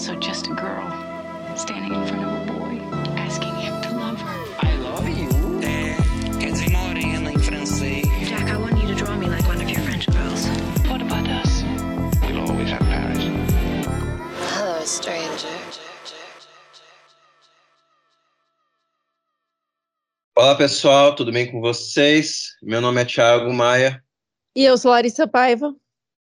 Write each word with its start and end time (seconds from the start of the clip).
also 0.00 0.14
just 0.14 0.46
a 0.46 0.54
girl 0.54 0.88
standing 1.54 1.92
in 1.92 2.06
front 2.06 2.24
of 2.24 2.32
a 2.32 2.52
boy, 2.52 2.80
asking 3.18 3.54
him 3.56 3.82
to 3.82 3.90
love 3.90 4.18
her. 4.18 4.66
I 4.66 4.74
love 4.76 5.06
you. 5.06 5.28
É, 5.60 5.94
quer 6.40 6.52
dizer 6.52 6.70
morena 6.70 7.30
em 7.30 7.38
francês. 7.38 8.06
Jack, 8.26 8.50
I 8.50 8.56
want 8.56 8.80
you 8.80 8.88
to 8.88 8.94
draw 8.94 9.14
me 9.18 9.28
like 9.28 9.46
one 9.46 9.60
of 9.60 9.68
your 9.68 9.82
French 9.82 10.06
girls. 10.06 10.46
What 10.88 11.02
about 11.02 11.28
us? 11.28 11.62
We'll 12.22 12.40
always 12.48 12.70
have 12.70 12.82
Paris. 12.88 13.24
Hello, 14.54 14.86
stranger. 14.86 15.50
Olá 20.34 20.54
pessoal, 20.54 21.14
tudo 21.14 21.30
bem 21.30 21.52
com 21.52 21.60
vocês? 21.60 22.56
Meu 22.62 22.80
nome 22.80 23.02
é 23.02 23.04
Thiago 23.04 23.52
Maia. 23.52 24.02
E 24.56 24.64
eu 24.64 24.78
sou 24.78 24.92
Larissa 24.92 25.28
Paiva. 25.28 25.74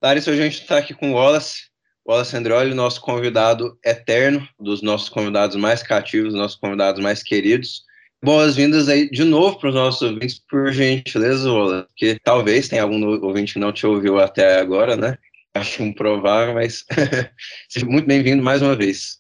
Larissa, 0.03 0.29
hoje 0.29 0.41
a 0.41 0.43
gente 0.43 0.61
está 0.61 0.77
aqui 0.77 0.93
com 0.93 1.13
o 1.13 1.15
Wallace, 1.15 1.73
Wallace 2.07 2.37
Androli, 2.37 2.75
nosso 2.75 3.01
convidado 3.01 3.79
eterno, 3.83 4.47
dos 4.59 4.83
nossos 4.83 5.09
convidados 5.09 5.55
mais 5.55 5.81
cativos, 5.81 6.35
nossos 6.35 6.55
convidados 6.55 7.01
mais 7.01 7.23
queridos. 7.23 7.81
Boas-vindas 8.23 8.87
aí 8.87 9.09
de 9.09 9.23
novo 9.23 9.59
para 9.59 9.69
os 9.69 9.75
nossos 9.75 10.01
ouvintes, 10.03 10.39
por 10.47 10.71
gentileza, 10.71 11.51
Wallace, 11.51 11.87
que 11.95 12.19
talvez 12.23 12.67
tenha 12.67 12.83
algum 12.83 13.03
ouvinte 13.25 13.53
que 13.53 13.59
não 13.59 13.71
te 13.71 13.87
ouviu 13.87 14.19
até 14.19 14.59
agora, 14.59 14.95
né? 14.95 15.17
Acho 15.55 15.81
improvável, 15.81 16.53
mas 16.53 16.85
seja 17.67 17.85
muito 17.87 18.05
bem-vindo 18.05 18.43
mais 18.43 18.61
uma 18.61 18.75
vez. 18.75 19.17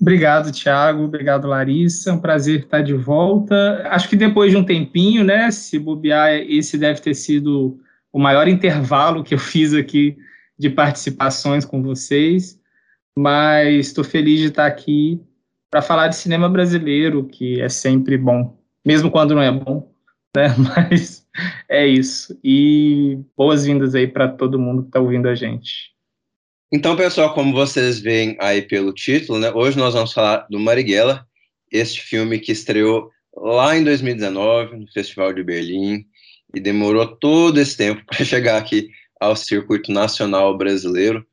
Obrigado, 0.00 0.50
Thiago. 0.50 1.04
Obrigado, 1.04 1.46
Larissa. 1.46 2.10
É 2.10 2.12
um 2.14 2.18
prazer 2.18 2.60
estar 2.60 2.80
de 2.80 2.94
volta. 2.94 3.86
Acho 3.90 4.08
que 4.08 4.16
depois 4.16 4.50
de 4.50 4.56
um 4.56 4.64
tempinho, 4.64 5.22
né? 5.22 5.50
Se 5.50 5.78
bobear, 5.78 6.32
esse 6.32 6.78
deve 6.78 7.00
ter 7.00 7.14
sido 7.14 7.78
o 8.10 8.18
maior 8.18 8.48
intervalo 8.48 9.22
que 9.22 9.34
eu 9.34 9.38
fiz 9.38 9.74
aqui 9.74 10.16
de 10.58 10.70
participações 10.70 11.64
com 11.64 11.82
vocês. 11.82 12.60
Mas 13.16 13.88
estou 13.88 14.04
feliz 14.04 14.40
de 14.40 14.46
estar 14.46 14.66
aqui 14.66 15.20
para 15.70 15.82
falar 15.82 16.08
de 16.08 16.16
cinema 16.16 16.48
brasileiro, 16.48 17.26
que 17.26 17.60
é 17.60 17.68
sempre 17.68 18.18
bom, 18.18 18.58
mesmo 18.84 19.10
quando 19.10 19.34
não 19.34 19.42
é 19.42 19.50
bom, 19.50 19.90
né? 20.36 20.54
Mas 20.58 21.26
é 21.68 21.86
isso. 21.86 22.38
E 22.44 23.18
boas-vindas 23.36 23.94
aí 23.94 24.06
para 24.06 24.28
todo 24.28 24.58
mundo 24.58 24.82
que 24.82 24.88
está 24.88 25.00
ouvindo 25.00 25.28
a 25.28 25.34
gente. 25.34 25.92
Então, 26.70 26.96
pessoal, 26.96 27.34
como 27.34 27.52
vocês 27.52 28.00
veem 28.00 28.36
aí 28.40 28.62
pelo 28.62 28.94
título, 28.94 29.38
né, 29.38 29.50
hoje 29.52 29.76
nós 29.76 29.92
vamos 29.92 30.12
falar 30.12 30.46
do 30.48 30.58
Marighella, 30.58 31.26
este 31.70 32.00
filme 32.00 32.38
que 32.38 32.52
estreou 32.52 33.10
lá 33.36 33.76
em 33.76 33.84
2019, 33.84 34.76
no 34.76 34.90
Festival 34.90 35.34
de 35.34 35.42
Berlim, 35.42 36.06
e 36.54 36.60
demorou 36.60 37.06
todo 37.06 37.58
esse 37.58 37.76
tempo 37.76 38.02
para 38.08 38.24
chegar 38.24 38.56
aqui 38.56 38.90
ao 39.22 39.36
circuito 39.36 39.92
nacional 39.92 40.58
brasileiro, 40.58 41.24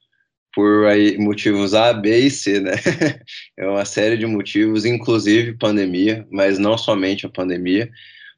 por 0.54 0.86
aí, 0.86 1.18
motivos 1.18 1.74
A, 1.74 1.92
B 1.92 2.18
e 2.20 2.30
C, 2.30 2.60
né? 2.60 2.74
É 3.58 3.68
uma 3.68 3.84
série 3.84 4.18
de 4.18 4.26
motivos, 4.26 4.86
inclusive 4.86 5.58
pandemia, 5.58 6.26
mas 6.32 6.60
não 6.60 6.78
somente 6.78 7.26
a 7.26 7.30
pandemia. 7.30 7.90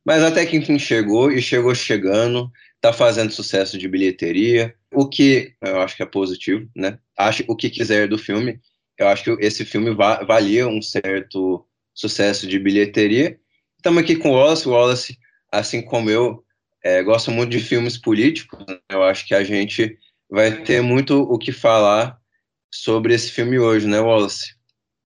Mas 0.06 0.24
até 0.24 0.46
que 0.46 0.56
enfim 0.56 0.80
chegou, 0.80 1.32
e 1.32 1.42
chegou 1.42 1.76
chegando, 1.76 2.50
está 2.76 2.94
fazendo 2.94 3.32
sucesso 3.32 3.78
de 3.78 3.88
bilheteria, 3.88 4.74
o 4.94 5.08
que 5.08 5.54
eu 5.62 5.82
acho 5.82 5.98
que 5.98 6.04
é 6.04 6.06
positivo, 6.06 6.68
né? 6.76 6.98
Acho 7.18 7.44
o 7.48 7.56
que 7.56 7.70
quiser 7.70 8.08
do 8.08 8.18
filme. 8.18 8.60
Eu 8.98 9.08
acho 9.08 9.24
que 9.24 9.46
esse 9.46 9.66
filme 9.66 9.94
va 9.94 10.24
valia 10.24 10.68
um 10.68 10.82
certo 10.82 11.66
sucesso 11.94 12.48
de 12.48 12.58
bilheteria. 12.58 13.38
Estamos 13.78 14.02
aqui 14.02 14.16
com 14.16 14.30
o 14.30 14.34
Wallace. 14.34 14.68
O 14.68 14.72
Wallace, 14.72 15.18
assim 15.52 15.82
como 15.82 16.10
eu, 16.10 16.44
é, 16.84 17.04
gosta 17.04 17.32
muito 17.32 17.52
de 17.52 17.60
filmes 17.60 17.98
políticos. 17.98 18.60
Né? 18.68 18.78
Eu 18.90 19.04
acho 19.04 19.26
que 19.26 19.36
a 19.36 19.44
gente 19.44 19.98
vai 20.30 20.52
ter 20.64 20.82
muito 20.82 21.22
o 21.22 21.38
que 21.38 21.52
falar 21.52 22.18
sobre 22.74 23.14
esse 23.14 23.32
filme 23.32 23.60
hoje, 23.60 23.88
né, 23.88 24.00
Wallace? 24.00 24.56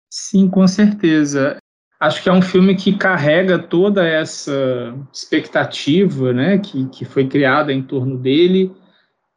Sim, 0.10 0.48
com 0.48 0.68
certeza. 0.68 1.58
Acho 2.00 2.22
que 2.22 2.30
é 2.30 2.32
um 2.32 2.42
filme 2.42 2.76
que 2.76 2.98
carrega 2.98 3.58
toda 3.58 4.08
essa 4.08 4.94
expectativa 5.12 6.32
né, 6.32 6.58
que, 6.60 6.88
que 6.90 7.06
foi 7.06 7.28
criada 7.28 7.74
em 7.74 7.82
torno 7.82 8.18
dele, 8.18 8.72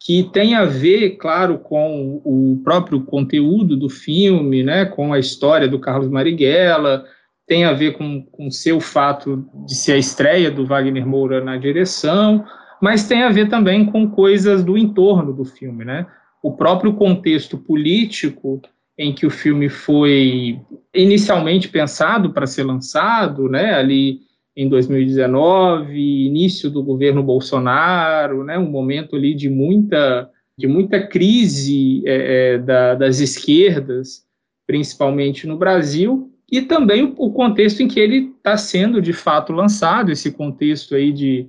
que 0.01 0.25
tem 0.33 0.55
a 0.55 0.65
ver, 0.65 1.17
claro, 1.17 1.59
com 1.59 2.21
o 2.25 2.61
próprio 2.63 3.03
conteúdo 3.03 3.77
do 3.77 3.89
filme, 3.89 4.63
né, 4.63 4.85
com 4.85 5.13
a 5.13 5.19
história 5.19 5.67
do 5.67 5.81
Carlos 5.81 6.09
Marighella, 6.09 7.05
tem 7.49 7.65
a 7.65 7.73
ver 7.73 7.97
com 7.97 8.27
o 8.39 8.51
seu 8.51 8.79
fato 8.79 9.49
de 9.67 9.75
ser 9.75 9.93
a 9.93 9.99
estreia 9.99 10.51
do 10.51 10.67
Wagner 10.67 11.07
Moura 11.07 11.43
na 11.43 11.57
direção, 11.57 12.45
mas 12.81 13.09
tem 13.09 13.23
a 13.23 13.31
ver 13.31 13.49
também 13.49 13.87
com 13.87 14.09
coisas 14.09 14.63
do 14.63 14.77
entorno 14.77 15.33
do 15.33 15.47
filme, 15.47 15.85
né? 15.85 16.07
O 16.43 16.53
próprio 16.53 16.93
contexto 16.93 17.57
político 17.57 18.61
em 18.97 19.15
que 19.15 19.25
o 19.25 19.31
filme 19.31 19.69
foi 19.69 20.61
inicialmente 20.95 21.69
pensado 21.69 22.33
para 22.33 22.47
ser 22.47 22.65
lançado, 22.65 23.49
né, 23.49 23.75
ali 23.75 24.21
em 24.57 24.69
2019, 24.69 25.97
início 25.97 26.69
do 26.69 26.83
governo 26.83 27.23
Bolsonaro, 27.23 28.43
né, 28.43 28.59
um 28.59 28.69
momento 28.69 29.15
ali 29.15 29.35
de 29.35 29.49
muita, 29.49 30.29
de 30.57 30.67
muita 30.67 31.07
crise 31.07 32.03
é, 32.05 32.55
é, 32.55 32.59
da, 32.59 32.97
das 32.97 33.21
esquerdas, 33.21 34.25
principalmente 34.67 35.47
no 35.47 35.57
Brasil, 35.57 36.33
e 36.51 36.63
também 36.63 37.15
o, 37.17 37.31
contexto 37.31 37.83
em 37.83 37.89
que 37.89 38.01
ele 38.01 38.33
está 38.37 38.57
sendo 38.57 39.03
de 39.03 39.13
fato 39.13 39.53
lançado, 39.53 40.11
esse 40.11 40.33
contexto 40.33 40.95
aí 40.95 41.13
de, 41.13 41.47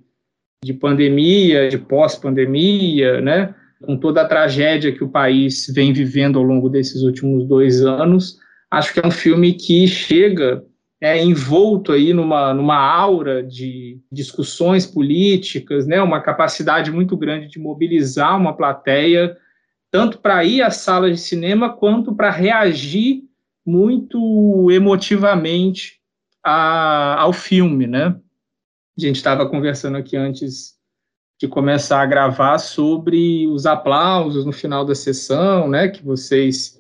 de 0.64 0.74
pandemia, 0.74 1.70
de 1.70 1.78
pós-pandemia, 1.78 3.22
né, 3.22 3.56
com 3.82 3.96
toda 3.96 4.22
a 4.22 4.28
tragédia 4.28 4.92
que 4.92 5.04
o 5.04 5.10
país 5.10 5.72
vem 5.74 5.94
vivendo 5.94 6.38
ao 6.38 6.44
longo 6.44 6.68
desses 6.68 7.02
últimos 7.02 7.48
dois 7.48 7.82
anos, 7.82 8.40
acho 8.70 8.94
que 8.94 9.00
é 9.00 9.08
um 9.08 9.12
filme 9.12 9.54
que 9.54 9.88
chega 9.88 10.66
é, 11.00 11.24
envolto 11.24 11.94
aí 11.94 12.12
numa, 12.12 12.54
numa 12.54 12.78
aura 12.78 13.42
de 13.42 14.02
discussões 14.12 14.86
políticas, 14.86 15.88
né, 15.88 16.02
uma 16.02 16.20
capacidade 16.20 16.92
muito 16.92 17.16
grande 17.16 17.48
de 17.48 17.58
mobilizar 17.58 18.38
uma 18.38 18.54
plateia, 18.54 19.38
tanto 19.90 20.20
para 20.20 20.44
ir 20.44 20.62
às 20.62 20.76
salas 20.76 21.12
de 21.12 21.22
cinema, 21.22 21.72
quanto 21.72 22.14
para 22.14 22.30
reagir 22.30 23.29
muito 23.70 24.72
emotivamente 24.72 26.00
a, 26.44 27.22
ao 27.22 27.32
filme, 27.32 27.86
né? 27.86 28.16
A 28.98 29.02
gente 29.02 29.18
estava 29.18 29.48
conversando 29.48 29.98
aqui 29.98 30.18
antes 30.18 30.74
de 31.40 31.48
começar 31.48 32.02
a 32.02 32.06
gravar 32.06 32.58
sobre 32.58 33.48
os 33.48 33.66
aplausos 33.66 34.46
no 34.46 34.52
final 34.52 34.84
da 34.84 34.96
sessão, 34.96 35.70
né? 35.70 35.88
Que 35.88 36.04
vocês 36.04 36.80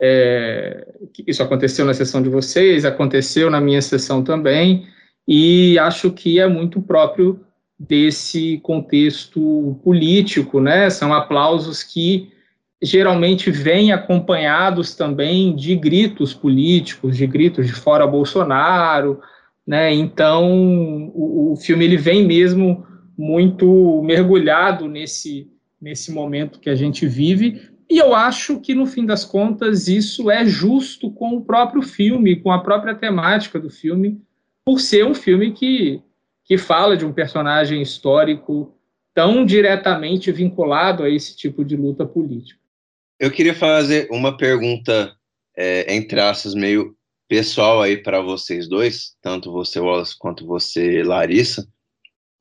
é, 0.00 0.86
isso 1.26 1.42
aconteceu 1.42 1.86
na 1.86 1.94
sessão 1.94 2.22
de 2.22 2.28
vocês, 2.28 2.84
aconteceu 2.84 3.50
na 3.50 3.60
minha 3.60 3.80
sessão 3.80 4.22
também, 4.22 4.86
e 5.26 5.78
acho 5.78 6.10
que 6.10 6.38
é 6.38 6.46
muito 6.46 6.82
próprio 6.82 7.40
desse 7.78 8.58
contexto 8.62 9.80
político, 9.82 10.60
né? 10.60 10.90
São 10.90 11.12
aplausos 11.12 11.82
que 11.82 12.30
geralmente 12.82 13.50
vêm 13.50 13.92
acompanhados 13.92 14.94
também 14.94 15.54
de 15.54 15.74
gritos 15.74 16.34
políticos, 16.34 17.16
de 17.16 17.26
gritos 17.26 17.66
de 17.66 17.72
fora 17.72 18.06
Bolsonaro, 18.06 19.20
né? 19.66 19.92
Então 19.92 21.10
o, 21.14 21.52
o 21.52 21.56
filme 21.56 21.84
ele 21.84 21.96
vem 21.96 22.26
mesmo 22.26 22.86
muito 23.16 24.02
mergulhado 24.02 24.88
nesse 24.88 25.50
nesse 25.80 26.10
momento 26.10 26.58
que 26.58 26.70
a 26.70 26.74
gente 26.74 27.06
vive 27.06 27.60
e 27.88 27.98
eu 27.98 28.14
acho 28.14 28.60
que, 28.60 28.74
no 28.74 28.84
fim 28.84 29.06
das 29.06 29.24
contas, 29.24 29.86
isso 29.86 30.30
é 30.30 30.44
justo 30.44 31.10
com 31.10 31.36
o 31.36 31.44
próprio 31.44 31.82
filme, 31.82 32.36
com 32.36 32.50
a 32.50 32.58
própria 32.58 32.94
temática 32.94 33.60
do 33.60 33.70
filme, 33.70 34.20
por 34.64 34.80
ser 34.80 35.06
um 35.06 35.14
filme 35.14 35.52
que, 35.52 36.02
que 36.44 36.58
fala 36.58 36.96
de 36.96 37.06
um 37.06 37.12
personagem 37.12 37.80
histórico 37.80 38.74
tão 39.14 39.46
diretamente 39.46 40.32
vinculado 40.32 41.04
a 41.04 41.08
esse 41.08 41.36
tipo 41.36 41.64
de 41.64 41.76
luta 41.76 42.04
política. 42.04 42.60
Eu 43.18 43.30
queria 43.30 43.54
fazer 43.54 44.08
uma 44.10 44.36
pergunta, 44.36 45.16
é, 45.56 45.94
entre 45.94 46.20
aspas, 46.20 46.54
meio 46.54 46.94
pessoal 47.28 47.80
aí 47.80 47.96
para 47.96 48.20
vocês 48.20 48.68
dois, 48.68 49.16
tanto 49.22 49.50
você, 49.50 49.80
Wallace, 49.80 50.16
quanto 50.18 50.46
você, 50.46 51.02
Larissa. 51.02 51.66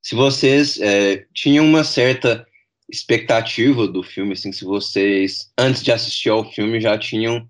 Se 0.02 0.16
vocês 0.16 0.80
é, 0.80 1.26
tinham 1.34 1.66
uma 1.66 1.84
certa 1.84 2.46
expectativa 2.90 3.88
do 3.88 4.04
filme, 4.04 4.34
assim, 4.34 4.52
se 4.52 4.64
vocês, 4.64 5.52
antes 5.58 5.82
de 5.82 5.92
assistir 5.92 6.30
ao 6.30 6.50
filme, 6.52 6.80
já 6.80 6.98
tinham 6.98 7.50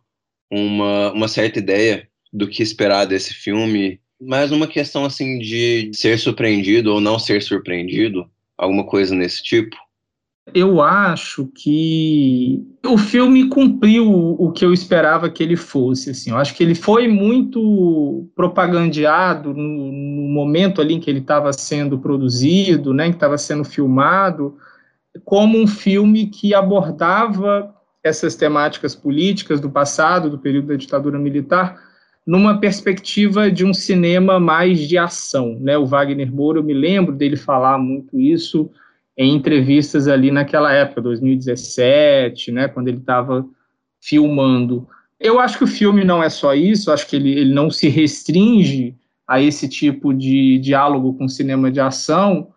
uma, 0.50 1.12
uma 1.12 1.27
certa 1.27 1.60
ideia 1.60 2.07
do 2.31 2.48
que 2.48 2.63
esperar 2.63 3.06
desse 3.06 3.33
filme, 3.33 4.00
mas 4.22 4.51
uma 4.51 4.68
questão, 4.68 5.04
assim, 5.04 5.39
de 5.39 5.92
ser 5.94 6.18
surpreendido 6.18 6.94
ou 6.94 7.01
não 7.01 7.19
ser 7.19 7.42
surpreendido, 7.42 8.30
alguma 8.57 8.86
coisa 8.86 9.13
nesse 9.13 9.44
tipo? 9.44 9.75
Eu 10.53 10.81
acho 10.81 11.47
que 11.47 12.63
o 12.86 12.97
filme 12.97 13.50
cumpriu 13.50 14.07
o 14.07 14.51
que 14.51 14.63
eu 14.63 14.71
esperava 14.71 15.30
que 15.30 15.42
ele 15.42 15.56
fosse. 15.56 16.12
Assim. 16.12 16.30
Eu 16.30 16.38
acho 16.38 16.53
que 16.53 16.63
ele 16.63 16.75
foi 16.75 17.07
muito 17.07 18.30
propagandeado 18.36 19.53
no, 19.53 19.92
no 19.92 20.30
momento 20.30 20.81
ali 20.81 20.94
em 20.94 21.00
que 21.00 21.09
ele 21.09 21.19
estava 21.19 21.51
sendo 21.51 21.97
produzido, 21.97 22.94
né, 22.94 23.09
que 23.09 23.15
estava 23.15 23.38
sendo 23.38 23.63
filmado, 23.63 24.56
como 25.24 25.57
um 25.57 25.65
filme 25.65 26.27
que 26.27 26.53
abordava 26.53 27.74
essas 28.03 28.36
temáticas 28.36 28.94
políticas 28.94 29.59
do 29.59 29.69
passado, 29.69 30.30
do 30.30 30.38
período 30.38 30.68
da 30.68 30.75
ditadura 30.75 31.18
militar, 31.18 31.81
numa 32.25 32.59
perspectiva 32.59 33.50
de 33.50 33.65
um 33.65 33.74
cinema 33.74 34.39
mais 34.39 34.80
de 34.80 34.95
ação. 34.95 35.57
Né? 35.59 35.75
O 35.75 35.88
Wagner 35.88 36.31
Moura, 36.31 36.59
eu 36.59 36.63
me 36.63 36.74
lembro 36.74 37.15
dele 37.15 37.36
falar 37.36 37.80
muito 37.80 38.19
isso 38.19 38.69
em 39.17 39.33
entrevistas 39.33 40.07
ali 40.07 40.31
naquela 40.31 40.73
época, 40.73 41.01
2017, 41.01 42.51
né, 42.51 42.67
quando 42.67 42.88
ele 42.88 42.97
estava 42.97 43.45
filmando. 44.01 44.88
Eu 45.19 45.39
acho 45.39 45.57
que 45.57 45.63
o 45.63 45.67
filme 45.67 46.03
não 46.03 46.21
é 46.21 46.29
só 46.29 46.53
isso, 46.53 46.91
acho 46.91 47.07
que 47.07 47.15
ele, 47.15 47.31
ele 47.31 47.53
não 47.53 47.71
se 47.71 47.88
restringe 47.88 48.95
a 49.27 49.41
esse 49.41 49.67
tipo 49.67 50.13
de 50.13 50.59
diálogo 50.59 51.13
com 51.13 51.27
cinema 51.27 51.71
de 51.71 51.79
ação, 51.79 52.50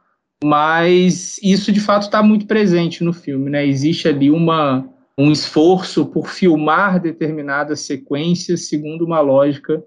mas 0.43 1.39
isso 1.43 1.73
de 1.73 1.81
fato 1.81 2.03
está 2.03 2.23
muito 2.23 2.47
presente 2.47 3.03
no 3.03 3.13
filme, 3.13 3.51
né? 3.51 3.67
Existe 3.67 4.07
ali 4.07 4.31
uma, 4.31 4.89
um 5.17 5.33
esforço 5.33 6.07
por 6.07 6.29
filmar 6.29 7.01
determinadas 7.01 7.81
sequências 7.81 8.69
segundo 8.69 9.05
uma 9.05 9.21
lógica 9.21 9.83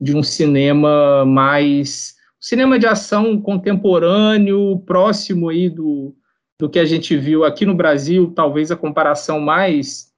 de 0.00 0.16
um 0.16 0.22
cinema 0.22 1.24
mais 1.24 2.17
cinema 2.40 2.78
de 2.78 2.86
ação 2.86 3.40
contemporâneo, 3.40 4.78
próximo 4.86 5.48
aí 5.48 5.68
do, 5.68 6.14
do 6.58 6.68
que 6.68 6.78
a 6.78 6.84
gente 6.84 7.16
viu 7.16 7.44
aqui 7.44 7.64
no 7.64 7.74
Brasil, 7.74 8.32
talvez 8.34 8.70
a 8.70 8.76
comparação 8.76 9.40
mais 9.40 10.08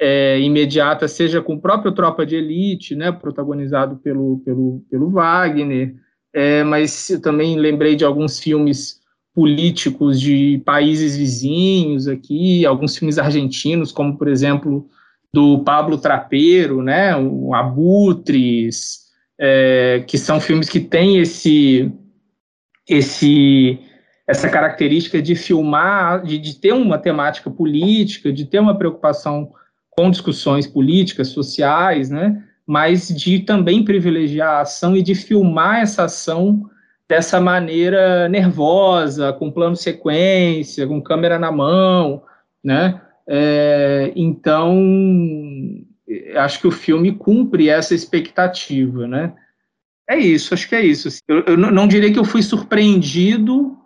é, 0.00 0.40
imediata 0.40 1.06
seja 1.06 1.40
com 1.40 1.54
o 1.54 1.60
próprio 1.60 1.92
Tropa 1.92 2.26
de 2.26 2.36
Elite, 2.36 2.94
né, 2.94 3.12
protagonizado 3.12 3.96
pelo, 3.96 4.40
pelo, 4.44 4.84
pelo 4.90 5.10
Wagner, 5.10 5.94
é, 6.32 6.64
mas 6.64 7.10
eu 7.10 7.20
também 7.20 7.56
lembrei 7.56 7.94
de 7.94 8.04
alguns 8.04 8.40
filmes 8.40 9.00
políticos 9.32 10.20
de 10.20 10.62
países 10.64 11.16
vizinhos 11.16 12.06
aqui, 12.06 12.64
alguns 12.66 12.96
filmes 12.96 13.18
argentinos, 13.18 13.92
como, 13.92 14.16
por 14.16 14.28
exemplo, 14.28 14.88
do 15.32 15.62
Pablo 15.64 15.98
Trapeiro, 15.98 16.82
né, 16.82 17.16
o 17.16 17.54
Abutres, 17.54 19.03
é, 19.38 20.04
que 20.06 20.16
são 20.16 20.40
filmes 20.40 20.68
que 20.68 20.80
têm 20.80 21.18
esse, 21.18 21.92
esse, 22.88 23.78
essa 24.26 24.48
característica 24.48 25.20
de 25.20 25.34
filmar, 25.34 26.22
de, 26.24 26.38
de 26.38 26.54
ter 26.56 26.72
uma 26.72 26.98
temática 26.98 27.50
política, 27.50 28.32
de 28.32 28.44
ter 28.44 28.58
uma 28.58 28.76
preocupação 28.76 29.52
com 29.90 30.10
discussões 30.10 30.66
políticas, 30.66 31.28
sociais, 31.28 32.10
né, 32.10 32.42
mas 32.66 33.08
de 33.08 33.40
também 33.40 33.84
privilegiar 33.84 34.56
a 34.56 34.60
ação 34.62 34.96
e 34.96 35.02
de 35.02 35.14
filmar 35.14 35.80
essa 35.80 36.04
ação 36.04 36.68
dessa 37.08 37.40
maneira 37.40 38.28
nervosa, 38.28 39.32
com 39.32 39.50
plano 39.50 39.76
sequência, 39.76 40.86
com 40.86 41.02
câmera 41.02 41.38
na 41.38 41.52
mão, 41.52 42.22
né? 42.62 43.00
É, 43.26 44.12
então, 44.16 44.74
acho 46.36 46.60
que 46.60 46.66
o 46.66 46.72
filme 46.72 47.12
cumpre 47.12 47.68
essa 47.68 47.94
expectativa, 47.94 49.06
né? 49.06 49.34
É 50.08 50.18
isso, 50.18 50.52
acho 50.52 50.68
que 50.68 50.74
é 50.74 50.84
isso. 50.84 51.08
Eu, 51.26 51.44
eu 51.46 51.56
não 51.56 51.88
diria 51.88 52.12
que 52.12 52.18
eu 52.18 52.24
fui 52.24 52.42
surpreendido, 52.42 53.76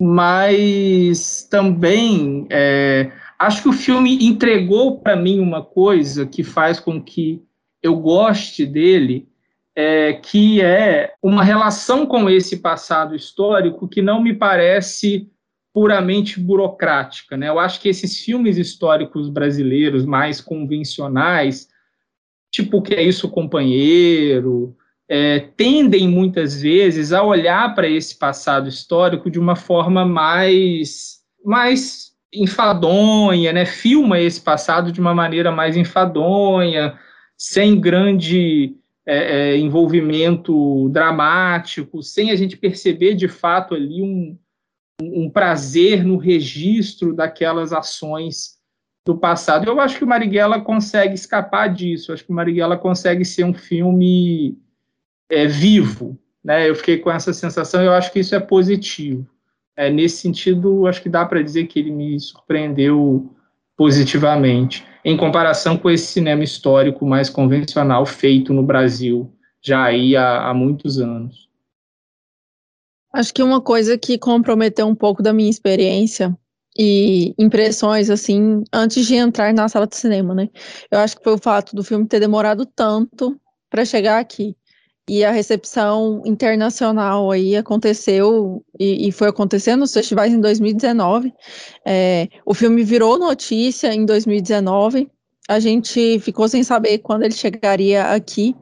mas 0.00 1.46
também 1.50 2.46
é, 2.50 3.10
acho 3.38 3.62
que 3.62 3.68
o 3.68 3.72
filme 3.72 4.24
entregou 4.24 5.00
para 5.00 5.16
mim 5.16 5.40
uma 5.40 5.64
coisa 5.64 6.26
que 6.26 6.42
faz 6.42 6.78
com 6.78 7.02
que 7.02 7.42
eu 7.82 7.96
goste 7.96 8.66
dele, 8.66 9.28
é, 9.74 10.12
que 10.12 10.60
é 10.60 11.14
uma 11.22 11.42
relação 11.42 12.04
com 12.04 12.28
esse 12.28 12.58
passado 12.58 13.16
histórico 13.16 13.88
que 13.88 14.02
não 14.02 14.22
me 14.22 14.34
parece 14.34 15.30
puramente 15.72 16.38
burocrática. 16.38 17.36
Né? 17.36 17.48
Eu 17.48 17.58
acho 17.58 17.80
que 17.80 17.88
esses 17.88 18.18
filmes 18.20 18.56
históricos 18.56 19.28
brasileiros 19.28 20.04
mais 20.04 20.40
convencionais, 20.40 21.68
tipo 22.50 22.78
o 22.78 22.82
que 22.82 22.94
é 22.94 23.02
isso, 23.02 23.30
companheiro, 23.30 24.76
é, 25.08 25.40
tendem 25.56 26.08
muitas 26.08 26.60
vezes 26.60 27.12
a 27.12 27.22
olhar 27.22 27.74
para 27.74 27.88
esse 27.88 28.18
passado 28.18 28.68
histórico 28.68 29.30
de 29.30 29.38
uma 29.38 29.56
forma 29.56 30.04
mais, 30.04 31.20
mais 31.44 32.12
enfadonha, 32.32 33.52
né? 33.52 33.66
filma 33.66 34.20
esse 34.20 34.40
passado 34.40 34.92
de 34.92 35.00
uma 35.00 35.14
maneira 35.14 35.50
mais 35.50 35.76
enfadonha, 35.76 36.98
sem 37.36 37.78
grande 37.80 38.74
é, 39.04 39.16
é, 39.54 39.58
envolvimento 39.58 40.88
dramático, 40.90 42.02
sem 42.02 42.30
a 42.30 42.36
gente 42.36 42.56
perceber 42.56 43.14
de 43.14 43.26
fato 43.26 43.74
ali 43.74 44.00
um, 44.00 44.38
um 45.00 45.30
prazer 45.30 46.04
no 46.04 46.16
registro 46.16 47.14
daquelas 47.14 47.72
ações 47.72 48.58
do 49.04 49.16
passado. 49.16 49.66
Eu 49.66 49.80
acho 49.80 49.98
que 49.98 50.04
o 50.04 50.06
Marighella 50.06 50.60
consegue 50.60 51.14
escapar 51.14 51.68
disso. 51.68 52.10
Eu 52.10 52.14
acho 52.14 52.24
que 52.24 52.30
o 52.30 52.34
Marighella 52.34 52.76
consegue 52.76 53.24
ser 53.24 53.44
um 53.44 53.54
filme 53.54 54.56
é, 55.28 55.46
vivo. 55.46 56.18
Né? 56.44 56.68
Eu 56.68 56.74
fiquei 56.74 56.98
com 56.98 57.10
essa 57.10 57.32
sensação. 57.32 57.82
Eu 57.82 57.92
acho 57.92 58.12
que 58.12 58.20
isso 58.20 58.34
é 58.34 58.40
positivo. 58.40 59.26
É, 59.76 59.90
nesse 59.90 60.18
sentido, 60.18 60.86
acho 60.86 61.02
que 61.02 61.08
dá 61.08 61.24
para 61.24 61.42
dizer 61.42 61.66
que 61.66 61.78
ele 61.78 61.90
me 61.90 62.20
surpreendeu 62.20 63.34
positivamente, 63.76 64.86
em 65.04 65.16
comparação 65.16 65.76
com 65.76 65.90
esse 65.90 66.06
cinema 66.06 66.44
histórico 66.44 67.06
mais 67.06 67.30
convencional 67.30 68.04
feito 68.04 68.52
no 68.52 68.62
Brasil 68.62 69.32
já 69.62 69.84
aí 69.84 70.16
há, 70.16 70.48
há 70.48 70.54
muitos 70.54 70.98
anos. 70.98 71.48
Acho 73.12 73.34
que 73.34 73.42
uma 73.42 73.60
coisa 73.60 73.98
que 73.98 74.18
comprometeu 74.18 74.86
um 74.86 74.94
pouco 74.94 75.22
da 75.22 75.32
minha 75.32 75.50
experiência 75.50 76.36
e 76.78 77.34
impressões, 77.38 78.08
assim, 78.08 78.62
antes 78.72 79.06
de 79.06 79.16
entrar 79.16 79.52
na 79.52 79.68
sala 79.68 79.86
de 79.86 79.96
cinema, 79.96 80.34
né? 80.34 80.48
Eu 80.90 80.98
acho 80.98 81.16
que 81.16 81.24
foi 81.24 81.34
o 81.34 81.38
fato 81.38 81.76
do 81.76 81.84
filme 81.84 82.06
ter 82.06 82.20
demorado 82.20 82.64
tanto 82.64 83.38
para 83.68 83.84
chegar 83.84 84.18
aqui. 84.18 84.56
E 85.08 85.24
a 85.24 85.30
recepção 85.32 86.22
internacional 86.24 87.30
aí 87.30 87.56
aconteceu, 87.56 88.64
e, 88.78 89.08
e 89.08 89.12
foi 89.12 89.28
acontecendo 89.28 89.80
nos 89.80 89.92
festivais 89.92 90.32
em 90.32 90.40
2019. 90.40 91.34
É, 91.84 92.28
o 92.46 92.54
filme 92.54 92.84
virou 92.84 93.18
notícia 93.18 93.92
em 93.92 94.06
2019, 94.06 95.10
a 95.48 95.58
gente 95.58 96.18
ficou 96.20 96.48
sem 96.48 96.62
saber 96.62 96.98
quando 96.98 97.22
ele 97.22 97.34
chegaria 97.34 98.04
aqui. 98.04 98.54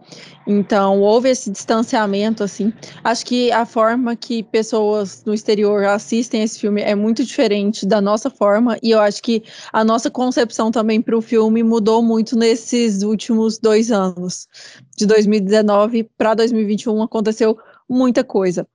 Então, 0.46 1.00
houve 1.00 1.28
esse 1.28 1.50
distanciamento, 1.50 2.42
assim. 2.42 2.72
Acho 3.04 3.24
que 3.26 3.52
a 3.52 3.66
forma 3.66 4.16
que 4.16 4.42
pessoas 4.42 5.22
no 5.24 5.34
exterior 5.34 5.84
assistem 5.84 6.42
esse 6.42 6.58
filme 6.58 6.80
é 6.80 6.94
muito 6.94 7.22
diferente 7.22 7.86
da 7.86 8.00
nossa 8.00 8.30
forma, 8.30 8.78
e 8.82 8.90
eu 8.90 9.00
acho 9.00 9.22
que 9.22 9.42
a 9.72 9.84
nossa 9.84 10.10
concepção 10.10 10.70
também 10.70 11.00
para 11.00 11.16
o 11.16 11.20
filme 11.22 11.62
mudou 11.62 12.02
muito 12.02 12.36
nesses 12.36 13.02
últimos 13.02 13.58
dois 13.58 13.92
anos. 13.92 14.48
De 14.96 15.06
2019 15.06 16.10
para 16.16 16.34
2021 16.34 17.02
aconteceu 17.02 17.56
muita 17.88 18.24
coisa 18.24 18.66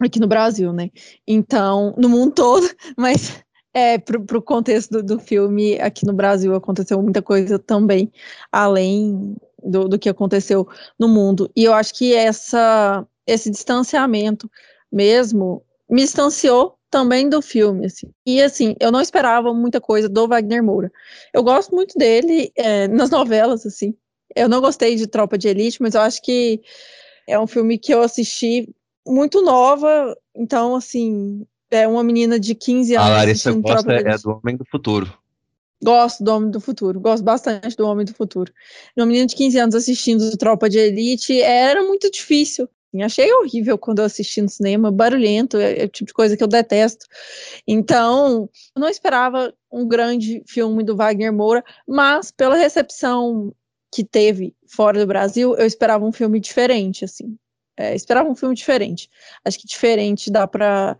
aqui 0.00 0.18
no 0.20 0.26
Brasil, 0.26 0.72
né? 0.72 0.90
Então, 1.26 1.94
no 1.96 2.08
mundo 2.08 2.32
todo, 2.32 2.68
mas 2.96 3.44
é, 3.76 4.02
o 4.34 4.40
contexto 4.40 4.90
do, 4.90 5.02
do, 5.02 5.20
filme, 5.20 5.78
aqui 5.78 6.06
no 6.06 6.14
Brasil 6.14 6.54
aconteceu 6.54 7.02
muita 7.02 7.20
coisa 7.20 7.58
também, 7.58 8.10
além 8.50 9.36
do, 9.62 9.86
do, 9.86 9.98
que 9.98 10.08
aconteceu 10.08 10.66
no 10.98 11.06
mundo. 11.06 11.50
E 11.54 11.64
eu 11.64 11.74
acho 11.74 11.92
que 11.92 12.14
essa, 12.14 13.06
esse 13.26 13.50
distanciamento 13.50 14.50
mesmo 14.90 15.62
me 15.90 16.00
distanciou 16.00 16.78
também 16.90 17.28
do 17.28 17.42
filme. 17.42 17.84
Assim. 17.84 18.10
E 18.24 18.40
assim, 18.40 18.74
eu 18.80 18.90
não 18.90 19.02
esperava 19.02 19.52
muita 19.52 19.78
coisa 19.78 20.08
do 20.08 20.26
Wagner 20.26 20.62
Moura. 20.62 20.90
Eu 21.34 21.42
gosto 21.42 21.74
muito 21.74 21.98
dele 21.98 22.50
é, 22.56 22.88
nas 22.88 23.10
novelas, 23.10 23.66
assim. 23.66 23.94
Eu 24.34 24.48
não 24.48 24.62
gostei 24.62 24.96
de 24.96 25.06
Tropa 25.06 25.36
de 25.36 25.48
Elite, 25.48 25.82
mas 25.82 25.94
eu 25.94 26.00
acho 26.00 26.22
que 26.22 26.62
é 27.28 27.38
um 27.38 27.46
filme 27.46 27.76
que 27.76 27.92
eu 27.92 28.00
assisti 28.00 28.74
muito 29.06 29.42
nova, 29.42 30.16
então, 30.34 30.74
assim, 30.74 31.46
é 31.70 31.86
uma 31.86 32.02
menina 32.02 32.38
de 32.38 32.54
15 32.54 32.94
anos. 32.96 33.08
A 33.08 33.12
Larissa 33.12 33.52
gosta 33.52 33.92
é 33.92 34.18
do 34.18 34.30
Homem 34.30 34.56
do 34.56 34.64
Futuro. 34.64 35.12
Gosto 35.82 36.24
do 36.24 36.32
Homem 36.32 36.50
do 36.50 36.60
Futuro, 36.60 36.98
gosto 36.98 37.22
bastante 37.22 37.76
do 37.76 37.86
Homem 37.86 38.06
do 38.06 38.14
Futuro. 38.14 38.52
Uma 38.96 39.06
menina 39.06 39.26
de 39.26 39.36
15 39.36 39.58
anos 39.58 39.74
assistindo 39.74 40.36
Tropa 40.36 40.70
de 40.70 40.78
Elite 40.78 41.40
era 41.42 41.82
muito 41.82 42.10
difícil. 42.10 42.68
Achei 43.04 43.30
horrível 43.30 43.76
quando 43.76 43.98
eu 43.98 44.06
assisti 44.06 44.40
no 44.40 44.48
cinema, 44.48 44.90
barulhento, 44.90 45.58
é, 45.58 45.82
é 45.82 45.84
o 45.84 45.88
tipo 45.88 46.06
de 46.06 46.14
coisa 46.14 46.34
que 46.34 46.42
eu 46.42 46.48
detesto. 46.48 47.06
Então, 47.66 48.48
eu 48.74 48.80
não 48.80 48.88
esperava 48.88 49.52
um 49.70 49.86
grande 49.86 50.42
filme 50.46 50.82
do 50.82 50.96
Wagner 50.96 51.32
Moura, 51.32 51.62
mas 51.86 52.30
pela 52.30 52.56
recepção 52.56 53.52
que 53.92 54.04
teve 54.04 54.54
fora 54.66 54.98
do 54.98 55.06
Brasil, 55.06 55.54
eu 55.56 55.66
esperava 55.66 56.04
um 56.04 56.12
filme 56.12 56.40
diferente, 56.40 57.04
assim. 57.04 57.36
É, 57.76 57.94
esperava 57.94 58.28
um 58.28 58.34
filme 58.34 58.54
diferente. 58.54 59.10
Acho 59.44 59.58
que 59.58 59.66
diferente 59.66 60.30
dá 60.30 60.46
para 60.46 60.96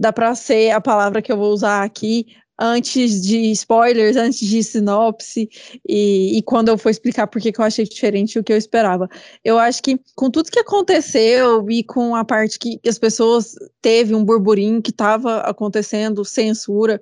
dá 0.00 0.10
para 0.10 0.34
ser 0.34 0.70
a 0.70 0.80
palavra 0.80 1.20
que 1.20 1.30
eu 1.30 1.36
vou 1.36 1.52
usar 1.52 1.84
aqui 1.84 2.26
antes 2.58 3.22
de 3.22 3.50
spoilers, 3.52 4.16
antes 4.16 4.40
de 4.40 4.62
sinopse, 4.62 5.48
e, 5.88 6.38
e 6.38 6.42
quando 6.42 6.68
eu 6.68 6.78
for 6.78 6.90
explicar 6.90 7.26
por 7.26 7.40
que 7.40 7.52
eu 7.56 7.64
achei 7.64 7.84
diferente 7.84 8.38
do 8.38 8.44
que 8.44 8.52
eu 8.52 8.56
esperava. 8.56 9.08
Eu 9.44 9.58
acho 9.58 9.82
que 9.82 9.98
com 10.14 10.30
tudo 10.30 10.50
que 10.50 10.58
aconteceu 10.58 11.70
e 11.70 11.82
com 11.82 12.14
a 12.14 12.24
parte 12.24 12.58
que, 12.58 12.78
as 12.86 12.98
pessoas 12.98 13.54
teve 13.80 14.14
um 14.14 14.24
burburinho 14.24 14.82
que 14.82 14.90
estava 14.90 15.40
acontecendo, 15.40 16.24
censura 16.24 17.00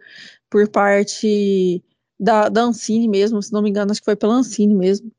por 0.50 0.68
parte 0.68 1.82
da, 2.18 2.48
da 2.48 2.62
Ancine 2.62 3.08
mesmo, 3.08 3.42
se 3.42 3.52
não 3.52 3.62
me 3.62 3.70
engano, 3.70 3.92
acho 3.92 4.00
que 4.00 4.06
foi 4.06 4.16
pela 4.16 4.34
Ancine 4.34 4.74
mesmo. 4.74 5.10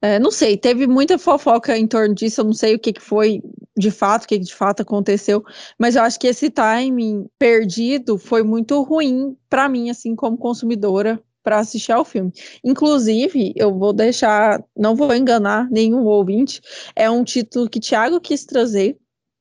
É, 0.00 0.18
não 0.18 0.30
sei, 0.30 0.56
teve 0.56 0.86
muita 0.86 1.18
fofoca 1.18 1.76
em 1.76 1.86
torno 1.86 2.14
disso, 2.14 2.40
eu 2.40 2.44
não 2.44 2.52
sei 2.52 2.76
o 2.76 2.78
que, 2.78 2.92
que 2.92 3.00
foi 3.00 3.42
de 3.76 3.90
fato, 3.90 4.24
o 4.24 4.28
que, 4.28 4.38
que 4.38 4.44
de 4.44 4.54
fato 4.54 4.82
aconteceu, 4.82 5.44
mas 5.76 5.96
eu 5.96 6.02
acho 6.02 6.20
que 6.20 6.28
esse 6.28 6.50
timing 6.50 7.28
perdido 7.36 8.16
foi 8.16 8.44
muito 8.44 8.80
ruim 8.82 9.36
para 9.48 9.68
mim, 9.68 9.90
assim, 9.90 10.14
como 10.14 10.38
consumidora, 10.38 11.20
para 11.42 11.60
assistir 11.60 11.92
ao 11.92 12.04
filme. 12.04 12.32
Inclusive, 12.62 13.52
eu 13.56 13.76
vou 13.76 13.92
deixar, 13.92 14.62
não 14.76 14.94
vou 14.94 15.14
enganar 15.14 15.68
nenhum 15.70 16.04
ouvinte, 16.04 16.60
é 16.94 17.10
um 17.10 17.24
título 17.24 17.68
que 17.70 17.80
Thiago 17.80 18.20
quis 18.20 18.44
trazer. 18.44 18.98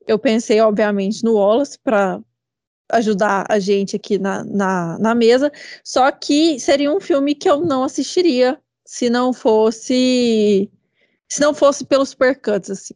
Eu 0.08 0.18
pensei, 0.18 0.62
obviamente, 0.62 1.24
no 1.24 1.34
Wallace 1.34 1.78
para 1.84 2.22
ajudar 2.94 3.46
a 3.50 3.60
gente 3.60 3.96
aqui 3.96 4.18
na, 4.18 4.44
na, 4.46 4.98
na 5.00 5.14
mesa, 5.14 5.52
só 5.84 6.10
que 6.12 6.60
seria 6.60 6.92
um 6.92 7.02
filme 7.02 7.36
que 7.36 7.50
eu 7.50 7.60
não 7.60 7.84
assistiria 7.84 8.58
se 8.88 9.10
não 9.10 9.34
fosse 9.34 10.70
se 11.30 11.42
não 11.42 11.54
fosse 11.54 11.86
pelos 11.86 12.10
supercuts, 12.10 12.72
assim. 12.72 12.94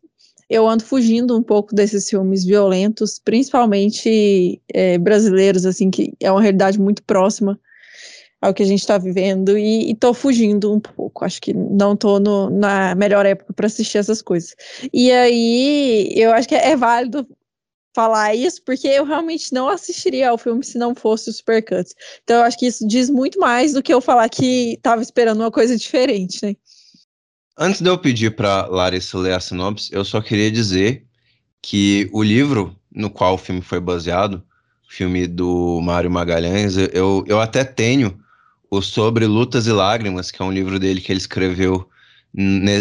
Eu 0.50 0.68
ando 0.68 0.84
fugindo 0.84 1.38
um 1.38 1.44
pouco 1.44 1.76
desses 1.76 2.10
filmes 2.10 2.46
violentos, 2.46 3.20
principalmente 3.20 4.62
é, 4.74 4.98
brasileiros, 4.98 5.66
assim, 5.66 5.92
que 5.92 6.14
é 6.20 6.32
uma 6.32 6.42
realidade 6.42 6.80
muito 6.80 7.04
próxima 7.04 7.60
ao 8.42 8.54
que 8.54 8.64
a 8.64 8.66
gente 8.66 8.80
está 8.80 8.98
vivendo, 8.98 9.58
e, 9.58 9.92
estou 9.92 10.14
fugindo 10.14 10.74
um 10.74 10.80
pouco. 10.80 11.24
Acho 11.24 11.42
que 11.42 11.54
não 11.54 11.94
estou 11.94 12.20
na 12.50 12.96
melhor 12.96 13.26
época 13.26 13.54
para 13.54 13.68
assistir 13.68 13.98
essas 13.98 14.22
coisas. 14.22 14.56
E 14.92 15.12
aí, 15.12 16.12
eu 16.16 16.32
acho 16.32 16.48
que 16.48 16.56
é, 16.56 16.72
é 16.72 16.76
válido 16.76 17.28
falar 17.94 18.36
isso, 18.36 18.62
porque 18.64 18.88
eu 18.88 19.06
realmente 19.06 19.54
não 19.54 19.68
assistiria 19.68 20.30
ao 20.30 20.38
filme 20.38 20.64
se 20.64 20.78
não 20.78 20.96
fosse 20.96 21.30
o 21.30 21.34
Supercuts. 21.34 21.94
Então 22.24 22.38
eu 22.38 22.44
acho 22.44 22.58
que 22.58 22.66
isso 22.66 22.88
diz 22.88 23.10
muito 23.10 23.40
mais 23.40 23.74
do 23.74 23.84
que 23.84 23.94
eu 23.94 24.02
falar 24.02 24.30
que 24.30 24.74
estava 24.74 25.02
esperando 25.02 25.42
uma 25.42 25.52
coisa 25.52 25.78
diferente, 25.78 26.40
né? 26.44 26.56
Antes 27.58 27.82
de 27.82 27.90
eu 27.90 27.98
pedir 27.98 28.36
para 28.36 28.66
Larissa 28.68 29.18
ler 29.18 29.34
a 29.34 29.40
sinopse, 29.40 29.90
eu 29.92 30.06
só 30.06 30.22
queria 30.22 30.50
dizer 30.50 31.06
que 31.62 32.10
o 32.12 32.24
livro 32.24 32.76
no 32.92 33.10
qual 33.10 33.36
o 33.36 33.38
filme 33.38 33.62
foi 33.62 33.80
baseado, 33.80 34.44
o 34.88 34.94
filme 34.94 35.28
do 35.28 35.80
Mário 35.82 36.10
Magalhães, 36.10 36.76
eu, 36.78 37.24
eu 37.28 37.40
até 37.40 37.64
tenho 37.64 38.20
o 38.70 38.82
Sobre 38.82 39.26
Lutas 39.26 39.68
e 39.68 39.72
Lágrimas, 39.72 40.32
que 40.32 40.42
é 40.42 40.46
um 40.46 40.52
livro 40.52 40.80
dele 40.80 41.02
que 41.02 41.12
ele 41.12 41.20
escreveu 41.20 41.88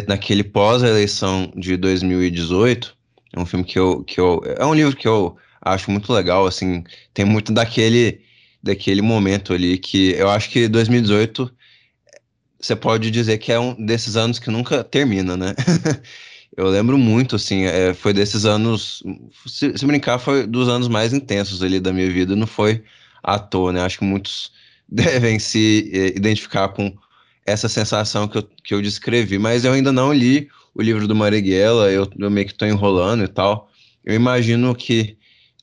naquele 0.07 0.45
pós-eleição 0.45 1.53
de 1.57 1.77
2018, 1.77 2.97
é 3.33 3.41
um 3.41 3.47
filme 3.47 3.65
que 3.65 3.79
eu, 3.79 4.03
que 4.05 4.21
eu. 4.21 4.43
É 4.59 4.65
um 4.65 4.75
livro 4.75 4.97
que 4.97 5.07
eu 5.07 5.37
acho 5.61 5.91
muito 5.91 6.13
legal, 6.13 6.47
assim. 6.47 6.85
Tem 7.15 7.25
muito 7.25 7.53
daquele, 7.53 8.21
daquele 8.63 9.03
momento 9.03 9.53
ali 9.53 9.79
que 9.79 10.13
eu 10.13 10.29
acho 10.29 10.51
que 10.51 10.69
2018 10.69 11.51
você 12.61 12.77
pode 12.77 13.11
dizer 13.11 13.39
que 13.39 13.51
é 13.51 13.59
um 13.59 13.75
desses 13.75 14.17
anos 14.17 14.39
que 14.39 14.51
nunca 14.51 14.85
termina, 14.85 15.37
né? 15.37 15.55
eu 16.57 16.69
lembro 16.69 16.99
muito, 16.99 17.37
assim, 17.37 17.65
é, 17.65 17.95
foi 17.95 18.13
desses 18.13 18.45
anos. 18.45 19.03
Se, 19.47 19.77
se, 19.77 19.87
brincar, 19.87 20.19
foi 20.19 20.47
dos 20.47 20.69
anos 20.69 20.87
mais 20.87 21.15
intensos 21.15 21.63
ali 21.63 21.81
da 21.81 21.93
minha 21.93 22.11
vida, 22.11 22.37
não 22.37 22.47
foi 22.47 22.85
à 23.23 23.39
toa, 23.39 23.73
né? 23.73 23.81
Acho 23.81 23.99
que 23.99 24.05
muitos 24.05 24.53
devem 24.87 25.39
se 25.39 25.91
é, 25.95 26.09
identificar 26.09 26.69
com 26.69 26.95
essa 27.47 27.69
sensação 27.69 28.29
que 28.29 28.39
eu, 28.39 28.43
que 28.63 28.75
eu 28.75 28.83
descrevi, 28.83 29.39
mas 29.39 29.65
eu 29.65 29.73
ainda 29.73 29.91
não 29.91 30.13
li 30.13 30.49
o 30.75 30.83
livro 30.83 31.07
do 31.07 31.15
Marighella, 31.15 31.91
eu, 31.91 32.09
eu 32.19 32.31
meio 32.31 32.47
que 32.47 32.53
estou 32.53 32.69
enrolando 32.69 33.25
e 33.25 33.29
tal. 33.29 33.71
Eu 34.05 34.15
imagino 34.15 34.75
que 34.75 35.17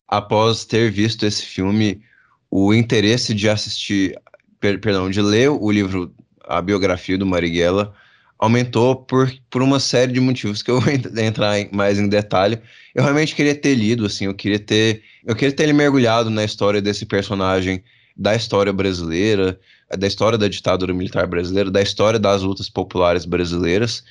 após 0.07 0.65
ter 0.65 0.91
visto 0.91 1.25
esse 1.25 1.45
filme, 1.45 2.01
o 2.49 2.73
interesse 2.73 3.33
de 3.33 3.49
assistir, 3.49 4.17
per, 4.59 4.79
perdão, 4.79 5.09
de 5.09 5.21
ler 5.21 5.49
o 5.49 5.71
livro, 5.71 6.13
a 6.45 6.61
biografia 6.61 7.17
do 7.17 7.25
Marighella, 7.25 7.93
aumentou 8.39 8.95
por, 8.95 9.33
por 9.49 9.61
uma 9.61 9.79
série 9.79 10.13
de 10.13 10.19
motivos 10.19 10.61
que 10.61 10.69
eu 10.69 10.79
vou 10.79 10.93
entrar 11.17 11.59
em, 11.59 11.69
mais 11.71 11.99
em 11.99 12.07
detalhe. 12.07 12.59
Eu 12.93 13.03
realmente 13.03 13.35
queria 13.35 13.55
ter 13.55 13.75
lido, 13.75 14.05
assim, 14.05 14.25
eu 14.25 14.33
queria 14.33 14.59
ter, 14.59 15.01
eu 15.25 15.35
queria 15.35 15.55
ter 15.55 15.73
mergulhado 15.73 16.29
na 16.29 16.43
história 16.43 16.81
desse 16.81 17.05
personagem, 17.05 17.83
da 18.15 18.35
história 18.35 18.73
brasileira, 18.73 19.59
da 19.97 20.07
história 20.07 20.37
da 20.37 20.47
ditadura 20.47 20.93
militar 20.93 21.27
brasileira, 21.27 21.69
da 21.69 21.81
história 21.81 22.19
das 22.19 22.41
lutas 22.41 22.69
populares 22.69 23.25
brasileiras. 23.25 24.03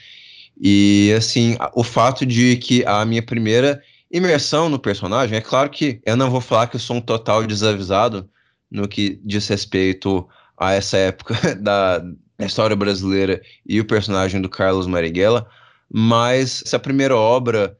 E 0.59 1.13
assim, 1.17 1.57
o 1.75 1.85
fato 1.85 2.25
de 2.25 2.57
que 2.57 2.85
a 2.87 3.05
minha 3.05 3.23
primeira 3.23 3.83
imersão 4.11 4.69
no 4.69 4.79
personagem, 4.79 5.37
é 5.37 5.41
claro 5.41 5.69
que 5.69 6.01
eu 6.07 6.17
não 6.17 6.31
vou 6.31 6.41
falar 6.41 6.69
que 6.69 6.77
eu 6.77 6.81
sou 6.81 6.97
um 6.97 7.01
total 7.01 7.45
desavisado 7.45 8.29
no 8.71 8.89
que 8.89 9.21
diz 9.25 9.47
respeito 9.49 10.27
a 10.57 10.73
essa 10.73 10.97
época 10.97 11.35
da, 11.57 12.03
história 12.39 12.77
brasileira 12.77 13.41
e 13.65 13.81
o 13.81 13.85
personagem 13.85 14.41
do 14.41 14.49
Carlos 14.49 14.87
Marighella, 14.87 15.49
mas 15.91 16.63
essa 16.67 16.79
primeira 16.79 17.17
obra 17.17 17.77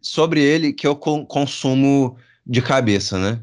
sobre 0.00 0.40
ele 0.40 0.72
que 0.72 0.86
eu 0.86 0.96
consumo 0.96 2.16
de 2.46 2.62
cabeça, 2.62 3.18
né? 3.18 3.40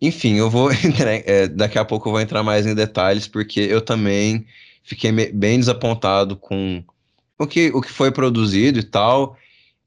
Enfim, 0.00 0.34
eu 0.34 0.50
vou 0.50 0.70
entrar, 0.84 1.12
é, 1.12 1.48
daqui 1.48 1.78
a 1.78 1.84
pouco 1.84 2.08
eu 2.08 2.12
vou 2.12 2.20
entrar 2.20 2.42
mais 2.42 2.66
em 2.66 2.74
detalhes, 2.74 3.26
porque 3.26 3.60
eu 3.60 3.80
também 3.80 4.46
fiquei 4.84 5.10
bem 5.10 5.58
desapontado 5.58 6.36
com 6.36 6.84
o 7.38 7.46
que, 7.46 7.70
o 7.74 7.80
que 7.80 7.90
foi 7.90 8.10
produzido 8.10 8.78
e 8.78 8.82
tal. 8.82 9.36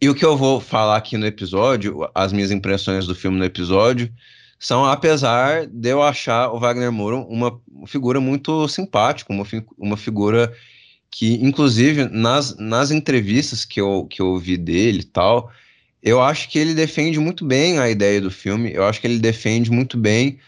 E 0.01 0.09
o 0.09 0.15
que 0.15 0.25
eu 0.25 0.37
vou 0.37 0.61
falar 0.61 0.95
aqui 0.97 1.17
no 1.17 1.25
episódio, 1.25 2.09
as 2.15 2.31
minhas 2.31 2.51
impressões 2.51 3.05
do 3.05 3.13
filme 3.13 3.37
no 3.37 3.43
episódio, 3.43 4.11
são 4.57 4.85
apesar 4.85 5.65
de 5.67 5.89
eu 5.89 6.01
achar 6.01 6.51
o 6.51 6.59
Wagner 6.59 6.91
Moura 6.91 7.17
uma 7.17 7.61
figura 7.85 8.19
muito 8.19 8.67
simpática, 8.67 9.31
uma, 9.31 9.45
uma 9.77 9.97
figura 9.97 10.53
que, 11.11 11.33
inclusive, 11.35 12.05
nas, 12.05 12.55
nas 12.57 12.91
entrevistas 12.91 13.65
que 13.65 13.81
eu, 13.81 14.05
que 14.09 14.21
eu 14.21 14.37
vi 14.37 14.57
dele 14.57 14.99
e 14.99 15.05
tal, 15.05 15.51
eu 16.01 16.21
acho 16.21 16.49
que 16.49 16.59
ele 16.59 16.73
defende 16.73 17.19
muito 17.19 17.43
bem 17.45 17.79
a 17.79 17.89
ideia 17.89 18.21
do 18.21 18.31
filme, 18.31 18.71
eu 18.73 18.85
acho 18.85 19.01
que 19.01 19.07
ele 19.07 19.19
defende 19.19 19.71
muito 19.71 19.97
bem 19.97 20.39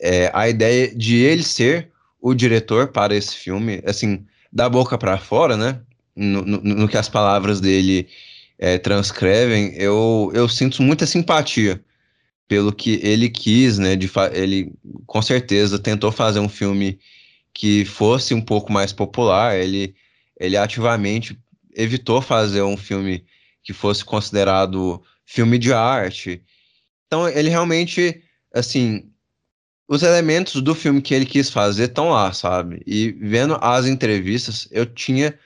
é, 0.00 0.30
a 0.34 0.48
ideia 0.48 0.92
de 0.94 1.16
ele 1.16 1.42
ser 1.42 1.90
o 2.20 2.34
diretor 2.34 2.88
para 2.88 3.14
esse 3.14 3.36
filme, 3.36 3.82
assim, 3.84 4.24
da 4.52 4.68
boca 4.68 4.96
para 4.96 5.18
fora, 5.18 5.56
né? 5.56 5.80
No, 6.14 6.42
no, 6.42 6.60
no 6.62 6.88
que 6.88 6.96
as 6.96 7.08
palavras 7.08 7.60
dele 7.60 8.08
é, 8.58 8.78
transcrevem, 8.78 9.74
eu, 9.74 10.30
eu 10.34 10.48
sinto 10.48 10.82
muita 10.82 11.06
simpatia 11.06 11.82
pelo 12.46 12.72
que 12.72 13.00
ele 13.02 13.28
quis, 13.30 13.78
né? 13.78 13.96
De 13.96 14.10
ele 14.32 14.72
com 15.06 15.22
certeza 15.22 15.78
tentou 15.78 16.12
fazer 16.12 16.38
um 16.38 16.48
filme 16.48 16.98
que 17.54 17.84
fosse 17.84 18.34
um 18.34 18.40
pouco 18.40 18.72
mais 18.72 18.92
popular. 18.92 19.56
Ele, 19.56 19.94
ele 20.38 20.56
ativamente 20.56 21.38
evitou 21.74 22.20
fazer 22.20 22.62
um 22.62 22.76
filme 22.76 23.24
que 23.62 23.72
fosse 23.72 24.04
considerado 24.04 25.02
filme 25.24 25.58
de 25.58 25.72
arte. 25.72 26.42
Então 27.06 27.28
ele 27.28 27.48
realmente, 27.48 28.22
assim, 28.54 29.10
os 29.88 30.02
elementos 30.02 30.60
do 30.62 30.74
filme 30.74 31.02
que 31.02 31.14
ele 31.14 31.26
quis 31.26 31.50
fazer 31.50 31.84
estão 31.84 32.10
lá, 32.10 32.32
sabe? 32.32 32.82
E 32.86 33.12
vendo 33.12 33.58
as 33.60 33.86
entrevistas, 33.86 34.68
eu 34.70 34.86
tinha 34.86 35.38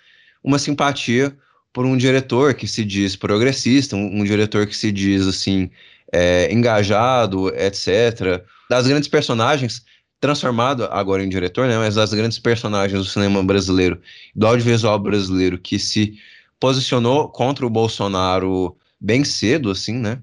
uma 0.46 0.58
simpatia 0.60 1.36
por 1.72 1.84
um 1.84 1.96
diretor 1.96 2.54
que 2.54 2.68
se 2.68 2.84
diz 2.84 3.16
progressista, 3.16 3.96
um, 3.96 4.20
um 4.20 4.24
diretor 4.24 4.66
que 4.66 4.76
se 4.76 4.92
diz 4.92 5.26
assim 5.26 5.68
é, 6.12 6.50
engajado, 6.52 7.48
etc. 7.48 8.42
Das 8.70 8.86
grandes 8.86 9.08
personagens, 9.08 9.84
transformado 10.20 10.84
agora 10.84 11.22
em 11.22 11.28
diretor, 11.28 11.66
né? 11.66 11.76
Mas 11.76 11.96
das 11.96 12.14
grandes 12.14 12.38
personagens 12.38 12.98
do 12.98 13.04
cinema 13.04 13.42
brasileiro, 13.42 14.00
do 14.34 14.46
audiovisual 14.46 14.98
brasileiro, 14.98 15.58
que 15.58 15.78
se 15.78 16.14
posicionou 16.60 17.28
contra 17.28 17.66
o 17.66 17.70
Bolsonaro 17.70 18.76
bem 19.00 19.24
cedo, 19.24 19.70
assim, 19.70 19.94
né? 19.94 20.18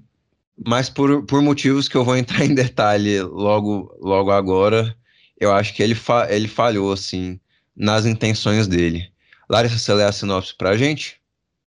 Mas 0.66 0.88
por, 0.88 1.24
por 1.26 1.42
motivos 1.42 1.88
que 1.88 1.96
eu 1.96 2.04
vou 2.04 2.16
entrar 2.16 2.44
em 2.46 2.54
detalhe 2.54 3.20
logo, 3.22 3.94
logo 4.00 4.30
agora, 4.30 4.96
eu 5.38 5.52
acho 5.52 5.74
que 5.74 5.82
ele, 5.82 5.94
fa 5.94 6.26
ele 6.30 6.48
falhou, 6.48 6.92
assim, 6.92 7.38
nas 7.76 8.06
intenções 8.06 8.66
dele. 8.66 9.13
Larissa, 9.48 9.78
você 9.78 9.94
lê 9.94 10.04
a 10.04 10.12
sinopse 10.12 10.54
pra 10.56 10.76
gente? 10.76 11.20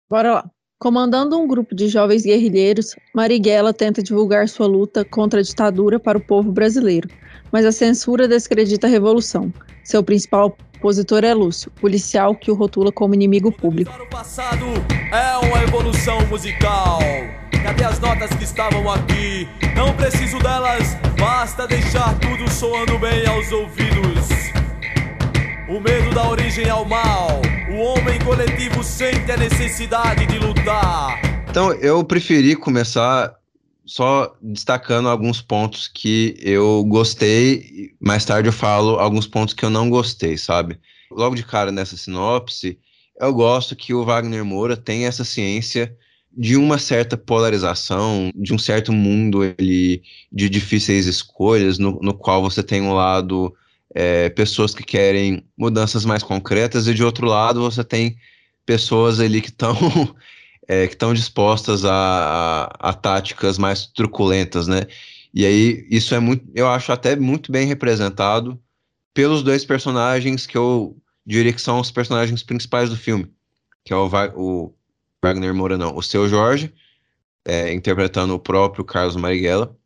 Bora 0.08 0.34
lá. 0.34 0.50
Comandando 0.78 1.38
um 1.38 1.46
grupo 1.46 1.74
de 1.74 1.88
jovens 1.88 2.24
guerrilheiros, 2.24 2.94
Marighella 3.14 3.72
tenta 3.72 4.02
divulgar 4.02 4.48
sua 4.48 4.66
luta 4.66 5.04
contra 5.04 5.40
a 5.40 5.42
ditadura 5.42 5.98
para 5.98 6.18
o 6.18 6.20
povo 6.20 6.52
brasileiro, 6.52 7.08
mas 7.50 7.64
a 7.64 7.72
censura 7.72 8.28
descredita 8.28 8.86
a 8.86 8.90
revolução. 8.90 9.52
Seu 9.82 10.02
principal 10.02 10.54
opositor 10.76 11.24
é 11.24 11.32
Lúcio, 11.32 11.70
policial 11.80 12.34
que 12.34 12.50
o 12.50 12.54
rotula 12.54 12.92
como 12.92 13.14
inimigo 13.14 13.50
público. 13.50 13.90
O 13.90 14.06
passado 14.10 14.66
é 15.10 15.46
uma 15.46 15.62
evolução 15.62 16.20
musical. 16.26 16.98
Cadê 17.62 17.84
as 17.84 17.98
notas 17.98 18.28
que 18.30 18.44
estavam 18.44 18.90
aqui? 18.90 19.48
Não 19.74 19.96
preciso 19.96 20.38
delas, 20.40 20.98
basta 21.18 21.66
deixar 21.66 22.18
tudo 22.18 22.50
soando 22.50 22.98
bem 22.98 23.26
aos 23.26 23.50
ouvidos. 23.50 24.28
O 25.66 25.80
medo 25.80 26.14
dá 26.14 26.28
origem 26.28 26.68
ao 26.68 26.84
mal. 26.84 27.40
Homem 27.84 28.18
coletivo 28.24 28.82
sente 28.82 29.30
a 29.30 29.36
necessidade 29.36 30.24
de 30.24 30.38
lutar. 30.38 31.20
Então, 31.50 31.70
eu 31.74 32.02
preferi 32.02 32.56
começar 32.56 33.36
só 33.84 34.34
destacando 34.40 35.06
alguns 35.06 35.42
pontos 35.42 35.86
que 35.86 36.34
eu 36.40 36.82
gostei, 36.84 37.90
mais 38.00 38.24
tarde 38.24 38.48
eu 38.48 38.54
falo 38.54 38.98
alguns 38.98 39.26
pontos 39.26 39.52
que 39.52 39.62
eu 39.62 39.68
não 39.68 39.90
gostei, 39.90 40.38
sabe? 40.38 40.80
Logo 41.10 41.34
de 41.34 41.44
cara 41.44 41.70
nessa 41.70 41.94
sinopse, 41.94 42.78
eu 43.20 43.34
gosto 43.34 43.76
que 43.76 43.92
o 43.92 44.02
Wagner 44.02 44.46
Moura 44.46 44.78
tem 44.78 45.04
essa 45.04 45.22
ciência 45.22 45.94
de 46.34 46.56
uma 46.56 46.78
certa 46.78 47.18
polarização, 47.18 48.32
de 48.34 48.54
um 48.54 48.58
certo 48.58 48.94
mundo 48.94 49.44
ele, 49.44 50.02
de 50.32 50.48
difíceis 50.48 51.04
escolhas, 51.04 51.78
no, 51.78 51.98
no 52.00 52.14
qual 52.14 52.40
você 52.40 52.62
tem 52.62 52.80
um 52.80 52.94
lado 52.94 53.54
é, 53.94 54.28
pessoas 54.28 54.74
que 54.74 54.82
querem 54.82 55.46
mudanças 55.56 56.04
mais 56.04 56.22
concretas, 56.22 56.88
e 56.88 56.94
de 56.94 57.04
outro 57.04 57.26
lado 57.26 57.62
você 57.62 57.84
tem 57.84 58.18
pessoas 58.66 59.20
ali 59.20 59.40
que 59.40 59.50
estão 59.50 59.76
é, 60.66 60.86
que 60.86 60.94
estão 60.94 61.14
dispostas 61.14 61.84
a, 61.84 61.92
a, 61.92 62.90
a, 62.90 62.92
táticas 62.92 63.58
mais 63.58 63.86
truculentas, 63.86 64.66
né? 64.66 64.82
E 65.32 65.44
aí 65.46 65.86
isso 65.90 66.14
é 66.14 66.20
muito, 66.20 66.44
eu 66.54 66.68
acho 66.68 66.90
até 66.92 67.14
muito 67.16 67.52
bem 67.52 67.66
representado 67.66 68.60
pelos 69.12 69.42
dois 69.42 69.64
personagens 69.64 70.46
que 70.46 70.56
eu 70.56 70.96
diria 71.24 71.52
que 71.52 71.60
são 71.60 71.80
os 71.80 71.90
personagens 71.90 72.42
principais 72.42 72.90
do 72.90 72.96
filme, 72.96 73.30
que 73.84 73.92
é 73.92 73.96
o, 73.96 74.10
o 74.34 74.74
Wagner 75.22 75.54
Moura, 75.54 75.78
não, 75.78 75.96
o 75.96 76.02
Seu 76.02 76.28
Jorge, 76.28 76.72
é, 77.44 77.72
interpretando 77.72 78.34
o 78.34 78.38
próprio 78.38 78.84
Carlos 78.84 79.16
Marighella, 79.16 79.76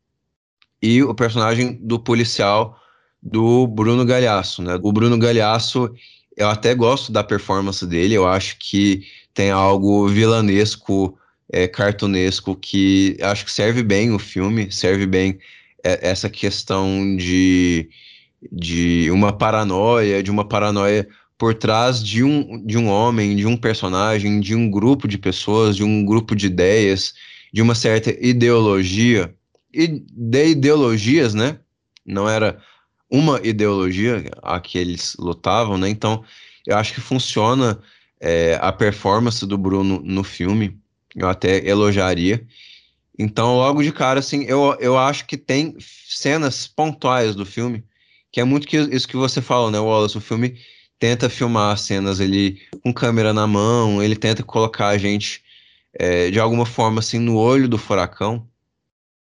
e 0.81 1.03
o 1.03 1.15
personagem 1.15 1.75
do 1.75 1.99
policial 1.99 2.79
do 3.23 3.67
Bruno 3.67 4.05
Galhaço, 4.05 4.63
né? 4.63 4.79
O 4.83 4.93
Bruno 4.93 5.19
Galhaço, 5.19 5.93
eu 6.37 6.49
até 6.49 6.75
gosto 6.75 7.11
da 7.13 7.25
performance 7.25 7.87
dele, 7.87 8.15
eu 8.15 8.27
acho 8.27 8.57
que 8.59 9.05
tem 9.35 9.51
algo 9.51 10.09
vilanesco, 10.09 11.19
é, 11.53 11.67
cartunesco, 11.67 12.55
que 12.55 13.17
acho 13.21 13.45
que 13.45 13.53
serve 13.53 13.83
bem 13.83 14.13
o 14.13 14.19
filme, 14.19 14.71
serve 14.71 15.07
bem 15.07 15.39
é, 15.85 16.09
essa 16.11 16.29
questão 16.29 17.17
de, 17.17 17.89
de 18.53 19.11
uma 19.11 19.33
paranoia, 19.33 20.23
de 20.23 20.31
uma 20.31 20.47
paranoia 20.47 21.09
por 21.39 21.55
trás 21.55 22.03
de 22.03 22.25
um, 22.25 22.65
de 22.67 22.77
um 22.77 22.89
homem, 22.89 23.37
de 23.37 23.47
um 23.47 23.57
personagem, 23.57 24.41
de 24.41 24.55
um 24.55 24.71
grupo 24.71 25.07
de 25.07 25.17
pessoas, 25.17 25.77
de 25.77 25.85
um 25.85 26.05
grupo 26.05 26.35
de 26.35 26.47
ideias, 26.47 27.15
de 27.53 27.63
uma 27.63 27.75
certa 27.75 28.11
ideologia, 28.21 29.33
e 29.73 29.87
de 29.87 30.49
ideologias, 30.49 31.35
né? 31.35 31.59
Não 32.05 32.29
era 32.29 32.61
uma 33.11 33.41
ideologia 33.43 34.25
a 34.43 34.61
que 34.61 34.79
eles 34.79 35.17
lutavam, 35.19 35.79
né? 35.79 35.88
Então, 35.88 36.25
eu 36.67 36.77
acho 36.77 36.95
que 36.95 37.00
funciona 37.00 37.81
é, 38.21 38.59
a 38.61 38.73
performance 38.73 39.45
do 39.47 39.57
Bruno 39.57 40.00
no 40.05 40.23
filme, 40.23 40.79
eu 41.17 41.29
até 41.29 41.67
elogiaria. 41.67 42.47
Então, 43.19 43.57
logo 43.57 43.83
de 43.83 43.93
cara, 43.93 44.21
assim, 44.21 44.45
eu, 44.45 44.77
eu 44.79 44.97
acho 44.99 45.27
que 45.27 45.37
tem 45.37 45.75
cenas 45.81 46.67
pontuais 46.69 47.35
do 47.35 47.45
filme, 47.45 47.85
que 48.31 48.41
é 48.41 48.45
muito 48.45 48.67
que, 48.67 48.77
isso 48.77 49.09
que 49.09 49.17
você 49.17 49.41
falou, 49.41 49.71
né, 49.71 49.79
Wallace? 49.79 50.17
O 50.17 50.21
filme 50.21 50.59
tenta 50.99 51.31
filmar 51.31 51.79
cenas 51.79 52.21
ele 52.21 52.61
com 52.83 52.93
câmera 52.93 53.33
na 53.33 53.47
mão, 53.47 54.03
ele 54.03 54.17
tenta 54.17 54.43
colocar 54.43 54.88
a 54.88 54.99
gente 54.99 55.43
é, 55.95 56.31
de 56.31 56.38
alguma 56.38 56.67
forma 56.67 57.00
assim 57.00 57.19
no 57.19 57.37
olho 57.37 57.69
do 57.69 57.79
furacão. 57.79 58.47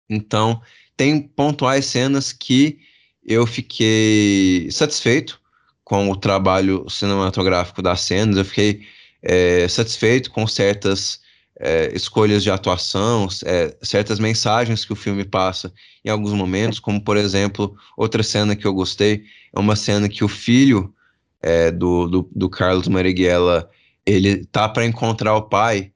Então, 0.10 0.62
tem 0.96 1.22
pontuais 1.22 1.86
cenas 1.86 2.34
que 2.34 2.80
eu 3.28 3.46
fiquei 3.46 4.70
satisfeito 4.72 5.40
com 5.84 6.10
o 6.10 6.16
trabalho 6.16 6.86
cinematográfico 6.90 7.82
das 7.82 8.02
cenas, 8.02 8.38
eu 8.38 8.46
fiquei 8.46 8.82
é, 9.22 9.68
satisfeito 9.68 10.32
com 10.32 10.48
certas 10.48 11.20
é, 11.60 11.92
escolhas 11.94 12.44
de 12.44 12.52
atuação, 12.52 13.28
é, 13.44 13.76
certas 13.82 14.20
mensagens 14.20 14.86
que 14.86 14.94
o 14.94 14.96
filme 14.96 15.26
passa 15.26 15.74
em 16.06 16.10
alguns 16.10 16.34
momentos, 16.34 16.80
como 16.80 17.02
por 17.02 17.18
exemplo, 17.18 17.76
outra 17.98 18.24
cena 18.24 18.56
que 18.56 18.66
eu 18.66 18.74
gostei, 18.74 19.24
é 19.54 19.60
uma 19.60 19.76
cena 19.76 20.08
que 20.08 20.24
o 20.24 20.28
filho 20.28 20.94
é, 21.42 21.72
do, 21.72 22.08
do, 22.08 22.30
do, 22.34 22.50
Carlos 22.50 22.88
Marighella, 22.88 23.70
ele 24.06 24.46
tá 24.46 24.70
para 24.70 24.86
encontrar 24.86 25.36
o 25.36 25.44
pai 25.44 25.92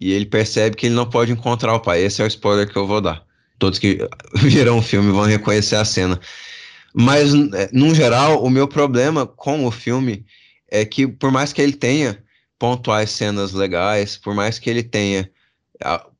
e 0.00 0.12
ele 0.12 0.26
percebe 0.26 0.76
que 0.76 0.86
ele 0.86 0.94
não 0.94 1.08
pode 1.08 1.32
encontrar 1.32 1.74
o 1.74 1.80
pai. 1.80 2.02
Esse 2.02 2.20
é 2.20 2.24
o 2.24 2.28
spoiler 2.28 2.68
que 2.68 2.76
eu 2.76 2.86
vou 2.86 3.00
dar. 3.00 3.24
Todos 3.58 3.78
que 3.78 3.98
viram 4.34 4.78
o 4.78 4.82
filme 4.82 5.12
vão 5.12 5.24
reconhecer 5.24 5.76
a 5.76 5.84
cena. 5.84 6.20
Mas, 6.94 7.34
é, 7.34 7.68
no 7.72 7.92
geral, 7.92 8.44
o 8.44 8.48
meu 8.48 8.68
problema 8.68 9.26
com 9.26 9.66
o 9.66 9.70
filme 9.70 10.24
é 10.70 10.84
que, 10.84 11.08
por 11.08 11.32
mais 11.32 11.52
que 11.52 11.60
ele 11.60 11.72
tenha 11.72 12.22
pontuais 12.58 13.10
cenas 13.10 13.52
legais, 13.52 14.16
por 14.16 14.32
mais 14.32 14.58
que 14.60 14.70
ele 14.70 14.82
tenha 14.82 15.28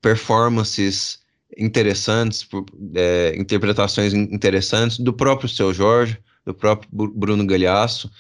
performances 0.03 1.21
interessantes, 1.57 2.47
é, 2.97 3.35
interpretações 3.37 4.13
interessantes 4.13 4.99
do 4.99 5.13
próprio 5.13 5.49
Seu 5.49 5.73
Jorge, 5.73 6.19
do 6.45 6.53
próprio 6.53 6.91
Bruno 6.93 7.47
Galhaço, 7.47 8.11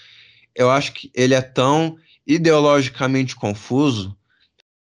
eu 0.54 0.70
acho 0.70 0.92
que 0.92 1.10
ele 1.12 1.34
é 1.34 1.42
tão 1.42 1.98
ideologicamente 2.24 3.34
confuso 3.34 4.16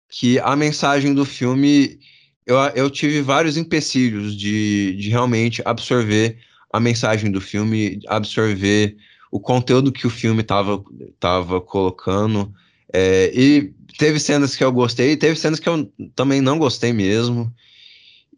que 0.08 0.38
a 0.38 0.56
mensagem 0.56 1.14
do 1.14 1.26
filme 1.26 1.98
eu, 2.46 2.56
eu 2.74 2.90
tive 2.90 3.20
vários 3.20 3.58
empecilhos 3.58 4.34
de, 4.34 4.96
de 4.96 5.10
realmente 5.10 5.60
absorver 5.66 6.38
a 6.72 6.80
mensagem 6.80 7.30
do 7.30 7.40
filme, 7.40 8.00
absorver 8.06 8.96
o 9.30 9.40
conteúdo 9.40 9.92
que 9.92 10.06
o 10.06 10.10
filme 10.10 10.42
estava 10.42 10.82
tava 11.18 11.60
colocando. 11.60 12.52
É, 12.92 13.30
e 13.34 13.72
teve 13.98 14.18
cenas 14.18 14.56
que 14.56 14.64
eu 14.64 14.72
gostei, 14.72 15.16
teve 15.16 15.36
cenas 15.36 15.60
que 15.60 15.68
eu 15.68 15.90
também 16.14 16.40
não 16.40 16.58
gostei 16.58 16.92
mesmo. 16.92 17.52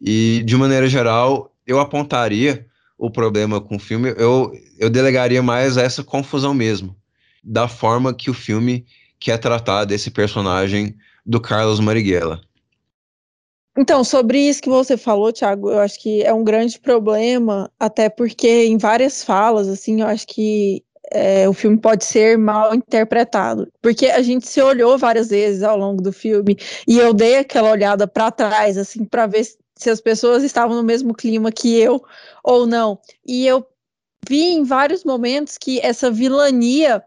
E, 0.01 0.41
de 0.45 0.55
maneira 0.57 0.87
geral, 0.87 1.53
eu 1.65 1.79
apontaria 1.79 2.65
o 2.97 3.09
problema 3.09 3.59
com 3.59 3.75
o 3.75 3.79
filme, 3.79 4.13
eu, 4.17 4.51
eu 4.77 4.89
delegaria 4.89 5.41
mais 5.41 5.77
a 5.77 5.81
essa 5.81 6.03
confusão 6.03 6.53
mesmo 6.53 6.95
da 7.43 7.67
forma 7.67 8.13
que 8.13 8.29
o 8.29 8.33
filme 8.33 8.85
quer 9.19 9.37
tratar 9.37 9.85
desse 9.85 10.11
personagem 10.11 10.95
do 11.25 11.39
Carlos 11.39 11.79
Marighella. 11.79 12.41
Então, 13.77 14.03
sobre 14.03 14.37
isso 14.37 14.61
que 14.61 14.69
você 14.69 14.97
falou, 14.97 15.31
Thiago, 15.31 15.69
eu 15.71 15.79
acho 15.79 15.99
que 15.99 16.21
é 16.23 16.33
um 16.33 16.43
grande 16.43 16.77
problema, 16.79 17.71
até 17.79 18.09
porque 18.09 18.65
em 18.65 18.77
várias 18.77 19.23
falas, 19.23 19.67
assim, 19.69 20.01
eu 20.01 20.07
acho 20.07 20.27
que 20.27 20.83
é, 21.11 21.47
o 21.47 21.53
filme 21.53 21.77
pode 21.77 22.03
ser 22.05 22.37
mal 22.37 22.75
interpretado. 22.75 23.71
Porque 23.81 24.07
a 24.07 24.21
gente 24.21 24.47
se 24.47 24.61
olhou 24.61 24.97
várias 24.97 25.29
vezes 25.29 25.63
ao 25.63 25.77
longo 25.77 26.01
do 26.01 26.11
filme 26.11 26.57
e 26.87 26.97
eu 26.99 27.13
dei 27.13 27.37
aquela 27.37 27.71
olhada 27.71 28.07
para 28.07 28.31
trás, 28.31 28.77
assim, 28.77 29.05
para 29.05 29.25
ver 29.27 29.45
se 29.75 29.89
as 29.89 30.01
pessoas 30.01 30.43
estavam 30.43 30.75
no 30.75 30.83
mesmo 30.83 31.13
clima 31.13 31.51
que 31.51 31.77
eu 31.79 32.03
ou 32.43 32.65
não. 32.67 32.99
E 33.25 33.47
eu 33.47 33.65
vi 34.27 34.53
em 34.53 34.63
vários 34.63 35.03
momentos 35.03 35.57
que 35.57 35.79
essa 35.79 36.11
vilania 36.11 37.03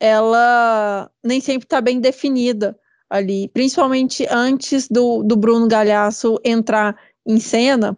ela 0.00 1.10
nem 1.24 1.40
sempre 1.40 1.66
está 1.66 1.80
bem 1.80 2.00
definida 2.00 2.78
ali, 3.08 3.48
principalmente 3.48 4.26
antes 4.30 4.88
do, 4.88 5.22
do 5.22 5.36
Bruno 5.36 5.66
Galhaço 5.66 6.38
entrar 6.44 6.96
em 7.26 7.40
cena, 7.40 7.96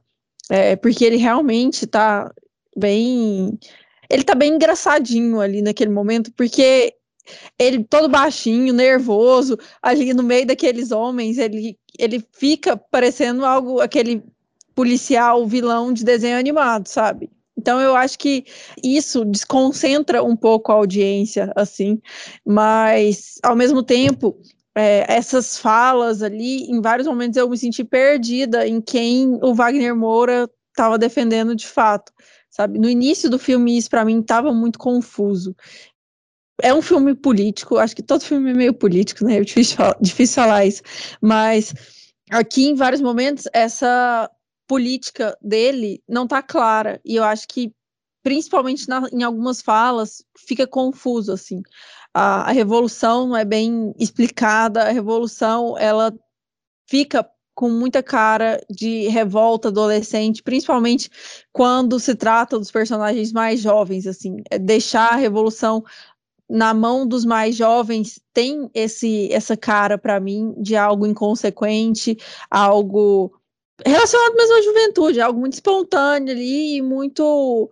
é, 0.48 0.76
porque 0.76 1.04
ele 1.04 1.16
realmente 1.16 1.84
está 1.84 2.32
bem. 2.76 3.58
Ele 4.08 4.24
tá 4.24 4.34
bem 4.34 4.54
engraçadinho 4.54 5.40
ali 5.40 5.62
naquele 5.62 5.90
momento, 5.90 6.32
porque 6.32 6.94
ele 7.58 7.84
todo 7.84 8.08
baixinho, 8.08 8.72
nervoso, 8.72 9.56
ali 9.80 10.12
no 10.12 10.22
meio 10.22 10.46
daqueles 10.46 10.90
homens, 10.90 11.38
ele, 11.38 11.78
ele 11.98 12.24
fica 12.32 12.76
parecendo 12.76 13.44
algo, 13.44 13.80
aquele 13.80 14.22
policial 14.74 15.46
vilão 15.46 15.92
de 15.92 16.04
desenho 16.04 16.38
animado, 16.38 16.88
sabe? 16.88 17.30
Então 17.56 17.78
eu 17.80 17.94
acho 17.94 18.18
que 18.18 18.44
isso 18.82 19.24
desconcentra 19.24 20.24
um 20.24 20.34
pouco 20.34 20.72
a 20.72 20.76
audiência, 20.76 21.52
assim, 21.54 22.00
mas 22.44 23.34
ao 23.42 23.54
mesmo 23.54 23.82
tempo 23.82 24.40
é, 24.76 25.04
essas 25.12 25.58
falas 25.58 26.22
ali, 26.22 26.64
em 26.70 26.80
vários 26.80 27.06
momentos 27.06 27.36
eu 27.36 27.48
me 27.48 27.58
senti 27.58 27.82
perdida 27.84 28.66
em 28.66 28.80
quem 28.80 29.38
o 29.42 29.54
Wagner 29.54 29.94
Moura 29.94 30.48
estava 30.68 30.96
defendendo 30.96 31.54
de 31.54 31.66
fato, 31.66 32.12
sabe? 32.48 32.78
No 32.78 32.88
início 32.88 33.28
do 33.28 33.38
filme 33.38 33.76
isso 33.76 33.90
para 33.90 34.04
mim 34.04 34.20
estava 34.20 34.52
muito 34.52 34.78
confuso. 34.78 35.54
É 36.62 36.72
um 36.74 36.82
filme 36.82 37.14
político, 37.14 37.78
acho 37.78 37.96
que 37.96 38.02
todo 38.02 38.22
filme 38.22 38.50
é 38.50 38.54
meio 38.54 38.74
político, 38.74 39.24
né? 39.24 39.38
É 39.38 39.40
difícil, 39.40 39.78
difícil 40.00 40.42
falar 40.42 40.66
isso, 40.66 40.82
mas 41.20 41.74
aqui 42.30 42.68
em 42.68 42.74
vários 42.74 43.00
momentos 43.00 43.44
essa 43.52 44.30
política 44.70 45.36
dele 45.42 46.00
não 46.08 46.22
está 46.24 46.40
clara. 46.40 47.00
E 47.04 47.16
eu 47.16 47.24
acho 47.24 47.48
que, 47.48 47.72
principalmente 48.22 48.88
na, 48.88 49.08
em 49.12 49.24
algumas 49.24 49.60
falas, 49.60 50.24
fica 50.38 50.64
confuso, 50.64 51.32
assim. 51.32 51.60
A, 52.14 52.48
a 52.48 52.52
revolução 52.52 53.28
não 53.28 53.36
é 53.36 53.44
bem 53.44 53.94
explicada, 53.98 54.82
a 54.82 54.90
revolução, 54.90 55.76
ela 55.78 56.12
fica 56.88 57.28
com 57.54 57.68
muita 57.68 58.02
cara 58.02 58.60
de 58.70 59.06
revolta 59.08 59.68
adolescente, 59.68 60.42
principalmente 60.42 61.10
quando 61.52 62.00
se 62.00 62.14
trata 62.14 62.58
dos 62.58 62.70
personagens 62.70 63.32
mais 63.32 63.60
jovens, 63.60 64.06
assim, 64.06 64.38
é 64.50 64.58
deixar 64.58 65.12
a 65.12 65.16
revolução 65.16 65.84
na 66.48 66.74
mão 66.74 67.06
dos 67.06 67.24
mais 67.24 67.54
jovens 67.54 68.20
tem 68.32 68.68
esse 68.74 69.32
essa 69.32 69.56
cara 69.56 69.96
para 69.96 70.18
mim 70.18 70.52
de 70.58 70.74
algo 70.74 71.06
inconsequente, 71.06 72.16
algo 72.50 73.32
relacionado 73.86 74.34
mesmo 74.34 74.56
à 74.56 74.62
juventude, 74.62 75.20
algo 75.20 75.38
muito 75.38 75.52
espontâneo 75.54 76.32
ali, 76.32 76.82
muito 76.82 77.70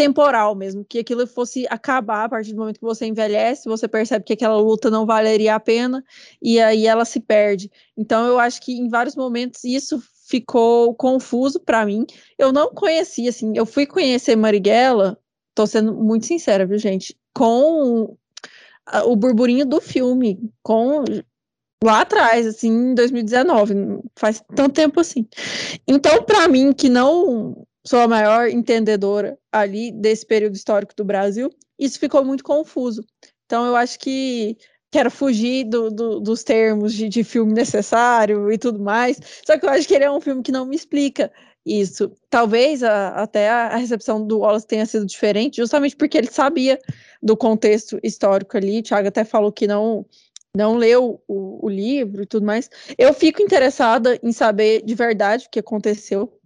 temporal 0.00 0.54
mesmo, 0.54 0.82
que 0.82 0.98
aquilo 0.98 1.26
fosse 1.26 1.66
acabar 1.68 2.24
a 2.24 2.28
partir 2.30 2.54
do 2.54 2.58
momento 2.58 2.78
que 2.78 2.86
você 2.86 3.04
envelhece, 3.04 3.68
você 3.68 3.86
percebe 3.86 4.24
que 4.24 4.32
aquela 4.32 4.56
luta 4.56 4.88
não 4.88 5.04
valeria 5.04 5.54
a 5.54 5.60
pena 5.60 6.02
e 6.40 6.58
aí 6.58 6.86
ela 6.86 7.04
se 7.04 7.20
perde. 7.20 7.70
Então 7.94 8.26
eu 8.26 8.38
acho 8.38 8.62
que 8.62 8.72
em 8.72 8.88
vários 8.88 9.14
momentos 9.14 9.62
isso 9.62 10.02
ficou 10.26 10.94
confuso 10.94 11.60
para 11.60 11.84
mim. 11.84 12.06
Eu 12.38 12.50
não 12.50 12.70
conhecia 12.70 13.28
assim, 13.28 13.52
eu 13.54 13.66
fui 13.66 13.84
conhecer 13.84 14.36
Marighella, 14.36 15.18
tô 15.54 15.66
sendo 15.66 15.92
muito 15.92 16.24
sincera, 16.24 16.64
viu, 16.64 16.78
gente, 16.78 17.14
com 17.34 18.16
o 19.04 19.16
burburinho 19.16 19.66
do 19.66 19.82
filme, 19.82 20.40
com 20.62 21.04
lá 21.84 22.00
atrás, 22.00 22.46
assim, 22.46 22.70
em 22.70 22.94
2019, 22.94 24.00
faz 24.16 24.42
tanto 24.56 24.72
tempo 24.72 24.98
assim. 24.98 25.28
Então, 25.86 26.22
para 26.22 26.48
mim, 26.48 26.72
que 26.72 26.88
não 26.88 27.66
sou 27.86 28.00
a 28.00 28.08
maior 28.08 28.48
entendedora 28.48 29.38
ali 29.52 29.90
desse 29.92 30.26
período 30.26 30.54
histórico 30.54 30.94
do 30.96 31.04
Brasil, 31.04 31.50
isso 31.78 31.98
ficou 31.98 32.24
muito 32.24 32.44
confuso. 32.44 33.04
Então, 33.46 33.66
eu 33.66 33.74
acho 33.74 33.98
que 33.98 34.56
quero 34.90 35.10
fugir 35.10 35.64
do, 35.64 35.90
do, 35.90 36.20
dos 36.20 36.42
termos 36.42 36.92
de, 36.92 37.08
de, 37.08 37.24
filme 37.24 37.52
necessário 37.52 38.50
e 38.52 38.58
tudo 38.58 38.80
mais. 38.80 39.18
Só 39.46 39.58
que 39.58 39.64
eu 39.64 39.70
acho 39.70 39.86
que 39.86 39.94
ele 39.94 40.04
é 40.04 40.10
um 40.10 40.20
filme 40.20 40.42
que 40.42 40.52
não 40.52 40.66
me 40.66 40.76
explica 40.76 41.32
isso. 41.64 42.12
Talvez 42.28 42.82
a, 42.82 43.08
até 43.10 43.48
a 43.48 43.76
recepção 43.76 44.24
do 44.24 44.40
Wallace 44.40 44.66
tenha 44.66 44.86
sido 44.86 45.06
diferente, 45.06 45.56
justamente 45.56 45.96
porque 45.96 46.18
ele 46.18 46.30
sabia 46.30 46.78
do 47.22 47.36
contexto 47.36 47.98
histórico 48.02 48.56
ali. 48.56 48.80
O 48.80 48.82
Thiago 48.82 49.08
até 49.08 49.24
falou 49.24 49.52
que 49.52 49.66
não 49.66 50.04
não 50.56 50.76
leu 50.76 51.22
o, 51.28 51.64
o 51.64 51.68
livro 51.68 52.24
e 52.24 52.26
tudo 52.26 52.44
mais. 52.44 52.68
Eu 52.98 53.14
fico 53.14 53.40
interessada 53.40 54.18
em 54.20 54.32
saber 54.32 54.82
de 54.82 54.96
verdade 54.96 55.46
o 55.46 55.50
que 55.50 55.60
aconteceu 55.60 56.40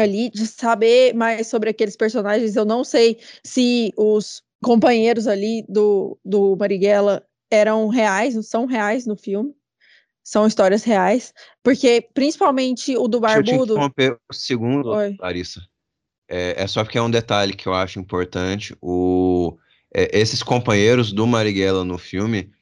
ali, 0.00 0.30
de 0.30 0.46
saber 0.46 1.14
mais 1.14 1.46
sobre 1.46 1.70
aqueles 1.70 1.96
personagens. 1.96 2.56
Eu 2.56 2.64
não 2.64 2.84
sei 2.84 3.18
se 3.44 3.92
os 3.96 4.42
companheiros 4.62 5.26
ali 5.26 5.64
do, 5.68 6.18
do 6.24 6.56
Marighella 6.56 7.24
eram 7.50 7.88
reais, 7.88 8.34
são 8.46 8.66
reais 8.66 9.06
no 9.06 9.16
filme. 9.16 9.54
São 10.22 10.46
histórias 10.46 10.84
reais, 10.84 11.32
porque 11.62 12.06
principalmente 12.14 12.96
o 12.96 13.08
do 13.08 13.18
Barbudo. 13.18 13.74
Deixa 13.74 14.12
eu 14.12 14.18
te 14.30 14.38
segundo, 14.38 14.90
Oi. 14.90 15.16
Larissa. 15.18 15.60
É, 16.28 16.62
é, 16.62 16.66
só 16.68 16.84
porque 16.84 16.98
é 16.98 17.02
um 17.02 17.10
detalhe 17.10 17.52
que 17.52 17.66
eu 17.66 17.74
acho 17.74 17.98
importante. 17.98 18.76
O, 18.80 19.58
é, 19.92 20.16
esses 20.16 20.42
companheiros 20.42 21.12
do 21.12 21.26
Marighella 21.26 21.84
no 21.84 21.98
filme, 21.98 22.52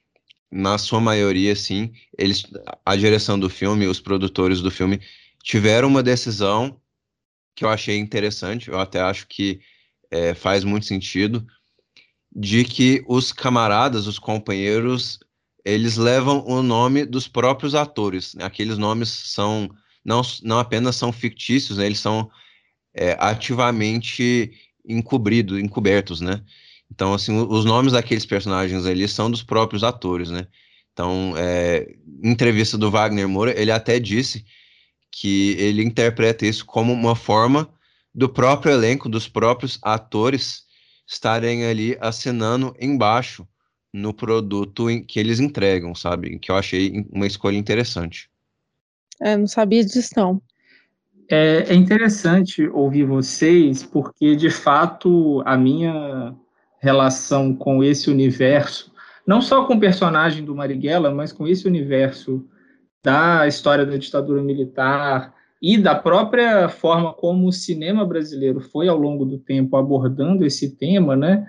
na 0.51 0.79
sua 0.79 1.01
maioria, 1.01 1.55
sim, 1.55 1.93
eles, 2.17 2.45
a 2.87 2.97
direção 2.97 3.39
do 3.39 3.51
filme, 3.51 3.87
os 3.87 4.01
produtores 4.01 4.63
do 4.63 4.71
filme, 4.71 5.01
tiveram 5.43 5.89
uma 5.89 6.03
decisão 6.03 6.81
que 7.59 7.65
eu 7.65 7.69
achei 7.69 7.99
interessante, 7.99 8.69
eu 8.69 8.79
até 8.79 9.01
acho 9.01 9.27
que 9.27 9.61
é, 10.13 10.33
faz 10.33 10.63
muito 10.63 10.87
sentido, 10.87 11.45
de 12.31 12.65
que 12.65 13.03
os 13.09 13.33
camaradas, 13.33 14.07
os 14.07 14.17
companheiros, 14.17 15.19
eles 15.65 15.97
levam 15.97 16.47
o 16.47 16.63
nome 16.63 17.05
dos 17.05 17.27
próprios 17.27 17.75
atores. 17.75 18.35
Né? 18.35 18.45
Aqueles 18.45 18.79
nomes 18.79 19.09
são 19.09 19.69
não, 20.05 20.23
não 20.45 20.61
apenas 20.61 20.95
são 20.95 21.13
fictícios, 21.13 21.79
né? 21.79 21.87
eles 21.87 21.99
são 21.99 22.31
é, 22.95 23.17
ativamente 23.19 24.53
encobridos, 24.89 25.59
encobertos, 25.59 26.21
né? 26.21 26.43
Então, 26.91 27.13
assim, 27.13 27.37
os 27.37 27.65
nomes 27.65 27.93
daqueles 27.93 28.25
personagens 28.25 28.87
ali 28.87 29.07
são 29.07 29.31
dos 29.31 29.43
próprios 29.43 29.85
atores, 29.85 30.31
né? 30.31 30.47
Então, 30.93 31.35
é, 31.37 31.87
em 32.23 32.31
entrevista 32.31 32.79
do 32.79 32.91
Wagner 32.91 33.29
Moura, 33.29 33.61
ele 33.61 33.71
até 33.71 33.99
disse 33.99 34.45
que 35.11 35.53
ele 35.59 35.83
interpreta 35.83 36.47
isso 36.47 36.65
como 36.65 36.93
uma 36.93 37.17
forma 37.17 37.69
do 38.15 38.29
próprio 38.29 38.73
elenco, 38.73 39.09
dos 39.09 39.29
próprios 39.29 39.79
atores 39.83 40.65
estarem 41.07 41.65
ali 41.65 41.97
assinando 42.01 42.75
embaixo 42.79 43.47
no 43.93 44.13
produto 44.13 44.87
que 45.07 45.19
eles 45.19 45.41
entregam, 45.41 45.95
sabe? 45.95 46.39
Que 46.39 46.51
eu 46.51 46.57
achei 46.57 47.07
uma 47.11 47.27
escolha 47.27 47.57
interessante. 47.57 48.29
É, 49.21 49.37
não 49.37 49.47
sabia 49.47 49.85
disso 49.85 50.11
não. 50.17 50.43
É, 51.31 51.67
é 51.69 51.75
interessante 51.75 52.67
ouvir 52.69 53.05
vocês, 53.05 53.83
porque 53.83 54.37
de 54.37 54.51
fato 54.51 55.43
a 55.45 55.57
minha 55.57 56.35
relação 56.81 57.55
com 57.55 57.83
esse 57.83 58.11
universo, 58.11 58.93
não 59.27 59.41
só 59.41 59.65
com 59.65 59.75
o 59.75 59.81
personagem 59.81 60.45
do 60.45 60.55
Marighella, 60.55 61.11
mas 61.11 61.33
com 61.33 61.47
esse 61.47 61.67
universo 61.67 62.45
da 63.03 63.47
história 63.47 63.87
da 63.87 63.97
ditadura 63.97 64.43
militar 64.43 65.35
e 65.61 65.77
da 65.77 65.95
própria 65.95 66.69
forma 66.69 67.13
como 67.13 67.49
o 67.49 67.53
cinema 67.53 68.05
brasileiro 68.05 68.61
foi 68.61 68.89
ao 68.89 68.97
longo 68.97 69.25
do 69.25 69.39
tempo 69.39 69.77
abordando 69.77 70.45
esse 70.45 70.77
tema, 70.77 71.17
né? 71.17 71.47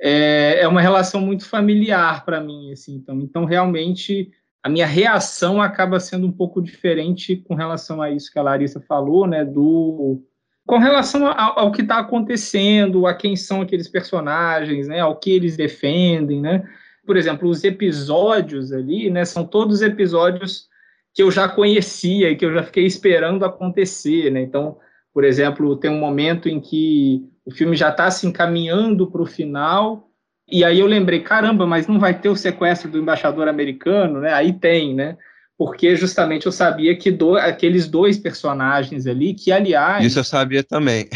É, 0.00 0.60
é 0.60 0.68
uma 0.68 0.80
relação 0.80 1.20
muito 1.20 1.46
familiar 1.46 2.24
para 2.24 2.40
mim, 2.40 2.72
assim. 2.72 2.94
Então, 2.94 3.20
então 3.20 3.44
realmente 3.44 4.30
a 4.62 4.68
minha 4.68 4.86
reação 4.86 5.60
acaba 5.60 6.00
sendo 6.00 6.26
um 6.26 6.32
pouco 6.32 6.62
diferente 6.62 7.36
com 7.36 7.54
relação 7.54 8.00
a 8.00 8.10
isso 8.10 8.32
que 8.32 8.38
a 8.38 8.42
Larissa 8.42 8.80
falou, 8.80 9.26
né? 9.26 9.44
Do 9.44 10.22
com 10.66 10.78
relação 10.78 11.26
ao, 11.26 11.58
ao 11.58 11.72
que 11.72 11.82
está 11.82 11.98
acontecendo, 11.98 13.06
a 13.06 13.12
quem 13.12 13.34
são 13.34 13.60
aqueles 13.60 13.88
personagens, 13.88 14.86
né, 14.86 15.00
ao 15.00 15.18
que 15.18 15.32
eles 15.32 15.56
defendem, 15.56 16.40
né? 16.40 16.62
Por 17.04 17.16
exemplo, 17.16 17.48
os 17.48 17.64
episódios 17.64 18.72
ali, 18.72 19.10
né, 19.10 19.24
são 19.24 19.44
todos 19.44 19.82
episódios 19.82 20.69
que 21.14 21.22
eu 21.22 21.30
já 21.30 21.48
conhecia 21.48 22.30
e 22.30 22.36
que 22.36 22.44
eu 22.44 22.52
já 22.52 22.62
fiquei 22.62 22.86
esperando 22.86 23.44
acontecer, 23.44 24.30
né? 24.30 24.40
Então, 24.40 24.78
por 25.12 25.24
exemplo, 25.24 25.76
tem 25.76 25.90
um 25.90 25.98
momento 25.98 26.48
em 26.48 26.60
que 26.60 27.24
o 27.44 27.50
filme 27.50 27.76
já 27.76 27.90
está 27.90 28.10
se 28.10 28.26
encaminhando 28.26 29.10
para 29.10 29.22
o 29.22 29.26
final 29.26 30.08
e 30.50 30.64
aí 30.64 30.80
eu 30.80 30.86
lembrei, 30.86 31.20
caramba, 31.20 31.66
mas 31.66 31.86
não 31.86 31.98
vai 31.98 32.18
ter 32.18 32.28
o 32.28 32.36
sequestro 32.36 32.90
do 32.90 32.98
embaixador 32.98 33.48
americano, 33.48 34.20
né? 34.20 34.32
Aí 34.32 34.52
tem, 34.52 34.94
né? 34.94 35.16
porque 35.60 35.94
justamente 35.94 36.46
eu 36.46 36.52
sabia 36.52 36.96
que 36.96 37.10
do, 37.10 37.36
aqueles 37.36 37.86
dois 37.86 38.16
personagens 38.16 39.06
ali, 39.06 39.34
que 39.34 39.52
aliás. 39.52 40.02
Isso 40.02 40.18
eu 40.18 40.24
sabia 40.24 40.64
também. 40.64 41.06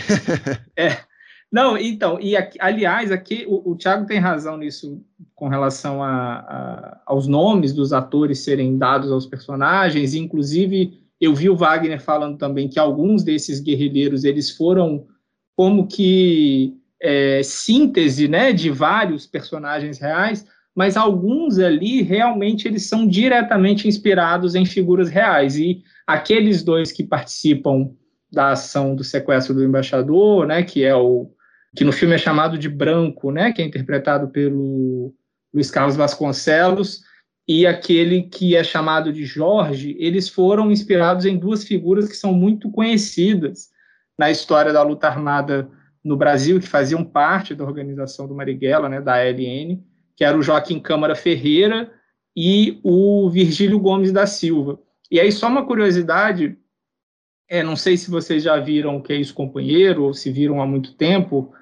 é. 0.77 0.99
Não, 1.55 1.79
então, 1.79 2.19
e 2.21 2.35
aliás, 2.59 3.13
aqui 3.13 3.45
o, 3.47 3.71
o 3.71 3.77
Thiago 3.77 4.07
tem 4.07 4.19
razão 4.19 4.57
nisso 4.57 5.01
com 5.37 5.47
relação 5.47 6.03
a, 6.03 6.11
a, 6.11 7.03
aos 7.07 7.29
nomes 7.29 7.73
dos 7.73 7.93
atores 7.93 8.41
serem 8.41 8.77
dados 8.77 9.13
aos 9.13 9.25
personagens, 9.25 10.17
inclusive 10.17 10.99
eu 11.21 11.33
vi 11.33 11.49
o 11.49 11.55
Wagner 11.55 12.03
falando 12.03 12.39
também 12.39 12.69
que 12.69 12.77
alguns 12.77 13.23
desses 13.23 13.61
guerrilheiros 13.61 14.25
eles 14.25 14.51
foram 14.51 15.07
como 15.55 15.87
que 15.87 16.75
é, 17.01 17.41
síntese 17.45 18.27
né, 18.27 18.53
de 18.53 18.69
vários 18.69 19.25
personagens 19.25 20.01
reais, 20.01 20.45
mas 20.75 20.97
alguns 20.97 21.61
ali 21.61 22.03
realmente 22.03 22.67
eles 22.67 22.89
são 22.89 23.07
diretamente 23.07 23.87
inspirados 23.87 24.57
em 24.57 24.67
figuras 24.67 25.09
reais. 25.09 25.57
E 25.57 25.85
aqueles 26.05 26.65
dois 26.65 26.91
que 26.91 27.05
participam 27.05 27.93
da 28.33 28.51
ação 28.51 28.97
do 28.97 29.05
sequestro 29.05 29.55
do 29.55 29.63
embaixador, 29.63 30.49
né, 30.49 30.65
que 30.65 30.83
é 30.83 30.97
o 30.97 31.31
que 31.75 31.85
no 31.85 31.93
filme 31.93 32.15
é 32.15 32.19
chamado 32.19 32.57
de 32.57 32.69
Branco, 32.69 33.31
né, 33.31 33.53
que 33.53 33.61
é 33.61 33.65
interpretado 33.65 34.29
pelo 34.29 35.15
Luiz 35.53 35.71
Carlos 35.71 35.97
Vasconcelos, 35.97 37.03
e 37.47 37.67
aquele 37.67 38.23
que 38.23 38.57
é 38.57 38.65
chamado 38.65 39.13
de 39.13 39.25
Jorge, 39.25 39.97
eles 39.99 40.29
foram 40.29 40.71
inspirados 40.71 41.27
em 41.27 41.37
duas 41.37 41.65
figuras 41.65 42.09
que 42.09 42.17
são 42.17 42.33
muito 42.33 42.71
conhecidas 42.71 43.69
na 44.19 44.31
história 44.31 44.73
da 44.73 44.83
luta 44.83 45.09
armada 45.09 45.69
no 46.03 46.17
Brasil, 46.17 46.61
que 46.61 46.67
faziam 46.67 47.05
parte 47.05 47.55
da 47.55 47.65
organização 47.65 48.27
do 48.27 48.35
Marighella, 48.35 48.89
né, 48.89 49.01
da 49.01 49.15
ALN, 49.15 49.83
que 50.17 50.25
era 50.25 50.37
o 50.37 50.43
Joaquim 50.43 50.79
Câmara 50.79 51.15
Ferreira 51.15 51.93
e 52.37 52.81
o 52.83 53.29
Virgílio 53.31 53.79
Gomes 53.79 54.13
da 54.13 54.27
Silva. 54.27 54.79
E 55.11 55.21
aí, 55.21 55.31
só 55.31 55.49
uma 55.49 55.67
curiosidade, 55.67 56.57
é, 57.49 57.63
não 57.63 57.77
sei 57.77 57.97
se 57.97 58.11
vocês 58.11 58.43
já 58.43 58.57
viram 58.59 58.97
o 58.97 59.03
Que 59.03 59.13
é 59.13 59.17
Isso 59.17 59.35
Companheiro, 59.35 60.05
ou 60.05 60.15
se 60.15 60.31
viram 60.31 60.63
há 60.63 60.67
muito 60.67 60.95
tempo, 60.95 61.53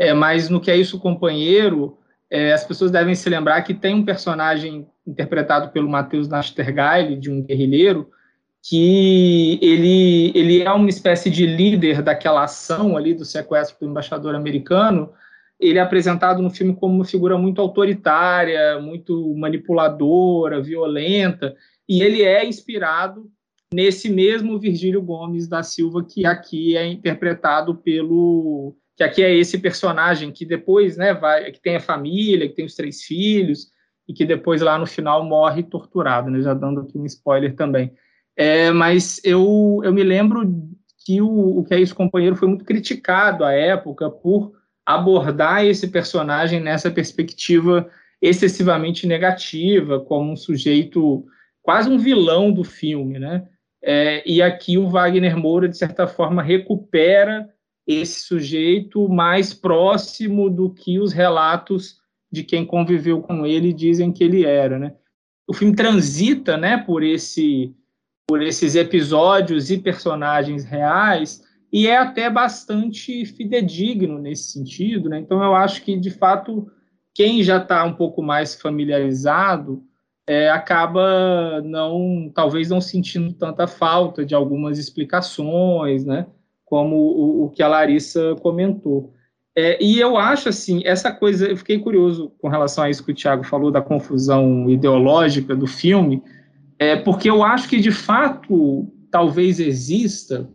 é, 0.00 0.14
mas 0.14 0.48
no 0.48 0.58
Que 0.58 0.70
é 0.70 0.76
Isso 0.78 0.98
Companheiro, 0.98 1.98
é, 2.30 2.54
as 2.54 2.64
pessoas 2.64 2.90
devem 2.90 3.14
se 3.14 3.28
lembrar 3.28 3.60
que 3.60 3.74
tem 3.74 3.94
um 3.94 4.04
personagem 4.04 4.88
interpretado 5.06 5.68
pelo 5.72 5.90
Matheus 5.90 6.26
Nastergaile, 6.26 7.16
de 7.16 7.30
um 7.30 7.42
guerrilheiro, 7.42 8.08
que 8.62 9.58
ele, 9.60 10.32
ele 10.34 10.62
é 10.62 10.72
uma 10.72 10.88
espécie 10.88 11.28
de 11.28 11.44
líder 11.44 12.00
daquela 12.00 12.44
ação 12.44 12.96
ali 12.96 13.12
do 13.12 13.26
sequestro 13.26 13.76
do 13.78 13.90
embaixador 13.90 14.34
americano, 14.34 15.10
ele 15.58 15.78
é 15.78 15.82
apresentado 15.82 16.40
no 16.40 16.48
filme 16.48 16.74
como 16.74 16.94
uma 16.94 17.04
figura 17.04 17.36
muito 17.36 17.60
autoritária, 17.60 18.80
muito 18.80 19.34
manipuladora, 19.34 20.62
violenta, 20.62 21.54
e 21.86 22.02
ele 22.02 22.22
é 22.22 22.46
inspirado 22.46 23.30
nesse 23.70 24.08
mesmo 24.08 24.58
Virgílio 24.58 25.02
Gomes 25.02 25.46
da 25.46 25.62
Silva 25.62 26.02
que 26.02 26.24
aqui 26.24 26.74
é 26.74 26.86
interpretado 26.86 27.74
pelo 27.74 28.74
que 29.00 29.04
aqui 29.04 29.22
é 29.22 29.34
esse 29.34 29.56
personagem 29.56 30.30
que 30.30 30.44
depois, 30.44 30.98
né, 30.98 31.14
vai, 31.14 31.50
que 31.50 31.58
tem 31.58 31.74
a 31.74 31.80
família, 31.80 32.46
que 32.46 32.54
tem 32.54 32.66
os 32.66 32.74
três 32.74 33.02
filhos 33.02 33.68
e 34.06 34.12
que 34.12 34.26
depois 34.26 34.60
lá 34.60 34.76
no 34.76 34.86
final 34.86 35.24
morre 35.24 35.62
torturado, 35.62 36.28
né, 36.28 36.42
já 36.42 36.52
dando 36.52 36.82
aqui 36.82 36.98
um 36.98 37.06
spoiler 37.06 37.56
também. 37.56 37.94
É, 38.36 38.70
mas 38.70 39.18
eu, 39.24 39.80
eu 39.82 39.90
me 39.90 40.02
lembro 40.02 40.42
que 41.06 41.22
o, 41.22 41.60
o 41.60 41.64
que 41.64 41.72
é 41.72 41.80
isso 41.80 41.94
companheiro 41.94 42.36
foi 42.36 42.46
muito 42.46 42.62
criticado 42.62 43.42
à 43.42 43.52
época 43.52 44.10
por 44.10 44.52
abordar 44.84 45.64
esse 45.64 45.88
personagem 45.88 46.60
nessa 46.60 46.90
perspectiva 46.90 47.88
excessivamente 48.20 49.06
negativa, 49.06 49.98
como 49.98 50.30
um 50.30 50.36
sujeito 50.36 51.24
quase 51.62 51.88
um 51.88 51.96
vilão 51.96 52.52
do 52.52 52.64
filme, 52.64 53.18
né? 53.18 53.48
É, 53.82 54.22
e 54.30 54.42
aqui 54.42 54.76
o 54.76 54.90
Wagner 54.90 55.38
Moura, 55.38 55.66
de 55.70 55.78
certa 55.78 56.06
forma, 56.06 56.42
recupera 56.42 57.48
esse 57.92 58.20
sujeito 58.20 59.08
mais 59.08 59.52
próximo 59.52 60.48
do 60.48 60.70
que 60.70 60.98
os 60.98 61.12
relatos 61.12 61.98
de 62.30 62.44
quem 62.44 62.64
conviveu 62.64 63.20
com 63.20 63.44
ele 63.44 63.72
dizem 63.72 64.12
que 64.12 64.22
ele 64.22 64.44
era, 64.44 64.78
né? 64.78 64.94
O 65.46 65.52
filme 65.52 65.74
transita, 65.74 66.56
né, 66.56 66.76
por 66.78 67.02
esse 67.02 67.74
por 68.28 68.40
esses 68.40 68.76
episódios 68.76 69.72
e 69.72 69.78
personagens 69.78 70.64
reais 70.64 71.42
e 71.72 71.88
é 71.88 71.96
até 71.96 72.30
bastante 72.30 73.24
fidedigno 73.26 74.20
nesse 74.20 74.52
sentido, 74.52 75.08
né? 75.08 75.18
Então 75.18 75.42
eu 75.42 75.54
acho 75.54 75.82
que 75.82 75.96
de 75.98 76.10
fato 76.10 76.70
quem 77.12 77.42
já 77.42 77.56
está 77.56 77.84
um 77.84 77.94
pouco 77.94 78.22
mais 78.22 78.54
familiarizado 78.54 79.82
é, 80.28 80.48
acaba 80.48 81.60
não, 81.62 82.30
talvez 82.32 82.70
não 82.70 82.80
sentindo 82.80 83.32
tanta 83.32 83.66
falta 83.66 84.24
de 84.24 84.32
algumas 84.32 84.78
explicações, 84.78 86.04
né? 86.04 86.26
Como 86.70 86.96
o, 86.96 87.44
o 87.44 87.50
que 87.50 87.62
a 87.62 87.68
Larissa 87.68 88.36
comentou. 88.40 89.12
É, 89.56 89.82
e 89.82 89.98
eu 89.98 90.16
acho 90.16 90.48
assim, 90.48 90.80
essa 90.84 91.10
coisa, 91.10 91.48
eu 91.48 91.56
fiquei 91.56 91.80
curioso 91.80 92.32
com 92.40 92.48
relação 92.48 92.84
a 92.84 92.88
isso 92.88 93.04
que 93.04 93.10
o 93.10 93.14
Tiago 93.14 93.42
falou 93.42 93.72
da 93.72 93.82
confusão 93.82 94.70
ideológica 94.70 95.56
do 95.56 95.66
filme, 95.66 96.22
é, 96.78 96.94
porque 96.94 97.28
eu 97.28 97.42
acho 97.42 97.68
que 97.68 97.80
de 97.80 97.90
fato 97.90 98.86
talvez 99.10 99.58
exista, 99.58 100.48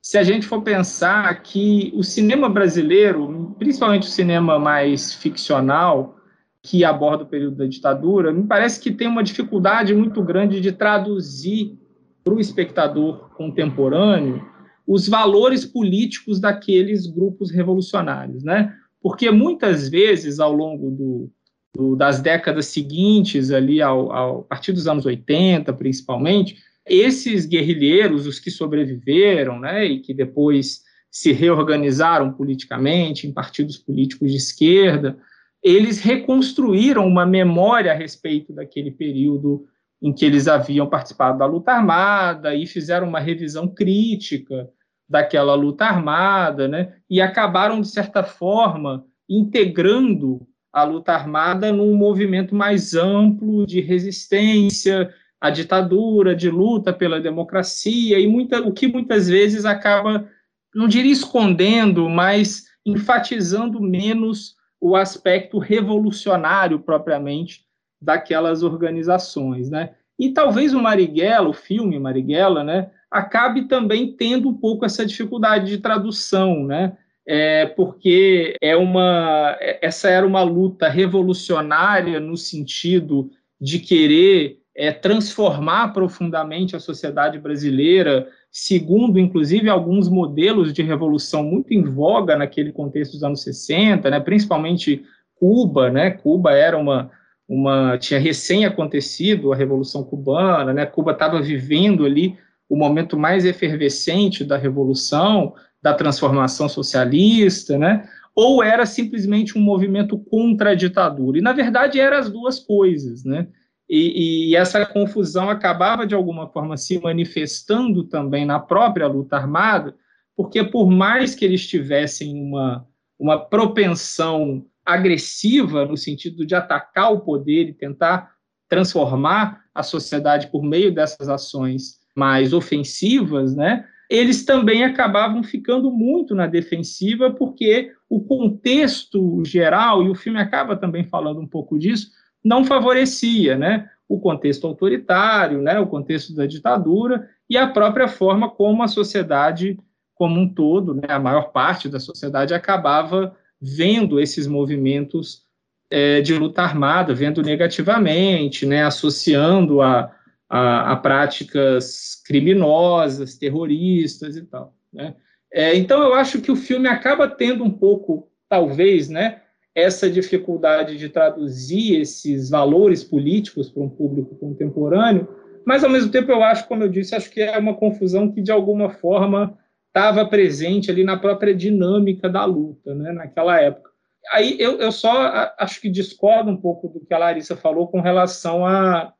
se 0.00 0.16
a 0.16 0.22
gente 0.22 0.46
for 0.46 0.62
pensar 0.62 1.42
que 1.42 1.92
o 1.94 2.04
cinema 2.04 2.48
brasileiro, 2.48 3.56
principalmente 3.58 4.04
o 4.04 4.10
cinema 4.10 4.58
mais 4.60 5.12
ficcional, 5.12 6.16
que 6.62 6.84
aborda 6.84 7.24
o 7.24 7.26
período 7.26 7.56
da 7.56 7.66
ditadura, 7.66 8.32
me 8.32 8.46
parece 8.46 8.80
que 8.80 8.92
tem 8.92 9.08
uma 9.08 9.24
dificuldade 9.24 9.92
muito 9.92 10.22
grande 10.22 10.60
de 10.60 10.70
traduzir 10.70 11.76
para 12.22 12.34
o 12.34 12.40
espectador 12.40 13.30
contemporâneo 13.36 14.46
os 14.88 15.06
valores 15.06 15.66
políticos 15.66 16.40
daqueles 16.40 17.06
grupos 17.06 17.50
revolucionários, 17.50 18.42
né? 18.42 18.74
Porque 19.02 19.30
muitas 19.30 19.86
vezes, 19.86 20.40
ao 20.40 20.50
longo 20.50 20.90
do, 20.90 21.30
do, 21.76 21.94
das 21.94 22.22
décadas 22.22 22.66
seguintes, 22.66 23.50
ali 23.50 23.82
ao, 23.82 24.10
ao, 24.10 24.40
a 24.40 24.44
partir 24.44 24.72
dos 24.72 24.88
anos 24.88 25.04
80, 25.04 25.74
principalmente, 25.74 26.56
esses 26.86 27.44
guerrilheiros, 27.44 28.26
os 28.26 28.40
que 28.40 28.50
sobreviveram, 28.50 29.60
né, 29.60 29.84
e 29.84 30.00
que 30.00 30.14
depois 30.14 30.80
se 31.10 31.32
reorganizaram 31.32 32.32
politicamente 32.32 33.26
em 33.26 33.32
partidos 33.32 33.76
políticos 33.76 34.30
de 34.30 34.38
esquerda, 34.38 35.18
eles 35.62 36.00
reconstruíram 36.00 37.06
uma 37.06 37.26
memória 37.26 37.92
a 37.92 37.94
respeito 37.94 38.54
daquele 38.54 38.90
período 38.90 39.66
em 40.00 40.14
que 40.14 40.24
eles 40.24 40.48
haviam 40.48 40.88
participado 40.88 41.38
da 41.38 41.44
luta 41.44 41.72
armada 41.72 42.54
e 42.54 42.66
fizeram 42.66 43.06
uma 43.06 43.20
revisão 43.20 43.68
crítica 43.68 44.70
daquela 45.08 45.54
luta 45.54 45.84
armada, 45.84 46.68
né? 46.68 46.94
E 47.08 47.20
acabaram 47.20 47.80
de 47.80 47.88
certa 47.88 48.22
forma 48.22 49.04
integrando 49.28 50.46
a 50.72 50.84
luta 50.84 51.12
armada 51.12 51.72
num 51.72 51.94
movimento 51.94 52.54
mais 52.54 52.94
amplo 52.94 53.66
de 53.66 53.80
resistência 53.80 55.12
à 55.40 55.50
ditadura, 55.50 56.34
de 56.34 56.50
luta 56.50 56.92
pela 56.92 57.20
democracia 57.20 58.18
e 58.18 58.26
muita, 58.26 58.60
o 58.60 58.72
que 58.72 58.86
muitas 58.86 59.28
vezes 59.28 59.64
acaba 59.64 60.28
não 60.74 60.86
diria 60.86 61.12
escondendo, 61.12 62.08
mas 62.08 62.66
enfatizando 62.84 63.80
menos 63.80 64.54
o 64.80 64.94
aspecto 64.94 65.58
revolucionário 65.58 66.78
propriamente 66.78 67.64
daquelas 68.00 68.62
organizações, 68.62 69.70
né? 69.70 69.94
E 70.18 70.30
talvez 70.30 70.74
o 70.74 70.80
Marighella, 70.80 71.48
o 71.48 71.52
filme 71.52 71.98
Marighella, 71.98 72.62
né, 72.62 72.90
acabe 73.10 73.66
também 73.68 74.12
tendo 74.12 74.48
um 74.48 74.54
pouco 74.54 74.84
essa 74.84 75.04
dificuldade 75.04 75.66
de 75.66 75.78
tradução, 75.78 76.64
né? 76.64 76.96
É, 77.26 77.66
porque 77.66 78.56
é 78.60 78.74
uma 78.74 79.54
essa 79.60 80.08
era 80.08 80.26
uma 80.26 80.42
luta 80.42 80.88
revolucionária 80.88 82.18
no 82.18 82.38
sentido 82.38 83.30
de 83.60 83.78
querer 83.78 84.60
é, 84.74 84.92
transformar 84.92 85.92
profundamente 85.92 86.74
a 86.74 86.80
sociedade 86.80 87.38
brasileira 87.38 88.26
segundo, 88.50 89.18
inclusive, 89.18 89.68
alguns 89.68 90.08
modelos 90.08 90.72
de 90.72 90.82
revolução 90.82 91.42
muito 91.42 91.72
em 91.72 91.82
voga 91.82 92.36
naquele 92.36 92.72
contexto 92.72 93.12
dos 93.12 93.22
anos 93.22 93.42
60, 93.42 94.10
né, 94.10 94.20
principalmente 94.20 95.04
Cuba, 95.34 95.90
né, 95.90 96.10
Cuba 96.10 96.52
era 96.52 96.76
uma, 96.76 97.10
uma 97.48 97.96
tinha 97.98 98.18
recém 98.18 98.64
acontecido 98.64 99.52
a 99.52 99.56
Revolução 99.56 100.02
Cubana, 100.02 100.72
né, 100.72 100.86
Cuba 100.86 101.12
estava 101.12 101.40
vivendo 101.40 102.04
ali 102.04 102.36
o 102.68 102.76
momento 102.76 103.18
mais 103.18 103.44
efervescente 103.44 104.44
da 104.44 104.56
Revolução, 104.56 105.54
da 105.82 105.94
transformação 105.94 106.68
socialista, 106.68 107.78
né, 107.78 108.08
ou 108.34 108.62
era 108.62 108.84
simplesmente 108.84 109.56
um 109.56 109.60
movimento 109.60 110.18
contra 110.18 110.70
a 110.70 110.74
ditadura, 110.74 111.38
e 111.38 111.42
na 111.42 111.52
verdade 111.52 111.98
eram 111.98 112.18
as 112.18 112.30
duas 112.30 112.58
coisas, 112.58 113.24
né, 113.24 113.48
e, 113.88 114.50
e, 114.50 114.56
essa 114.56 114.84
confusão 114.84 115.48
acabava, 115.48 116.06
de 116.06 116.14
alguma 116.14 116.46
forma, 116.48 116.76
se 116.76 117.00
manifestando 117.00 118.04
também 118.04 118.44
na 118.44 118.60
própria 118.60 119.06
luta 119.06 119.36
armada, 119.36 119.96
porque, 120.36 120.62
por 120.62 120.90
mais 120.90 121.34
que 121.34 121.42
eles 121.42 121.66
tivessem 121.66 122.34
uma, 122.34 122.86
uma 123.18 123.38
propensão 123.38 124.66
agressiva, 124.84 125.86
no 125.86 125.96
sentido 125.96 126.44
de 126.44 126.54
atacar 126.54 127.12
o 127.12 127.20
poder 127.20 127.70
e 127.70 127.72
tentar 127.72 128.30
transformar 128.68 129.64
a 129.74 129.82
sociedade 129.82 130.48
por 130.48 130.62
meio 130.62 130.94
dessas 130.94 131.28
ações 131.28 131.98
mais 132.18 132.52
ofensivas, 132.52 133.54
né, 133.54 133.84
eles 134.10 134.44
também 134.44 134.82
acabavam 134.84 135.42
ficando 135.44 135.90
muito 135.92 136.34
na 136.34 136.46
defensiva, 136.46 137.30
porque 137.30 137.92
o 138.08 138.20
contexto 138.20 139.44
geral, 139.44 140.02
e 140.02 140.10
o 140.10 140.14
filme 140.14 140.40
acaba 140.40 140.76
também 140.76 141.04
falando 141.04 141.40
um 141.40 141.46
pouco 141.46 141.78
disso, 141.78 142.10
não 142.42 142.64
favorecia 142.64 143.56
né, 143.56 143.88
o 144.08 144.18
contexto 144.18 144.66
autoritário, 144.66 145.60
né, 145.60 145.78
o 145.78 145.86
contexto 145.86 146.34
da 146.34 146.46
ditadura 146.46 147.28
e 147.48 147.56
a 147.56 147.68
própria 147.68 148.08
forma 148.08 148.50
como 148.50 148.82
a 148.82 148.88
sociedade 148.88 149.78
como 150.14 150.40
um 150.40 150.52
todo, 150.52 150.94
né, 150.94 151.06
a 151.08 151.20
maior 151.20 151.52
parte 151.52 151.88
da 151.88 152.00
sociedade 152.00 152.52
acabava 152.52 153.36
vendo 153.60 154.18
esses 154.18 154.48
movimentos 154.48 155.44
é, 155.90 156.20
de 156.20 156.34
luta 156.34 156.62
armada, 156.62 157.14
vendo 157.14 157.42
negativamente, 157.42 158.66
né, 158.66 158.84
associando 158.84 159.80
a, 159.80 160.10
a, 160.48 160.92
a 160.92 160.96
práticas 160.96 162.22
criminosas, 162.26 163.36
terroristas 163.36 164.36
e 164.36 164.42
tal. 164.42 164.74
Né. 164.92 165.14
É, 165.52 165.76
então, 165.76 166.02
eu 166.02 166.14
acho 166.14 166.40
que 166.40 166.50
o 166.50 166.56
filme 166.56 166.88
acaba 166.88 167.28
tendo 167.28 167.64
um 167.64 167.70
pouco, 167.70 168.30
talvez, 168.48 169.08
né, 169.08 169.42
essa 169.74 170.10
dificuldade 170.10 170.96
de 170.96 171.08
traduzir 171.08 172.00
esses 172.00 172.50
valores 172.50 173.04
políticos 173.04 173.70
para 173.70 173.82
um 173.82 173.88
público 173.88 174.34
contemporâneo, 174.36 175.28
mas 175.64 175.84
ao 175.84 175.90
mesmo 175.90 176.10
tempo 176.10 176.32
eu 176.32 176.42
acho, 176.42 176.66
como 176.66 176.82
eu 176.82 176.88
disse, 176.88 177.14
acho 177.14 177.30
que 177.30 177.40
é 177.40 177.58
uma 177.58 177.74
confusão 177.74 178.32
que 178.32 178.40
de 178.40 178.50
alguma 178.50 178.90
forma 178.90 179.56
estava 179.86 180.26
presente 180.26 180.90
ali 180.90 181.04
na 181.04 181.16
própria 181.16 181.54
dinâmica 181.54 182.28
da 182.28 182.44
luta, 182.44 182.94
né, 182.94 183.12
naquela 183.12 183.60
época. 183.60 183.90
Aí 184.32 184.56
eu, 184.58 184.78
eu 184.78 184.92
só 184.92 185.52
acho 185.58 185.80
que 185.80 185.88
discordo 185.88 186.50
um 186.50 186.56
pouco 186.56 186.88
do 186.88 187.00
que 187.00 187.14
a 187.14 187.18
Larissa 187.18 187.56
falou 187.56 187.88
com 187.88 188.00
relação 188.00 188.66
a, 188.66 189.12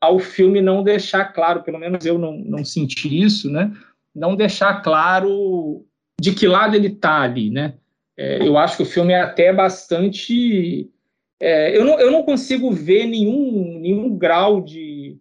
ao 0.00 0.18
filme 0.18 0.60
não 0.60 0.82
deixar 0.82 1.26
claro, 1.26 1.62
pelo 1.62 1.78
menos 1.78 2.04
eu 2.04 2.18
não, 2.18 2.36
não 2.38 2.64
senti 2.64 3.22
isso, 3.22 3.50
né, 3.50 3.72
não 4.14 4.36
deixar 4.36 4.82
claro 4.82 5.84
de 6.20 6.32
que 6.32 6.46
lado 6.46 6.74
ele 6.74 6.88
está 6.88 7.20
ali, 7.20 7.50
né, 7.50 7.74
é, 8.16 8.46
eu 8.46 8.56
acho 8.56 8.78
que 8.78 8.82
o 8.82 8.86
filme 8.86 9.12
é 9.12 9.20
até 9.20 9.52
bastante. 9.52 10.90
É, 11.38 11.76
eu, 11.76 11.84
não, 11.84 12.00
eu 12.00 12.10
não 12.10 12.22
consigo 12.22 12.70
ver 12.72 13.06
nenhum, 13.06 13.78
nenhum 13.78 14.16
grau 14.16 14.62
de 14.62 15.18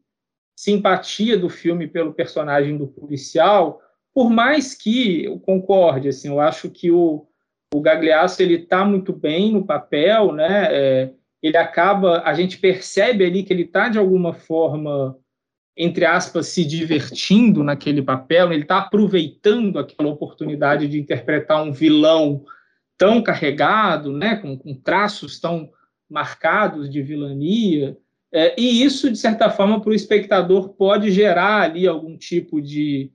simpatia 0.55 1.37
do 1.37 1.49
filme 1.49 1.87
pelo 1.87 2.13
personagem 2.13 2.77
do 2.77 2.87
policial, 2.87 3.81
por 4.13 4.29
mais 4.29 4.73
que 4.73 5.25
eu 5.25 5.37
concorde, 5.37 6.07
assim, 6.07 6.29
eu 6.29 6.39
acho 6.39 6.69
que 6.69 6.89
o, 6.89 7.27
o 7.73 7.81
Gagliasso 7.81 8.41
ele 8.41 8.55
está 8.55 8.85
muito 8.85 9.11
bem 9.11 9.51
no 9.51 9.65
papel, 9.65 10.31
né? 10.31 10.67
É, 10.71 11.11
ele 11.45 11.57
acaba, 11.57 12.21
a 12.25 12.33
gente 12.33 12.57
percebe 12.57 13.25
ali 13.25 13.43
que 13.43 13.53
ele 13.53 13.63
está 13.63 13.89
de 13.89 13.97
alguma 13.97 14.33
forma, 14.33 15.17
entre 15.77 16.05
aspas, 16.05 16.47
se 16.47 16.65
divertindo 16.65 17.63
naquele 17.63 18.01
papel, 18.01 18.51
ele 18.51 18.63
está 18.63 18.79
aproveitando 18.79 19.77
aquela 19.77 20.09
oportunidade 20.09 20.87
de 20.87 20.99
interpretar 20.99 21.61
um 21.63 21.71
vilão 21.71 22.43
tão 22.97 23.21
carregado, 23.21 24.11
né, 24.11 24.37
com, 24.37 24.57
com 24.57 24.73
traços 24.73 25.39
tão 25.39 25.69
marcados 26.09 26.89
de 26.89 27.01
vilania, 27.01 27.97
é, 28.37 28.53
e 28.59 28.83
isso, 28.83 29.09
de 29.09 29.17
certa 29.17 29.49
forma, 29.49 29.79
para 29.79 29.91
o 29.91 29.93
espectador 29.93 30.73
pode 30.73 31.09
gerar 31.09 31.61
ali 31.61 31.87
algum 31.87 32.17
tipo 32.17 32.61
de, 32.61 33.09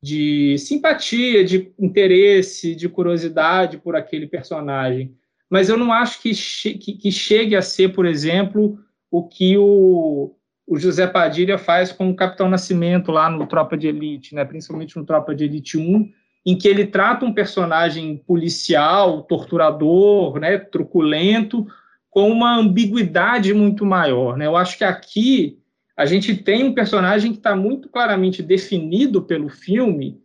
de 0.00 0.56
simpatia, 0.58 1.44
de 1.44 1.72
interesse, 1.76 2.76
de 2.76 2.88
curiosidade 2.88 3.78
por 3.78 3.96
aquele 3.96 4.28
personagem. 4.28 5.12
Mas 5.50 5.68
eu 5.68 5.76
não 5.76 5.92
acho 5.92 6.22
que, 6.22 6.32
che 6.32 6.74
que, 6.74 6.92
que 6.92 7.10
chegue 7.10 7.56
a 7.56 7.62
ser, 7.62 7.92
por 7.92 8.06
exemplo, 8.06 8.78
o 9.10 9.26
que 9.26 9.58
o, 9.58 10.36
o 10.66 10.78
José 10.78 11.06
Padilha 11.08 11.58
faz 11.58 11.90
com 11.90 12.08
o 12.08 12.14
Capitão 12.14 12.48
Nascimento 12.48 13.10
lá 13.10 13.28
no 13.28 13.46
Tropa 13.46 13.76
de 13.76 13.88
Elite, 13.88 14.34
né? 14.34 14.44
principalmente 14.44 14.96
no 14.96 15.04
Tropa 15.04 15.34
de 15.34 15.44
Elite 15.44 15.76
1, 15.76 16.08
em 16.46 16.56
que 16.56 16.68
ele 16.68 16.86
trata 16.86 17.26
um 17.26 17.34
personagem 17.34 18.16
policial, 18.18 19.22
torturador, 19.22 20.38
né, 20.38 20.56
truculento, 20.58 21.66
com 22.08 22.30
uma 22.30 22.56
ambiguidade 22.56 23.52
muito 23.52 23.84
maior. 23.84 24.36
Né? 24.36 24.46
Eu 24.46 24.56
acho 24.56 24.78
que 24.78 24.84
aqui 24.84 25.58
a 25.96 26.06
gente 26.06 26.34
tem 26.34 26.64
um 26.64 26.72
personagem 26.72 27.32
que 27.32 27.38
está 27.38 27.54
muito 27.54 27.88
claramente 27.88 28.42
definido 28.42 29.22
pelo 29.22 29.48
filme, 29.48 30.18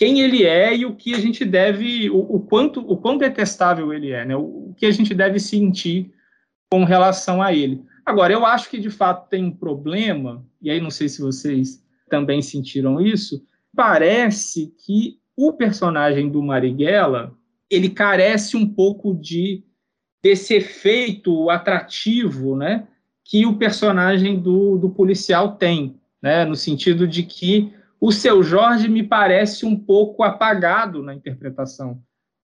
quem 0.00 0.22
ele 0.22 0.44
é 0.44 0.74
e 0.74 0.86
o 0.86 0.96
que 0.96 1.14
a 1.14 1.18
gente 1.18 1.44
deve, 1.44 2.08
o, 2.08 2.20
o 2.20 2.40
quanto, 2.40 2.80
o 2.80 2.96
quão 2.96 3.18
detestável 3.18 3.92
ele 3.92 4.12
é, 4.12 4.24
né? 4.24 4.34
o, 4.34 4.72
que 4.74 4.86
a 4.86 4.90
gente 4.90 5.12
deve 5.12 5.38
sentir 5.38 6.10
com 6.72 6.84
relação 6.84 7.42
a 7.42 7.52
ele. 7.52 7.84
Agora, 8.06 8.32
eu 8.32 8.46
acho 8.46 8.70
que 8.70 8.78
de 8.78 8.88
fato 8.88 9.28
tem 9.28 9.44
um 9.44 9.50
problema, 9.54 10.42
e 10.62 10.70
aí 10.70 10.80
não 10.80 10.90
sei 10.90 11.06
se 11.06 11.20
vocês 11.20 11.84
também 12.08 12.40
sentiram 12.40 12.98
isso, 12.98 13.44
parece 13.76 14.72
que 14.86 15.18
o 15.36 15.52
personagem 15.52 16.30
do 16.30 16.42
Marighella, 16.42 17.36
ele 17.68 17.90
carece 17.90 18.56
um 18.56 18.66
pouco 18.66 19.14
de 19.14 19.62
desse 20.22 20.54
efeito 20.54 21.50
atrativo, 21.50 22.56
né, 22.56 22.88
que 23.22 23.44
o 23.44 23.58
personagem 23.58 24.40
do, 24.40 24.78
do 24.78 24.88
policial 24.88 25.56
tem, 25.56 26.00
né, 26.22 26.46
no 26.46 26.56
sentido 26.56 27.06
de 27.06 27.22
que 27.22 27.70
o 28.00 28.10
seu 28.10 28.42
Jorge 28.42 28.88
me 28.88 29.02
parece 29.02 29.66
um 29.66 29.76
pouco 29.76 30.22
apagado 30.22 31.02
na 31.02 31.14
interpretação 31.14 32.02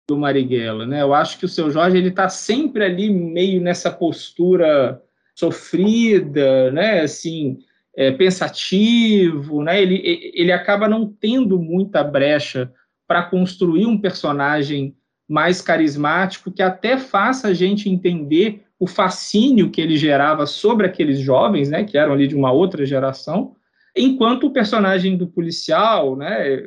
do 0.08 0.18
Marighella, 0.18 0.84
né? 0.84 1.00
Eu 1.00 1.14
acho 1.14 1.38
que 1.38 1.44
o 1.44 1.48
seu 1.48 1.70
Jorge 1.70 1.96
ele 1.96 2.08
está 2.08 2.28
sempre 2.28 2.84
ali 2.84 3.08
meio 3.08 3.62
nessa 3.62 3.90
postura 3.90 5.00
sofrida, 5.34 6.70
né? 6.72 7.00
Assim, 7.00 7.58
é, 7.96 8.10
pensativo, 8.10 9.62
né? 9.62 9.80
Ele, 9.80 10.02
ele 10.34 10.52
acaba 10.52 10.88
não 10.88 11.06
tendo 11.06 11.58
muita 11.58 12.02
brecha 12.02 12.72
para 13.06 13.22
construir 13.22 13.86
um 13.86 13.98
personagem 13.98 14.96
mais 15.28 15.62
carismático 15.62 16.50
que 16.50 16.62
até 16.62 16.98
faça 16.98 17.48
a 17.48 17.54
gente 17.54 17.88
entender 17.88 18.64
o 18.78 18.86
fascínio 18.86 19.70
que 19.70 19.80
ele 19.80 19.96
gerava 19.96 20.46
sobre 20.46 20.86
aqueles 20.86 21.18
jovens, 21.18 21.70
né? 21.70 21.84
Que 21.84 21.96
eram 21.96 22.12
ali 22.12 22.26
de 22.26 22.34
uma 22.34 22.52
outra 22.52 22.84
geração, 22.84 23.54
enquanto 23.96 24.46
o 24.46 24.52
personagem 24.52 25.16
do 25.16 25.26
policial, 25.26 26.16
né? 26.16 26.62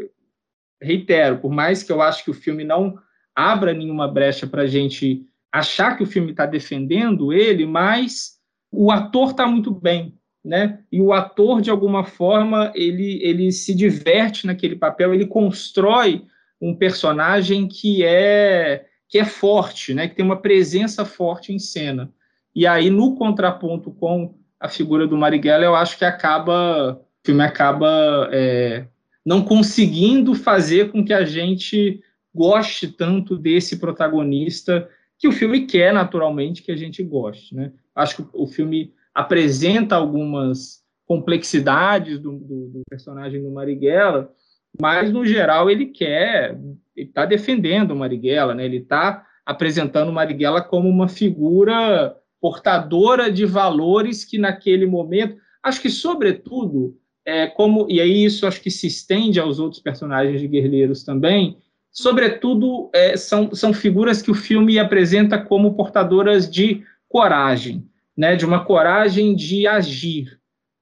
Reitero, 0.82 1.40
por 1.40 1.52
mais 1.52 1.84
que 1.84 1.92
eu 1.92 2.02
acho 2.02 2.24
que 2.24 2.32
o 2.32 2.36
filme 2.36 2.64
não 2.64 2.98
abra 3.36 3.74
nenhuma 3.74 4.08
brecha 4.08 4.48
para 4.48 4.64
a 4.64 4.68
gente 4.68 5.26
achar 5.52 5.96
que 5.96 6.04
o 6.04 6.08
filme 6.08 6.32
está 6.32 6.46
defendendo 6.46 7.34
ele, 7.34 7.66
mas 7.66 8.38
o 8.72 8.92
ator 8.92 9.32
está 9.32 9.48
muito 9.48 9.72
bem, 9.72 10.16
né? 10.44 10.80
E 10.92 11.02
o 11.02 11.14
ator, 11.14 11.62
de 11.62 11.70
alguma 11.70 12.04
forma, 12.04 12.72
ele, 12.76 13.20
ele 13.24 13.52
se 13.52 13.74
diverte 13.76 14.46
naquele 14.46 14.76
papel, 14.76 15.14
ele 15.14 15.26
constrói 15.26 16.26
um 16.62 16.76
personagem 16.76 17.68
que 17.68 18.04
é 18.04 18.86
que 19.10 19.18
é 19.18 19.26
forte, 19.26 19.94
né? 19.94 20.08
Que 20.08 20.16
tem 20.16 20.26
uma 20.26 20.42
presença 20.42 21.06
forte 21.06 21.54
em 21.54 21.60
cena. 21.60 22.12
E 22.54 22.68
aí, 22.68 22.90
no 22.90 23.16
contraponto 23.16 23.92
com 23.92 24.36
a 24.60 24.68
figura 24.68 25.08
do 25.08 25.16
Marighella, 25.16 25.64
eu 25.64 25.76
acho 25.76 25.98
que 25.98 26.04
acaba 26.04 27.00
filme 27.28 27.44
acaba 27.44 28.30
é, 28.32 28.88
não 29.26 29.44
conseguindo 29.44 30.34
fazer 30.34 30.92
com 30.92 31.04
que 31.04 31.12
a 31.12 31.26
gente 31.26 32.02
goste 32.34 32.88
tanto 32.88 33.38
desse 33.38 33.80
protagonista 33.80 34.90
que 35.20 35.28
o 35.28 35.32
filme 35.34 35.66
quer 35.66 35.94
naturalmente 35.94 36.64
que 36.64 36.72
a 36.72 36.76
gente 36.78 37.04
goste, 37.04 37.54
né? 37.54 37.74
Acho 37.94 38.18
que 38.18 38.30
o 38.34 38.48
filme 38.48 38.94
apresenta 39.14 39.96
algumas 39.96 40.84
complexidades 41.06 42.18
do, 42.18 42.34
do, 42.34 42.68
do 42.70 42.82
personagem 42.90 43.42
do 43.44 43.52
Marighella, 43.52 44.32
mas 44.80 45.12
no 45.12 45.26
geral 45.26 45.70
ele 45.70 45.88
quer, 45.88 46.58
ele 46.96 47.08
está 47.08 47.26
defendendo 47.26 47.92
o 47.92 47.96
Marighella, 47.96 48.54
né? 48.54 48.64
Ele 48.64 48.78
está 48.78 49.26
apresentando 49.46 50.10
o 50.10 50.14
Marighella 50.14 50.62
como 50.62 50.88
uma 50.88 51.10
figura 51.10 52.16
portadora 52.40 53.30
de 53.30 53.46
valores 53.46 54.24
que 54.24 54.38
naquele 54.38 54.86
momento, 54.86 55.38
acho 55.64 55.82
que 55.82 55.90
sobretudo, 55.90 56.98
é 57.28 57.46
como 57.46 57.86
e 57.90 58.00
aí 58.00 58.24
isso 58.24 58.48
acho 58.48 58.62
que 58.62 58.72
se 58.72 58.88
estende 58.88 59.38
aos 59.38 59.60
outros 59.60 59.82
personagens 59.82 60.40
de 60.40 60.48
guerreiros 60.48 61.04
também. 61.04 61.58
Sobretudo, 61.92 62.90
é, 62.94 63.18
são, 63.18 63.54
são 63.54 63.74
figuras 63.74 64.22
que 64.22 64.32
o 64.32 64.36
filme 64.36 64.80
apresenta 64.80 65.38
como 65.38 65.74
portadoras 65.74 66.50
de 66.50 66.84
coragem, 67.10 67.86
né, 68.16 68.36
de 68.38 68.46
uma 68.46 68.64
coragem 68.64 69.36
de 69.36 69.68
agir, 69.68 70.40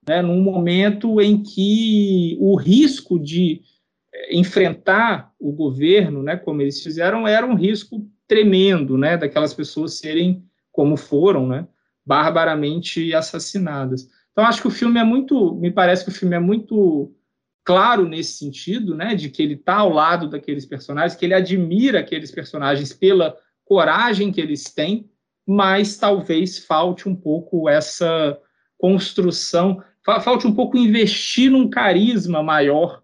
né, 0.07 0.21
num 0.21 0.41
momento 0.41 1.19
em 1.19 1.41
que 1.41 2.37
o 2.39 2.55
risco 2.55 3.17
de 3.17 3.61
eh, 4.13 4.35
enfrentar 4.35 5.31
o 5.39 5.51
governo, 5.51 6.21
né, 6.21 6.35
como 6.35 6.61
eles 6.61 6.83
fizeram, 6.83 7.27
era 7.27 7.45
um 7.45 7.55
risco 7.55 8.05
tremendo, 8.27 8.97
né, 8.97 9.17
daquelas 9.17 9.53
pessoas 9.53 9.97
serem 9.97 10.43
como 10.71 10.95
foram, 10.95 11.47
né, 11.47 11.67
barbaramente 12.05 13.15
assassinadas. 13.15 14.07
Então 14.35 14.45
acho 14.45 14.61
que 14.61 14.67
o 14.67 14.71
filme 14.71 14.99
é 14.99 15.03
muito, 15.03 15.55
me 15.55 15.71
parece 15.71 16.03
que 16.03 16.11
o 16.11 16.13
filme 16.13 16.35
é 16.35 16.39
muito 16.39 17.15
claro 17.63 18.05
nesse 18.05 18.33
sentido, 18.33 18.93
né, 18.93 19.15
de 19.15 19.29
que 19.29 19.41
ele 19.41 19.53
está 19.53 19.77
ao 19.77 19.89
lado 19.89 20.29
daqueles 20.29 20.65
personagens, 20.65 21.17
que 21.17 21.25
ele 21.25 21.33
admira 21.33 22.01
aqueles 22.01 22.31
personagens 22.31 22.91
pela 22.91 23.37
coragem 23.63 24.33
que 24.33 24.41
eles 24.41 24.65
têm, 24.65 25.09
mas 25.47 25.97
talvez 25.97 26.59
falte 26.59 27.07
um 27.07 27.15
pouco 27.15 27.69
essa 27.69 28.37
construção, 28.77 29.81
falte 30.21 30.45
um 30.45 30.53
pouco 30.53 30.77
investir 30.77 31.49
num 31.49 31.69
carisma 31.69 32.43
maior 32.43 33.01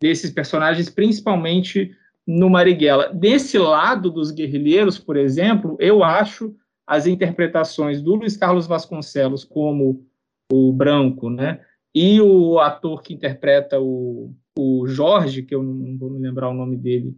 desses 0.00 0.30
personagens, 0.30 0.88
principalmente 0.88 1.90
no 2.24 2.48
Marighella. 2.48 3.12
Desse 3.12 3.58
lado 3.58 4.10
dos 4.10 4.30
guerrilheiros, 4.30 4.96
por 4.96 5.16
exemplo, 5.16 5.76
eu 5.80 6.04
acho 6.04 6.54
as 6.86 7.06
interpretações 7.06 8.00
do 8.00 8.14
Luiz 8.14 8.36
Carlos 8.36 8.66
Vasconcelos 8.66 9.44
como 9.44 10.06
o 10.50 10.72
Branco, 10.72 11.30
né, 11.30 11.60
e 11.94 12.20
o 12.20 12.58
ator 12.58 13.02
que 13.02 13.14
interpreta 13.14 13.80
o, 13.80 14.34
o 14.58 14.86
Jorge, 14.86 15.42
que 15.42 15.54
eu 15.54 15.62
não 15.62 15.98
vou 15.98 16.10
me 16.10 16.20
lembrar 16.20 16.48
o 16.48 16.54
nome 16.54 16.76
dele 16.76 17.16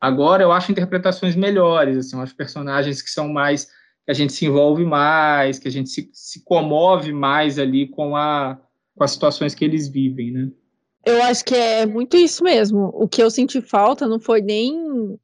agora, 0.00 0.42
eu 0.42 0.52
acho 0.52 0.72
interpretações 0.72 1.34
melhores, 1.34 1.96
assim, 1.96 2.16
eu 2.16 2.22
acho 2.22 2.36
personagens 2.36 3.02
que 3.02 3.10
são 3.10 3.28
mais 3.28 3.64
que 3.64 4.10
a 4.10 4.14
gente 4.14 4.32
se 4.32 4.46
envolve 4.46 4.84
mais, 4.84 5.58
que 5.58 5.68
a 5.68 5.70
gente 5.70 5.90
se, 5.90 6.08
se 6.12 6.42
comove 6.44 7.12
mais 7.12 7.58
ali 7.58 7.88
com, 7.88 8.16
a, 8.16 8.58
com 8.94 9.04
as 9.04 9.10
situações 9.10 9.54
que 9.54 9.64
eles 9.64 9.86
vivem, 9.86 10.30
né? 10.32 10.50
Eu 11.04 11.22
acho 11.22 11.44
que 11.44 11.54
é 11.54 11.86
muito 11.86 12.16
isso 12.16 12.42
mesmo. 12.42 12.90
O 12.94 13.06
que 13.06 13.22
eu 13.22 13.30
senti 13.30 13.60
falta 13.60 14.06
não 14.06 14.18
foi 14.18 14.40
nem 14.40 15.18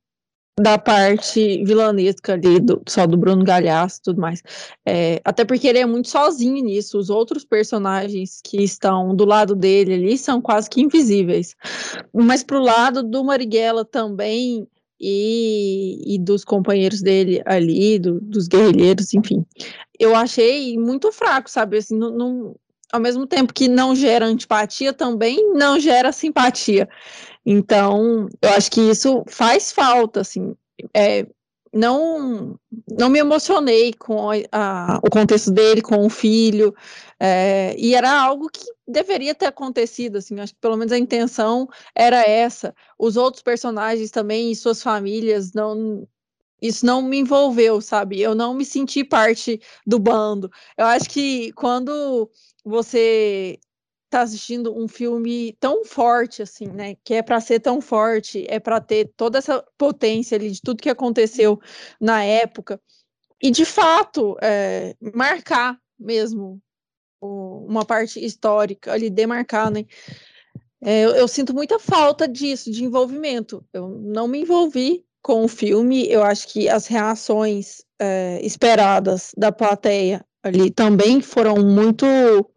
da 0.59 0.79
parte 0.79 1.65
vilanesca 1.65 2.35
ali, 2.35 2.61
do, 2.61 2.81
só 2.89 3.07
do 3.07 3.17
Bruno 3.17 3.45
Galhaço 3.45 3.99
e 3.99 4.03
tudo 4.03 4.21
mais. 4.21 4.43
É, 4.87 5.21
até 5.25 5.45
porque 5.45 5.67
ele 5.67 5.79
é 5.79 5.87
muito 5.87 6.09
sozinho 6.09 6.65
nisso. 6.65 6.99
Os 6.99 7.11
outros 7.11 7.45
personagens 7.45 8.41
que 8.43 8.63
estão 8.63 9.15
do 9.15 9.25
lado 9.25 9.57
dele 9.57 9.95
ali 9.95 10.19
são 10.19 10.41
quase 10.41 10.71
que 10.71 10.81
invisíveis. 10.81 11.57
Mas 12.13 12.45
pro 12.45 12.61
lado 12.61 13.03
do 13.03 13.25
Marighella 13.25 13.85
também, 13.85 14.69
e, 15.01 16.15
e 16.15 16.19
dos 16.19 16.45
companheiros 16.45 17.03
dele 17.03 17.43
ali, 17.45 17.99
do, 17.99 18.21
dos 18.21 18.49
guerrilheiros, 18.49 19.13
enfim. 19.13 19.45
Eu 19.99 20.15
achei 20.15 20.79
muito 20.79 21.13
fraco, 21.13 21.51
sabe? 21.51 21.79
Assim, 21.79 21.97
não, 21.97 22.11
não, 22.11 22.57
ao 22.93 23.01
mesmo 23.01 23.27
tempo 23.27 23.53
que 23.53 23.69
não 23.69 23.95
gera 23.95 24.25
antipatia, 24.25 24.93
também 24.93 25.53
não 25.53 25.79
gera 25.79 26.13
simpatia. 26.13 26.89
Então, 27.45 28.29
eu 28.41 28.51
acho 28.51 28.71
que 28.71 28.81
isso 28.81 29.25
faz 29.27 29.73
falta, 29.73 30.21
assim. 30.21 30.57
É, 30.95 31.27
não 31.73 32.59
não 32.89 33.09
me 33.09 33.19
emocionei 33.19 33.93
com 33.93 34.31
a, 34.31 34.35
a, 34.53 35.01
o 35.03 35.11
contexto 35.11 35.51
dele, 35.51 35.83
com 35.83 36.07
o 36.07 36.11
filho, 36.11 36.75
é, 37.19 37.75
e 37.79 37.95
era 37.95 38.11
algo 38.13 38.49
que 38.49 38.65
deveria 38.87 39.35
ter 39.35 39.47
acontecido, 39.47 40.17
assim, 40.19 40.39
acho 40.41 40.55
que 40.55 40.61
pelo 40.61 40.77
menos 40.77 40.93
a 40.93 40.99
intenção 40.99 41.69
era 41.95 42.23
essa. 42.23 42.75
Os 42.99 43.17
outros 43.17 43.43
personagens 43.43 44.11
também 44.11 44.51
e 44.51 44.57
suas 44.57 44.83
famílias 44.83 45.53
não 45.53 46.07
isso 46.63 46.87
não 46.87 47.03
me 47.03 47.19
envolveu, 47.19 47.81
sabe? 47.81 48.21
Eu 48.21 48.35
não 48.35 48.55
me 48.55 48.65
senti 48.65 49.05
parte 49.05 49.61
do 49.87 49.99
bando. 49.99 50.51
Eu 50.79 50.87
acho 50.87 51.11
que 51.11 51.53
quando 51.53 52.31
você 52.65 53.59
está 54.15 54.23
assistindo 54.23 54.77
um 54.77 54.87
filme 54.87 55.57
tão 55.59 55.85
forte 55.85 56.41
assim, 56.41 56.67
né? 56.69 56.97
Que 57.03 57.15
é 57.15 57.23
para 57.23 57.41
ser 57.41 57.59
tão 57.61 57.81
forte, 57.81 58.47
é 58.49 58.61
para 58.61 58.81
ter 58.81 59.13
toda 59.17 59.39
essa 59.39 59.65
potência 59.77 60.37
ali 60.37 60.51
de 60.51 60.61
tudo 60.63 60.83
que 60.83 60.89
aconteceu 60.89 61.61
na 62.01 62.23
época 62.23 62.81
e 63.43 63.51
de 63.51 63.65
fato 63.65 64.37
é, 64.41 64.95
marcar 65.15 65.79
mesmo 65.99 66.61
uma 67.21 67.85
parte 67.85 68.25
histórica 68.25 68.93
ali, 68.93 69.11
demarcar, 69.11 69.71
né? 69.71 69.85
É, 70.83 71.05
eu, 71.05 71.11
eu, 71.11 71.27
sinto 71.27 71.55
muita 71.55 71.79
falta 71.79 72.29
disso, 72.29 72.71
de 72.71 72.85
envolvimento. 72.85 73.65
Eu 73.73 73.89
não 73.89 74.29
me 74.29 74.43
envolvi 74.43 75.05
com 75.23 75.45
o 75.45 75.49
filme, 75.49 76.07
eu 76.07 76.23
acho 76.23 76.47
que 76.49 76.69
as 76.69 76.87
reações 76.87 77.83
é, 77.99 78.39
esperadas 78.43 79.33
da 79.37 79.51
plateia 79.51 80.25
ali 80.45 80.71
também 80.71 81.21
foram 81.21 81.57
muito 81.57 82.07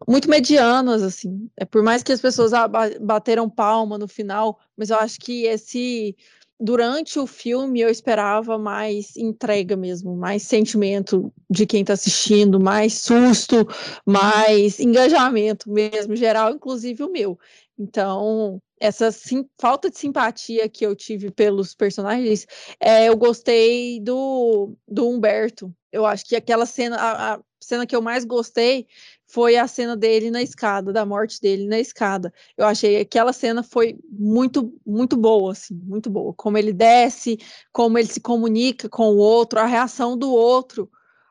muito 0.06 0.28
medianas 0.30 1.02
assim 1.02 1.50
é 1.56 1.64
por 1.64 1.82
mais 1.82 2.02
que 2.02 2.12
as 2.12 2.20
pessoas 2.20 2.52
bateram 3.00 3.48
palma 3.48 3.98
no 3.98 4.06
final 4.06 4.60
mas 4.76 4.90
eu 4.90 4.96
acho 4.96 5.18
que 5.18 5.44
esse 5.44 6.14
durante 6.60 7.18
o 7.18 7.26
filme 7.26 7.80
eu 7.80 7.88
esperava 7.88 8.58
mais 8.58 9.16
entrega 9.16 9.76
mesmo, 9.76 10.16
mais 10.16 10.42
sentimento 10.42 11.32
de 11.48 11.64
quem 11.66 11.82
está 11.82 11.92
assistindo, 11.92 12.58
mais 12.58 12.94
susto, 12.94 13.66
mais 14.04 14.80
engajamento 14.80 15.70
mesmo, 15.70 16.16
geral, 16.16 16.52
inclusive 16.52 17.02
o 17.04 17.12
meu. 17.12 17.38
Então, 17.78 18.60
essa 18.80 19.12
sim, 19.12 19.48
falta 19.56 19.88
de 19.88 19.98
simpatia 19.98 20.68
que 20.68 20.84
eu 20.84 20.96
tive 20.96 21.30
pelos 21.30 21.74
personagens, 21.74 22.46
é, 22.80 23.08
eu 23.08 23.16
gostei 23.16 24.00
do, 24.00 24.74
do 24.86 25.08
Humberto. 25.08 25.72
Eu 25.92 26.04
acho 26.04 26.24
que 26.24 26.34
aquela 26.34 26.66
cena, 26.66 26.96
a 26.96 27.40
cena 27.68 27.86
que 27.86 27.94
eu 27.94 28.00
mais 28.00 28.24
gostei 28.24 28.86
foi 29.26 29.56
a 29.56 29.68
cena 29.68 29.94
dele 29.94 30.30
na 30.30 30.42
escada, 30.42 30.92
da 30.92 31.04
morte 31.04 31.40
dele 31.40 31.66
na 31.66 31.78
escada. 31.78 32.32
Eu 32.56 32.66
achei 32.66 32.96
que 32.96 33.02
aquela 33.02 33.32
cena 33.32 33.62
foi 33.62 33.98
muito, 34.10 34.72
muito 34.86 35.16
boa, 35.16 35.52
assim, 35.52 35.74
muito 35.84 36.08
boa. 36.08 36.32
Como 36.34 36.56
ele 36.56 36.72
desce, 36.72 37.38
como 37.70 37.98
ele 37.98 38.08
se 38.08 38.20
comunica 38.20 38.88
com 38.88 39.10
o 39.10 39.18
outro, 39.18 39.60
a 39.60 39.66
reação 39.66 40.16
do 40.16 40.30
outro 40.32 40.90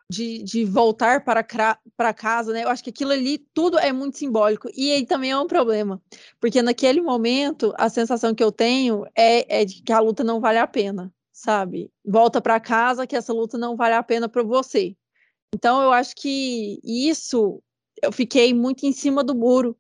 de, 0.10 0.44
de 0.44 0.64
voltar 0.64 1.26
para, 1.26 1.44
para 1.98 2.14
casa, 2.14 2.54
né? 2.54 2.64
Eu 2.64 2.70
acho 2.70 2.84
que 2.84 2.92
aquilo 2.92 3.12
ali 3.12 3.40
tudo 3.40 3.80
é 3.80 3.92
muito 3.92 4.18
simbólico. 4.18 4.70
E 4.76 4.92
aí 4.92 5.06
também 5.06 5.32
é 5.32 5.38
um 5.38 5.48
problema, 5.48 6.00
porque 6.40 6.62
naquele 6.62 7.02
momento 7.02 7.74
a 7.78 7.90
sensação 7.90 8.36
que 8.36 8.44
eu 8.44 8.52
tenho 8.52 9.06
é, 9.16 9.62
é 9.62 9.66
de 9.66 9.82
que 9.82 9.92
a 9.92 10.00
luta 10.00 10.24
não 10.24 10.40
vale 10.40 10.60
a 10.60 10.68
pena, 10.68 11.12
sabe? 11.32 11.92
Volta 12.06 12.40
para 12.40 12.60
casa 12.60 13.08
que 13.08 13.16
essa 13.16 13.34
luta 13.34 13.58
não 13.58 13.76
vale 13.76 13.96
a 13.96 14.04
pena 14.04 14.30
para 14.30 14.44
você. 14.44 14.96
Então 15.54 15.82
eu 15.82 15.92
acho 15.92 16.16
que 16.16 16.80
isso 16.84 17.62
eu 18.02 18.12
fiquei 18.12 18.54
muito 18.54 18.86
em 18.86 18.92
cima 18.92 19.24
do 19.24 19.36
muro 19.36 19.76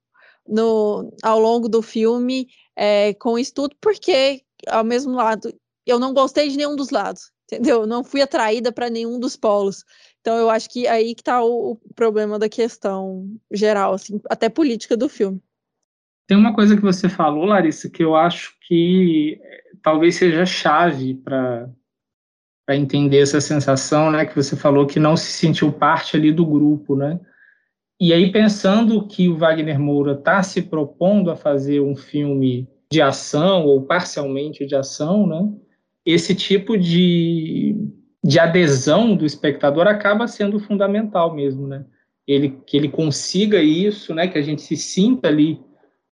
no, 0.47 1.13
ao 1.21 1.39
longo 1.39 1.67
do 1.67 1.81
filme 1.81 2.47
é, 2.75 3.13
com 3.15 3.37
isso 3.37 3.53
tudo, 3.53 3.75
porque 3.81 4.41
ao 4.67 4.83
mesmo 4.83 5.13
lado 5.13 5.53
eu 5.85 5.99
não 5.99 6.13
gostei 6.13 6.49
de 6.49 6.57
nenhum 6.57 6.75
dos 6.75 6.89
lados, 6.89 7.31
entendeu? 7.51 7.81
Eu 7.81 7.87
não 7.87 8.03
fui 8.03 8.21
atraída 8.21 8.71
para 8.71 8.89
nenhum 8.89 9.19
dos 9.19 9.35
polos. 9.35 9.83
Então 10.21 10.37
eu 10.37 10.49
acho 10.49 10.69
que 10.69 10.87
aí 10.87 11.15
que 11.15 11.21
está 11.21 11.43
o, 11.43 11.73
o, 11.73 11.93
problema 11.93 12.37
da 12.37 12.49
questão 12.49 13.27
geral, 13.51 13.93
assim, 13.93 14.19
até 14.29 14.49
política 14.49 14.97
do 14.97 15.07
filme. 15.07 15.41
Tem 16.27 16.37
uma 16.37 16.53
coisa 16.53 16.75
que 16.75 16.81
você 16.81 17.07
falou, 17.07 17.45
Larissa, 17.45 17.89
que 17.89 18.03
eu 18.03 18.13
acho 18.13 18.53
que 18.67 19.39
eh, 19.41 19.63
talvez 19.81 20.15
seja 20.15 20.45
chave 20.45 21.15
para 21.15 21.69
para 22.67 22.75
entender 22.75 23.19
essa 23.19 23.39
sensação, 23.39 24.11
né, 24.11 24.25
que 24.25 24.35
você 24.35 24.53
falou 24.57 24.85
que 24.85 24.99
não 24.99 25.15
se 25.15 25.31
sentiu 25.31 25.71
parte 25.71 26.17
ali 26.17 26.33
do 26.33 26.45
grupo, 26.45 26.97
né? 26.97 27.17
E 27.97 28.11
aí 28.11 28.29
pensando 28.29 29.07
que 29.07 29.29
o 29.29 29.37
Wagner 29.37 29.79
Moura 29.79 30.11
está 30.11 30.43
se 30.43 30.63
propondo 30.63 31.31
a 31.31 31.35
fazer 31.37 31.79
um 31.79 31.95
filme 31.95 32.67
de 32.91 33.01
ação 33.01 33.65
ou 33.65 33.83
parcialmente 33.83 34.65
de 34.65 34.75
ação, 34.75 35.25
né? 35.25 35.49
Esse 36.05 36.35
tipo 36.35 36.77
de 36.77 37.73
de 38.21 38.39
adesão 38.39 39.15
do 39.15 39.25
espectador 39.25 39.87
acaba 39.87 40.27
sendo 40.27 40.59
fundamental 40.59 41.33
mesmo, 41.33 41.65
né? 41.65 41.85
Ele, 42.27 42.57
que 42.65 42.75
ele 42.75 42.89
consiga 42.89 43.61
isso, 43.61 44.13
né? 44.13 44.27
Que 44.27 44.37
a 44.37 44.41
gente 44.41 44.61
se 44.61 44.75
sinta 44.75 45.29
ali 45.29 45.61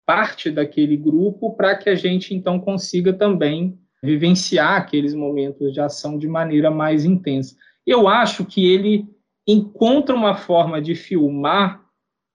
parte 0.06 0.50
daquele 0.50 0.96
grupo 0.96 1.54
para 1.58 1.76
que 1.76 1.90
a 1.90 1.96
gente 1.96 2.34
então 2.34 2.58
consiga 2.58 3.12
também 3.12 3.78
vivenciar 4.06 4.78
aqueles 4.78 5.14
momentos 5.14 5.74
de 5.74 5.82
ação 5.82 6.18
de 6.18 6.28
maneira 6.28 6.72
mais 6.72 7.04
intensa. 7.04 7.56
Eu 7.86 8.08
acho 8.08 8.46
que 8.46 8.66
ele 8.66 9.06
encontra 9.48 10.16
uma 10.16 10.36
forma 10.36 10.82
de 10.82 10.96
filmar 10.96 11.84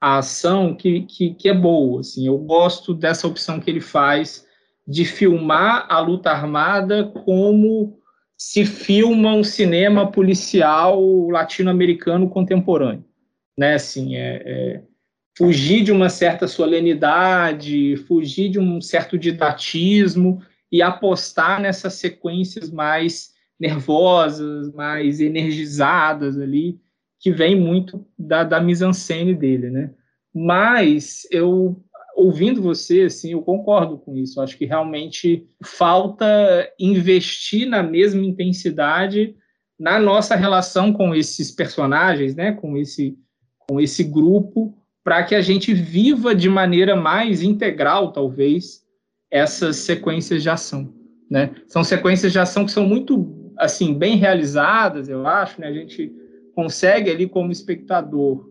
a 0.01 0.19
ação 0.19 0.75
que, 0.75 1.03
que, 1.03 1.35
que 1.35 1.49
é 1.49 1.55
boa. 1.55 2.01
Assim, 2.01 2.27
eu 2.27 2.39
gosto 2.39 2.95
dessa 2.95 3.27
opção 3.27 3.61
que 3.61 3.71
ele 3.71 3.81
faz 3.81 4.47
de 4.87 5.05
filmar 5.05 5.87
a 5.89 6.01
luta 6.01 6.31
armada 6.31 7.05
como 7.25 7.99
se 8.37 8.65
filma 8.65 9.35
um 9.35 9.45
cinema 9.45 10.11
policial 10.11 11.29
latino-americano 11.29 12.29
contemporâneo, 12.31 13.05
né? 13.57 13.75
Assim, 13.75 14.17
é, 14.17 14.43
é, 14.45 14.83
fugir 15.37 15.85
de 15.85 15.93
uma 15.93 16.09
certa 16.09 16.49
solenidade, 16.49 17.97
fugir 18.09 18.49
de 18.49 18.59
um 18.59 18.81
certo 18.81 19.19
didatismo 19.19 20.43
e 20.71 20.83
apostar 20.83 21.61
nessas 21.61 21.95
sequências 21.95 22.71
mais 22.71 23.33
nervosas, 23.59 24.73
mais 24.73 25.21
energizadas 25.21 26.39
ali, 26.39 26.81
que 27.19 27.31
vem 27.31 27.55
muito 27.55 28.07
da, 28.19 28.45
da 28.45 28.61
mise-en-scène 28.61 29.35
dele, 29.35 29.71
né? 29.71 29.91
Mas 30.35 31.27
eu 31.31 31.83
ouvindo 32.17 32.63
você, 32.63 33.03
assim, 33.03 33.33
eu 33.33 33.43
concordo 33.43 33.99
com 33.99 34.17
isso. 34.17 34.41
acho 34.41 34.57
que 34.57 34.67
realmente 34.67 35.47
falta 35.65 36.27
investir 36.79 37.67
na 37.67 37.83
mesma 37.83 38.23
intensidade 38.23 39.35
na 39.79 39.99
nossa 39.99 40.37
relação 40.37 40.93
com 40.93 41.15
esses 41.15 41.51
personagens, 41.51 42.35
né, 42.35 42.53
com 42.53 42.77
esse 42.77 43.19
com 43.67 43.81
esse 43.81 44.03
grupo, 44.03 44.77
para 45.05 45.23
que 45.23 45.33
a 45.33 45.41
gente 45.41 45.73
viva 45.73 46.35
de 46.35 46.49
maneira 46.49 46.97
mais 46.97 47.41
integral, 47.41 48.13
talvez, 48.13 48.80
essas 49.31 49.77
sequências 49.77 50.43
de 50.43 50.51
ação, 50.51 50.93
né? 51.31 51.55
São 51.69 51.85
sequências 51.85 52.33
de 52.33 52.39
ação 52.39 52.65
que 52.65 52.73
são 52.73 52.87
muito 52.87 53.53
assim 53.57 53.95
bem 53.95 54.17
realizadas, 54.17 55.09
eu 55.09 55.27
acho, 55.27 55.61
né? 55.61 55.69
A 55.69 55.73
gente 55.73 56.13
consegue 56.55 57.11
ali 57.11 57.29
como 57.29 57.53
espectador 57.53 58.49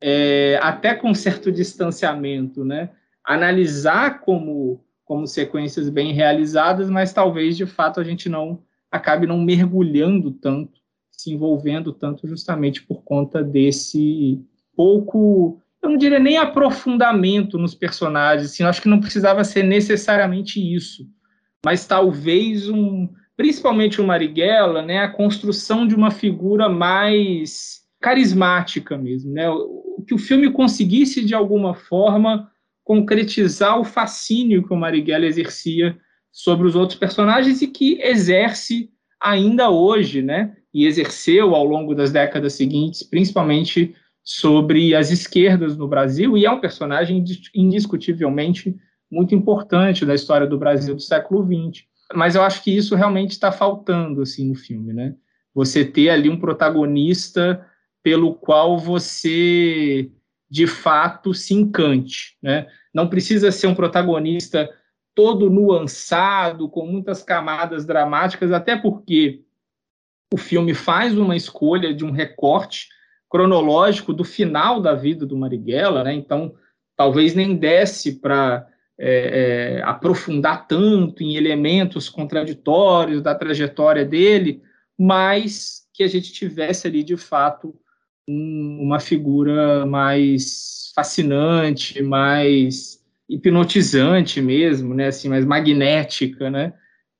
é, 0.00 0.58
até 0.62 0.94
com 0.94 1.12
certo 1.14 1.50
distanciamento, 1.50 2.64
né? 2.64 2.90
analisar 3.24 4.20
como, 4.20 4.84
como 5.04 5.26
sequências 5.26 5.88
bem 5.88 6.12
realizadas, 6.12 6.90
mas 6.90 7.12
talvez 7.12 7.56
de 7.56 7.66
fato 7.66 8.00
a 8.00 8.04
gente 8.04 8.28
não 8.28 8.62
acabe 8.90 9.26
não 9.26 9.38
mergulhando 9.38 10.32
tanto, 10.32 10.80
se 11.10 11.32
envolvendo 11.32 11.92
tanto 11.92 12.26
justamente 12.26 12.82
por 12.82 13.02
conta 13.02 13.42
desse 13.42 14.44
pouco, 14.74 15.60
eu 15.82 15.90
não 15.90 15.96
diria 15.96 16.18
nem 16.18 16.36
aprofundamento 16.36 17.58
nos 17.58 17.74
personagens, 17.74 18.50
assim, 18.50 18.62
acho 18.62 18.82
que 18.82 18.88
não 18.88 19.00
precisava 19.00 19.42
ser 19.44 19.62
necessariamente 19.62 20.60
isso, 20.60 21.06
mas 21.64 21.86
talvez 21.86 22.68
um, 22.68 23.08
principalmente 23.36 24.00
o 24.00 24.06
Marighella, 24.06 24.82
né, 24.82 24.98
a 24.98 25.08
construção 25.08 25.86
de 25.86 25.94
uma 25.94 26.10
figura 26.10 26.68
mais 26.68 27.80
carismática 28.00 28.96
mesmo, 28.96 29.32
né, 29.32 29.46
que 30.06 30.14
o 30.14 30.18
filme 30.18 30.50
conseguisse 30.50 31.24
de 31.24 31.34
alguma 31.34 31.74
forma 31.74 32.50
concretizar 32.84 33.78
o 33.78 33.84
fascínio 33.84 34.66
que 34.66 34.72
o 34.72 34.76
Marighella 34.76 35.26
exercia 35.26 35.96
sobre 36.32 36.66
os 36.66 36.74
outros 36.74 36.98
personagens 36.98 37.62
e 37.62 37.66
que 37.66 38.00
exerce 38.02 38.90
ainda 39.20 39.70
hoje, 39.70 40.22
né? 40.22 40.56
E 40.72 40.86
exerceu 40.86 41.54
ao 41.54 41.64
longo 41.64 41.94
das 41.94 42.10
décadas 42.10 42.54
seguintes, 42.54 43.02
principalmente 43.02 43.94
sobre 44.32 44.94
as 44.94 45.10
esquerdas 45.10 45.76
no 45.76 45.88
Brasil, 45.88 46.38
e 46.38 46.46
é 46.46 46.50
um 46.50 46.60
personagem 46.60 47.24
indiscutivelmente 47.52 48.76
muito 49.10 49.34
importante 49.34 50.06
da 50.06 50.14
história 50.14 50.46
do 50.46 50.56
Brasil 50.56 50.94
do 50.94 51.02
século 51.02 51.44
XX. 51.44 51.84
Mas 52.14 52.36
eu 52.36 52.42
acho 52.42 52.62
que 52.62 52.70
isso 52.70 52.94
realmente 52.94 53.32
está 53.32 53.50
faltando 53.50 54.22
assim 54.22 54.48
no 54.48 54.54
filme, 54.54 54.92
né? 54.92 55.16
Você 55.52 55.84
ter 55.84 56.10
ali 56.10 56.30
um 56.30 56.38
protagonista 56.38 57.66
pelo 58.04 58.32
qual 58.32 58.78
você 58.78 60.08
de 60.48 60.68
fato 60.68 61.34
se 61.34 61.52
encante, 61.52 62.36
né? 62.40 62.68
Não 62.94 63.08
precisa 63.08 63.50
ser 63.50 63.66
um 63.66 63.74
protagonista 63.74 64.70
todo 65.12 65.50
nuançado, 65.50 66.68
com 66.68 66.86
muitas 66.86 67.20
camadas 67.20 67.84
dramáticas, 67.84 68.52
até 68.52 68.76
porque 68.76 69.42
o 70.32 70.36
filme 70.36 70.72
faz 70.72 71.18
uma 71.18 71.34
escolha 71.34 71.92
de 71.92 72.04
um 72.04 72.12
recorte 72.12 72.86
cronológico 73.30 74.12
do 74.12 74.24
final 74.24 74.80
da 74.80 74.94
vida 74.94 75.24
do 75.24 75.36
Marighella, 75.36 76.02
né? 76.02 76.12
Então, 76.12 76.52
talvez 76.96 77.34
nem 77.34 77.56
desse 77.56 78.20
para 78.20 78.66
é, 78.98 79.78
é, 79.78 79.82
aprofundar 79.84 80.66
tanto 80.66 81.22
em 81.22 81.36
elementos 81.36 82.08
contraditórios 82.08 83.22
da 83.22 83.34
trajetória 83.34 84.04
dele, 84.04 84.60
mas 84.98 85.86
que 85.94 86.02
a 86.02 86.08
gente 86.08 86.32
tivesse 86.32 86.86
ali 86.86 87.02
de 87.02 87.16
fato 87.16 87.74
um, 88.28 88.80
uma 88.82 89.00
figura 89.00 89.86
mais 89.86 90.92
fascinante, 90.94 92.02
mais 92.02 93.00
hipnotizante 93.28 94.42
mesmo, 94.42 94.92
né, 94.92 95.06
assim, 95.06 95.28
mais 95.28 95.44
magnética, 95.44 96.50
né, 96.50 96.74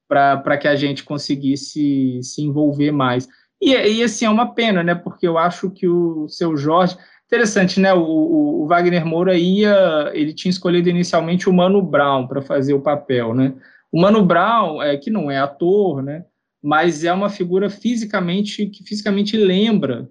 para 0.08 0.58
que 0.58 0.66
a 0.66 0.74
gente 0.74 1.04
conseguisse 1.04 2.20
se 2.22 2.42
envolver 2.42 2.90
mais. 2.90 3.28
E, 3.60 3.74
e, 3.74 4.02
assim, 4.02 4.24
é 4.24 4.30
uma 4.30 4.54
pena, 4.54 4.82
né, 4.82 4.94
porque 4.94 5.26
eu 5.26 5.36
acho 5.36 5.70
que 5.70 5.86
o 5.86 6.28
seu 6.28 6.56
Jorge, 6.56 6.96
Interessante, 7.30 7.78
né? 7.78 7.94
O, 7.94 8.00
o, 8.00 8.62
o, 8.62 8.66
Wagner 8.66 9.06
Moura 9.06 9.38
ia, 9.38 10.10
ele 10.12 10.34
tinha 10.34 10.50
escolhido 10.50 10.88
inicialmente 10.88 11.48
o 11.48 11.52
Mano 11.52 11.80
Brown 11.80 12.26
para 12.26 12.42
fazer 12.42 12.74
o 12.74 12.80
papel, 12.80 13.32
né? 13.32 13.54
O 13.92 14.00
Mano 14.00 14.26
Brown, 14.26 14.82
é, 14.82 14.96
que 14.96 15.10
não 15.10 15.30
é 15.30 15.38
ator, 15.38 16.02
né? 16.02 16.24
Mas 16.60 17.04
é 17.04 17.12
uma 17.12 17.30
figura 17.30 17.70
fisicamente 17.70 18.66
que 18.66 18.82
fisicamente 18.82 19.36
lembra 19.36 20.10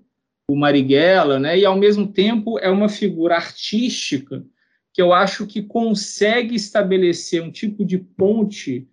o 0.49 0.55
Marighella, 0.55 1.37
né? 1.37 1.59
E 1.59 1.65
ao 1.65 1.75
mesmo 1.75 2.07
tempo 2.07 2.57
é 2.57 2.69
uma 2.69 2.87
figura 2.87 3.35
artística 3.35 4.41
que 4.93 5.01
eu 5.01 5.11
acho 5.11 5.45
que 5.45 5.61
consegue 5.61 6.55
estabelecer 6.55 7.43
um 7.43 7.51
tipo 7.51 7.83
de 7.83 7.97
ponte 7.97 8.87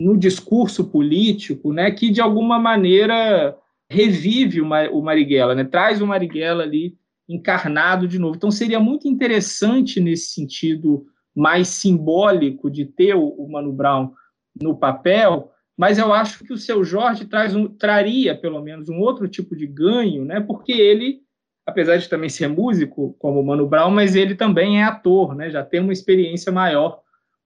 no 0.00 0.16
discurso 0.16 0.82
político, 0.84 1.74
né? 1.74 1.90
Que 1.90 2.08
de 2.08 2.22
alguma 2.22 2.58
maneira 2.58 3.54
revive 3.90 4.60
o 4.60 5.02
Marighella, 5.02 5.54
né? 5.54 5.64
Traz 5.64 6.00
o 6.00 6.06
Marighella 6.06 6.62
ali 6.62 6.96
encarnado 7.28 8.06
de 8.06 8.18
novo. 8.18 8.36
Então 8.36 8.50
seria 8.50 8.80
muito 8.80 9.08
interessante 9.08 10.00
nesse 10.00 10.32
sentido 10.32 11.06
mais 11.34 11.68
simbólico 11.68 12.70
de 12.70 12.86
ter 12.86 13.14
o, 13.14 13.46
Mano 13.48 13.72
Brown 13.72 14.12
no 14.60 14.76
papel, 14.76 15.50
mas 15.76 15.98
eu 15.98 16.12
acho 16.12 16.42
que 16.44 16.52
o 16.52 16.56
seu 16.56 16.82
Jorge 16.82 17.26
traz 17.26 17.54
um, 17.54 17.68
traria 17.68 18.34
pelo 18.34 18.62
menos 18.62 18.88
um 18.88 18.98
outro 18.98 19.28
tipo 19.28 19.54
de 19.54 19.66
ganho, 19.66 20.24
né? 20.24 20.40
Porque 20.40 20.72
ele, 20.72 21.20
apesar 21.66 21.98
de 21.98 22.08
também 22.08 22.30
ser 22.30 22.48
músico 22.48 23.14
como 23.18 23.40
o 23.40 23.46
Mano 23.46 23.68
Brown, 23.68 23.90
mas 23.90 24.16
ele 24.16 24.34
também 24.34 24.80
é 24.80 24.84
ator, 24.84 25.34
né? 25.34 25.50
Já 25.50 25.62
tem 25.62 25.80
uma 25.80 25.92
experiência 25.92 26.50
maior 26.50 27.02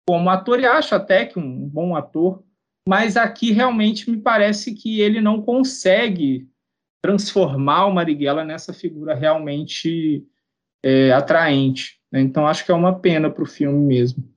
como 0.07 0.31
ator 0.31 0.61
e 0.61 0.67
acho 0.67 0.95
até 0.95 1.25
que 1.25 1.39
um 1.39 1.69
bom 1.69 1.97
ator, 1.97 2.43
mas 2.91 3.17
aqui 3.17 3.53
realmente 3.53 4.11
me 4.11 4.17
parece 4.17 4.75
que 4.75 5.01
ele 5.01 5.21
não 5.21 5.41
consegue 5.41 6.49
transformar 7.01 7.87
o 7.87 7.95
Marighella 7.95 8.45
nessa 8.45 8.73
figura 8.73 9.15
realmente 9.15 10.27
é, 10.83 11.13
atraente. 11.13 12.01
Né? 12.11 12.21
Então 12.21 12.49
acho 12.49 12.67
que 12.67 12.73
é 12.73 12.75
uma 12.75 12.99
pena 12.99 13.31
para 13.31 13.45
o 13.45 13.47
filme 13.47 13.79
mesmo. 13.79 14.29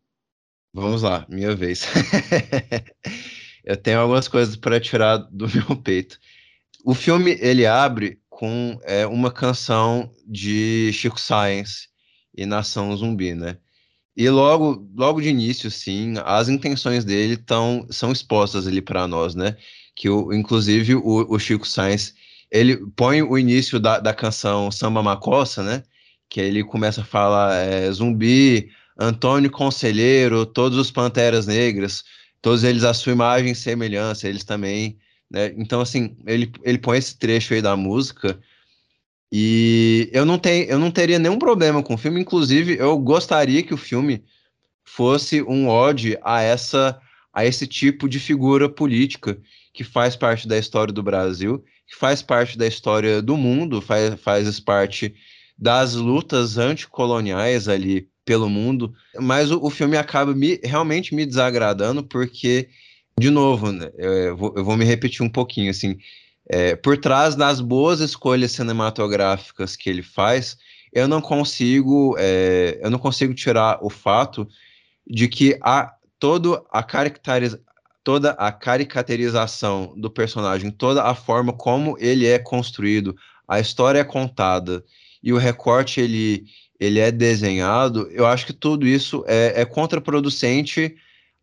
Vamos 0.71 1.01
lá, 1.01 1.25
minha 1.27 1.55
vez. 1.55 1.87
Eu 3.65 3.75
tenho 3.75 4.01
algumas 4.01 4.27
coisas 4.27 4.55
para 4.55 4.79
tirar 4.79 5.17
do 5.17 5.47
meu 5.49 5.75
peito. 5.75 6.19
O 6.85 6.93
filme 6.93 7.35
ele 7.41 7.65
abre 7.65 8.21
com 8.29 8.79
é, 8.83 9.07
uma 9.07 9.31
canção 9.31 10.13
de 10.27 10.91
Chico 10.93 11.19
Science 11.19 11.87
e 12.37 12.45
Nação 12.45 12.95
Zumbi, 12.95 13.33
né? 13.33 13.57
E 14.15 14.29
logo, 14.29 14.87
logo 14.95 15.21
de 15.21 15.29
início, 15.29 15.71
sim, 15.71 16.13
as 16.23 16.47
intenções 16.49 17.03
dele 17.03 17.35
tão, 17.35 17.87
são 17.89 18.11
expostas 18.11 18.67
ali 18.67 18.81
para 18.81 19.07
nós, 19.07 19.33
né? 19.33 19.57
Que 19.95 20.09
o, 20.09 20.31
inclusive 20.33 20.95
o, 20.95 21.25
o 21.29 21.39
Chico 21.39 21.67
Science 21.67 22.13
ele 22.53 22.77
põe 22.95 23.23
o 23.23 23.37
início 23.37 23.79
da, 23.79 23.99
da 23.99 24.13
canção 24.13 24.71
Samba 24.71 25.01
Macossa, 25.01 25.63
né? 25.63 25.83
Que 26.29 26.39
ele 26.39 26.63
começa 26.63 27.01
a 27.01 27.03
falar 27.05 27.55
é, 27.55 27.91
zumbi, 27.91 28.69
Antônio 28.97 29.49
Conselheiro, 29.49 30.45
todos 30.45 30.77
os 30.77 30.91
Panteras 30.91 31.47
Negras, 31.47 32.03
todos 32.41 32.63
eles 32.63 32.83
a 32.83 32.93
sua 32.93 33.13
imagem 33.13 33.51
e 33.51 33.55
semelhança, 33.55 34.27
eles 34.29 34.43
também, 34.43 34.99
né? 35.31 35.51
Então, 35.57 35.81
assim, 35.81 36.15
ele, 36.27 36.51
ele 36.63 36.77
põe 36.77 36.99
esse 36.99 37.17
trecho 37.17 37.55
aí 37.55 37.61
da 37.61 37.75
música 37.75 38.39
e 39.35 40.09
eu 40.13 40.25
não, 40.25 40.37
tenho, 40.37 40.65
eu 40.65 40.77
não 40.77 40.91
teria 40.91 41.17
nenhum 41.17 41.39
problema 41.39 41.81
com 41.81 41.95
o 41.95 41.97
filme, 41.97 42.21
inclusive 42.21 42.77
eu 42.77 42.97
gostaria 42.99 43.63
que 43.63 43.73
o 43.73 43.77
filme 43.77 44.23
fosse 44.83 45.41
um 45.41 45.67
ode 45.67 46.17
a 46.23 46.41
essa 46.41 46.99
a 47.33 47.43
esse 47.43 47.65
tipo 47.65 48.07
de 48.07 48.19
figura 48.19 48.69
política 48.69 49.39
que 49.73 49.83
faz 49.83 50.15
parte 50.15 50.47
da 50.47 50.55
história 50.55 50.93
do 50.93 51.01
Brasil 51.01 51.63
que 51.93 51.95
faz 51.95 52.21
parte 52.21 52.57
da 52.57 52.65
história 52.65 53.21
do 53.21 53.37
mundo, 53.37 53.81
faz, 53.81 54.19
faz 54.19 54.59
parte 54.59 55.13
das 55.57 55.93
lutas 55.93 56.57
anticoloniais 56.57 57.67
ali 57.67 58.07
pelo 58.25 58.49
mundo, 58.49 58.93
mas 59.19 59.51
o, 59.51 59.63
o 59.63 59.69
filme 59.69 59.97
acaba 59.97 60.33
me, 60.33 60.59
realmente 60.63 61.13
me 61.13 61.25
desagradando 61.25 62.03
porque, 62.03 62.69
de 63.19 63.29
novo, 63.29 63.71
né, 63.71 63.91
eu, 63.97 64.35
vou, 64.35 64.53
eu, 64.55 64.65
vou, 64.65 64.77
me 64.77 64.85
repetir 64.85 65.21
um 65.21 65.29
pouquinho, 65.29 65.69
assim, 65.69 65.97
é, 66.47 66.75
por 66.75 66.97
trás 66.97 67.35
das 67.35 67.61
boas 67.61 67.99
escolhas 67.99 68.51
cinematográficas 68.51 69.75
que 69.75 69.89
ele 69.89 70.03
faz, 70.03 70.57
eu 70.91 71.07
não 71.07 71.21
consigo, 71.21 72.15
é, 72.19 72.79
eu 72.81 72.89
não 72.89 72.99
consigo 72.99 73.33
tirar 73.33 73.79
o 73.81 73.89
fato 73.89 74.47
de 75.07 75.27
que 75.27 75.57
a, 75.61 75.93
todo 76.19 76.65
a 76.71 76.85
toda 78.03 78.31
a 78.31 78.51
caricaturização 78.51 79.93
do 79.95 80.09
personagem, 80.09 80.69
toda 80.69 81.03
a 81.03 81.15
forma 81.15 81.53
como 81.53 81.97
ele 81.99 82.27
é 82.27 82.37
construído, 82.37 83.15
a 83.47 83.59
história 83.59 83.99
é 83.99 84.03
contada 84.03 84.83
e 85.21 85.31
o 85.31 85.37
recorte 85.37 86.01
ele, 86.01 86.43
ele 86.79 86.99
é 86.99 87.11
desenhado, 87.11 88.09
eu 88.11 88.25
acho 88.25 88.45
que 88.45 88.53
tudo 88.53 88.85
isso 88.85 89.23
é, 89.25 89.61
é 89.61 89.65
contraproducente 89.65 90.95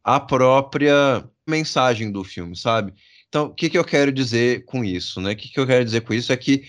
à 0.05 0.21
própria 0.21 1.25
mensagem 1.49 2.13
do 2.13 2.23
filme, 2.23 2.55
sabe? 2.55 2.93
Então, 3.31 3.47
o 3.47 3.55
que, 3.55 3.71
que 3.71 3.79
eu 3.79 3.85
quero 3.85 4.13
dizer 4.13 4.67
com 4.67 4.85
isso, 4.85 5.21
né? 5.21 5.33
O 5.33 5.37
que, 5.37 5.49
que 5.49 5.59
eu 5.59 5.67
quero 5.67 5.85
dizer 5.85 6.03
com 6.03 6.13
isso 6.13 6.33
é 6.33 6.37
que 6.37 6.65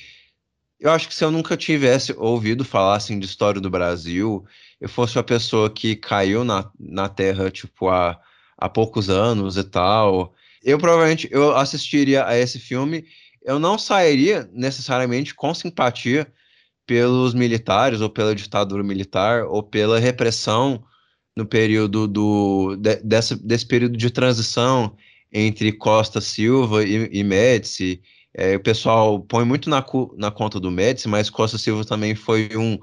eu 0.80 0.90
acho 0.92 1.08
que 1.08 1.14
se 1.14 1.24
eu 1.24 1.32
nunca 1.32 1.58
tivesse 1.58 2.14
ouvido 2.18 2.64
falar 2.64 2.96
assim, 2.96 3.20
de 3.20 3.26
história 3.26 3.60
do 3.60 3.70
Brasil, 3.70 4.46
eu 4.80 4.88
fosse 4.88 5.18
uma 5.18 5.24
pessoa 5.24 5.70
que 5.70 5.96
caiu 5.96 6.44
na, 6.44 6.72
na 6.80 7.10
terra, 7.10 7.52
tipo, 7.52 7.90
há 7.90 8.20
há 8.62 8.70
poucos 8.70 9.10
anos 9.10 9.58
e 9.58 9.64
tal. 9.64 10.34
Eu 10.64 10.78
provavelmente 10.78 11.28
eu 11.32 11.56
assistiria 11.58 12.28
a 12.28 12.38
esse 12.38 12.60
filme, 12.60 13.04
eu 13.42 13.60
não 13.60 13.78
sairia 13.80 14.48
necessariamente 14.54 15.34
com 15.34 15.52
simpatia 15.54 16.32
pelos 16.86 17.34
militares 17.34 18.02
ou 18.02 18.10
pela 18.10 18.36
ditadura 18.36 18.84
militar 18.84 19.46
ou 19.46 19.64
pela 19.64 20.00
repressão 20.00 20.84
no 21.36 21.46
período 21.46 22.08
do 22.08 22.76
de, 22.76 22.98
dessa, 22.98 23.36
desse 23.36 23.66
período 23.66 23.98
de 23.98 24.12
transição 24.12 24.96
entre 25.32 25.72
Costa 25.72 26.20
Silva 26.20 26.84
e, 26.84 27.10
e 27.12 27.24
Médici. 27.24 28.02
É, 28.34 28.56
o 28.56 28.60
pessoal 28.60 29.20
põe 29.20 29.44
muito 29.44 29.70
na, 29.70 29.86
na 30.18 30.32
conta 30.32 30.60
do 30.60 30.72
Médici, 30.72 31.08
mas 31.08 31.30
Costa 31.30 31.58
Silva 31.58 31.86
também 31.86 32.16
foi 32.16 32.50
um, 32.56 32.78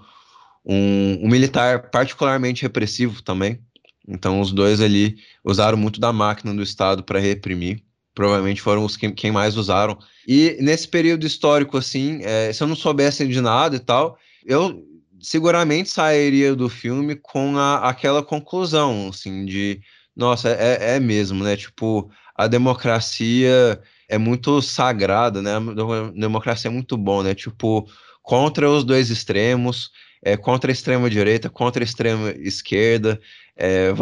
um, 0.65 1.25
um 1.25 1.29
militar 1.29 1.91
particularmente 1.91 2.63
repressivo 2.63 3.23
também. 3.23 3.61
Então, 4.07 4.41
os 4.41 4.53
dois 4.53 4.81
ali 4.81 5.17
usaram 5.45 5.77
muito 5.77 6.01
da 6.01 6.13
máquina 6.13 6.55
do 6.55 6.63
Estado 6.63 7.03
para 7.03 7.19
reprimir. 7.19 7.83
Provavelmente 8.15 8.63
foram 8.63 8.85
os 8.85 8.97
que, 8.97 9.11
quem 9.13 9.31
mais 9.31 9.57
usaram. 9.57 9.99
E 10.27 10.57
nesse 10.61 10.89
período 10.89 11.27
histórico, 11.27 11.77
assim, 11.77 12.21
é, 12.23 12.53
se 12.53 12.63
eu 12.63 12.67
não 12.67 12.75
soubesse 12.75 13.27
de 13.29 13.41
nada 13.41 13.77
e 13.77 13.79
tal, 13.79 14.19
eu 14.45 14.85
seguramente 15.21 15.91
sairia 15.91 16.55
do 16.55 16.69
filme 16.69 17.17
com 17.17 17.57
a, 17.57 17.89
aquela 17.89 18.23
conclusão, 18.23 19.09
assim, 19.09 19.45
de 19.45 19.81
nossa, 20.17 20.49
é, 20.49 20.97
é 20.97 21.01
mesmo, 21.01 21.45
né? 21.45 21.57
Tipo, 21.57 22.11
a 22.39 22.47
democracia 22.47 23.81
é 24.09 24.17
muito 24.17 24.63
sagrada, 24.63 25.43
né? 25.43 25.57
A 25.57 26.11
democracia 26.13 26.69
é 26.69 26.73
muito 26.73 26.97
bom, 26.97 27.25
né? 27.25 27.35
Tipo, 27.35 27.91
contra 28.23 28.71
os 28.71 28.85
dois 28.85 29.11
extremos, 29.11 29.91
é, 30.23 30.37
contra 30.37 30.71
a 30.71 30.73
extrema 30.73 31.11
direita, 31.11 31.51
contra 31.51 31.83
a 31.83 31.85
extrema 31.85 32.31
esquerda, 32.31 33.21
é, 33.57 33.93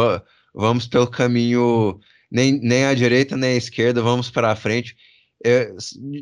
vamos 0.55 0.87
pelo 0.87 1.07
caminho 1.07 1.99
nem, 2.31 2.61
nem 2.61 2.85
à 2.85 2.93
direita 2.93 3.39
nem 3.39 3.55
à 3.55 3.57
esquerda, 3.57 4.03
vamos 4.03 4.31
para 4.31 4.53
a 4.53 4.57
frente. 4.57 4.95
É, 5.43 5.73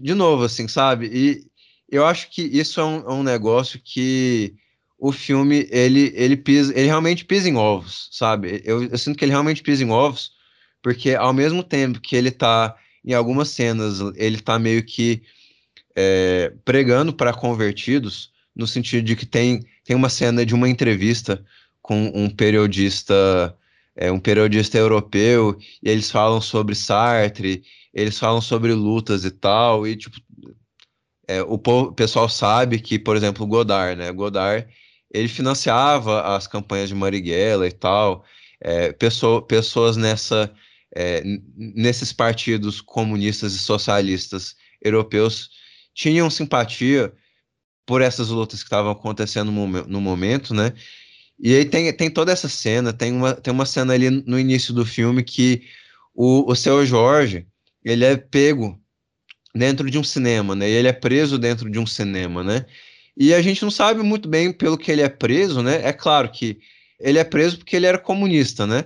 de 0.01 0.15
novo, 0.15 0.45
assim, 0.45 0.69
sabe? 0.69 1.11
E 1.13 1.45
eu 1.91 2.07
acho 2.07 2.31
que 2.31 2.43
isso 2.43 2.81
é 2.81 2.85
um, 2.85 2.97
é 2.99 3.13
um, 3.13 3.23
negócio 3.25 3.81
que 3.83 4.55
o 4.99 5.11
filme 5.11 5.67
ele 5.71 6.13
ele 6.15 6.37
pisa, 6.37 6.73
ele 6.79 6.87
realmente 6.87 7.25
pisa 7.25 7.49
em 7.49 7.57
ovos, 7.57 8.09
sabe? 8.13 8.63
Eu, 8.65 8.85
eu 8.85 8.99
sinto 8.99 9.19
que 9.19 9.25
ele 9.25 9.33
realmente 9.33 9.63
pisa 9.63 9.83
em 9.83 9.91
ovos, 9.91 10.34
porque 10.85 11.15
ao 11.15 11.33
mesmo 11.33 11.65
tempo 11.65 11.99
que 11.99 12.15
ele 12.15 12.31
tá 12.31 12.77
em 13.03 13.15
algumas 13.15 13.49
cenas, 13.49 14.01
ele 14.17 14.39
tá 14.39 14.59
meio 14.59 14.85
que 14.85 15.23
é, 15.97 16.53
pregando 16.63 17.11
para 17.11 17.33
convertidos, 17.33 18.31
no 18.55 18.67
sentido 18.67 19.03
de 19.03 19.17
que 19.17 19.25
tem, 19.25 19.65
tem 19.83 19.97
uma 19.97 20.11
cena 20.11 20.45
de 20.45 20.55
uma 20.55 20.69
entrevista 20.69 21.43
com 21.81 22.13
um 22.15 22.29
periodista, 22.29 23.57
é, 23.97 24.13
um 24.13 24.21
periodista 24.21 24.77
europeu, 24.77 25.57
e 25.83 25.89
eles 25.89 26.11
falam 26.11 26.39
sobre 26.43 26.75
Sartre, 26.75 27.65
eles 27.95 28.19
falam 28.19 28.43
sobre 28.43 28.75
lutas 28.75 29.25
e 29.25 29.31
tal, 29.31 29.87
e 29.87 29.97
tipo, 29.97 30.21
é, 31.27 31.41
o, 31.43 31.57
povo, 31.57 31.95
pessoal 31.95 32.29
sabe 32.29 32.79
que, 32.79 32.99
por 32.99 33.17
exemplo, 33.17 33.47
Godard, 33.47 33.97
né? 33.99 34.13
Godard, 34.13 34.67
ele 35.11 35.29
financiava 35.29 36.37
as 36.37 36.47
campanhas 36.47 36.91
de 36.91 36.95
Marighella 36.95 37.67
e 37.67 37.73
tal, 37.73 38.23
é, 38.61 38.93
pessoa, 38.93 39.41
pessoas 39.41 39.97
nessa, 39.97 40.53
é, 40.95 41.23
nesses 41.57 42.13
partidos 42.13 42.81
comunistas 42.81 43.55
e 43.55 43.59
socialistas 43.59 44.55
europeus 44.81 45.51
tinham 45.95 46.31
simpatia 46.31 47.13
por 47.87 48.01
essas 48.01 48.29
lutas 48.29 48.61
que 48.61 48.67
estavam 48.67 48.91
acontecendo 48.91 49.51
no, 49.51 50.01
momento, 50.01 50.55
né? 50.55 50.73
E 51.39 51.55
aí 51.55 51.65
tem, 51.65 51.93
tem 51.93 52.09
toda 52.09 52.33
essa 52.33 52.49
cena, 52.49 52.93
tem 52.93 53.13
uma, 53.13 53.35
tem 53.35 53.53
uma 53.53 53.67
cena 53.67 53.93
ali 53.93 54.09
no 54.09 54.39
início 54.39 54.73
do 54.73 54.87
filme 54.87 55.23
que 55.23 55.63
o, 56.15 56.51
o 56.51 56.55
seu 56.55 56.87
Jorge, 56.87 57.47
ele 57.85 58.05
é 58.05 58.17
pego 58.17 58.81
dentro 59.55 59.91
de 59.91 59.99
um 59.99 60.05
cinema, 60.05 60.55
né? 60.55 60.69
E 60.69 60.73
ele 60.73 60.89
é 60.89 60.93
preso 60.93 61.39
dentro 61.39 61.69
de 61.69 61.79
um 61.79 61.87
cinema, 61.87 62.43
né? 62.43 62.65
E 63.17 63.35
a 63.35 63.43
gente 63.43 63.63
não 63.63 63.71
sabe 63.71 64.03
muito 64.03 64.29
bem 64.29 64.53
pelo 64.53 64.79
que 64.79 64.91
ele 64.91 65.03
é 65.03 65.09
preso, 65.09 65.63
né? 65.63 65.81
É 65.87 65.93
claro 65.93 66.31
que 66.31 66.59
ele 66.99 67.19
é 67.19 67.25
preso 67.25 67.59
porque 67.59 67.77
ele 67.77 67.87
era 67.87 67.99
comunista, 67.99 68.67
né? 68.67 68.85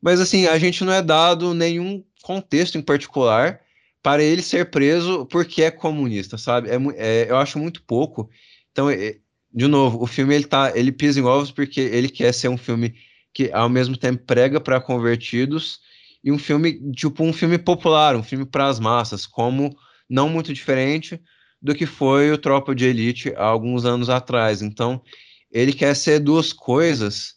Mas 0.00 0.20
assim, 0.20 0.46
a 0.46 0.58
gente 0.58 0.84
não 0.84 0.92
é 0.92 1.02
dado 1.02 1.54
nenhum 1.54 2.02
contexto 2.22 2.78
em 2.78 2.82
particular 2.82 3.60
para 4.02 4.22
ele 4.22 4.42
ser 4.42 4.70
preso 4.70 5.26
porque 5.26 5.62
é 5.62 5.70
comunista, 5.70 6.38
sabe? 6.38 6.68
É, 6.70 6.76
é, 6.96 7.30
eu 7.30 7.36
acho 7.36 7.58
muito 7.58 7.82
pouco. 7.82 8.30
Então, 8.72 8.88
é, 8.88 9.16
de 9.52 9.66
novo, 9.66 10.02
o 10.02 10.06
filme 10.06 10.34
ele 10.34 10.44
tá, 10.44 10.72
ele 10.74 10.92
pisa 10.92 11.20
em 11.20 11.24
ovos 11.24 11.50
porque 11.50 11.80
ele 11.80 12.08
quer 12.08 12.32
ser 12.32 12.48
um 12.48 12.56
filme 12.56 12.94
que 13.32 13.50
ao 13.52 13.68
mesmo 13.68 13.96
tempo 13.96 14.24
prega 14.24 14.60
para 14.60 14.80
convertidos 14.80 15.80
e 16.22 16.30
um 16.32 16.38
filme 16.38 16.92
tipo 16.92 17.24
um 17.24 17.32
filme 17.32 17.58
popular, 17.58 18.16
um 18.16 18.22
filme 18.22 18.44
para 18.44 18.68
as 18.68 18.78
massas, 18.80 19.26
como 19.26 19.76
não 20.08 20.28
muito 20.28 20.52
diferente 20.52 21.20
do 21.62 21.74
que 21.74 21.86
foi 21.86 22.30
o 22.30 22.38
Tropa 22.38 22.74
de 22.74 22.86
Elite 22.86 23.32
há 23.36 23.44
alguns 23.44 23.84
anos 23.84 24.08
atrás. 24.08 24.62
Então, 24.62 25.02
ele 25.50 25.72
quer 25.72 25.94
ser 25.94 26.20
duas 26.20 26.52
coisas. 26.52 27.34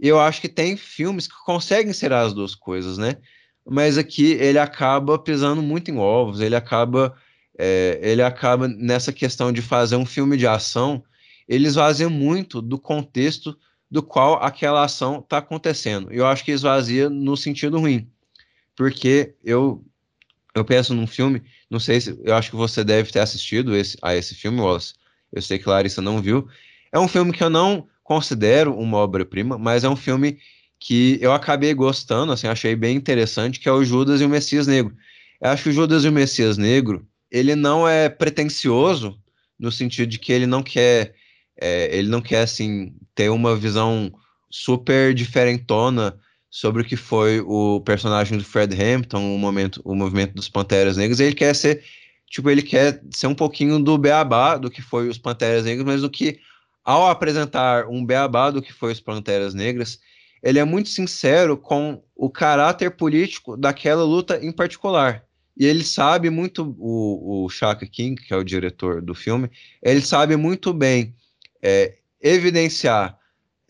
Eu 0.00 0.20
acho 0.20 0.40
que 0.40 0.48
tem 0.48 0.76
filmes 0.76 1.26
que 1.26 1.34
conseguem 1.44 1.92
ser 1.92 2.12
as 2.12 2.32
duas 2.32 2.54
coisas, 2.54 2.98
né? 2.98 3.16
Mas 3.66 3.98
aqui 3.98 4.32
ele 4.32 4.58
acaba 4.58 5.18
pisando 5.18 5.60
muito 5.60 5.90
em 5.90 5.98
ovos, 5.98 6.40
ele 6.40 6.56
acaba, 6.56 7.14
é, 7.58 7.98
ele 8.02 8.22
acaba 8.22 8.68
nessa 8.68 9.12
questão 9.12 9.52
de 9.52 9.60
fazer 9.60 9.96
um 9.96 10.06
filme 10.06 10.36
de 10.36 10.46
ação, 10.46 11.02
ele 11.46 11.66
esvazia 11.66 12.08
muito 12.08 12.62
do 12.62 12.78
contexto 12.78 13.58
do 13.90 14.02
qual 14.02 14.42
aquela 14.42 14.84
ação 14.84 15.18
está 15.18 15.38
acontecendo. 15.38 16.12
Eu 16.12 16.26
acho 16.26 16.44
que 16.44 16.52
esvazia 16.52 17.10
no 17.10 17.36
sentido 17.36 17.78
ruim, 17.78 18.08
porque 18.76 19.34
eu 19.44 19.84
eu 20.54 20.64
penso 20.64 20.94
num 20.94 21.06
filme, 21.06 21.42
não 21.70 21.78
sei 21.78 22.00
se, 22.00 22.18
eu 22.24 22.34
acho 22.34 22.50
que 22.50 22.56
você 22.56 22.82
deve 22.82 23.12
ter 23.12 23.20
assistido 23.20 23.76
esse, 23.76 23.96
a 24.02 24.14
esse 24.14 24.34
filme, 24.34 24.60
Wallace. 24.60 24.94
Eu 25.32 25.42
sei 25.42 25.58
que 25.58 25.68
Larissa 25.68 26.02
não 26.02 26.20
viu. 26.20 26.48
É 26.90 26.98
um 26.98 27.06
filme 27.06 27.32
que 27.32 27.44
eu 27.44 27.50
não 27.50 27.86
considero 28.08 28.74
uma 28.74 28.96
obra-prima, 28.96 29.58
mas 29.58 29.84
é 29.84 29.88
um 29.88 29.94
filme 29.94 30.38
que 30.80 31.18
eu 31.20 31.30
acabei 31.30 31.74
gostando, 31.74 32.32
assim, 32.32 32.46
achei 32.46 32.74
bem 32.74 32.96
interessante, 32.96 33.60
que 33.60 33.68
é 33.68 33.72
o 33.72 33.84
Judas 33.84 34.22
e 34.22 34.24
o 34.24 34.28
Messias 34.30 34.66
Negro. 34.66 34.96
Eu 35.38 35.50
acho 35.50 35.64
que 35.64 35.68
o 35.68 35.72
Judas 35.72 36.04
e 36.04 36.08
o 36.08 36.12
Messias 36.12 36.56
Negro, 36.56 37.06
ele 37.30 37.54
não 37.54 37.86
é 37.86 38.08
pretencioso 38.08 39.20
no 39.58 39.70
sentido 39.70 40.08
de 40.08 40.18
que 40.18 40.32
ele 40.32 40.46
não 40.46 40.62
quer, 40.62 41.14
é, 41.60 41.94
ele 41.94 42.08
não 42.08 42.22
quer, 42.22 42.40
assim, 42.40 42.94
ter 43.14 43.28
uma 43.28 43.54
visão 43.54 44.10
super 44.50 45.12
diferentona 45.12 46.18
sobre 46.48 46.80
o 46.80 46.84
que 46.86 46.96
foi 46.96 47.40
o 47.40 47.82
personagem 47.82 48.38
do 48.38 48.44
Fred 48.44 48.74
Hampton, 48.74 49.34
o 49.34 49.38
momento, 49.38 49.82
o 49.84 49.94
movimento 49.94 50.32
dos 50.32 50.48
Panteras 50.48 50.96
Negras. 50.96 51.20
Ele 51.20 51.34
quer 51.34 51.54
ser, 51.54 51.84
tipo, 52.30 52.48
ele 52.48 52.62
quer 52.62 53.02
ser 53.10 53.26
um 53.26 53.34
pouquinho 53.34 53.78
do 53.78 53.98
beabá 53.98 54.56
do 54.56 54.70
que 54.70 54.80
foi 54.80 55.10
os 55.10 55.18
Panteras 55.18 55.66
Negras, 55.66 55.84
mas 55.84 56.00
do 56.00 56.08
que 56.08 56.40
ao 56.88 57.06
apresentar 57.06 57.86
um 57.86 58.02
beabá 58.02 58.50
do 58.50 58.62
que 58.62 58.72
foi 58.72 58.92
os 58.92 58.98
Panteras 58.98 59.52
Negras, 59.52 59.98
ele 60.42 60.58
é 60.58 60.64
muito 60.64 60.88
sincero 60.88 61.54
com 61.54 62.02
o 62.16 62.30
caráter 62.30 62.92
político 62.92 63.58
daquela 63.58 64.02
luta 64.02 64.42
em 64.42 64.50
particular. 64.50 65.22
E 65.54 65.66
ele 65.66 65.84
sabe 65.84 66.30
muito, 66.30 66.74
o, 66.78 67.44
o 67.44 67.48
Shaka 67.50 67.86
King, 67.86 68.18
que 68.18 68.32
é 68.32 68.36
o 68.38 68.42
diretor 68.42 69.02
do 69.02 69.14
filme, 69.14 69.50
ele 69.82 70.00
sabe 70.00 70.34
muito 70.34 70.72
bem 70.72 71.14
é, 71.60 71.98
evidenciar 72.22 73.18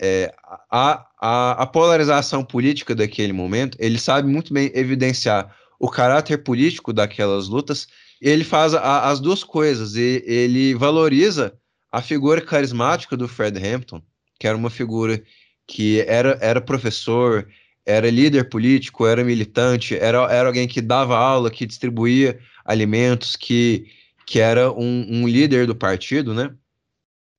é, 0.00 0.32
a, 0.70 1.04
a, 1.20 1.62
a, 1.62 1.66
polarização 1.66 2.44
política 2.44 2.94
daquele 2.94 3.32
momento, 3.32 3.76
ele 3.80 3.98
sabe 3.98 4.28
muito 4.28 4.54
bem 4.54 4.70
evidenciar 4.76 5.52
o 5.80 5.90
caráter 5.90 6.44
político 6.44 6.92
daquelas 6.92 7.48
lutas, 7.48 7.88
ele 8.22 8.44
faz 8.44 8.74
a, 8.74 9.10
as 9.10 9.18
duas 9.18 9.42
coisas, 9.42 9.96
e 9.96 10.22
ele 10.24 10.72
valoriza 10.76 11.58
a 11.90 12.02
figura 12.02 12.40
carismática 12.40 13.16
do 13.16 13.28
Fred 13.28 13.58
Hampton, 13.58 14.02
que 14.38 14.46
era 14.46 14.56
uma 14.56 14.70
figura 14.70 15.22
que 15.66 16.00
era, 16.02 16.38
era 16.40 16.60
professor, 16.60 17.48
era 17.84 18.10
líder 18.10 18.48
político, 18.48 19.06
era 19.06 19.24
militante, 19.24 19.96
era, 19.96 20.18
era 20.32 20.48
alguém 20.48 20.68
que 20.68 20.80
dava 20.80 21.16
aula, 21.16 21.50
que 21.50 21.66
distribuía 21.66 22.38
alimentos, 22.64 23.34
que, 23.34 23.86
que 24.26 24.40
era 24.40 24.70
um, 24.70 25.06
um 25.08 25.26
líder 25.26 25.66
do 25.66 25.74
partido, 25.74 26.34
né? 26.34 26.54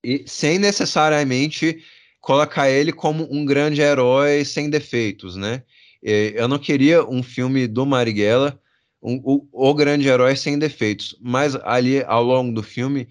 E 0.02 0.24
sem 0.26 0.58
necessariamente 0.58 1.84
colocar 2.20 2.68
ele 2.68 2.92
como 2.92 3.28
um 3.30 3.44
grande 3.44 3.80
herói 3.80 4.44
sem 4.44 4.68
defeitos, 4.68 5.36
né? 5.36 5.62
Eu 6.02 6.48
não 6.48 6.58
queria 6.58 7.04
um 7.04 7.22
filme 7.22 7.66
do 7.66 7.84
Marighella, 7.84 8.58
um, 9.02 9.20
o, 9.22 9.46
o 9.52 9.74
grande 9.74 10.08
herói 10.08 10.34
sem 10.34 10.58
defeitos, 10.58 11.16
mas 11.20 11.54
ali 11.56 12.02
ao 12.04 12.24
longo 12.24 12.52
do 12.52 12.62
filme 12.62 13.08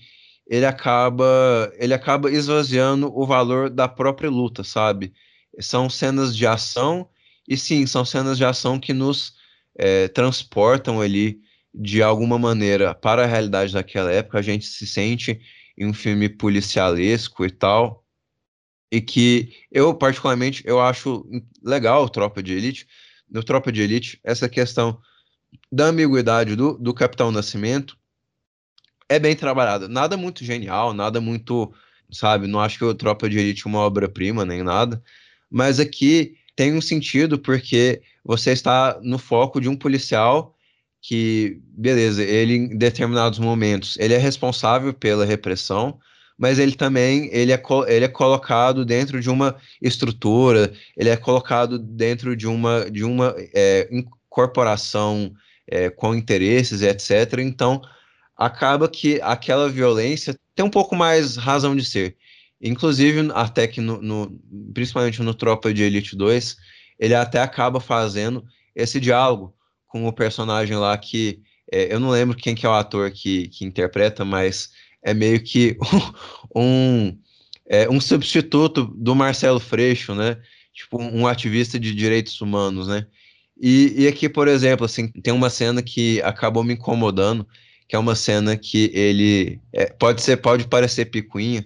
ele 0.50 0.66
acaba 0.66 1.72
ele 1.78 1.94
acaba 1.94 2.32
esvaziando 2.32 3.16
o 3.16 3.26
valor 3.26 3.70
da 3.70 3.88
própria 3.88 4.30
luta, 4.30 4.64
sabe? 4.64 5.14
São 5.60 5.90
cenas 5.90 6.36
de 6.36 6.48
ação 6.48 7.08
e 7.48 7.56
sim, 7.56 7.86
são 7.86 8.04
cenas 8.04 8.38
de 8.38 8.44
ação 8.44 8.80
que 8.80 8.92
nos 8.92 9.36
é, 9.78 10.08
transportam 10.08 11.00
ali 11.00 11.40
de 11.74 12.02
alguma 12.02 12.40
maneira 12.40 12.96
para 12.96 13.24
a 13.24 13.28
realidade 13.28 13.74
daquela 13.74 14.12
época. 14.12 14.40
A 14.40 14.42
gente 14.42 14.66
se 14.66 14.88
sente 14.88 15.40
em 15.78 15.86
um 15.86 15.94
filme 15.94 16.28
policialesco 16.28 17.46
e 17.46 17.52
tal, 17.52 18.04
e 18.92 19.00
que 19.00 19.54
eu 19.72 19.94
particularmente 19.94 20.64
eu 20.66 20.82
acho 20.82 21.26
legal 21.64 22.10
Tropa 22.10 22.42
de 22.42 22.54
Elite. 22.54 22.88
No 23.30 23.44
Tropa 23.44 23.72
de 23.72 23.82
Elite, 23.82 24.20
essa 24.24 24.50
questão 24.50 25.00
da 25.72 25.86
ambiguidade 25.86 26.56
do, 26.56 26.76
do 26.78 26.94
Capitão 26.94 27.32
Nascimento 27.32 27.99
é 29.10 29.20
bem 29.20 29.36
trabalhada. 29.36 29.88
Nada 29.88 30.16
muito 30.16 30.46
genial, 30.46 30.94
nada 30.94 31.20
muito, 31.20 31.74
sabe? 32.12 32.48
Não 32.48 32.60
acho 32.60 32.78
que 32.78 32.86
o 32.86 32.94
Tropa 32.94 33.28
de 33.28 33.40
Elite 33.40 33.64
é 33.66 33.70
uma 33.70 33.80
obra-prima 33.80 34.46
nem 34.46 34.64
nada. 34.64 35.02
Mas 35.50 35.80
aqui 35.80 36.36
tem 36.56 36.74
um 36.74 36.82
sentido 36.82 37.40
porque 37.40 38.02
você 38.24 38.52
está 38.52 39.00
no 39.02 39.18
foco 39.18 39.60
de 39.60 39.68
um 39.68 39.76
policial 39.76 40.56
que, 41.02 41.60
beleza, 41.64 42.24
ele 42.24 42.56
em 42.56 42.78
determinados 42.78 43.40
momentos 43.40 43.98
ele 44.00 44.14
é 44.14 44.18
responsável 44.18 44.94
pela 44.94 45.26
repressão, 45.26 45.98
mas 46.38 46.60
ele 46.60 46.76
também 46.76 47.30
ele 47.32 47.52
é, 47.52 47.62
ele 47.88 48.06
é 48.06 48.08
colocado 48.08 48.86
dentro 48.86 49.22
de 49.22 49.30
uma 49.30 49.56
estrutura, 49.82 50.72
ele 50.96 51.10
é 51.10 51.18
colocado 51.18 51.80
dentro 51.80 52.36
de 52.36 52.48
uma 52.48 52.90
de 52.92 53.04
uma 53.04 53.34
é, 53.56 53.88
incorporação 53.92 55.34
é, 55.68 55.90
com 55.90 56.14
interesses, 56.14 56.82
etc. 56.82 57.40
Então 57.40 57.82
acaba 58.40 58.88
que 58.88 59.20
aquela 59.22 59.68
violência 59.68 60.34
tem 60.56 60.66
um 60.66 60.70
pouco 60.70 60.96
mais 60.96 61.36
razão 61.36 61.76
de 61.76 61.84
ser. 61.84 62.16
Inclusive, 62.62 63.30
até 63.36 63.68
que 63.68 63.82
no, 63.82 64.02
no, 64.02 64.40
principalmente 64.74 65.22
no 65.22 65.34
Tropa 65.34 65.74
de 65.74 65.84
Elite 65.84 66.16
2, 66.16 66.56
ele 66.98 67.14
até 67.14 67.42
acaba 67.42 67.82
fazendo 67.82 68.46
esse 68.74 68.98
diálogo 68.98 69.54
com 69.88 70.08
o 70.08 70.14
personagem 70.14 70.78
lá 70.78 70.98
que 70.98 71.42
é, 71.72 71.94
eu 71.94 72.00
não 72.00 72.10
lembro 72.10 72.38
quem 72.38 72.56
que 72.56 72.66
é 72.66 72.70
o 72.70 72.74
ator 72.74 73.12
que, 73.12 73.50
que 73.50 73.66
interpreta, 73.66 74.24
mas 74.24 74.70
é 75.04 75.14
meio 75.14 75.44
que 75.44 75.78
um, 76.56 77.18
é, 77.68 77.90
um 77.90 78.00
substituto 78.00 78.86
do 78.86 79.14
Marcelo 79.16 79.60
Freixo, 79.60 80.16
né? 80.16 80.38
Tipo, 80.74 81.02
um 81.02 81.28
ativista 81.28 81.78
de 81.78 81.94
direitos 81.94 82.40
humanos, 82.40 82.88
né? 82.88 83.06
E, 83.62 84.04
e 84.04 84.08
aqui, 84.08 84.30
por 84.30 84.48
exemplo, 84.48 84.86
assim, 84.86 85.10
tem 85.10 85.34
uma 85.34 85.50
cena 85.50 85.82
que 85.82 86.22
acabou 86.22 86.64
me 86.64 86.74
incomodando, 86.74 87.46
que 87.90 87.96
é 87.96 88.00
uma 88.00 88.16
cena 88.16 88.56
que 88.56 88.92
ele 88.94 89.60
é, 89.74 89.88
pode 89.88 90.22
ser 90.22 90.38
pode 90.38 90.68
parecer 90.68 91.06
picuinha, 91.06 91.66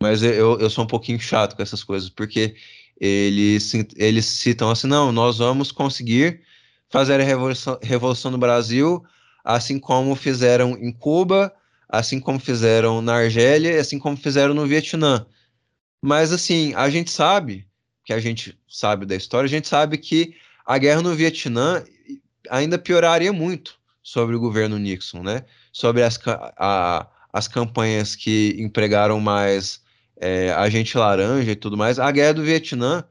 mas 0.00 0.22
eu, 0.22 0.60
eu 0.60 0.70
sou 0.70 0.84
um 0.84 0.86
pouquinho 0.86 1.18
chato 1.18 1.56
com 1.56 1.62
essas 1.62 1.82
coisas, 1.82 2.08
porque 2.08 2.54
eles, 3.00 3.72
eles 3.96 4.26
citam 4.26 4.70
assim, 4.70 4.86
não, 4.86 5.10
nós 5.10 5.38
vamos 5.38 5.72
conseguir 5.72 6.40
fazer 6.88 7.20
a 7.20 7.24
revolução, 7.24 7.78
revolução 7.82 8.30
no 8.30 8.38
Brasil, 8.38 9.04
assim 9.44 9.76
como 9.80 10.14
fizeram 10.14 10.78
em 10.80 10.92
Cuba, 10.92 11.52
assim 11.88 12.20
como 12.20 12.38
fizeram 12.38 13.02
na 13.02 13.16
Argélia, 13.16 13.80
assim 13.80 13.98
como 13.98 14.16
fizeram 14.16 14.54
no 14.54 14.68
Vietnã. 14.68 15.26
Mas 16.00 16.32
assim, 16.32 16.74
a 16.74 16.88
gente 16.88 17.10
sabe, 17.10 17.66
que 18.04 18.12
a 18.12 18.20
gente 18.20 18.56
sabe 18.68 19.04
da 19.04 19.16
história, 19.16 19.46
a 19.46 19.50
gente 19.50 19.66
sabe 19.66 19.98
que 19.98 20.36
a 20.64 20.78
guerra 20.78 21.02
no 21.02 21.12
Vietnã 21.12 21.82
ainda 22.48 22.78
pioraria 22.78 23.32
muito 23.32 23.84
sobre 24.06 24.36
o 24.36 24.38
governo 24.38 24.78
Nixon, 24.78 25.20
né? 25.20 25.42
Sobre 25.72 26.00
as, 26.04 26.16
a, 26.56 27.08
as 27.32 27.48
campanhas 27.48 28.14
que 28.14 28.54
empregaram 28.56 29.18
mais 29.18 29.80
é, 30.16 30.52
agente 30.52 30.96
laranja 30.96 31.50
e 31.50 31.56
tudo 31.56 31.76
mais, 31.76 31.98
a 31.98 32.08
guerra 32.12 32.34
do 32.34 32.44
Vietnã 32.44 33.04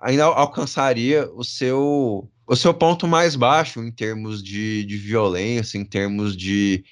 ainda 0.00 0.24
alcançaria 0.24 1.30
o 1.34 1.44
seu, 1.44 2.26
o 2.46 2.56
seu 2.56 2.72
ponto 2.72 3.06
mais 3.06 3.36
baixo 3.36 3.80
em 3.80 3.92
termos 3.92 4.42
de, 4.42 4.82
de 4.86 4.96
violência, 4.96 5.76
em 5.76 5.84
termos 5.84 6.34
de, 6.34 6.82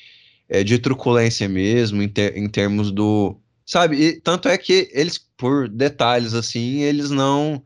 é, 0.47 0.63
de 0.63 0.79
truculência 0.79 1.49
mesmo, 1.49 2.03
em, 2.03 2.09
ter, 2.09 2.37
em 2.37 2.51
termos 2.51 2.91
do. 2.91 3.35
Sabe? 3.65 3.97
E 3.97 4.21
tanto 4.21 4.47
é 4.47 4.59
que 4.59 4.91
eles, 4.93 5.17
por 5.39 5.71
detalhes 5.71 6.35
assim, 6.35 6.83
eles 6.83 7.09
não. 7.09 7.63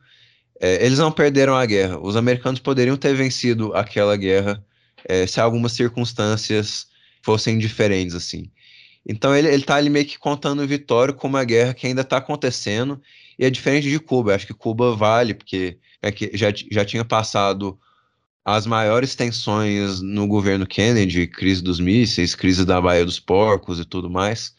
É, 0.61 0.87
eles 0.87 1.01
não 1.01 1.11
perderam 1.11 1.57
a 1.57 1.67
guerra. 1.67 1.99
Os 1.99 2.15
americanos 2.15 2.61
poderiam 2.61 2.97
ter 2.97 3.17
vencido 3.17 3.75
aquela 3.75 4.17
guerra 4.17 4.65
é, 5.05 5.27
se 5.27 5.41
algumas 5.41 5.73
circunstâncias 5.73 6.87
fossem 7.23 7.59
diferentes, 7.59 8.15
assim. 8.15 8.51
Então 9.07 9.35
ele, 9.35 9.49
ele 9.49 9.63
tá 9.63 9.77
ali 9.77 9.91
meio 9.91 10.07
que 10.07 10.19
contando 10.19 10.67
vitória 10.67 11.13
com 11.13 11.27
uma 11.27 11.45
guerra 11.45 11.75
que 11.75 11.87
ainda 11.87 12.03
está 12.03 12.19
acontecendo, 12.19 13.01
e 13.39 13.45
é 13.45 13.51
diferente 13.51 13.89
de 13.89 13.99
Cuba. 13.99 14.31
Eu 14.31 14.37
acho 14.37 14.47
que 14.47 14.55
Cuba 14.55 14.95
vale, 14.95 15.35
porque 15.35 15.79
é 16.01 16.13
que 16.13 16.31
já, 16.35 16.49
já 16.71 16.85
tinha 16.85 17.05
passado 17.05 17.79
as 18.45 18.67
maiores 18.67 19.15
tensões 19.15 20.01
no 20.01 20.27
governo 20.27 20.67
Kennedy, 20.67 21.27
crise 21.27 21.63
dos 21.63 21.79
mísseis, 21.79 22.35
crise 22.35 22.65
da 22.65 22.81
Baía 22.81 23.05
dos 23.05 23.21
Porcos 23.21 23.79
e 23.79 23.85
tudo 23.85 24.11
mais. 24.11 24.55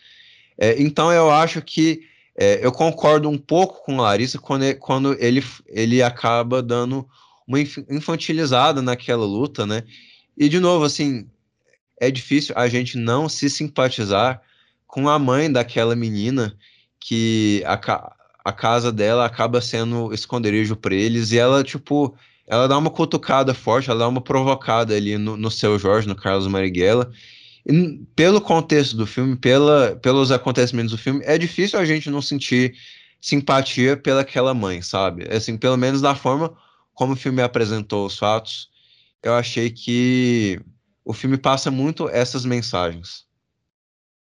É, 0.57 0.81
então 0.81 1.11
eu 1.11 1.29
acho 1.29 1.61
que 1.61 2.01
é, 2.37 2.65
eu 2.65 2.71
concordo 2.71 3.29
um 3.29 3.37
pouco 3.37 3.83
com 3.83 3.97
Larissa 3.97 4.39
quando, 4.39 4.63
quando 4.77 5.13
ele, 5.19 5.43
ele 5.67 6.01
acaba 6.01 6.63
dando 6.63 7.07
uma 7.45 7.59
infantilizada 7.59 8.81
naquela 8.81 9.25
luta, 9.25 9.65
né? 9.65 9.83
E 10.37 10.49
de 10.49 10.59
novo, 10.59 10.85
assim, 10.85 11.27
é 11.99 12.09
difícil 12.09 12.53
a 12.57 12.67
gente 12.67 12.97
não 12.97 13.29
se 13.29 13.49
simpatizar 13.49 14.41
com 14.87 15.09
a 15.09 15.17
mãe 15.17 15.51
daquela 15.51 15.95
menina 15.95 16.55
que 16.99 17.63
a, 17.65 18.13
a 18.43 18.51
casa 18.51 18.91
dela 18.91 19.25
acaba 19.25 19.61
sendo 19.61 20.13
esconderijo 20.13 20.75
para 20.75 20.93
eles 20.95 21.31
e 21.31 21.37
ela, 21.37 21.63
tipo, 21.63 22.15
ela 22.47 22.67
dá 22.67 22.77
uma 22.77 22.89
cutucada 22.89 23.53
forte, 23.53 23.89
ela 23.89 23.99
dá 23.99 24.07
uma 24.07 24.21
provocada 24.21 24.95
ali 24.95 25.17
no, 25.17 25.37
no 25.37 25.49
seu 25.49 25.79
Jorge, 25.79 26.07
no 26.07 26.15
Carlos 26.15 26.47
Marighella. 26.47 27.11
E, 27.65 27.99
pelo 28.15 28.41
contexto 28.41 28.95
do 28.97 29.07
filme, 29.07 29.35
pela, 29.35 29.95
pelos 30.01 30.31
acontecimentos 30.31 30.91
do 30.91 30.97
filme, 30.97 31.21
é 31.23 31.37
difícil 31.37 31.79
a 31.79 31.85
gente 31.85 32.09
não 32.09 32.21
sentir 32.21 32.75
simpatia 33.21 33.95
pelaquela 33.95 34.53
mãe, 34.53 34.81
sabe? 34.81 35.25
Assim, 35.33 35.57
pelo 35.57 35.77
menos 35.77 36.01
da 36.01 36.13
forma 36.13 36.53
como 36.93 37.13
o 37.13 37.15
filme 37.15 37.41
apresentou 37.41 38.05
os 38.05 38.17
fatos, 38.17 38.69
eu 39.23 39.33
achei 39.33 39.71
que 39.71 40.59
o 41.05 41.13
filme 41.13 41.37
passa 41.37 41.71
muito 41.71 42.09
essas 42.09 42.45
mensagens. 42.45 43.25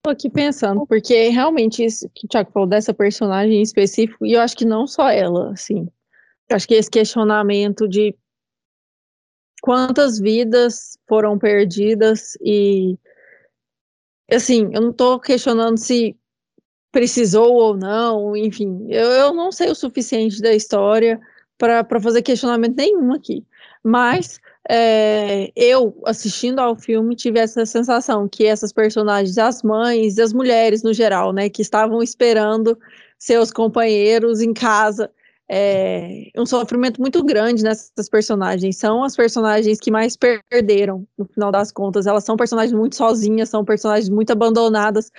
Tô 0.03 0.11
aqui 0.11 0.29
pensando, 0.29 0.87
porque 0.87 1.29
realmente 1.29 1.85
isso 1.85 2.11
que 2.15 2.27
o 2.27 2.29
Thiago 2.29 2.53
falou 2.53 2.69
dessa 2.69 2.93
personagem 2.93 3.59
em 3.59 3.63
específico, 3.63 4.27
e 4.27 4.33
eu 4.33 4.41
acho 4.41 4.57
que 4.57 4.65
não 4.65 4.87
só 4.87 5.09
ela, 5.09 5.53
assim. 5.53 5.89
Eu 6.49 6.57
acho 6.57 6.67
que 6.67 6.75
esse 6.75 6.91
questionamento 6.91 7.89
de 7.89 8.17
quantas 9.61 10.19
vidas 10.19 10.99
foram 11.09 11.39
perdidas 11.39 12.37
e 12.41 12.97
assim, 14.31 14.71
eu 14.73 14.81
não 14.81 14.91
estou 14.91 15.19
questionando 15.19 15.79
se 15.79 16.17
precisou 16.93 17.55
ou 17.55 17.77
não, 17.77 18.37
enfim, 18.37 18.87
eu, 18.89 19.07
eu 19.11 19.35
não 19.35 19.51
sei 19.51 19.71
o 19.71 19.75
suficiente 19.75 20.41
da 20.41 20.55
história 20.55 21.21
para 21.57 22.01
fazer 22.01 22.23
questionamento 22.23 22.77
nenhum 22.77 23.13
aqui. 23.13 23.45
Mas 23.83 24.41
é, 24.71 25.51
eu, 25.57 25.99
assistindo 26.05 26.59
ao 26.59 26.77
filme, 26.77 27.17
tive 27.17 27.39
essa 27.39 27.65
sensação 27.65 28.29
que 28.29 28.45
essas 28.45 28.73
personagens, 28.73 29.39
as 29.39 29.63
mães, 29.63 30.19
as 30.19 30.33
mulheres 30.33 30.83
no 30.83 30.93
geral, 30.93 31.33
né, 31.33 31.49
que 31.49 31.63
estavam 31.63 32.03
esperando 32.03 32.79
seus 33.19 33.51
companheiros 33.51 34.41
em 34.43 34.53
casa, 34.53 35.11
é, 35.51 36.31
um 36.37 36.45
sofrimento 36.45 37.01
muito 37.01 37.25
grande 37.25 37.65
nessas 37.65 38.09
personagens. 38.11 38.77
São 38.77 39.03
as 39.03 39.17
personagens 39.17 39.81
que 39.81 39.91
mais 39.91 40.17
perderam, 40.17 41.07
no 41.17 41.25
final 41.25 41.51
das 41.51 41.73
contas. 41.73 42.07
Elas 42.07 42.25
são 42.25 42.37
personagens 42.37 42.77
muito 42.77 42.97
sozinhas, 42.97 43.49
são 43.49 43.65
personagens 43.65 44.11
muito 44.11 44.31
abandonadas. 44.31 45.11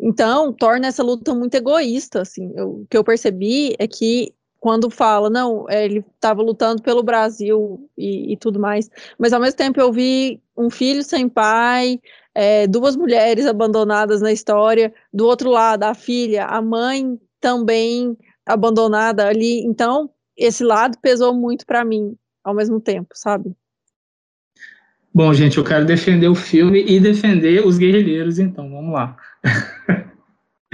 Então, 0.00 0.52
torna 0.52 0.86
essa 0.86 1.02
luta 1.02 1.34
muito 1.34 1.54
egoísta, 1.54 2.22
assim. 2.22 2.50
Eu, 2.56 2.70
o 2.70 2.86
que 2.88 2.96
eu 2.96 3.04
percebi 3.04 3.74
é 3.78 3.86
que 3.86 4.32
quando 4.58 4.90
fala, 4.90 5.30
não, 5.30 5.66
é, 5.68 5.84
ele 5.84 6.04
estava 6.14 6.42
lutando 6.42 6.82
pelo 6.82 7.02
Brasil 7.02 7.88
e, 7.96 8.32
e, 8.32 8.36
tudo 8.36 8.58
mais, 8.58 8.90
mas 9.18 9.32
ao 9.32 9.40
mesmo 9.40 9.56
tempo 9.56 9.80
eu 9.80 9.92
vi 9.92 10.40
um 10.56 10.70
filho 10.70 11.02
sem 11.02 11.28
pai, 11.28 12.00
é, 12.34 12.66
duas 12.66 12.96
mulheres 12.96 13.46
abandonadas 13.46 14.20
na 14.20 14.32
história, 14.32 14.92
do 15.12 15.26
outro 15.26 15.50
lado, 15.50 15.84
a 15.84 15.94
filha, 15.94 16.46
a 16.46 16.60
mãe 16.60 17.18
também 17.40 18.16
abandonada 18.44 19.26
ali, 19.26 19.60
então 19.64 20.10
esse 20.36 20.64
lado 20.64 20.98
pesou 21.00 21.34
muito 21.34 21.64
para 21.66 21.84
mim 21.84 22.16
ao 22.42 22.54
mesmo 22.54 22.80
tempo, 22.80 23.08
sabe? 23.14 23.54
Bom, 25.12 25.32
gente, 25.32 25.56
eu 25.56 25.64
quero 25.64 25.86
defender 25.86 26.28
o 26.28 26.34
filme 26.34 26.84
e 26.86 27.00
defender 27.00 27.66
os 27.66 27.78
guerrilheiros, 27.78 28.38
então, 28.38 28.70
vamos 28.70 28.92
lá. 28.92 29.16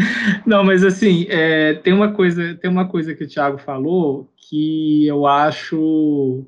Não, 0.47 0.65
mas 0.65 0.85
assim, 0.85 1.27
é, 1.29 1.75
tem 1.75 1.93
uma 1.93 2.13
coisa, 2.13 2.55
tem 2.55 2.71
uma 2.71 2.89
coisa 2.89 3.15
que 3.15 3.25
o 3.25 3.29
Thiago 3.29 3.59
falou 3.59 4.31
que 4.37 5.07
eu 5.07 5.27
acho 5.27 6.47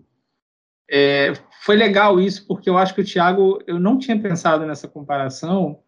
é, 0.90 1.32
foi 1.62 1.76
legal 1.76 2.20
isso, 2.20 2.46
porque 2.46 2.68
eu 2.68 2.76
acho 2.76 2.94
que 2.94 3.00
o 3.00 3.04
Thiago, 3.04 3.58
eu 3.66 3.78
não 3.80 3.98
tinha 3.98 4.18
pensado 4.18 4.66
nessa 4.66 4.86
comparação, 4.86 5.78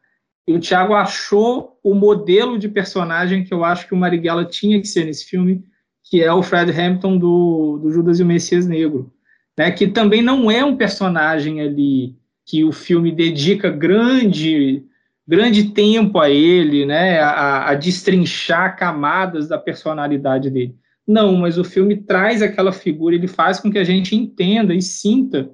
e 0.49 0.55
o 0.55 0.61
Thiago 0.61 0.95
achou 0.95 1.79
o 1.83 1.95
modelo 1.95 2.59
de 2.59 2.69
personagem 2.69 3.45
que 3.45 3.53
eu 3.53 3.65
acho 3.65 3.87
que 3.87 3.95
o 3.95 3.97
Marighella 3.97 4.45
tinha 4.45 4.81
que 4.81 4.87
ser 4.87 5.05
nesse 5.05 5.25
filme, 5.25 5.65
que 6.05 6.23
é 6.23 6.33
o 6.33 6.43
Fred 6.43 6.71
Hampton 6.71 7.19
do, 7.19 7.79
do 7.83 7.91
Judas 7.91 8.21
e 8.21 8.23
o 8.23 8.27
Messias 8.27 8.67
Negro, 8.67 9.13
né, 9.59 9.71
que 9.71 9.89
também 9.89 10.23
não 10.23 10.51
é 10.51 10.65
um 10.65 10.77
personagem 10.77 11.61
ali 11.61 12.17
que 12.45 12.65
o 12.65 12.73
filme 12.73 13.11
dedica 13.11 13.69
grande 13.69 14.85
grande 15.27 15.71
tempo 15.71 16.19
a 16.19 16.31
ele, 16.31 16.87
né, 16.87 17.19
a, 17.21 17.71
a 17.71 17.75
destrinchar 17.75 18.77
camadas 18.77 19.49
da 19.49 19.59
personalidade 19.59 20.51
dele. 20.51 20.75
Não, 21.07 21.37
mas 21.37 21.59
o 21.59 21.65
filme 21.65 21.97
traz 21.97 22.43
aquela 22.43 22.73
figura, 22.73 23.15
ele 23.15 23.29
faz 23.29 23.61
com 23.61 23.71
que 23.71 23.79
a 23.79 23.85
gente 23.85 24.15
entenda 24.15 24.75
e 24.75 24.83
sinta 24.83 25.51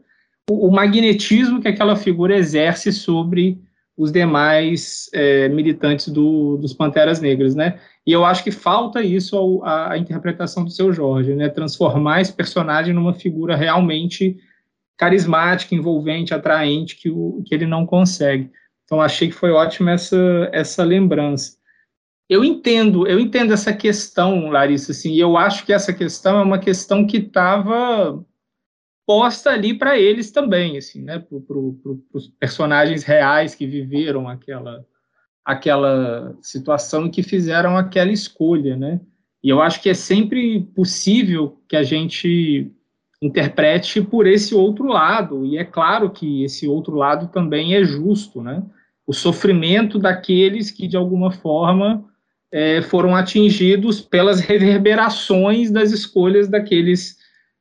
o, 0.51 0.69
o 0.69 0.71
magnetismo 0.71 1.61
que 1.61 1.69
aquela 1.69 1.97
figura 1.97 2.37
exerce 2.37 2.93
sobre 2.93 3.59
os 3.97 4.11
demais 4.11 5.11
é, 5.13 5.49
militantes 5.49 6.09
do, 6.09 6.57
dos 6.57 6.73
Panteras 6.73 7.21
Negras, 7.21 7.55
né? 7.55 7.79
E 8.07 8.13
eu 8.13 8.25
acho 8.25 8.43
que 8.43 8.51
falta 8.51 9.03
isso 9.03 9.63
à, 9.63 9.93
à 9.93 9.99
interpretação 9.99 10.65
do 10.65 10.71
seu 10.71 10.93
Jorge, 10.93 11.35
né? 11.35 11.49
Transformar 11.49 12.21
esse 12.21 12.33
personagem 12.33 12.95
numa 12.95 13.13
figura 13.13 13.55
realmente 13.55 14.37
carismática, 14.97 15.75
envolvente, 15.75 16.33
atraente, 16.33 16.97
que, 16.97 17.11
o, 17.11 17.43
que 17.45 17.55
ele 17.55 17.67
não 17.67 17.85
consegue. 17.85 18.51
Então 18.93 19.01
achei 19.01 19.29
que 19.29 19.35
foi 19.35 19.51
ótima 19.51 19.93
essa 19.93 20.51
essa 20.53 20.85
lembrança. 20.85 21.57
Eu 22.29 22.45
entendo, 22.45 23.07
eu 23.07 23.19
entendo 23.19 23.51
essa 23.51 23.73
questão, 23.73 24.51
Larissa, 24.51 24.93
assim, 24.93 25.13
e 25.13 25.19
eu 25.19 25.39
acho 25.39 25.65
que 25.65 25.73
essa 25.73 25.95
questão 25.95 26.39
é 26.39 26.43
uma 26.43 26.59
questão 26.59 27.07
que 27.07 27.17
estava 27.17 28.23
posta 29.07 29.49
ali 29.49 29.73
para 29.73 29.99
eles 29.99 30.31
também, 30.31 30.77
assim, 30.77 31.03
né, 31.03 31.19
para 31.19 31.41
pro, 31.41 31.79
os 32.13 32.29
personagens 32.39 33.03
reais 33.03 33.55
que 33.55 33.67
viveram 33.67 34.29
aquela 34.29 34.85
aquela 35.43 36.37
situação 36.43 37.07
e 37.07 37.11
que 37.11 37.23
fizeram 37.23 37.79
aquela 37.79 38.13
escolha, 38.13 38.77
né? 38.77 39.01
E 39.43 39.49
eu 39.49 39.63
acho 39.63 39.81
que 39.81 39.89
é 39.89 39.95
sempre 39.95 40.65
possível 40.75 41.63
que 41.67 41.77
a 41.77 41.83
gente 41.83 42.71
interprete 43.23 44.03
por 44.03 44.27
esse 44.27 44.55
outro 44.55 44.85
lado, 44.85 45.47
e 45.47 45.57
é 45.57 45.65
claro 45.65 46.11
que 46.11 46.45
esse 46.45 46.69
outro 46.69 46.95
lado 46.95 47.29
também 47.29 47.75
é 47.75 47.83
justo, 47.83 48.43
né? 48.43 48.63
O 49.07 49.13
sofrimento 49.13 49.99
daqueles 49.99 50.71
que, 50.71 50.87
de 50.87 50.97
alguma 50.97 51.31
forma, 51.31 52.05
é, 52.53 52.83
foram 52.83 53.17
atingidos 53.17 54.01
pelas 54.01 54.41
reverberações 54.41 55.71
das 55.71 55.91
escolhas 55.91 56.49
daqueles 56.49 57.17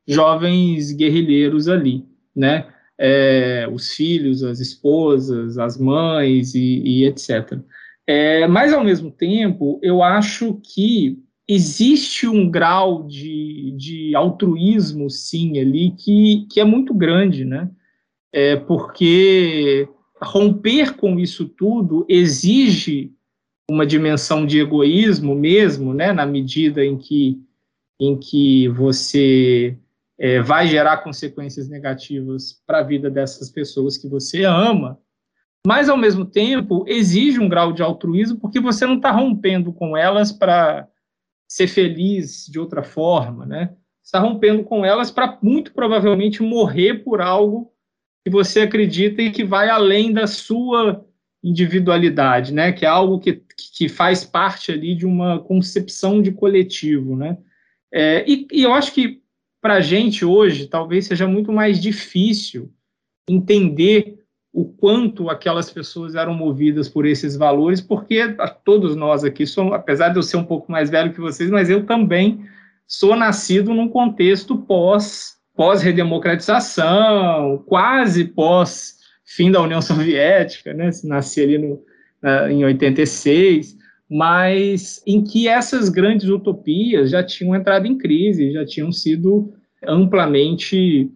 jovens 0.06 0.92
guerrilheiros 0.92 1.68
ali, 1.68 2.04
né? 2.34 2.66
É, 2.98 3.68
os 3.72 3.92
filhos, 3.92 4.44
as 4.44 4.60
esposas, 4.60 5.58
as 5.58 5.78
mães 5.78 6.54
e, 6.54 6.82
e 6.84 7.04
etc. 7.04 7.58
É, 8.06 8.46
mas, 8.46 8.72
ao 8.72 8.84
mesmo 8.84 9.10
tempo, 9.10 9.80
eu 9.82 10.02
acho 10.02 10.60
que 10.62 11.18
existe 11.48 12.28
um 12.28 12.50
grau 12.50 13.06
de, 13.06 13.74
de 13.76 14.14
altruísmo, 14.14 15.10
sim, 15.10 15.58
ali, 15.58 15.92
que, 15.92 16.46
que 16.50 16.60
é 16.60 16.64
muito 16.64 16.94
grande, 16.94 17.44
né? 17.44 17.68
É, 18.32 18.56
porque 18.56 19.88
romper 20.22 20.96
com 20.96 21.18
isso 21.18 21.48
tudo 21.48 22.06
exige 22.08 23.12
uma 23.70 23.86
dimensão 23.86 24.46
de 24.46 24.58
egoísmo 24.58 25.34
mesmo, 25.34 25.94
né? 25.94 26.12
Na 26.12 26.26
medida 26.26 26.84
em 26.84 26.96
que, 26.96 27.40
em 27.98 28.18
que 28.18 28.68
você 28.68 29.76
é, 30.18 30.40
vai 30.40 30.66
gerar 30.66 30.98
consequências 30.98 31.68
negativas 31.68 32.60
para 32.66 32.78
a 32.78 32.82
vida 32.82 33.10
dessas 33.10 33.50
pessoas 33.50 33.96
que 33.96 34.08
você 34.08 34.44
ama, 34.44 34.98
mas 35.66 35.88
ao 35.88 35.96
mesmo 35.96 36.24
tempo 36.24 36.84
exige 36.86 37.40
um 37.40 37.48
grau 37.48 37.72
de 37.72 37.82
altruísmo 37.82 38.38
porque 38.38 38.60
você 38.60 38.84
não 38.84 38.96
está 38.96 39.10
rompendo 39.10 39.72
com 39.72 39.96
elas 39.96 40.32
para 40.32 40.88
ser 41.48 41.68
feliz 41.68 42.46
de 42.46 42.58
outra 42.58 42.82
forma, 42.82 43.46
né? 43.46 43.74
Está 44.02 44.18
rompendo 44.18 44.64
com 44.64 44.84
elas 44.84 45.10
para 45.10 45.38
muito 45.40 45.72
provavelmente 45.72 46.42
morrer 46.42 47.04
por 47.04 47.20
algo 47.20 47.71
que 48.24 48.30
você 48.30 48.60
acredita 48.60 49.20
e 49.20 49.30
que 49.30 49.44
vai 49.44 49.68
além 49.68 50.12
da 50.12 50.26
sua 50.26 51.04
individualidade, 51.42 52.52
né? 52.52 52.72
Que 52.72 52.84
é 52.84 52.88
algo 52.88 53.18
que, 53.18 53.42
que 53.74 53.88
faz 53.88 54.24
parte 54.24 54.70
ali 54.70 54.94
de 54.94 55.04
uma 55.04 55.40
concepção 55.40 56.22
de 56.22 56.30
coletivo, 56.30 57.16
né? 57.16 57.36
É, 57.92 58.24
e, 58.26 58.46
e 58.52 58.62
eu 58.62 58.72
acho 58.72 58.92
que 58.92 59.20
para 59.60 59.74
a 59.74 59.80
gente 59.80 60.24
hoje 60.24 60.66
talvez 60.66 61.06
seja 61.06 61.26
muito 61.26 61.52
mais 61.52 61.80
difícil 61.80 62.72
entender 63.28 64.18
o 64.52 64.66
quanto 64.66 65.30
aquelas 65.30 65.70
pessoas 65.70 66.14
eram 66.14 66.34
movidas 66.34 66.88
por 66.88 67.06
esses 67.06 67.36
valores, 67.36 67.80
porque 67.80 68.36
todos 68.64 68.94
nós 68.94 69.24
aqui 69.24 69.46
somos, 69.46 69.72
apesar 69.72 70.10
de 70.10 70.18
eu 70.18 70.22
ser 70.22 70.36
um 70.36 70.44
pouco 70.44 70.70
mais 70.70 70.90
velho 70.90 71.12
que 71.12 71.20
vocês, 71.20 71.48
mas 71.48 71.70
eu 71.70 71.86
também 71.86 72.46
sou 72.86 73.16
nascido 73.16 73.72
num 73.72 73.88
contexto 73.88 74.58
pós 74.58 75.38
pós 75.54 75.82
redemocratização, 75.82 77.62
quase 77.66 78.24
pós 78.24 78.96
fim 79.24 79.50
da 79.50 79.60
União 79.60 79.80
Soviética, 79.80 80.72
né? 80.74 80.90
Nasci 81.04 81.40
ali 81.42 81.58
no, 81.58 81.82
em 82.50 82.64
86, 82.64 83.76
mas 84.08 85.02
em 85.06 85.24
que 85.24 85.48
essas 85.48 85.88
grandes 85.88 86.28
utopias 86.28 87.10
já 87.10 87.22
tinham 87.24 87.54
entrado 87.54 87.86
em 87.86 87.96
crise, 87.96 88.52
já 88.52 88.64
tinham 88.64 88.92
sido 88.92 89.52
amplamente 89.86 91.10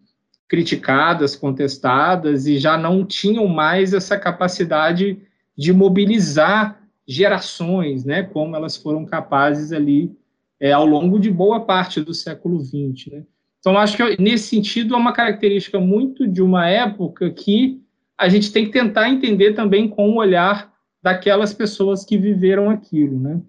criticadas, 0.49 1.37
contestadas 1.37 2.47
e 2.47 2.59
já 2.59 2.78
não 2.78 3.05
tinham 3.05 3.47
mais 3.47 3.93
essa 3.93 4.18
capacidade 4.18 5.18
de 5.57 5.72
mobilizar 5.72 6.80
gerações, 7.07 8.05
né, 8.05 8.22
como 8.22 8.57
elas 8.57 8.76
foram 8.76 9.05
capazes 9.05 9.72
ali 9.72 10.12
é, 10.59 10.72
ao 10.72 10.87
longo 10.87 11.18
de 11.18 11.30
boa 11.30 11.61
parte 11.61 12.01
do 12.01 12.14
século 12.14 12.61
XX. 12.61 13.12
Né? 13.12 13.22
Então, 13.59 13.76
acho 13.76 13.96
que 13.96 14.22
nesse 14.22 14.48
sentido 14.48 14.94
é 14.94 14.98
uma 14.98 15.12
característica 15.12 15.80
muito 15.80 16.26
de 16.26 16.42
uma 16.42 16.68
época 16.68 17.30
que 17.30 17.80
a 18.18 18.28
gente 18.28 18.52
tem 18.52 18.64
que 18.64 18.72
tentar 18.72 19.09
entender 19.09 19.54
também 19.54 19.88
com 19.88 20.11
o 20.11 20.16
olhar 20.16 20.72
daquelas 21.02 21.52
pessoas 21.52 22.04
que 22.04 22.16
viveram 22.16 22.70
aquilo. 22.70 23.18
Né? 23.18 23.40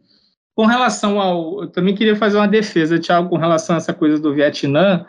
Com 0.56 0.66
relação 0.66 1.20
ao. 1.20 1.64
Eu 1.64 1.68
também 1.68 1.96
queria 1.96 2.16
fazer 2.16 2.38
uma 2.38 2.48
defesa, 2.48 3.00
Tiago, 3.00 3.30
com 3.30 3.38
relação 3.38 3.76
a 3.76 3.78
essa 3.78 3.94
coisa 3.94 4.20
do 4.20 4.34
Vietnã 4.34 5.06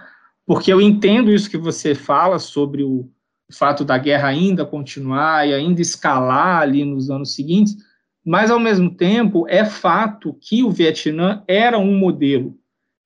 porque 0.49 0.72
eu 0.72 0.80
entendo 0.80 1.30
isso 1.30 1.51
que 1.51 1.59
você 1.59 1.94
fala 1.94 2.38
sobre 2.38 2.82
o 2.82 3.07
fato 3.53 3.84
da 3.84 3.99
guerra 3.99 4.28
ainda 4.28 4.64
continuar 4.64 5.46
e 5.46 5.53
ainda 5.53 5.82
escalar 5.82 6.62
ali 6.62 6.86
nos 6.86 7.11
anos 7.11 7.34
seguintes, 7.34 7.76
mas 8.24 8.51
ao 8.51 8.59
mesmo 8.59 8.94
tempo 8.94 9.46
é 9.46 9.62
fato 9.62 10.32
que 10.40 10.64
o 10.64 10.70
Vietnã 10.70 11.44
era 11.46 11.78
um 11.78 11.94
modelo 11.94 12.59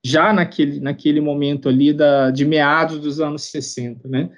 já 0.05 0.33
naquele, 0.33 0.81
naquele 0.81 1.21
momento 1.21 1.69
ali 1.69 1.93
da, 1.93 2.31
de 2.31 2.45
meados 2.45 2.99
dos 3.01 3.21
anos 3.21 3.43
60, 3.45 4.09
né? 4.09 4.31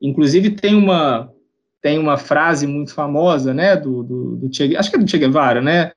Inclusive 0.00 0.50
tem 0.50 0.74
uma 0.74 1.32
tem 1.80 1.96
uma 1.96 2.16
frase 2.16 2.66
muito 2.66 2.92
famosa, 2.92 3.54
né, 3.54 3.76
do, 3.76 4.02
do, 4.02 4.36
do 4.36 4.52
che, 4.52 4.76
acho 4.76 4.90
que 4.90 4.96
é 4.96 4.98
do 4.98 5.08
Che 5.08 5.16
Guevara, 5.16 5.62
né, 5.62 5.92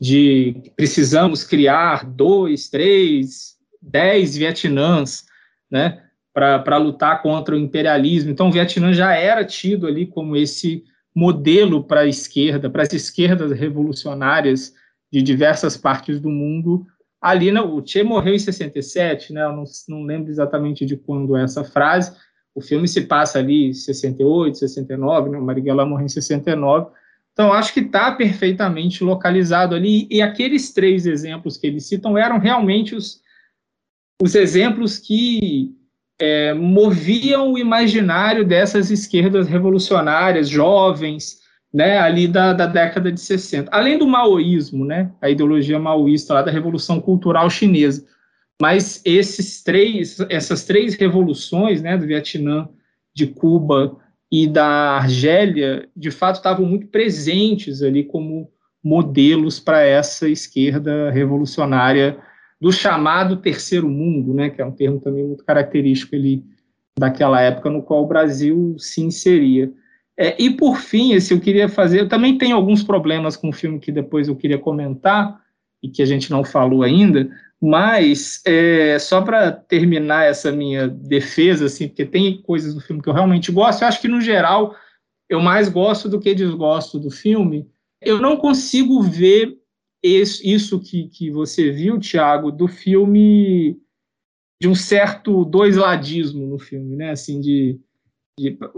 de 0.00 0.72
precisamos 0.76 1.44
criar 1.44 2.04
dois, 2.04 2.68
três, 2.68 3.56
dez 3.80 4.36
Vietnãs 4.36 5.24
né, 5.70 6.02
para 6.32 6.76
lutar 6.76 7.22
contra 7.22 7.54
o 7.54 7.58
imperialismo. 7.58 8.30
Então, 8.30 8.48
o 8.48 8.52
Vietnã 8.52 8.92
já 8.92 9.14
era 9.14 9.44
tido 9.44 9.86
ali 9.86 10.06
como 10.06 10.36
esse 10.36 10.84
modelo 11.14 11.84
para 11.84 12.00
a 12.00 12.06
esquerda, 12.06 12.68
para 12.68 12.82
as 12.82 12.92
esquerdas 12.92 13.52
revolucionárias 13.52 14.74
de 15.12 15.22
diversas 15.22 15.76
partes 15.76 16.20
do 16.20 16.28
mundo. 16.28 16.86
Ali, 17.24 17.50
né, 17.50 17.58
o 17.58 17.82
Che 17.82 18.02
morreu 18.02 18.34
em 18.34 18.38
67, 18.38 19.32
né, 19.32 19.44
eu 19.44 19.52
não, 19.54 19.64
não 19.88 20.02
lembro 20.02 20.30
exatamente 20.30 20.84
de 20.84 20.94
quando 20.94 21.34
é 21.34 21.42
essa 21.42 21.64
frase. 21.64 22.14
O 22.54 22.60
filme 22.60 22.86
se 22.86 23.00
passa 23.00 23.38
ali 23.38 23.70
em 23.70 23.72
68, 23.72 24.58
69, 24.58 25.30
né, 25.30 25.40
Marighella 25.40 25.86
morreu 25.86 26.04
em 26.04 26.10
69. 26.10 26.90
Então, 27.32 27.50
acho 27.50 27.72
que 27.72 27.80
está 27.80 28.12
perfeitamente 28.12 29.02
localizado 29.02 29.74
ali. 29.74 30.06
E 30.10 30.20
aqueles 30.20 30.70
três 30.74 31.06
exemplos 31.06 31.56
que 31.56 31.66
eles 31.66 31.86
citam 31.86 32.18
eram 32.18 32.38
realmente 32.38 32.94
os, 32.94 33.22
os 34.22 34.34
exemplos 34.34 34.98
que 34.98 35.74
é, 36.18 36.52
moviam 36.52 37.54
o 37.54 37.58
imaginário 37.58 38.44
dessas 38.44 38.90
esquerdas 38.90 39.48
revolucionárias, 39.48 40.46
jovens, 40.46 41.40
né, 41.74 41.98
ali 41.98 42.28
da, 42.28 42.52
da, 42.52 42.66
década 42.66 43.10
de 43.10 43.20
60. 43.20 43.68
Além 43.72 43.98
do 43.98 44.06
maoísmo, 44.06 44.84
né, 44.84 45.10
a 45.20 45.28
ideologia 45.28 45.76
maoísta 45.76 46.32
lá 46.32 46.42
da 46.42 46.52
Revolução 46.52 47.00
Cultural 47.00 47.50
Chinesa. 47.50 48.06
Mas 48.62 49.02
esses 49.04 49.60
três, 49.60 50.20
essas 50.30 50.64
três 50.64 50.94
revoluções, 50.94 51.82
né, 51.82 51.98
do 51.98 52.06
Vietnã, 52.06 52.68
de 53.12 53.26
Cuba 53.26 53.96
e 54.30 54.46
da 54.46 54.66
Argélia, 54.98 55.88
de 55.96 56.12
fato 56.12 56.36
estavam 56.36 56.64
muito 56.64 56.86
presentes 56.86 57.82
ali 57.82 58.04
como 58.04 58.48
modelos 58.82 59.58
para 59.58 59.82
essa 59.82 60.28
esquerda 60.28 61.10
revolucionária 61.10 62.18
do 62.60 62.70
chamado 62.70 63.38
terceiro 63.38 63.88
mundo, 63.88 64.32
né, 64.32 64.48
que 64.48 64.62
é 64.62 64.64
um 64.64 64.70
termo 64.70 65.00
também 65.00 65.26
muito 65.26 65.44
característico 65.44 66.14
ali 66.14 66.44
daquela 66.96 67.40
época 67.40 67.68
no 67.68 67.82
qual 67.82 68.04
o 68.04 68.08
Brasil 68.08 68.76
se 68.78 69.02
inseria. 69.02 69.72
É, 70.16 70.40
e 70.40 70.50
por 70.50 70.76
fim, 70.76 71.12
esse 71.12 71.34
eu 71.34 71.40
queria 71.40 71.68
fazer, 71.68 72.00
eu 72.00 72.08
também 72.08 72.38
tenho 72.38 72.54
alguns 72.54 72.82
problemas 72.82 73.36
com 73.36 73.48
o 73.48 73.52
filme 73.52 73.80
que 73.80 73.90
depois 73.90 74.28
eu 74.28 74.36
queria 74.36 74.58
comentar 74.58 75.40
e 75.82 75.88
que 75.88 76.02
a 76.02 76.06
gente 76.06 76.30
não 76.30 76.44
falou 76.44 76.82
ainda, 76.82 77.28
mas 77.60 78.40
é, 78.46 78.98
só 78.98 79.22
para 79.22 79.50
terminar 79.50 80.24
essa 80.24 80.52
minha 80.52 80.86
defesa, 80.86 81.66
assim, 81.66 81.88
porque 81.88 82.04
tem 82.04 82.40
coisas 82.42 82.74
do 82.74 82.80
filme 82.80 83.02
que 83.02 83.08
eu 83.08 83.12
realmente 83.12 83.50
gosto, 83.50 83.82
eu 83.82 83.88
acho 83.88 84.00
que 84.00 84.08
no 84.08 84.20
geral 84.20 84.74
eu 85.28 85.40
mais 85.40 85.68
gosto 85.68 86.08
do 86.08 86.20
que 86.20 86.34
desgosto 86.34 86.98
do 86.98 87.10
filme. 87.10 87.68
Eu 88.00 88.20
não 88.20 88.36
consigo 88.36 89.02
ver 89.02 89.58
isso 90.02 90.80
que, 90.80 91.08
que 91.08 91.30
você 91.30 91.70
viu, 91.70 91.98
Tiago, 91.98 92.52
do 92.52 92.68
filme 92.68 93.78
de 94.60 94.68
um 94.68 94.74
certo 94.74 95.44
dois-ladismo 95.44 96.46
no 96.46 96.58
filme, 96.58 96.94
né? 96.96 97.10
Assim, 97.10 97.40
de 97.40 97.80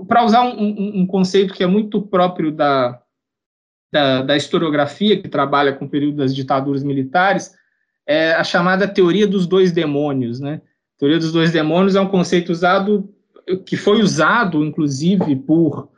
para 0.07 0.25
usar 0.25 0.43
um, 0.43 0.61
um, 0.61 1.01
um, 1.01 1.07
conceito 1.07 1.55
que 1.55 1.63
é 1.63 1.67
muito 1.67 2.03
próprio 2.03 2.53
da, 2.53 3.01
da, 3.93 4.23
da, 4.23 4.37
historiografia 4.37 5.21
que 5.21 5.29
trabalha 5.29 5.73
com 5.73 5.87
o 5.87 5.89
período 5.89 6.19
das 6.19 6.35
ditaduras 6.35 6.83
militares, 6.83 7.55
é 8.07 8.33
a 8.33 8.45
chamada 8.45 8.87
teoria 8.87 9.27
dos 9.27 9.47
dois 9.47 9.73
demônios, 9.73 10.41
né? 10.41 10.61
A 10.97 10.99
teoria 10.99 11.19
dos 11.19 11.33
dois 11.33 11.51
demônios 11.53 11.97
é 11.97 12.01
um 12.01 12.09
conceito 12.09 12.53
usado 12.53 13.13
que 13.65 13.77
foi 13.77 14.03
usado, 14.03 14.65
inclusive, 14.65 15.37
por 15.37 15.89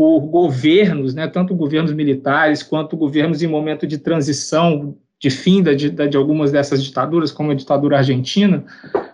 por 0.00 0.20
governos, 0.20 1.12
né, 1.12 1.28
tanto 1.28 1.54
governos 1.54 1.92
militares 1.92 2.62
quanto 2.62 2.96
governos 2.96 3.42
em 3.42 3.46
momento 3.46 3.86
de 3.86 3.98
transição, 3.98 4.96
de 5.18 5.28
fim 5.28 5.62
de, 5.62 5.90
de 5.90 6.16
algumas 6.16 6.50
dessas 6.50 6.82
ditaduras, 6.82 7.30
como 7.30 7.50
a 7.50 7.54
ditadura 7.54 7.98
argentina, 7.98 8.64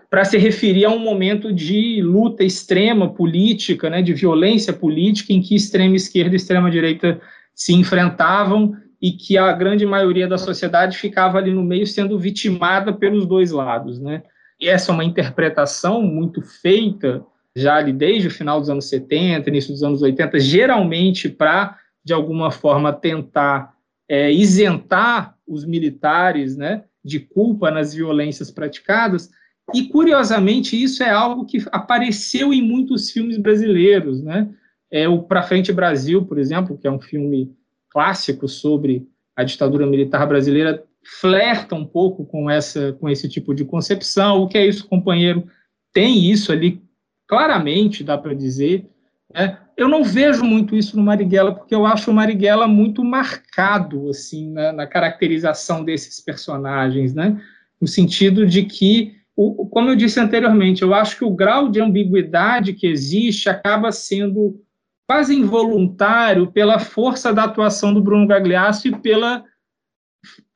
para 0.09 0.25
se 0.25 0.39
referir 0.39 0.85
a 0.85 0.91
um 0.91 0.99
momento 0.99 1.53
de 1.53 2.01
luta 2.03 2.45
extrema 2.45 3.13
política, 3.13 3.91
né, 3.91 4.03
de 4.03 4.15
violência 4.15 4.73
política, 4.73 5.33
em 5.33 5.41
que 5.41 5.55
extrema 5.55 5.97
esquerda 5.97 6.35
e 6.35 6.37
extrema 6.37 6.71
direita 6.71 7.21
se 7.55 7.75
enfrentavam 7.75 8.77
e 9.01 9.13
que 9.13 9.37
a 9.37 9.53
grande 9.53 9.85
maioria 9.85 10.29
da 10.29 10.39
sociedade 10.39 10.97
ficava 10.97 11.39
ali 11.39 11.53
no 11.53 11.63
meio 11.63 11.87
sendo 11.87 12.19
vitimada 12.19 12.93
pelos 12.93 13.27
dois 13.27 13.51
lados, 13.51 14.01
né? 14.01 14.23
E 14.61 14.69
essa 14.69 14.91
é 14.91 14.95
uma 14.95 15.05
interpretação 15.05 16.01
muito 16.03 16.41
feita 16.41 17.23
já 17.55 17.77
ali 17.77 17.93
desde 17.93 18.29
o 18.29 18.31
final 18.31 18.61
dos 18.61 18.69
anos 18.69 18.89
70, 18.89 19.49
início 19.49 19.73
dos 19.73 19.83
anos 19.83 20.03
80, 20.03 20.39
geralmente 20.39 21.29
para, 21.29 21.79
de 22.05 22.13
alguma 22.13 22.51
forma, 22.51 22.93
tentar 22.93 23.75
é, 24.07 24.31
isentar 24.31 25.35
os 25.47 25.65
militares 25.65 26.57
né, 26.57 26.85
de 27.03 27.19
culpa 27.19 27.71
nas 27.71 27.95
violências 27.95 28.51
praticadas. 28.51 29.31
E, 29.75 29.85
curiosamente, 29.89 30.81
isso 30.81 31.03
é 31.03 31.11
algo 31.11 31.45
que 31.45 31.65
apareceu 31.73 32.53
em 32.53 32.63
muitos 32.63 33.11
filmes 33.11 33.37
brasileiros. 33.37 34.23
Né? 34.23 34.49
É, 34.91 35.09
o 35.09 35.23
Pra 35.23 35.43
Frente 35.43 35.73
Brasil, 35.73 36.25
por 36.25 36.39
exemplo, 36.39 36.79
que 36.79 36.87
é 36.87 36.91
um 36.91 37.01
filme 37.01 37.53
clássico 37.91 38.49
sobre 38.49 39.07
a 39.35 39.43
ditadura 39.45 39.87
militar 39.87 40.27
brasileira, 40.27 40.85
flerta 41.21 41.75
um 41.75 41.85
pouco 41.85 42.25
com, 42.25 42.51
essa, 42.51 42.93
com 42.95 43.09
esse 43.09 43.29
tipo 43.29 43.55
de 43.55 43.65
concepção. 43.65 44.43
O 44.43 44.49
que 44.49 44.59
é 44.59 44.67
isso, 44.67 44.89
companheiro? 44.89 45.47
Tem 45.93 46.31
isso 46.31 46.53
ali 46.53 46.83
claramente, 47.27 48.05
dá 48.05 48.17
para 48.17 48.35
dizer. 48.35 48.87
Né? 49.33 49.59
Eu 49.77 49.89
não 49.89 50.05
vejo 50.05 50.45
muito 50.45 50.77
isso 50.77 50.97
no 50.97 51.03
Marighella, 51.03 51.55
porque 51.55 51.75
eu 51.75 51.85
acho 51.85 52.11
o 52.11 52.15
Marighella 52.15 52.67
muito 52.67 53.05
marcado 53.05 54.09
assim 54.09 54.51
na, 54.53 54.73
na 54.73 54.87
caracterização 54.87 55.85
desses 55.85 56.21
personagens, 56.21 57.13
né? 57.13 57.41
no 57.81 57.87
sentido 57.87 58.47
de 58.47 58.65
que, 58.65 59.16
o, 59.37 59.67
como 59.67 59.91
eu 59.91 59.97
disse 59.97 60.19
anteriormente, 60.19 60.83
eu 60.83 60.95
acho 60.95 61.19
que 61.19 61.25
o 61.25 61.31
grau 61.31 61.69
de 61.69 61.81
ambiguidade 61.81 62.73
que 62.73 62.87
existe 62.87 63.49
acaba 63.49 63.93
sendo 63.93 64.61
quase 65.07 65.37
involuntário 65.37 66.51
pela 66.51 66.79
força 66.79 67.33
da 67.33 67.45
atuação 67.45 67.93
do 67.93 68.03
Bruno 68.03 68.27
Gagliasso 68.27 68.89
e 68.89 68.97
pela 68.97 69.45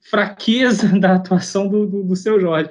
fraqueza 0.00 0.98
da 0.98 1.14
atuação 1.14 1.68
do, 1.68 1.86
do, 1.86 2.02
do 2.02 2.16
seu 2.16 2.40
Jorge 2.40 2.70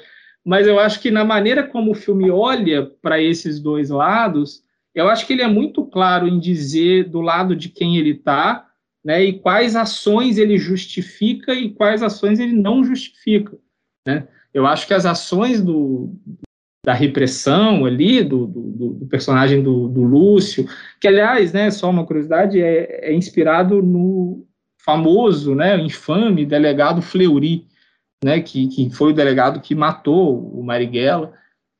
mas 0.50 0.66
eu 0.66 0.80
acho 0.80 1.00
que 1.00 1.12
na 1.12 1.24
maneira 1.24 1.62
como 1.68 1.92
o 1.92 1.96
filme 1.96 2.32
olha 2.32 2.86
para 3.02 3.22
esses 3.22 3.60
dois 3.60 3.90
lados, 3.90 4.64
eu 4.96 5.08
acho 5.08 5.28
que 5.28 5.34
ele 5.34 5.42
é 5.42 5.48
muito 5.48 5.86
claro 5.86 6.28
em 6.28 6.40
dizer 6.40 7.10
do 7.10 7.22
lado 7.22 7.56
de 7.56 7.70
quem 7.70 7.98
ele 7.98 8.12
está, 8.12 8.68
né, 9.04 9.24
e 9.24 9.40
quais 9.40 9.76
ações 9.76 10.38
ele 10.38 10.58
justifica 10.58 11.54
e 11.54 11.70
quais 11.70 12.04
ações 12.04 12.40
ele 12.40 12.54
não 12.54 12.84
justifica, 12.84 13.58
né? 14.06 14.28
Eu 14.54 14.66
acho 14.66 14.88
que 14.88 14.94
as 14.94 15.06
ações 15.06 15.62
do, 15.62 16.14
da 16.86 16.94
repressão 16.94 17.86
ali, 17.86 18.24
do, 18.24 18.48
do, 18.48 18.94
do 18.94 19.06
personagem 19.06 19.62
do, 19.62 19.88
do, 19.88 20.04
Lúcio, 20.04 20.68
que, 21.00 21.08
aliás, 21.08 21.54
né, 21.54 21.70
só 21.70 21.90
uma 21.90 22.06
curiosidade, 22.06 22.62
é, 22.62 23.10
é 23.12 23.14
inspirado 23.14 23.82
no 23.82 24.46
famoso, 24.84 25.54
né, 25.54 25.78
infame 25.78 26.46
delegado 26.46 27.02
Fleury, 27.02 27.68
né, 28.24 28.40
que, 28.42 28.68
que 28.68 28.90
foi 28.90 29.12
o 29.12 29.16
delegado 29.16 29.62
que 29.62 29.76
matou 29.76 30.52
o 30.52 30.64
Marighella 30.64 31.34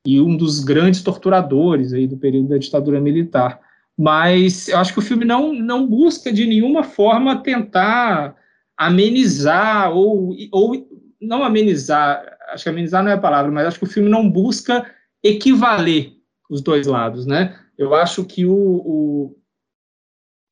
e 0.06 0.20
um 0.20 0.36
dos 0.36 0.60
grandes 0.60 1.02
torturadores 1.02 1.92
aí 1.92 2.06
do 2.06 2.16
período 2.16 2.48
da 2.48 2.58
ditadura 2.58 3.00
militar. 3.00 3.60
Mas 3.98 4.68
eu 4.68 4.78
acho 4.78 4.92
que 4.92 4.98
o 4.98 5.02
filme 5.02 5.24
não, 5.24 5.52
não 5.52 5.86
busca 5.86 6.32
de 6.32 6.46
nenhuma 6.46 6.82
forma 6.82 7.42
tentar 7.42 8.34
amenizar 8.76 9.92
ou, 9.92 10.34
ou 10.50 10.88
não 11.20 11.44
amenizar, 11.44 12.24
acho 12.50 12.64
que 12.64 12.68
amenizar 12.68 13.02
não 13.02 13.10
é 13.10 13.14
a 13.14 13.20
palavra, 13.20 13.50
mas 13.50 13.66
acho 13.66 13.78
que 13.78 13.84
o 13.84 13.90
filme 13.90 14.08
não 14.08 14.28
busca 14.28 14.88
equivaler 15.22 16.12
os 16.48 16.60
dois 16.60 16.86
lados, 16.86 17.26
né? 17.26 17.58
Eu 17.78 17.94
acho 17.94 18.24
que 18.24 18.44
o, 18.44 18.54
o 18.54 19.36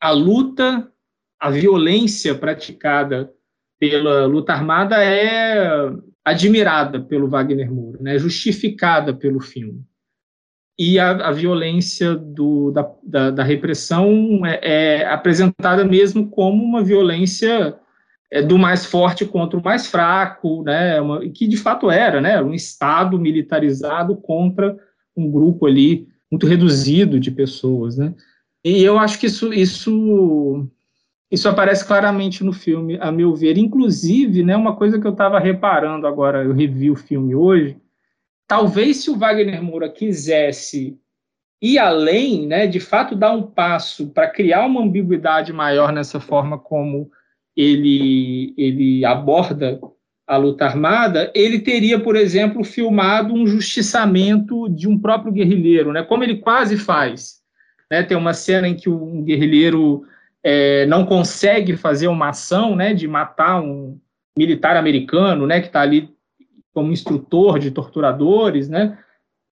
a 0.01 0.11
luta, 0.11 0.91
a 1.41 1.51
violência 1.51 2.35
praticada 2.35 3.33
pela 3.79 4.27
luta 4.27 4.53
armada 4.53 5.03
é 5.03 5.69
admirada 6.25 7.01
pelo 7.01 7.29
Wagner 7.29 7.73
Moura, 7.73 7.99
né? 8.01 8.19
justificada 8.19 9.15
pelo 9.15 9.41
filme. 9.41 9.85
E 10.79 10.99
a, 10.99 11.11
a 11.29 11.33
violência 11.33 12.15
do, 12.15 12.71
da, 12.71 12.95
da, 13.03 13.31
da, 13.31 13.43
repressão 13.43 14.47
é, 14.47 14.61
é, 14.63 15.07
apresentada 15.07 15.85
mesmo 15.85 16.31
como 16.31 16.63
uma 16.63 16.85
violência 16.85 17.77
é, 18.31 18.43
do 18.43 18.59
mais 18.59 18.85
forte 18.85 19.25
contra 19.25 19.59
o 19.59 19.63
mais 19.63 19.87
fraco, 19.87 20.63
né? 20.63 21.01
Uma, 21.01 21.29
que 21.29 21.47
de 21.47 21.57
fato 21.57 21.91
era, 21.91 22.21
né? 22.21 22.43
Um 22.43 22.55
Estado 22.55 23.19
militarizado 23.19 24.17
contra 24.17 24.77
um 25.17 25.31
grupo 25.31 25.67
ali 25.67 26.07
muito 26.31 26.47
reduzido 26.47 27.19
de 27.19 27.31
pessoas, 27.31 27.97
né? 27.97 28.15
E 28.65 28.83
eu 28.83 28.99
acho 28.99 29.19
que 29.19 29.27
isso, 29.27 29.53
isso 29.53 30.69
isso 31.31 31.49
aparece 31.49 31.87
claramente 31.87 32.43
no 32.43 32.53
filme, 32.53 32.99
a 33.01 33.13
meu 33.13 33.35
ver. 33.35 33.59
Inclusive, 33.59 34.43
né, 34.43 34.57
uma 34.57 34.75
coisa 34.75 34.99
que 34.99 35.07
eu 35.07 35.13
estava 35.13 35.39
reparando 35.39 36.07
agora, 36.07 36.43
eu 36.43 36.55
revi 36.55 36.91
o 36.91 36.97
filme 36.97 37.35
hoje, 37.35 37.77
talvez 38.47 38.99
se 38.99 39.11
o 39.11 39.17
Wagner 39.17 39.63
Moura 39.63 39.91
quisesse 39.91 40.99
ir 41.61 41.79
além, 41.79 42.47
né, 42.47 42.67
de 42.67 42.81
fato 42.81 43.15
dar 43.15 43.33
um 43.33 43.43
passo 43.43 44.09
para 44.09 44.31
criar 44.31 44.65
uma 44.65 44.83
ambiguidade 44.83 45.53
maior 45.53 45.93
nessa 45.93 46.19
forma 46.19 46.59
como 46.59 47.11
ele, 47.59 48.55
ele 48.57 49.05
aborda 49.05 49.81
a 50.25 50.37
luta 50.37 50.65
armada, 50.65 51.33
ele 51.35 51.59
teria, 51.59 51.99
por 51.99 52.15
exemplo, 52.15 52.63
filmado 52.63 53.35
um 53.35 53.49
justiçamento 53.49 54.69
de 54.69 54.87
um 54.87 54.97
próprio 54.97 55.33
guerrilheiro, 55.33 55.93
né, 55.93 56.05
como 56.05 56.23
ele 56.23 56.37
quase 56.37 56.77
faz. 56.77 57.39
Né, 57.91 58.05
tem 58.05 58.17
uma 58.17 58.33
cena 58.33 58.69
em 58.69 58.77
que 58.77 58.89
um 58.89 59.25
guerrilheiro 59.25 60.05
é, 60.45 60.87
não 60.87 61.05
consegue 61.05 61.77
fazer 61.77 62.07
uma 62.07 62.29
ação 62.29 62.77
né, 62.77 62.95
de 62.95 63.09
matar 63.09 63.61
um 63.61 63.99
militar 64.37 64.77
americano 64.77 65.45
né, 65.45 65.61
que 65.61 65.67
está 65.67 65.81
ali 65.81 66.09
como 66.73 66.93
instrutor 66.93 67.59
de 67.59 67.73
torturadores, 67.73 68.69
né? 68.69 68.97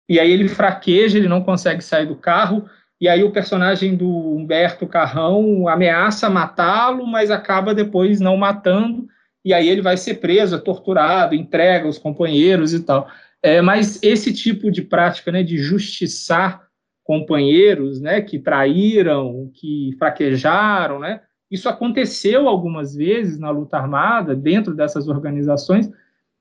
E 0.07 0.19
aí 0.19 0.31
ele 0.31 0.47
fraqueja, 0.47 1.17
ele 1.17 1.27
não 1.27 1.43
consegue 1.43 1.83
sair 1.83 2.05
do 2.05 2.15
carro, 2.15 2.65
e 2.99 3.07
aí 3.07 3.23
o 3.23 3.31
personagem 3.31 3.95
do 3.95 4.09
Humberto 4.09 4.85
Carrão 4.85 5.67
ameaça 5.67 6.29
matá-lo, 6.29 7.07
mas 7.07 7.31
acaba 7.31 7.73
depois 7.73 8.19
não 8.19 8.35
matando, 8.35 9.07
e 9.43 9.53
aí 9.53 9.69
ele 9.69 9.81
vai 9.81 9.95
ser 9.95 10.15
preso, 10.15 10.55
é 10.55 10.59
torturado, 10.59 11.33
entrega 11.33 11.87
os 11.87 11.97
companheiros 11.97 12.73
e 12.73 12.81
tal. 12.81 13.07
É, 13.41 13.61
mas 13.61 14.01
esse 14.03 14.33
tipo 14.33 14.69
de 14.69 14.81
prática 14.81 15.31
né, 15.31 15.43
de 15.43 15.57
justiçar 15.57 16.67
companheiros, 17.03 18.01
né, 18.01 18.21
que 18.21 18.37
traíram, 18.37 19.49
que 19.53 19.95
fraquejaram, 19.97 20.99
né? 20.99 21.21
Isso 21.49 21.67
aconteceu 21.67 22.47
algumas 22.47 22.93
vezes 22.93 23.39
na 23.39 23.49
luta 23.49 23.77
armada 23.77 24.35
dentro 24.35 24.75
dessas 24.75 25.07
organizações. 25.07 25.89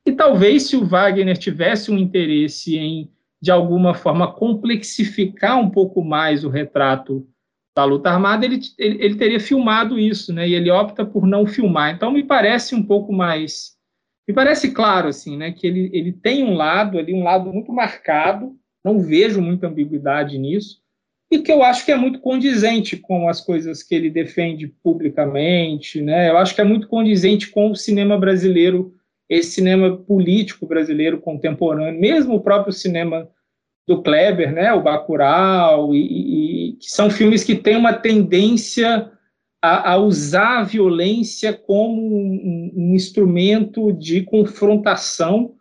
E 0.05 0.13
talvez 0.13 0.65
se 0.65 0.77
o 0.77 0.85
Wagner 0.85 1.39
tivesse 1.39 1.91
um 1.91 1.97
interesse 1.97 2.77
em 2.77 3.11
de 3.41 3.51
alguma 3.51 3.95
forma 3.95 4.33
complexificar 4.33 5.59
um 5.59 5.71
pouco 5.71 6.03
mais 6.03 6.45
o 6.45 6.49
retrato 6.49 7.27
da 7.77 7.85
luta 7.85 8.11
armada, 8.11 8.45
ele, 8.45 8.61
ele, 8.77 9.05
ele, 9.05 9.15
teria 9.15 9.39
filmado 9.39 9.99
isso, 9.99 10.33
né? 10.33 10.49
E 10.49 10.55
ele 10.55 10.71
opta 10.71 11.07
por 11.07 11.27
não 11.27 11.47
filmar. 11.47 11.95
Então 11.95 12.11
me 12.11 12.25
parece 12.25 12.75
um 12.75 12.83
pouco 12.83 13.13
mais, 13.13 13.77
me 14.27 14.35
parece 14.35 14.73
claro 14.73 15.09
assim, 15.09 15.37
né? 15.37 15.53
Que 15.53 15.67
ele, 15.67 15.91
ele 15.93 16.13
tem 16.13 16.43
um 16.43 16.55
lado 16.55 16.99
ali, 16.99 17.15
um 17.15 17.23
lado 17.23 17.53
muito 17.53 17.73
marcado 17.73 18.59
não 18.85 19.01
vejo 19.01 19.41
muita 19.41 19.67
ambiguidade 19.67 20.39
nisso, 20.39 20.81
e 21.31 21.41
que 21.41 21.53
eu 21.53 21.63
acho 21.63 21.85
que 21.85 21.93
é 21.93 21.97
muito 21.97 22.21
condizente 22.21 22.97
com 22.97 23.29
as 23.29 23.41
coisas 23.41 23.83
que 23.83 23.95
ele 23.95 24.09
defende 24.09 24.67
publicamente, 24.83 26.01
né? 26.01 26.31
Eu 26.31 26.39
acho 26.39 26.55
que 26.55 26.61
é 26.61 26.65
muito 26.65 26.89
condizente 26.89 27.51
com 27.51 27.71
o 27.71 27.77
cinema 27.77 28.17
brasileiro, 28.17 28.95
esse 29.29 29.53
cinema 29.53 29.97
político 29.97 30.67
brasileiro 30.67 31.21
contemporâneo, 31.21 32.01
mesmo 32.01 32.35
o 32.35 32.41
próprio 32.41 32.73
cinema 32.73 33.29
do 33.87 34.03
Kleber, 34.03 34.53
né? 34.53 34.73
O 34.73 34.83
Bacurau, 34.83 35.95
e, 35.95 36.71
e 36.71 36.73
que 36.75 36.91
são 36.91 37.11
filmes 37.11 37.45
que 37.45 37.55
têm 37.55 37.77
uma 37.77 37.93
tendência 37.93 39.11
a, 39.63 39.93
a 39.93 39.97
usar 39.97 40.59
a 40.59 40.65
violência 40.65 41.53
como 41.53 42.01
um, 42.01 42.73
um 42.77 42.95
instrumento 42.95 43.93
de 43.93 44.23
confrontação 44.23 45.55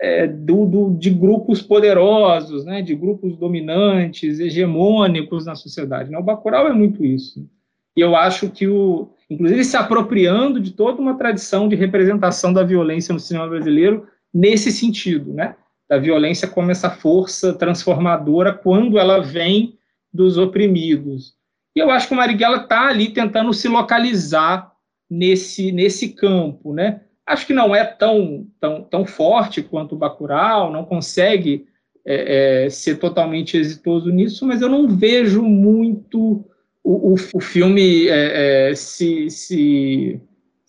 é, 0.00 0.26
do, 0.26 0.66
do, 0.66 0.90
de 0.98 1.10
grupos 1.10 1.62
poderosos, 1.62 2.64
né, 2.64 2.82
de 2.82 2.94
grupos 2.94 3.36
dominantes, 3.36 4.40
hegemônicos 4.40 5.46
na 5.46 5.54
sociedade. 5.54 6.10
Né? 6.10 6.18
O 6.18 6.22
Bacurau 6.22 6.66
é 6.66 6.72
muito 6.72 7.04
isso. 7.04 7.48
E 7.96 8.00
eu 8.00 8.16
acho 8.16 8.50
que, 8.50 8.66
o, 8.66 9.10
inclusive, 9.30 9.64
se 9.64 9.76
apropriando 9.76 10.60
de 10.60 10.72
toda 10.72 11.00
uma 11.00 11.16
tradição 11.16 11.68
de 11.68 11.76
representação 11.76 12.52
da 12.52 12.62
violência 12.62 13.12
no 13.12 13.20
cinema 13.20 13.48
brasileiro 13.48 14.06
nesse 14.32 14.72
sentido, 14.72 15.32
né, 15.32 15.54
da 15.88 15.98
violência 15.98 16.48
como 16.48 16.70
essa 16.70 16.90
força 16.90 17.52
transformadora 17.52 18.52
quando 18.52 18.98
ela 18.98 19.20
vem 19.20 19.78
dos 20.12 20.36
oprimidos. 20.36 21.34
E 21.76 21.80
eu 21.80 21.90
acho 21.90 22.08
que 22.08 22.14
o 22.14 22.16
Marighella 22.16 22.58
está 22.58 22.86
ali 22.86 23.10
tentando 23.10 23.52
se 23.52 23.68
localizar 23.68 24.72
nesse, 25.10 25.72
nesse 25.72 26.10
campo, 26.10 26.72
né? 26.72 27.00
Acho 27.26 27.46
que 27.46 27.54
não 27.54 27.74
é 27.74 27.84
tão, 27.84 28.46
tão, 28.60 28.82
tão 28.82 29.04
forte 29.04 29.62
quanto 29.62 29.94
o 29.94 29.98
Bacurau, 29.98 30.70
não 30.70 30.84
consegue 30.84 31.66
é, 32.04 32.64
é, 32.66 32.70
ser 32.70 32.98
totalmente 32.98 33.56
exitoso 33.56 34.10
nisso, 34.10 34.46
mas 34.46 34.60
eu 34.60 34.68
não 34.68 34.86
vejo 34.88 35.42
muito 35.42 36.44
o, 36.84 37.14
o, 37.14 37.16
o 37.34 37.40
filme 37.40 38.08
é, 38.08 38.70
é 38.70 38.74
se, 38.74 39.30
se, 39.30 40.20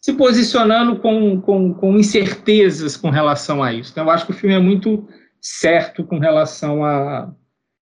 se, 0.01 0.13
posicionando 0.13 0.97
com, 0.99 1.41
com, 1.41 1.73
com, 1.73 1.99
incertezas 1.99 2.95
com 2.95 3.09
relação 3.09 3.61
a 3.61 3.73
isso. 3.73 3.91
Então, 3.91 4.05
eu 4.05 4.09
acho 4.09 4.25
que 4.25 4.31
o 4.31 4.35
filme 4.35 4.55
é 4.55 4.59
muito 4.59 5.05
certo 5.41 6.05
com 6.05 6.17
relação 6.17 6.85
a, 6.85 7.31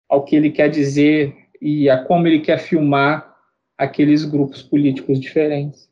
ao 0.09 0.25
que 0.25 0.37
ele 0.37 0.51
quer 0.51 0.69
dizer 0.69 1.35
e 1.61 1.91
a 1.91 1.99
como 2.05 2.29
ele 2.29 2.39
quer 2.39 2.59
filmar 2.59 3.35
aqueles 3.77 4.25
grupos 4.25 4.63
políticos 4.63 5.21
diferentes. 5.21 5.91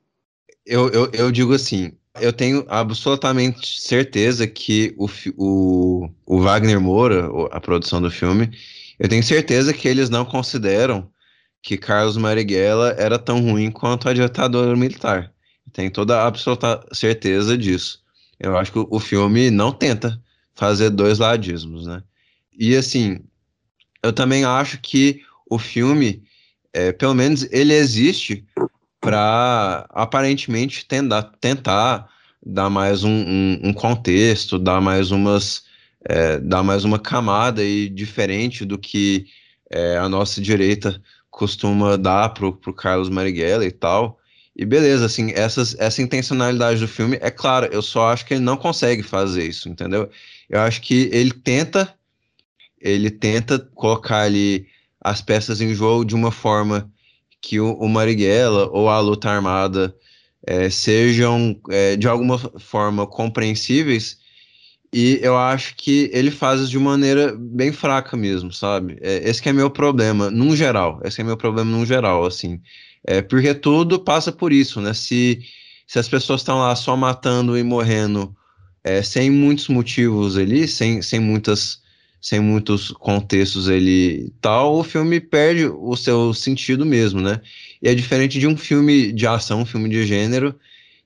Eu, 0.64 0.88
eu, 0.90 1.10
eu 1.12 1.32
digo 1.32 1.54
assim, 1.54 1.92
eu 2.20 2.32
tenho 2.32 2.64
absolutamente 2.68 3.80
certeza 3.80 4.46
que 4.46 4.94
o, 4.96 5.08
o, 5.36 6.08
o 6.24 6.40
Wagner 6.40 6.80
Moura, 6.80 7.28
a 7.50 7.60
produção 7.60 8.00
do 8.00 8.10
filme, 8.10 8.50
eu 8.98 9.08
tenho 9.08 9.22
certeza 9.22 9.72
que 9.72 9.88
eles 9.88 10.08
não 10.08 10.24
consideram 10.24 11.08
que 11.62 11.76
Carlos 11.76 12.16
Marighella 12.16 12.94
era 12.98 13.18
tão 13.18 13.40
ruim 13.40 13.70
quanto 13.70 14.08
a 14.08 14.14
ditadura 14.14 14.76
militar. 14.76 15.32
Tenho 15.72 15.90
toda 15.90 16.22
a 16.22 16.26
absoluta 16.26 16.84
certeza 16.92 17.56
disso. 17.56 18.02
Eu 18.38 18.56
acho 18.56 18.72
que 18.72 18.78
o 18.78 19.00
filme 19.00 19.50
não 19.50 19.72
tenta 19.72 20.20
fazer 20.54 20.90
dois 20.90 21.18
ladismos, 21.18 21.86
né? 21.86 22.02
E 22.56 22.74
assim, 22.74 23.20
eu 24.02 24.12
também 24.12 24.44
acho 24.44 24.80
que 24.80 25.22
o 25.50 25.58
filme, 25.58 26.22
é, 26.72 26.92
pelo 26.92 27.14
menos 27.14 27.46
ele 27.50 27.74
existe 27.74 28.44
para 29.00 29.86
aparentemente 29.90 30.86
tentar, 30.86 31.22
tentar 31.40 32.08
dar 32.44 32.70
mais 32.70 33.04
um, 33.04 33.10
um, 33.10 33.60
um 33.64 33.72
contexto, 33.72 34.58
dar 34.58 34.80
mais 34.80 35.10
umas 35.10 35.64
é, 36.04 36.38
dar 36.38 36.62
mais 36.62 36.84
uma 36.84 36.98
camada 36.98 37.60
aí 37.60 37.88
diferente 37.88 38.64
do 38.64 38.78
que 38.78 39.26
é, 39.70 39.96
a 39.98 40.08
nossa 40.08 40.40
direita 40.40 41.00
costuma 41.38 41.96
dar 41.96 42.30
pro, 42.30 42.52
pro 42.52 42.74
Carlos 42.74 43.08
Marighella 43.08 43.64
e 43.64 43.70
tal. 43.70 44.18
E 44.56 44.64
beleza, 44.64 45.06
assim, 45.06 45.30
essas, 45.36 45.76
essa 45.78 46.02
intencionalidade 46.02 46.80
do 46.80 46.88
filme, 46.88 47.16
é 47.20 47.30
claro, 47.30 47.68
eu 47.70 47.80
só 47.80 48.08
acho 48.08 48.26
que 48.26 48.34
ele 48.34 48.42
não 48.42 48.56
consegue 48.56 49.04
fazer 49.04 49.44
isso, 49.46 49.68
entendeu? 49.68 50.10
Eu 50.50 50.60
acho 50.60 50.82
que 50.82 51.08
ele 51.12 51.30
tenta, 51.30 51.94
ele 52.80 53.08
tenta 53.08 53.56
colocar 53.76 54.22
ali 54.22 54.66
as 55.00 55.22
peças 55.22 55.60
em 55.60 55.72
jogo 55.72 56.04
de 56.04 56.16
uma 56.16 56.32
forma 56.32 56.90
que 57.40 57.60
o, 57.60 57.72
o 57.74 57.88
Marighella 57.88 58.68
ou 58.72 58.88
a 58.88 58.98
luta 58.98 59.30
armada 59.30 59.94
é, 60.44 60.68
sejam 60.68 61.56
é, 61.70 61.94
de 61.94 62.08
alguma 62.08 62.36
forma 62.58 63.06
compreensíveis 63.06 64.18
E 64.92 65.20
eu 65.22 65.36
acho 65.36 65.74
que 65.76 66.10
ele 66.14 66.30
faz 66.30 66.60
isso 66.60 66.70
de 66.70 66.78
maneira 66.78 67.36
bem 67.38 67.72
fraca 67.72 68.16
mesmo, 68.16 68.52
sabe? 68.52 68.96
É, 69.02 69.28
esse 69.28 69.46
é 69.46 69.52
meu 69.52 69.70
problema, 69.70 70.30
num 70.30 70.56
geral. 70.56 71.00
Esse 71.04 71.20
é 71.20 71.24
meu 71.24 71.36
problema 71.36 71.70
num 71.70 71.84
geral, 71.84 72.24
assim. 72.24 72.60
É, 73.06 73.20
porque 73.20 73.54
tudo 73.54 73.98
passa 73.98 74.32
por 74.32 74.52
isso, 74.52 74.80
né? 74.80 74.94
Se, 74.94 75.40
se 75.86 75.98
as 75.98 76.08
pessoas 76.08 76.40
estão 76.40 76.58
lá 76.58 76.74
só 76.74 76.96
matando 76.96 77.56
e 77.56 77.62
morrendo 77.62 78.34
é, 78.82 79.02
sem 79.02 79.30
muitos 79.30 79.68
motivos 79.68 80.38
ali, 80.38 80.66
sem, 80.66 81.02
sem, 81.02 81.20
muitas, 81.20 81.82
sem 82.20 82.40
muitos 82.40 82.90
contextos 82.92 83.68
ali 83.68 84.32
tal, 84.40 84.76
o 84.78 84.84
filme 84.84 85.20
perde 85.20 85.66
o 85.66 85.96
seu 85.96 86.32
sentido 86.32 86.86
mesmo, 86.86 87.20
né? 87.20 87.40
E 87.82 87.88
é 87.88 87.94
diferente 87.94 88.38
de 88.40 88.46
um 88.46 88.56
filme 88.56 89.12
de 89.12 89.26
ação, 89.26 89.60
um 89.62 89.66
filme 89.66 89.88
de 89.90 90.06
gênero, 90.06 90.54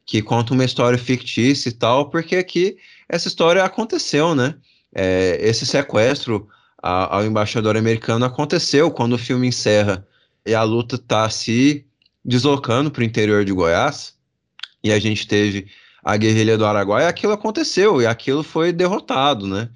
que 0.06 0.22
conta 0.22 0.54
uma 0.54 0.64
história 0.64 0.98
fictícia 0.98 1.68
e 1.68 1.72
tal, 1.72 2.10
porque 2.10 2.36
aqui 2.36 2.76
essa 3.12 3.28
história 3.28 3.62
aconteceu, 3.62 4.34
né? 4.34 4.54
É, 4.94 5.38
esse 5.40 5.66
sequestro 5.66 6.48
a, 6.82 7.16
ao 7.16 7.24
embaixador 7.26 7.76
americano 7.76 8.24
aconteceu 8.24 8.90
quando 8.90 9.12
o 9.12 9.18
filme 9.18 9.46
encerra 9.46 10.06
e 10.46 10.54
a 10.54 10.62
luta 10.62 10.96
está 10.96 11.28
se 11.28 11.86
deslocando 12.24 12.90
para 12.90 13.02
o 13.02 13.04
interior 13.04 13.44
de 13.44 13.52
Goiás 13.52 14.16
e 14.82 14.90
a 14.90 14.98
gente 14.98 15.26
teve 15.26 15.66
a 16.02 16.16
guerrilha 16.16 16.56
do 16.56 16.64
Araguaia, 16.64 17.06
aquilo 17.06 17.34
aconteceu 17.34 18.00
e 18.00 18.06
aquilo 18.06 18.42
foi 18.42 18.72
derrotado, 18.72 19.46
né? 19.46 19.68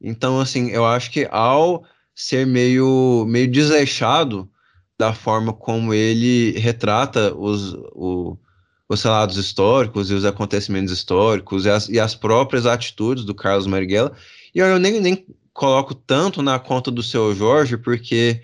Então, 0.00 0.40
assim, 0.40 0.70
eu 0.70 0.86
acho 0.86 1.10
que 1.10 1.28
ao 1.30 1.84
ser 2.14 2.46
meio, 2.46 3.26
meio 3.28 3.50
desleixado 3.50 4.50
da 4.98 5.12
forma 5.12 5.52
como 5.52 5.92
ele 5.92 6.58
retrata 6.58 7.34
os, 7.34 7.74
o, 7.92 8.36
os 8.90 9.02
relatos 9.04 9.36
históricos 9.36 10.10
e 10.10 10.14
os 10.14 10.24
acontecimentos 10.24 10.92
históricos 10.92 11.64
e 11.64 11.70
as, 11.70 11.88
e 11.88 12.00
as 12.00 12.16
próprias 12.16 12.66
atitudes 12.66 13.24
do 13.24 13.32
Carlos 13.32 13.68
Marighella. 13.68 14.12
E 14.52 14.58
eu 14.58 14.80
nem, 14.80 15.00
nem 15.00 15.24
coloco 15.54 15.94
tanto 15.94 16.42
na 16.42 16.58
conta 16.58 16.90
do 16.90 17.00
seu 17.00 17.32
Jorge, 17.32 17.76
porque 17.76 18.42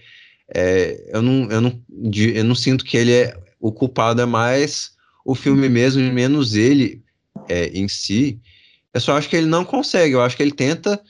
é, 0.55 1.11
eu, 1.13 1.21
não, 1.21 1.51
eu, 1.51 1.61
não, 1.61 1.83
eu 2.15 2.45
não 2.45 2.55
sinto 2.55 2.85
que 2.85 2.97
ele 2.97 3.13
é 3.13 3.37
o 3.59 3.73
culpado, 3.73 4.23
é 4.23 4.25
mais 4.25 4.93
o 5.25 5.35
filme 5.35 5.69
mesmo 5.69 6.01
e 6.01 6.13
menos 6.13 6.55
ele 6.55 7.03
é, 7.49 7.67
em 7.77 7.89
si. 7.89 8.41
Eu 8.95 9.01
só 9.01 9.19
acho 9.19 9.29
que 9.29 9.35
ele 9.35 9.49
não 9.49 9.65
consegue, 9.65 10.15
eu 10.15 10.23
acho 10.23 10.37
que 10.37 10.45
ele 10.45 10.53
tenta 10.53 11.03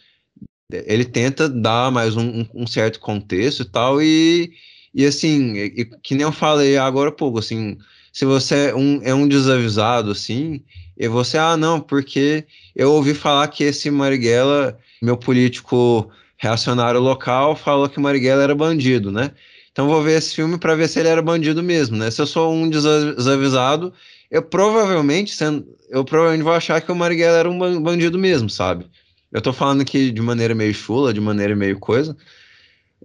ele 0.73 1.05
tenta 1.05 1.49
dar 1.49 1.93
mais 1.93 2.17
um, 2.17 2.45
um 2.53 2.67
certo 2.67 2.99
contexto 2.99 3.63
e 3.63 3.67
tal, 3.67 4.03
e, 4.03 4.51
e 4.93 5.05
assim, 5.07 5.57
e, 5.57 5.85
que 6.03 6.15
nem 6.17 6.25
eu 6.25 6.33
falei 6.33 6.77
agora 6.77 7.11
há 7.11 7.13
pouco, 7.13 7.39
assim, 7.39 7.79
se 8.17 8.25
você 8.25 8.71
é 8.71 8.75
um, 8.75 8.99
é 9.03 9.15
um 9.15 9.29
desavisado, 9.29 10.11
assim, 10.11 10.63
e 10.97 11.07
você, 11.07 11.37
ah, 11.37 11.55
não, 11.55 11.79
porque 11.79 12.47
eu 12.75 12.93
ouvi 12.93 13.13
falar 13.13 13.47
que 13.49 13.63
esse 13.63 13.91
Marighella, 13.91 14.79
meu 15.03 15.19
político 15.19 16.11
reacionário 16.39 16.99
local, 16.99 17.55
falou 17.55 17.91
que 17.91 18.01
Marighella 18.01 18.43
era 18.43 18.55
bandido, 18.55 19.13
né? 19.13 19.33
Então 19.71 19.87
vou 19.87 20.03
ver 20.03 20.17
esse 20.17 20.35
filme 20.35 20.57
para 20.57 20.75
ver 20.75 20.89
se 20.89 20.99
ele 20.99 21.11
era 21.11 21.21
bandido 21.21 21.63
mesmo, 21.63 21.95
né? 21.95 22.11
Se 22.11 22.23
eu 22.23 22.27
sou 22.27 22.55
um 22.55 22.71
desavisado, 22.71 23.93
eu 24.31 24.41
provavelmente, 24.41 25.35
sendo, 25.35 25.67
eu 25.91 26.03
provavelmente 26.03 26.43
vou 26.43 26.55
achar 26.55 26.81
que 26.81 26.91
o 26.91 26.97
Marighella 26.97 27.37
era 27.37 27.51
um 27.51 27.83
bandido 27.83 28.19
mesmo, 28.19 28.49
sabe? 28.49 28.87
Eu 29.31 29.43
tô 29.43 29.53
falando 29.53 29.83
aqui 29.83 30.11
de 30.11 30.23
maneira 30.23 30.55
meio 30.55 30.73
chula, 30.73 31.13
de 31.13 31.21
maneira 31.21 31.55
meio 31.55 31.79
coisa, 31.79 32.17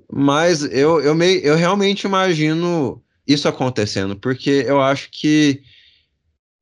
mas 0.09 0.63
eu, 0.63 1.01
eu, 1.01 1.13
meio, 1.13 1.41
eu 1.41 1.57
realmente 1.57 2.07
imagino 2.07 3.03
isso 3.31 3.47
acontecendo, 3.47 4.15
porque 4.15 4.63
eu 4.67 4.81
acho 4.81 5.09
que 5.11 5.61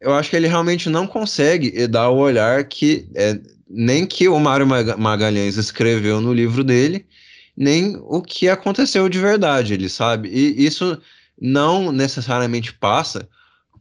eu 0.01 0.13
acho 0.13 0.30
que 0.30 0.36
ele 0.36 0.47
realmente 0.47 0.89
não 0.89 1.05
consegue 1.05 1.86
dar 1.88 2.09
o 2.09 2.17
olhar 2.17 2.63
que 2.63 3.05
é, 3.15 3.38
nem 3.70 4.05
que 4.05 4.28
o 4.28 4.39
Mário 4.39 4.65
Magalhães 4.97 5.57
escreveu 5.57 6.22
no 6.22 6.34
livro 6.34 6.63
dele, 6.63 7.05
nem 7.55 7.97
o 8.01 8.22
que 8.22 8.47
aconteceu 8.47 9.09
de 9.09 9.20
verdade, 9.20 9.74
ele 9.74 9.89
sabe. 9.89 10.30
E 10.30 10.65
isso 10.65 10.99
não 11.39 11.91
necessariamente 11.91 12.74
passa 12.74 13.28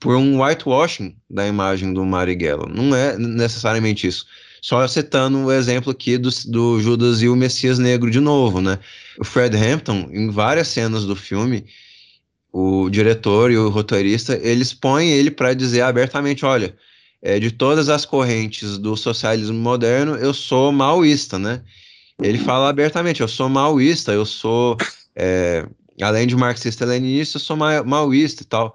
por 0.01 0.17
um 0.17 0.43
whitewashing 0.43 1.17
da 1.31 1.47
imagem 1.47 1.93
do 1.93 2.05
Marighella. 2.05 2.69
Não 2.69 2.95
é 2.95 3.17
necessariamente 3.17 4.07
isso. 4.07 4.27
Só 4.61 4.87
citando 4.89 5.39
o 5.39 5.53
exemplo 5.53 5.93
aqui 5.93 6.19
do, 6.19 6.31
do 6.47 6.81
Judas 6.81 7.23
e 7.23 7.29
o 7.29 7.37
Messias 7.37 7.79
Negro 7.79 8.11
de 8.11 8.21
novo, 8.21 8.61
né? 8.61 8.79
O 9.19 9.25
Fred 9.25 9.57
Hampton, 9.57 10.09
em 10.13 10.31
várias 10.31 10.69
cenas 10.69 11.05
do 11.05 11.15
filme, 11.15 11.65
o 12.61 12.91
diretor 12.91 13.53
e 13.53 13.57
o 13.57 13.69
roteirista, 13.69 14.37
eles 14.43 14.75
põem 14.75 15.11
ele 15.11 15.31
para 15.31 15.55
dizer 15.55 15.83
abertamente, 15.83 16.45
olha, 16.45 16.77
é, 17.23 17.39
de 17.39 17.53
todas 17.53 17.89
as 17.89 18.05
correntes 18.05 18.79
do 18.79 18.97
socialismo 18.97 19.57
moderno, 19.57 20.17
eu 20.17 20.35
sou 20.35 20.73
maoísta, 20.73 21.39
né? 21.39 21.63
Ele 22.21 22.37
fala 22.37 22.69
abertamente, 22.69 23.21
eu 23.21 23.29
sou 23.29 23.49
maoísta, 23.49 24.13
eu 24.13 24.27
sou, 24.27 24.77
é, 25.15 25.65
além 26.03 26.27
de 26.27 26.35
marxista-leninista, 26.35 27.37
eu 27.37 27.41
sou 27.41 27.57
ma 27.57 27.85
maoísta 27.85 28.43
e 28.43 28.47
tal. 28.47 28.75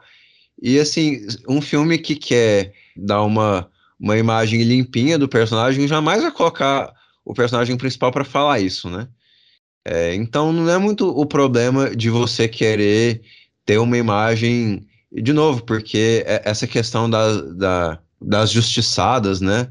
E, 0.62 0.80
assim, 0.80 1.20
um 1.50 1.60
filme 1.60 1.98
que 1.98 2.16
quer 2.16 2.72
dar 2.96 3.22
uma, 3.24 3.70
uma 4.00 4.18
imagem 4.18 4.64
limpinha 4.64 5.20
do 5.20 5.28
personagem 5.28 5.90
jamais 5.90 6.22
vai 6.22 6.32
colocar 6.32 6.94
o 7.26 7.34
personagem 7.34 7.76
principal 7.76 8.14
para 8.14 8.24
falar 8.24 8.62
isso, 8.62 8.90
né? 8.90 9.10
É, 9.86 10.16
então, 10.16 10.54
não 10.54 10.70
é 10.70 10.78
muito 10.78 11.10
o 11.10 11.26
problema 11.26 11.94
de 11.94 12.10
você 12.10 12.48
querer 12.48 13.22
ter 13.66 13.78
uma 13.78 13.98
imagem, 13.98 14.86
de 15.12 15.34
novo, 15.34 15.64
porque 15.64 16.24
é 16.26 16.42
essa 16.46 16.68
questão 16.68 17.10
da, 17.10 17.42
da, 17.42 18.00
das 18.22 18.52
justiçadas, 18.52 19.42
né? 19.42 19.70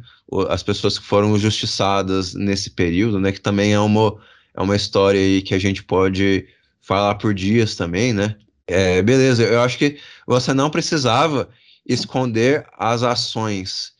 As 0.48 0.62
pessoas 0.62 0.98
que 0.98 1.04
foram 1.04 1.38
justiçadas 1.38 2.34
nesse 2.34 2.70
período, 2.70 3.20
né? 3.20 3.32
Que 3.32 3.40
também 3.40 3.72
é 3.72 3.80
uma, 3.80 4.16
é 4.54 4.62
uma 4.62 4.76
história 4.76 5.20
aí 5.20 5.42
que 5.42 5.54
a 5.54 5.58
gente 5.58 5.82
pode 5.82 6.46
falar 6.80 7.16
por 7.16 7.34
dias 7.34 7.76
também, 7.76 8.12
né? 8.12 8.36
É, 8.66 9.02
beleza, 9.02 9.42
eu 9.42 9.60
acho 9.60 9.76
que 9.76 9.98
você 10.26 10.54
não 10.54 10.70
precisava 10.70 11.48
esconder 11.86 12.64
as 12.78 13.02
ações 13.02 13.92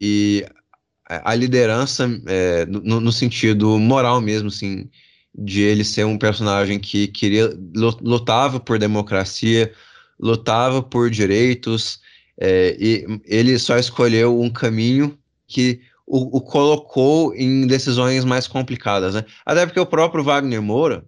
e 0.00 0.46
a 1.06 1.34
liderança 1.34 2.08
é, 2.26 2.64
no, 2.66 3.00
no, 3.00 3.12
sentido 3.12 3.78
moral 3.78 4.20
mesmo, 4.20 4.48
assim, 4.48 4.88
de 5.34 5.62
ele 5.62 5.84
ser 5.84 6.04
um 6.06 6.16
personagem 6.16 6.78
que 6.78 7.08
queria 7.08 7.52
lutava 7.74 8.60
por 8.60 8.78
democracia, 8.78 9.72
lutava 10.18 10.82
por 10.82 11.10
direitos, 11.10 12.00
é, 12.38 12.76
e 12.78 13.20
ele 13.24 13.58
só 13.58 13.76
escolheu 13.78 14.40
um 14.40 14.50
caminho 14.50 15.18
que 15.46 15.80
o, 16.06 16.38
o, 16.38 16.40
colocou 16.40 17.34
em 17.34 17.66
decisões 17.66 18.24
mais 18.24 18.46
complicadas, 18.46 19.14
né? 19.14 19.24
Até 19.44 19.64
porque 19.66 19.80
o 19.80 19.86
próprio 19.86 20.22
Wagner 20.22 20.60
Moura, 20.62 21.04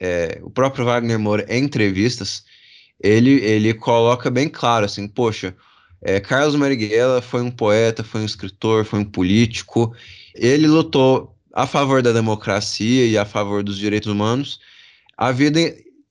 é, 0.00 0.40
o 0.42 0.50
próprio 0.50 0.84
Wagner 0.84 1.18
Moura, 1.18 1.44
em 1.48 1.64
entrevistas, 1.64 2.44
ele, 3.00 3.40
ele 3.44 3.74
coloca 3.74 4.30
bem 4.30 4.48
claro 4.48 4.86
assim, 4.86 5.06
poxa, 5.06 5.54
é, 6.00 6.18
Carlos 6.18 6.56
Marighella 6.56 7.22
foi 7.22 7.42
um 7.42 7.50
poeta, 7.50 8.02
foi 8.02 8.22
um 8.22 8.26
escritor, 8.26 8.84
foi 8.84 9.00
um 9.00 9.04
político, 9.04 9.94
ele 10.34 10.66
lutou 10.66 11.31
a 11.52 11.66
favor 11.66 12.02
da 12.02 12.12
democracia 12.12 13.06
e 13.06 13.18
a 13.18 13.24
favor 13.24 13.62
dos 13.62 13.78
direitos 13.78 14.10
humanos 14.10 14.60
a 15.16 15.30
vida 15.30 15.60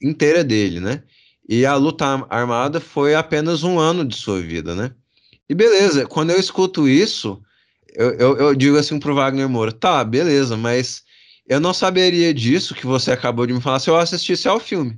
inteira 0.02 0.44
dele, 0.44 0.80
né? 0.80 1.04
E 1.50 1.66
a 1.66 1.76
luta 1.76 2.06
armada 2.30 2.80
foi 2.80 3.16
apenas 3.16 3.64
um 3.64 3.80
ano 3.80 4.06
de 4.06 4.16
sua 4.16 4.40
vida, 4.40 4.74
né? 4.76 4.92
E 5.50 5.54
beleza, 5.54 6.08
quando 6.08 6.30
eu 6.30 6.40
escuto 6.40 6.88
isso, 6.88 7.42
eu, 7.94 8.12
eu, 8.14 8.38
eu 8.38 8.56
digo 8.56 8.78
assim 8.78 8.98
pro 9.00 9.16
Wagner 9.16 9.50
Moura, 9.50 9.72
tá, 9.72 10.04
beleza, 10.04 10.56
mas 10.56 11.04
eu 11.46 11.60
não 11.60 11.74
saberia 11.74 12.34
disso 12.34 12.74
que 12.74 12.86
você 12.86 13.12
acabou 13.12 13.46
de 13.46 13.54
me 13.54 13.60
falar 13.60 13.80
se 13.80 13.90
eu 13.90 13.98
assistisse 13.98 14.48
ao 14.48 14.60
filme. 14.60 14.98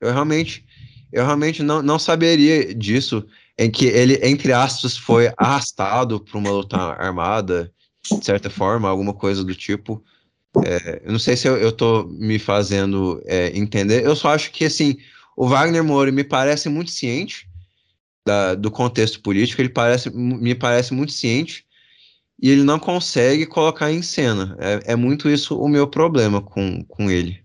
Eu 0.00 0.10
realmente, 0.12 0.64
eu 1.12 1.24
realmente 1.24 1.62
não, 1.62 1.82
não 1.82 1.98
saberia 1.98 2.74
disso, 2.74 3.26
em 3.58 3.70
que 3.70 3.84
ele, 3.84 4.18
entre 4.22 4.52
aspas, 4.52 4.96
foi 4.96 5.30
arrastado 5.36 6.18
para 6.18 6.38
uma 6.38 6.50
luta 6.50 6.78
armada, 6.78 7.70
de 8.10 8.24
certa 8.24 8.50
forma, 8.50 8.88
alguma 8.88 9.14
coisa 9.14 9.42
do 9.42 9.54
tipo. 9.54 10.02
É, 10.64 11.02
eu 11.04 11.12
não 11.12 11.18
sei 11.18 11.36
se 11.36 11.48
eu, 11.48 11.56
eu 11.56 11.72
tô 11.72 12.04
me 12.04 12.38
fazendo 12.38 13.20
é, 13.24 13.56
entender. 13.56 14.04
Eu 14.04 14.14
só 14.14 14.28
acho 14.28 14.52
que, 14.52 14.64
assim, 14.64 14.96
o 15.36 15.48
Wagner 15.48 15.82
Moura 15.82 16.12
me 16.12 16.22
parece 16.22 16.68
muito 16.68 16.90
ciente 16.90 17.48
da, 18.24 18.54
do 18.54 18.70
contexto 18.70 19.20
político, 19.20 19.60
ele 19.60 19.68
parece, 19.68 20.10
me 20.10 20.54
parece 20.54 20.94
muito 20.94 21.12
ciente 21.12 21.64
e 22.40 22.50
ele 22.50 22.62
não 22.62 22.78
consegue 22.78 23.46
colocar 23.46 23.90
em 23.90 24.02
cena. 24.02 24.56
É, 24.58 24.92
é 24.92 24.96
muito 24.96 25.28
isso 25.28 25.58
o 25.58 25.68
meu 25.68 25.86
problema 25.86 26.40
com, 26.40 26.84
com 26.84 27.10
ele. 27.10 27.42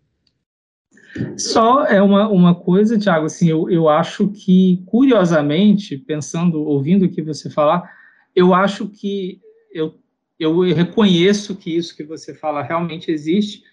Só 1.38 1.86
é 1.86 2.02
uma, 2.02 2.30
uma 2.30 2.56
coisa, 2.56 2.98
Tiago, 2.98 3.26
assim, 3.26 3.50
eu, 3.50 3.70
eu 3.70 3.90
acho 3.90 4.28
que, 4.28 4.84
curiosamente, 4.86 5.98
pensando, 5.98 6.62
ouvindo 6.62 7.06
o 7.06 7.10
que 7.10 7.22
você 7.22 7.50
falar, 7.50 7.90
eu 8.36 8.54
acho 8.54 8.88
que 8.88 9.42
eu 9.74 9.96
eu 10.40 10.62
reconheço 10.62 11.56
que 11.56 11.76
isso 11.76 11.96
que 11.96 12.04
você 12.04 12.34
fala 12.34 12.64
realmente 12.64 13.12
existe, 13.12 13.64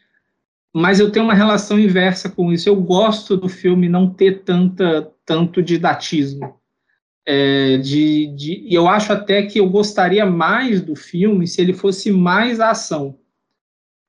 mas 0.74 1.00
eu 1.00 1.10
tenho 1.10 1.24
uma 1.24 1.34
relação 1.34 1.78
inversa 1.78 2.28
com 2.28 2.52
isso. 2.52 2.68
Eu 2.68 2.76
gosto 2.76 3.36
do 3.36 3.48
filme 3.48 3.88
não 3.88 4.10
ter 4.10 4.42
tanta, 4.42 5.10
tanto 5.24 5.62
didatismo. 5.62 6.58
É, 7.24 7.78
de, 7.78 8.26
de, 8.36 8.66
eu 8.68 8.86
acho 8.88 9.12
até 9.12 9.42
que 9.42 9.58
eu 9.58 9.68
gostaria 9.68 10.24
mais 10.26 10.80
do 10.80 10.94
filme 10.94 11.46
se 11.46 11.60
ele 11.60 11.72
fosse 11.72 12.12
mais 12.12 12.60
ação 12.60 13.18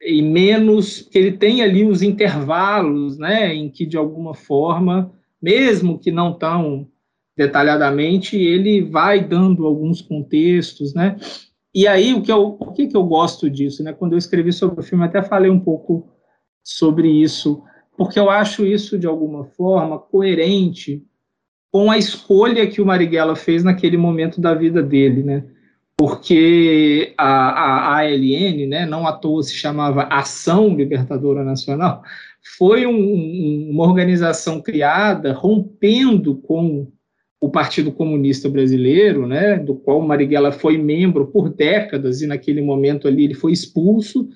e 0.02 0.22
menos 0.22 1.02
que 1.02 1.18
ele 1.18 1.32
tem 1.32 1.62
ali 1.62 1.84
os 1.84 2.02
intervalos, 2.02 3.18
né, 3.18 3.54
em 3.54 3.70
que 3.70 3.86
de 3.86 3.98
alguma 3.98 4.34
forma, 4.34 5.12
mesmo 5.42 5.98
que 5.98 6.12
não 6.12 6.34
tão 6.34 6.88
detalhadamente, 7.36 8.36
ele 8.36 8.82
vai 8.82 9.24
dando 9.24 9.66
alguns 9.66 10.02
contextos, 10.02 10.94
né? 10.94 11.18
E 11.78 11.86
aí 11.86 12.12
o 12.12 12.24
que 12.24 12.32
eu, 12.32 12.54
por 12.54 12.74
que 12.74 12.88
que 12.88 12.98
eu 12.98 13.04
gosto 13.04 13.48
disso, 13.48 13.84
né? 13.84 13.94
Quando 13.94 14.14
eu 14.14 14.18
escrevi 14.18 14.52
sobre 14.52 14.80
o 14.80 14.84
filme, 14.84 15.06
até 15.06 15.22
falei 15.22 15.52
um 15.52 15.60
pouco 15.60 16.10
sobre 16.64 17.08
isso, 17.08 17.62
porque 17.96 18.20
eu 18.20 18.32
acho 18.32 18.66
isso 18.66 18.98
de 18.98 19.06
alguma 19.06 19.46
forma 19.46 20.00
coerente 20.00 21.06
com 21.72 21.92
a 21.92 21.96
escolha 22.00 22.66
que 22.66 22.82
o 22.82 22.86
Marighella 22.88 23.36
fez 23.36 23.64
naquele 23.64 23.96
momento 23.96 24.42
da 24.42 24.56
vida 24.56 24.82
dele, 24.82 25.22
né? 25.22 25.44
Porque 25.96 27.14
a, 27.16 27.52
a 27.52 27.98
ALN, 28.00 28.66
né, 28.68 28.88
não 28.88 29.06
à 29.06 29.14
toa 29.14 29.44
se 29.44 29.54
chamava 29.54 30.06
Ação 30.06 30.76
Libertadora 30.76 31.44
Nacional, 31.44 32.02
foi 32.58 32.88
um, 32.88 33.70
uma 33.70 33.84
organização 33.84 34.64
criada 34.64 35.32
rompendo 35.32 36.38
com 36.38 36.92
o 37.40 37.50
Partido 37.50 37.92
Comunista 37.92 38.50
Brasileiro, 38.50 39.28
né, 39.28 39.58
do 39.58 39.76
qual 39.76 40.02
Marighella 40.02 40.52
foi 40.52 40.78
membro 40.78 41.28
por 41.28 41.50
décadas 41.50 42.22
e 42.22 42.28
naquele 42.28 42.62
momento 42.62 43.08
ali 43.08 43.26
ele 43.26 43.36
foi 43.36 43.52
expulso 43.52 44.28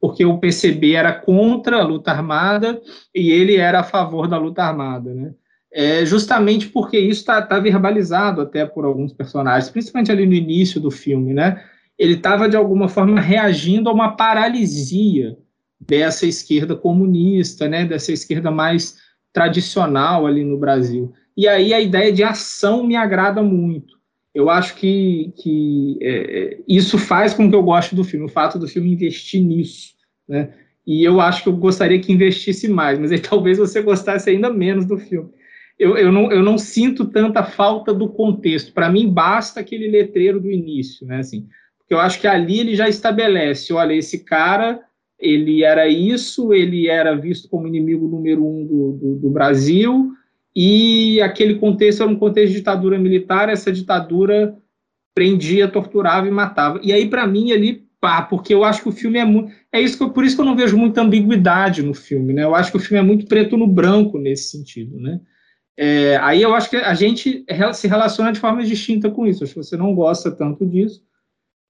porque 0.00 0.24
o 0.24 0.38
PCB 0.38 0.94
era 0.94 1.12
contra 1.12 1.78
a 1.78 1.84
luta 1.84 2.10
armada 2.10 2.80
e 3.14 3.30
ele 3.30 3.56
era 3.56 3.80
a 3.80 3.84
favor 3.84 4.26
da 4.26 4.38
luta 4.38 4.62
armada, 4.62 5.12
né? 5.14 5.34
É 5.72 6.04
justamente 6.04 6.68
porque 6.68 6.98
isso 6.98 7.20
está 7.20 7.40
tá 7.42 7.60
verbalizado 7.60 8.40
até 8.40 8.66
por 8.66 8.84
alguns 8.84 9.12
personagens, 9.12 9.70
principalmente 9.70 10.10
ali 10.10 10.26
no 10.26 10.32
início 10.32 10.80
do 10.80 10.90
filme, 10.90 11.32
né? 11.32 11.62
Ele 11.96 12.14
estava 12.14 12.48
de 12.48 12.56
alguma 12.56 12.88
forma 12.88 13.20
reagindo 13.20 13.88
a 13.88 13.92
uma 13.92 14.16
paralisia 14.16 15.36
dessa 15.78 16.26
esquerda 16.26 16.74
comunista, 16.74 17.68
né? 17.68 17.84
Dessa 17.84 18.10
esquerda 18.10 18.50
mais 18.50 18.96
tradicional 19.32 20.26
ali 20.26 20.42
no 20.42 20.58
Brasil. 20.58 21.12
E 21.40 21.48
aí 21.48 21.72
a 21.72 21.80
ideia 21.80 22.12
de 22.12 22.22
ação 22.22 22.86
me 22.86 22.96
agrada 22.96 23.42
muito. 23.42 23.98
Eu 24.34 24.50
acho 24.50 24.74
que, 24.76 25.32
que 25.36 25.98
é, 26.02 26.58
isso 26.68 26.98
faz 26.98 27.34
com 27.34 27.48
que 27.48 27.54
eu 27.54 27.62
goste 27.62 27.94
do 27.94 28.04
filme, 28.04 28.26
o 28.26 28.28
fato 28.28 28.58
do 28.58 28.68
filme 28.68 28.92
investir 28.92 29.42
nisso, 29.42 29.94
né? 30.28 30.52
E 30.86 31.02
eu 31.04 31.20
acho 31.20 31.42
que 31.42 31.48
eu 31.48 31.56
gostaria 31.56 32.00
que 32.00 32.12
investisse 32.12 32.68
mais, 32.68 32.98
mas 32.98 33.12
aí 33.12 33.18
talvez 33.20 33.58
você 33.58 33.80
gostasse 33.80 34.28
ainda 34.28 34.52
menos 34.52 34.84
do 34.84 34.98
filme 34.98 35.30
eu, 35.80 35.96
eu, 35.96 36.12
não, 36.12 36.30
eu 36.30 36.42
não 36.42 36.58
sinto 36.58 37.06
tanta 37.06 37.42
falta 37.42 37.94
do 37.94 38.10
contexto. 38.10 38.74
Para 38.74 38.90
mim, 38.90 39.10
basta 39.10 39.60
aquele 39.60 39.88
letreiro 39.88 40.38
do 40.38 40.50
início, 40.50 41.06
né? 41.06 41.20
Assim, 41.20 41.46
porque 41.78 41.94
eu 41.94 41.98
acho 41.98 42.20
que 42.20 42.26
ali 42.26 42.60
ele 42.60 42.76
já 42.76 42.86
estabelece: 42.86 43.72
olha, 43.72 43.94
esse 43.94 44.22
cara 44.22 44.78
ele 45.18 45.64
era 45.64 45.88
isso, 45.88 46.52
ele 46.52 46.86
era 46.86 47.14
visto 47.14 47.48
como 47.48 47.66
inimigo 47.66 48.08
número 48.08 48.46
um 48.46 48.66
do, 48.66 48.92
do, 48.92 49.14
do 49.16 49.30
Brasil, 49.30 50.12
e 50.54 51.20
aquele 51.20 51.56
contexto 51.56 52.02
era 52.02 52.10
um 52.10 52.16
contexto 52.16 52.52
de 52.52 52.58
ditadura 52.58 52.98
militar, 52.98 53.48
essa 53.48 53.72
ditadura 53.72 54.56
prendia, 55.14 55.68
torturava 55.68 56.26
e 56.26 56.30
matava. 56.30 56.80
E 56.82 56.92
aí, 56.92 57.08
para 57.08 57.26
mim, 57.26 57.52
ali, 57.52 57.86
pá, 58.00 58.22
porque 58.22 58.54
eu 58.54 58.64
acho 58.64 58.82
que 58.82 58.88
o 58.88 58.92
filme 58.92 59.18
é 59.18 59.24
muito. 59.24 59.52
É 59.72 59.80
isso 59.80 59.96
que 59.96 60.02
eu, 60.02 60.10
por 60.10 60.24
isso 60.24 60.34
que 60.34 60.40
eu 60.40 60.46
não 60.46 60.56
vejo 60.56 60.76
muita 60.76 61.02
ambiguidade 61.02 61.82
no 61.82 61.94
filme, 61.94 62.32
né? 62.32 62.44
Eu 62.44 62.54
acho 62.54 62.70
que 62.70 62.76
o 62.76 62.80
filme 62.80 62.98
é 62.98 63.06
muito 63.06 63.26
preto 63.26 63.56
no 63.56 63.66
branco 63.66 64.18
nesse 64.18 64.50
sentido, 64.50 64.98
né? 64.98 65.20
É, 65.76 66.16
aí 66.18 66.42
eu 66.42 66.54
acho 66.54 66.68
que 66.68 66.76
a 66.76 66.94
gente 66.94 67.44
se 67.72 67.88
relaciona 67.88 68.32
de 68.32 68.40
forma 68.40 68.62
distinta 68.62 69.10
com 69.10 69.26
isso. 69.26 69.44
Acho 69.44 69.54
que 69.54 69.62
você 69.62 69.76
não 69.76 69.94
gosta 69.94 70.30
tanto 70.30 70.66
disso. 70.66 71.02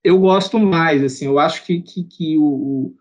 Eu 0.03 0.19
gosto 0.19 0.59
mais, 0.59 1.03
assim, 1.03 1.25
eu 1.25 1.37
acho 1.37 1.65
que, 1.65 1.81
que, 1.81 2.03
que 2.03 2.37
o, 2.37 2.93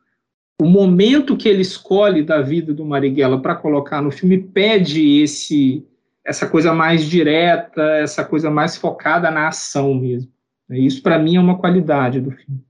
o 0.60 0.66
momento 0.66 1.38
que 1.38 1.48
ele 1.48 1.62
escolhe 1.62 2.22
da 2.22 2.42
vida 2.42 2.74
do 2.74 2.84
Marighella 2.84 3.40
para 3.40 3.54
colocar 3.54 4.02
no 4.02 4.10
filme 4.10 4.36
pede 4.36 5.22
esse 5.22 5.86
essa 6.22 6.46
coisa 6.46 6.74
mais 6.74 7.06
direta, 7.06 7.82
essa 7.96 8.22
coisa 8.22 8.50
mais 8.50 8.76
focada 8.76 9.30
na 9.30 9.48
ação 9.48 9.94
mesmo. 9.94 10.30
Isso 10.68 11.02
para 11.02 11.18
mim 11.18 11.36
é 11.36 11.40
uma 11.40 11.58
qualidade 11.58 12.20
do 12.20 12.30
filme. 12.30 12.62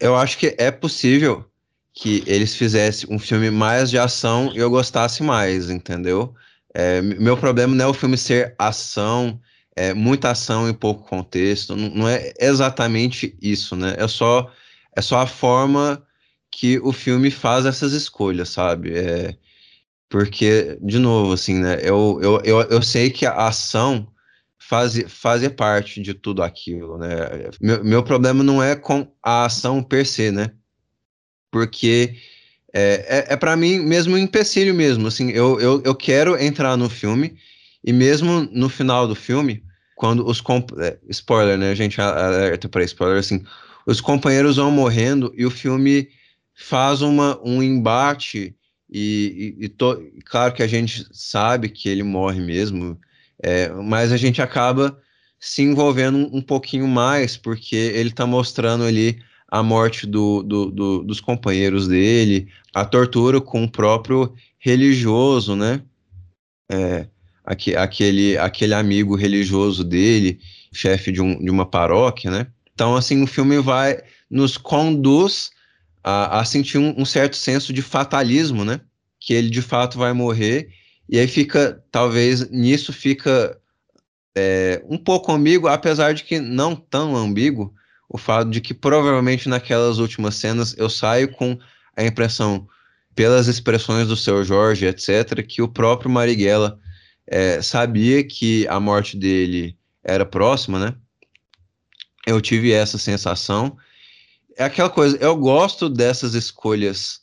Eu 0.00 0.16
acho 0.16 0.36
que 0.36 0.56
é 0.58 0.70
possível 0.72 1.44
que 1.94 2.24
eles 2.26 2.56
fizessem 2.56 3.08
um 3.08 3.20
filme 3.20 3.50
mais 3.50 3.88
de 3.88 3.98
ação 3.98 4.50
e 4.52 4.58
eu 4.58 4.68
gostasse 4.68 5.22
mais, 5.22 5.70
entendeu? 5.70 6.34
É, 6.74 7.00
meu 7.00 7.36
problema 7.36 7.72
não 7.72 7.84
é 7.84 7.88
o 7.88 7.94
filme 7.94 8.18
ser 8.18 8.54
ação, 8.58 9.40
é, 9.76 9.94
muita 9.94 10.32
ação 10.32 10.68
e 10.68 10.72
pouco 10.72 11.08
contexto, 11.08 11.76
não, 11.76 11.88
não, 11.90 12.08
é 12.08 12.32
exatamente 12.40 13.36
isso, 13.40 13.76
né? 13.76 13.94
É 13.96 14.08
só, 14.08 14.50
é 14.94 15.00
só 15.00 15.20
a 15.20 15.26
forma 15.26 16.02
que 16.50 16.78
o 16.80 16.92
filme 16.92 17.30
faz 17.30 17.66
essas 17.66 17.92
escolhas, 17.92 18.48
sabe? 18.48 18.96
É, 18.96 19.36
porque, 20.08 20.78
de 20.80 20.98
novo, 20.98 21.32
assim, 21.32 21.54
né? 21.58 21.78
Eu, 21.82 22.18
eu, 22.22 22.40
eu, 22.44 22.60
eu 22.62 22.82
sei 22.82 23.10
que 23.10 23.26
a 23.26 23.46
ação 23.46 24.08
faz, 24.58 25.02
fazia 25.08 25.50
parte 25.50 26.02
de 26.02 26.14
tudo 26.14 26.42
aquilo, 26.42 26.98
né? 26.98 27.08
Meu, 27.60 27.84
meu 27.84 28.02
problema 28.02 28.42
não 28.42 28.62
é 28.62 28.76
com 28.76 29.10
a 29.22 29.44
ação 29.46 29.82
per 29.82 30.06
se, 30.06 30.30
né? 30.30 30.52
Porque 31.50 32.16
é, 32.72 33.26
é, 33.30 33.34
é 33.34 33.36
para 33.36 33.56
mim 33.56 33.78
mesmo 33.78 34.14
um 34.14 34.18
empecilho 34.18 34.74
mesmo, 34.74 35.08
assim, 35.08 35.30
eu, 35.30 35.58
eu, 35.58 35.82
eu 35.84 35.94
quero 35.94 36.38
entrar 36.38 36.76
no 36.76 36.90
filme 36.90 37.36
e 37.82 37.92
mesmo 37.92 38.42
no 38.52 38.68
final 38.68 39.08
do 39.08 39.14
filme, 39.14 39.64
quando 39.96 40.26
os 40.26 40.42
é, 40.78 40.98
spoiler, 41.08 41.56
né, 41.56 41.74
gente 41.74 42.00
alerta 42.00 42.68
para 42.68 42.84
spoiler, 42.84 43.18
assim, 43.18 43.42
os 43.86 44.00
companheiros 44.00 44.56
vão 44.56 44.70
morrendo 44.70 45.32
e 45.36 45.46
o 45.46 45.50
filme 45.50 46.08
faz 46.58 47.02
uma, 47.02 47.40
um 47.44 47.62
embate 47.62 48.54
e, 48.90 49.54
e, 49.60 49.64
e 49.64 49.68
to, 49.68 50.02
claro 50.24 50.52
que 50.52 50.62
a 50.62 50.66
gente 50.66 51.06
sabe 51.12 51.68
que 51.68 51.88
ele 51.88 52.02
morre 52.02 52.40
mesmo, 52.40 52.98
é, 53.40 53.68
mas 53.68 54.10
a 54.10 54.16
gente 54.16 54.42
acaba 54.42 54.98
se 55.38 55.62
envolvendo 55.62 56.18
um, 56.18 56.38
um 56.38 56.42
pouquinho 56.42 56.88
mais 56.88 57.36
porque 57.36 57.76
ele 57.76 58.08
está 58.08 58.26
mostrando 58.26 58.82
ali 58.82 59.20
a 59.46 59.62
morte 59.62 60.04
do, 60.04 60.42
do, 60.42 60.70
do, 60.70 61.04
dos 61.04 61.20
companheiros 61.20 61.86
dele, 61.86 62.48
a 62.74 62.84
tortura 62.84 63.40
com 63.40 63.62
o 63.62 63.70
próprio 63.70 64.34
religioso, 64.58 65.54
né? 65.54 65.80
É, 66.70 67.06
aquele, 67.44 68.36
aquele 68.36 68.74
amigo 68.74 69.14
religioso 69.14 69.84
dele, 69.84 70.40
chefe 70.72 71.12
de, 71.12 71.22
um, 71.22 71.42
de 71.42 71.50
uma 71.50 71.64
paróquia, 71.64 72.30
né? 72.30 72.48
Então, 72.74 72.96
assim, 72.96 73.22
o 73.22 73.26
filme 73.26 73.58
vai, 73.60 74.02
nos 74.28 74.58
conduz 74.58 75.50
a, 76.08 76.40
a 76.40 76.44
sentir 76.46 76.78
um, 76.78 76.94
um, 76.96 77.04
certo 77.04 77.36
senso 77.36 77.70
de 77.70 77.82
fatalismo, 77.82 78.64
né? 78.64 78.80
Que 79.20 79.34
ele 79.34 79.50
de 79.50 79.60
fato 79.60 79.98
vai 79.98 80.14
morrer, 80.14 80.70
e 81.06 81.18
aí 81.18 81.28
fica, 81.28 81.84
talvez, 81.92 82.48
nisso 82.48 82.94
fica 82.94 83.58
é, 84.34 84.82
um 84.88 84.96
pouco 84.96 85.30
ambíguo, 85.30 85.68
apesar 85.68 86.14
de 86.14 86.24
que 86.24 86.40
não 86.40 86.74
tão 86.74 87.14
ambíguo, 87.14 87.74
o 88.08 88.16
fato 88.16 88.48
de 88.48 88.58
que 88.58 88.72
provavelmente 88.72 89.50
naquelas 89.50 89.98
últimas 89.98 90.36
cenas 90.36 90.74
eu 90.78 90.88
saio 90.88 91.30
com 91.30 91.58
a 91.94 92.02
impressão, 92.02 92.66
pelas 93.14 93.46
expressões 93.46 94.08
do 94.08 94.16
seu 94.16 94.42
Jorge, 94.42 94.86
etc., 94.86 95.46
que 95.46 95.60
o 95.60 95.68
próprio 95.68 96.10
Marighella 96.10 96.78
é, 97.26 97.60
sabia 97.60 98.24
que 98.24 98.66
a 98.68 98.80
morte 98.80 99.14
dele 99.14 99.76
era 100.02 100.24
próxima, 100.24 100.78
né? 100.78 100.94
Eu 102.26 102.40
tive 102.40 102.72
essa 102.72 102.96
sensação. 102.96 103.76
É 104.58 104.64
aquela 104.64 104.90
coisa, 104.90 105.16
eu 105.18 105.36
gosto 105.36 105.88
dessas 105.88 106.34
escolhas, 106.34 107.20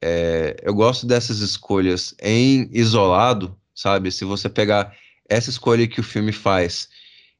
é, 0.00 0.56
eu 0.62 0.72
gosto 0.72 1.06
dessas 1.06 1.40
escolhas 1.40 2.14
em 2.22 2.70
isolado, 2.72 3.54
sabe? 3.74 4.10
Se 4.10 4.24
você 4.24 4.48
pegar 4.48 4.96
essa 5.28 5.50
escolha 5.50 5.86
que 5.86 6.00
o 6.00 6.02
filme 6.02 6.32
faz 6.32 6.88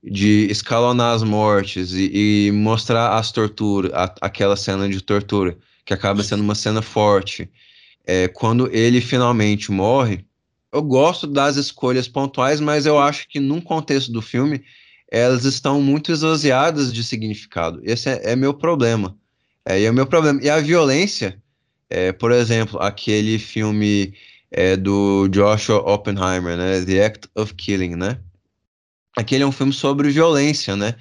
de 0.04 0.46
escalonar 0.50 1.14
as 1.14 1.22
mortes 1.22 1.94
e, 1.94 2.48
e 2.48 2.52
mostrar 2.52 3.16
as 3.16 3.32
torturas, 3.32 3.90
aquela 4.20 4.56
cena 4.56 4.86
de 4.86 5.00
tortura, 5.00 5.56
que 5.86 5.94
acaba 5.94 6.22
sendo 6.22 6.42
uma 6.42 6.54
cena 6.54 6.82
forte. 6.82 7.50
É, 8.06 8.28
quando 8.28 8.70
ele 8.70 9.00
finalmente 9.00 9.72
morre, 9.72 10.22
eu 10.70 10.82
gosto 10.82 11.26
das 11.26 11.56
escolhas 11.56 12.06
pontuais, 12.06 12.60
mas 12.60 12.84
eu 12.84 12.98
acho 12.98 13.26
que 13.26 13.40
num 13.40 13.60
contexto 13.62 14.12
do 14.12 14.20
filme 14.20 14.62
elas 15.10 15.46
estão 15.46 15.80
muito 15.80 16.12
esvaziadas 16.12 16.92
de 16.92 17.02
significado. 17.02 17.80
Esse 17.82 18.10
é, 18.10 18.32
é 18.32 18.36
meu 18.36 18.52
problema. 18.52 19.16
É, 19.64 19.82
é 19.82 19.90
o 19.90 19.94
meu 19.94 20.06
problema. 20.06 20.40
E 20.42 20.48
a 20.50 20.60
violência, 20.60 21.40
é, 21.88 22.12
por 22.12 22.32
exemplo, 22.32 22.80
aquele 22.80 23.38
filme 23.38 24.14
é, 24.50 24.76
do 24.76 25.28
Joshua 25.28 25.78
Oppenheimer, 25.78 26.56
né, 26.56 26.84
The 26.84 27.04
Act 27.04 27.28
of 27.36 27.54
Killing, 27.54 27.96
né? 27.96 28.18
aquele 29.16 29.44
é 29.44 29.46
um 29.46 29.52
filme 29.52 29.72
sobre 29.72 30.10
violência, 30.10 30.76
né? 30.76 30.94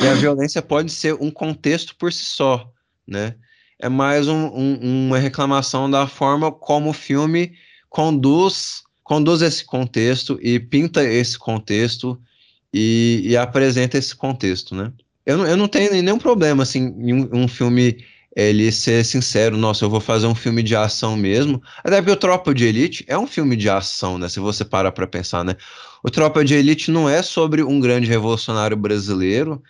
E 0.00 0.06
a 0.06 0.14
violência 0.14 0.62
pode 0.62 0.90
ser 0.92 1.14
um 1.14 1.30
contexto 1.30 1.94
por 1.96 2.12
si 2.12 2.24
só, 2.24 2.70
né? 3.06 3.34
É 3.78 3.88
mais 3.88 4.28
um, 4.28 4.46
um, 4.46 5.06
uma 5.06 5.18
reclamação 5.18 5.90
da 5.90 6.06
forma 6.06 6.50
como 6.52 6.90
o 6.90 6.94
filme 6.94 7.52
conduz, 7.88 8.82
conduz 9.02 9.42
esse 9.42 9.64
contexto 9.64 10.38
e 10.42 10.58
pinta 10.58 11.02
esse 11.02 11.38
contexto 11.38 12.20
e, 12.72 13.22
e 13.24 13.36
apresenta 13.36 13.98
esse 13.98 14.14
contexto, 14.14 14.74
né? 14.74 14.92
Eu 15.26 15.38
não, 15.38 15.46
eu 15.46 15.56
não 15.56 15.68
tenho 15.68 15.92
nenhum 15.92 16.18
problema, 16.18 16.62
assim, 16.62 16.94
em 16.98 17.12
um, 17.12 17.28
um, 17.32 17.48
filme 17.48 18.04
ele 18.34 18.70
ser 18.72 19.04
sincero, 19.04 19.56
nossa, 19.56 19.84
eu 19.84 19.90
vou 19.90 20.00
fazer 20.00 20.26
um 20.26 20.34
filme 20.34 20.62
de 20.62 20.74
ação 20.74 21.16
mesmo. 21.16 21.62
Até 21.84 21.96
porque 21.96 22.12
o 22.12 22.16
Tropa 22.16 22.54
de 22.54 22.64
Elite 22.64 23.04
é 23.06 23.18
um 23.18 23.26
filme 23.26 23.56
de 23.56 23.68
ação, 23.68 24.18
né? 24.18 24.28
Se 24.28 24.40
você 24.40 24.64
para 24.64 24.90
pra 24.90 25.06
pensar, 25.06 25.44
né? 25.44 25.56
O 26.02 26.10
Tropa 26.10 26.44
de 26.44 26.54
Elite 26.54 26.90
não 26.90 27.08
é 27.08 27.22
sobre 27.22 27.62
um 27.62 27.80
grande 27.80 28.08
revolucionário 28.08 28.76
brasileiro, 28.76 29.62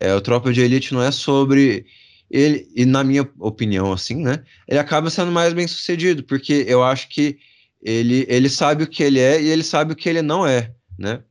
é, 0.00 0.14
o 0.14 0.20
Tropa 0.20 0.52
de 0.52 0.60
Elite 0.60 0.92
não 0.92 1.02
é 1.02 1.10
sobre 1.10 1.86
ele, 2.30 2.68
e 2.74 2.84
na 2.84 3.02
minha 3.02 3.28
opinião, 3.38 3.92
assim, 3.92 4.16
né? 4.16 4.42
Ele 4.68 4.78
acaba 4.78 5.10
sendo 5.10 5.32
mais 5.32 5.52
bem 5.52 5.66
sucedido, 5.66 6.22
porque 6.22 6.64
eu 6.68 6.82
acho 6.82 7.08
que 7.08 7.38
ele, 7.82 8.26
ele 8.28 8.48
sabe 8.48 8.84
o 8.84 8.86
que 8.86 9.02
ele 9.02 9.20
é 9.20 9.40
e 9.40 9.48
ele 9.48 9.62
sabe 9.62 9.92
o 9.92 9.96
que 9.96 10.08
ele 10.08 10.22
não 10.22 10.46
é, 10.46 10.72
né? 10.98 11.22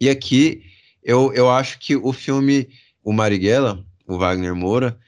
E 0.00 0.08
aqui 0.08 0.62
eu, 1.02 1.32
eu 1.34 1.50
acho 1.50 1.78
que 1.78 1.96
o 1.96 2.12
filme 2.12 2.68
O 3.04 3.12
Marighella, 3.12 3.84
o 4.06 4.18
Wagner 4.18 4.54
Moura, 4.54 4.98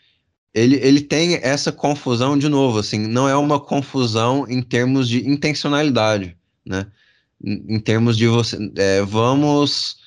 ele, 0.54 0.76
ele 0.76 1.00
tem 1.00 1.34
essa 1.42 1.72
confusão 1.72 2.38
de 2.38 2.48
novo, 2.48 2.78
assim, 2.78 2.98
não 3.06 3.28
é 3.28 3.36
uma 3.36 3.58
confusão 3.58 4.46
em 4.48 4.62
termos 4.62 5.08
de 5.08 5.28
intencionalidade, 5.28 6.36
né? 6.64 6.86
Em, 7.44 7.78
termos 7.78 8.16
de 8.16 8.26
você, 8.26 8.56
é, 8.76 9.02
vamos, 9.02 9.98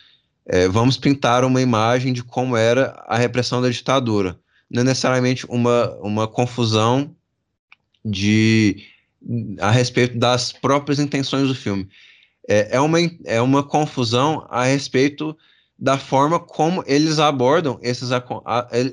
é, 0.48 0.68
vamos 0.68 0.98
pintar 0.98 1.44
uma 1.44 1.62
imagem 1.62 2.12
de 2.12 2.24
como 2.24 2.58
era 2.58 3.04
a 3.08 3.18
repressão 3.18 3.62
da 3.62 3.70
ditadura, 3.70 4.40
não 4.70 4.82
é 4.82 4.86
necessariamente 4.86 5.46
uma, 5.48 5.96
uma 6.02 6.28
confusão 6.28 7.16
de 8.04 8.84
a 9.60 9.70
respeito 9.70 10.18
das 10.18 10.52
próprias 10.52 10.98
intenções 10.98 11.48
do 11.48 11.54
filme 11.54 11.88
é, 12.50 12.76
é, 12.78 12.82
uma, 12.82 12.98
é 13.26 13.40
uma 13.40 13.64
confusão 13.64 14.46
a 14.50 14.64
respeito 14.64 15.38
da 15.80 15.98
forma 15.98 16.40
como 16.40 16.84
eles 16.86 17.20
abordam 17.20 17.80
esses, 17.82 18.12
a, 18.12 18.22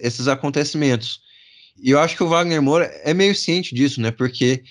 esses 0.00 0.28
acontecimentos. 0.28 1.20
E 1.82 1.90
eu 1.90 1.98
acho 1.98 2.16
que 2.16 2.22
o 2.22 2.28
Wagner 2.28 2.62
Moura 2.62 2.86
é 3.02 3.12
meio 3.12 3.34
ciente 3.34 3.74
disso, 3.74 4.00
né? 4.00 4.10
Porque, 4.10 4.62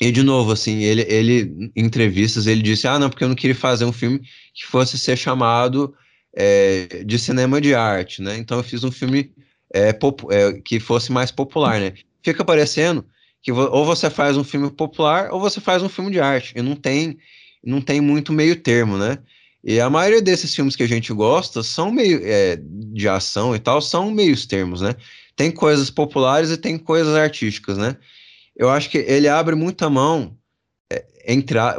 e 0.00 0.12
de 0.12 0.22
novo, 0.22 0.52
assim, 0.52 0.82
ele, 0.82 1.02
ele 1.08 1.70
em 1.74 1.84
entrevistas, 1.84 2.46
ele 2.46 2.62
disse, 2.62 2.86
ah, 2.86 2.98
não, 2.98 3.08
porque 3.08 3.24
eu 3.24 3.28
não 3.28 3.34
queria 3.34 3.56
fazer 3.56 3.84
um 3.84 3.92
filme 3.92 4.20
que 4.54 4.66
fosse 4.66 4.98
ser 4.98 5.16
chamado 5.16 5.94
é, 6.36 7.02
de 7.04 7.18
cinema 7.18 7.60
de 7.60 7.74
arte, 7.74 8.22
né? 8.22 8.36
Então 8.36 8.58
eu 8.58 8.64
fiz 8.64 8.84
um 8.84 8.92
filme 8.92 9.32
é, 9.74 9.88
é, 9.88 10.52
que 10.64 10.78
fosse 10.78 11.10
mais 11.10 11.30
popular, 11.30 11.80
né? 11.80 11.94
Fica 12.22 12.44
parecendo 12.44 13.04
que 13.42 13.50
ou 13.50 13.84
você 13.84 14.08
faz 14.08 14.36
um 14.36 14.44
filme 14.44 14.70
popular 14.70 15.32
ou 15.32 15.40
você 15.40 15.60
faz 15.60 15.82
um 15.82 15.88
filme 15.88 16.12
de 16.12 16.20
arte. 16.20 16.52
E 16.56 16.62
não 16.62 16.76
tem 16.76 17.18
não 17.64 17.80
tem 17.80 18.00
muito 18.00 18.32
meio 18.32 18.56
termo, 18.56 18.98
né? 18.98 19.18
E 19.64 19.80
a 19.80 19.88
maioria 19.88 20.20
desses 20.20 20.54
filmes 20.54 20.74
que 20.74 20.82
a 20.82 20.88
gente 20.88 21.12
gosta 21.12 21.62
são 21.62 21.92
meio 21.92 22.20
é, 22.24 22.58
de 22.60 23.08
ação 23.08 23.54
e 23.54 23.58
tal, 23.58 23.80
são 23.80 24.10
meios 24.10 24.44
termos, 24.44 24.80
né? 24.80 24.96
Tem 25.36 25.50
coisas 25.52 25.88
populares 25.88 26.50
e 26.50 26.56
tem 26.56 26.76
coisas 26.76 27.14
artísticas, 27.14 27.78
né? 27.78 27.96
Eu 28.56 28.68
acho 28.68 28.90
que 28.90 28.98
ele 28.98 29.28
abre 29.28 29.54
muita 29.54 29.88
mão, 29.88 30.36
é, 30.90 31.04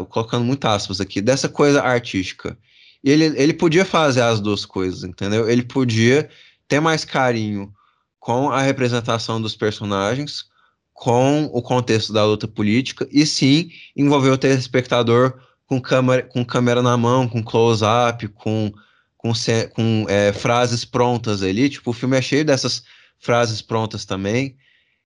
colocando 0.10 0.46
muitas 0.46 0.72
aspas 0.72 1.02
aqui, 1.02 1.22
dessa 1.22 1.50
coisa 1.50 1.82
artística. 1.82 2.58
E 3.04 3.12
ele, 3.12 3.26
ele 3.36 3.54
podia 3.54 3.84
fazer 3.84 4.22
as 4.22 4.40
duas 4.40 4.66
coisas, 4.66 5.04
entendeu? 5.04 5.50
Ele 5.50 5.64
podia 5.64 6.30
ter 6.68 6.80
mais 6.80 7.04
carinho 7.04 7.72
com 8.18 8.50
a 8.50 8.62
representação 8.62 9.42
dos 9.42 9.56
personagens, 9.56 10.46
com 10.94 11.50
o 11.52 11.62
contexto 11.62 12.14
da 12.14 12.26
luta 12.26 12.48
política, 12.48 13.06
e 13.12 13.26
sim 13.26 13.70
envolver 13.94 14.30
o 14.30 14.38
telespectador 14.38 15.38
com 15.68 15.82
câmera, 15.82 16.24
com 16.24 16.44
câmera 16.44 16.82
na 16.82 16.98
mão, 16.98 17.28
com 17.28 17.44
close-up, 17.44 18.28
com, 18.30 18.72
com, 19.18 19.32
com 19.74 20.06
é, 20.10 20.32
frases 20.34 20.86
prontas 20.86 21.42
ali. 21.42 21.70
Tipo, 21.70 21.92
o 21.92 21.94
filme 21.94 22.18
é 22.18 22.22
cheio 22.22 22.46
dessas 22.46 22.84
frases 23.20 23.62
prontas 23.62 24.06
também. 24.06 24.56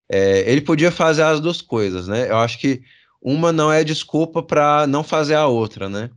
É, 0.09 0.49
ele 0.49 0.61
podia 0.61 0.91
fazer 0.91 1.23
as 1.23 1.39
duas 1.39 1.61
coisas, 1.61 2.07
né? 2.07 2.29
Eu 2.29 2.37
acho 2.37 2.59
que 2.59 2.81
uma 3.21 3.51
não 3.51 3.71
é 3.71 3.83
desculpa 3.83 4.41
para 4.41 4.87
não 4.87 5.03
fazer 5.03 5.35
a 5.35 5.47
outra, 5.47 5.89
né? 5.89 6.09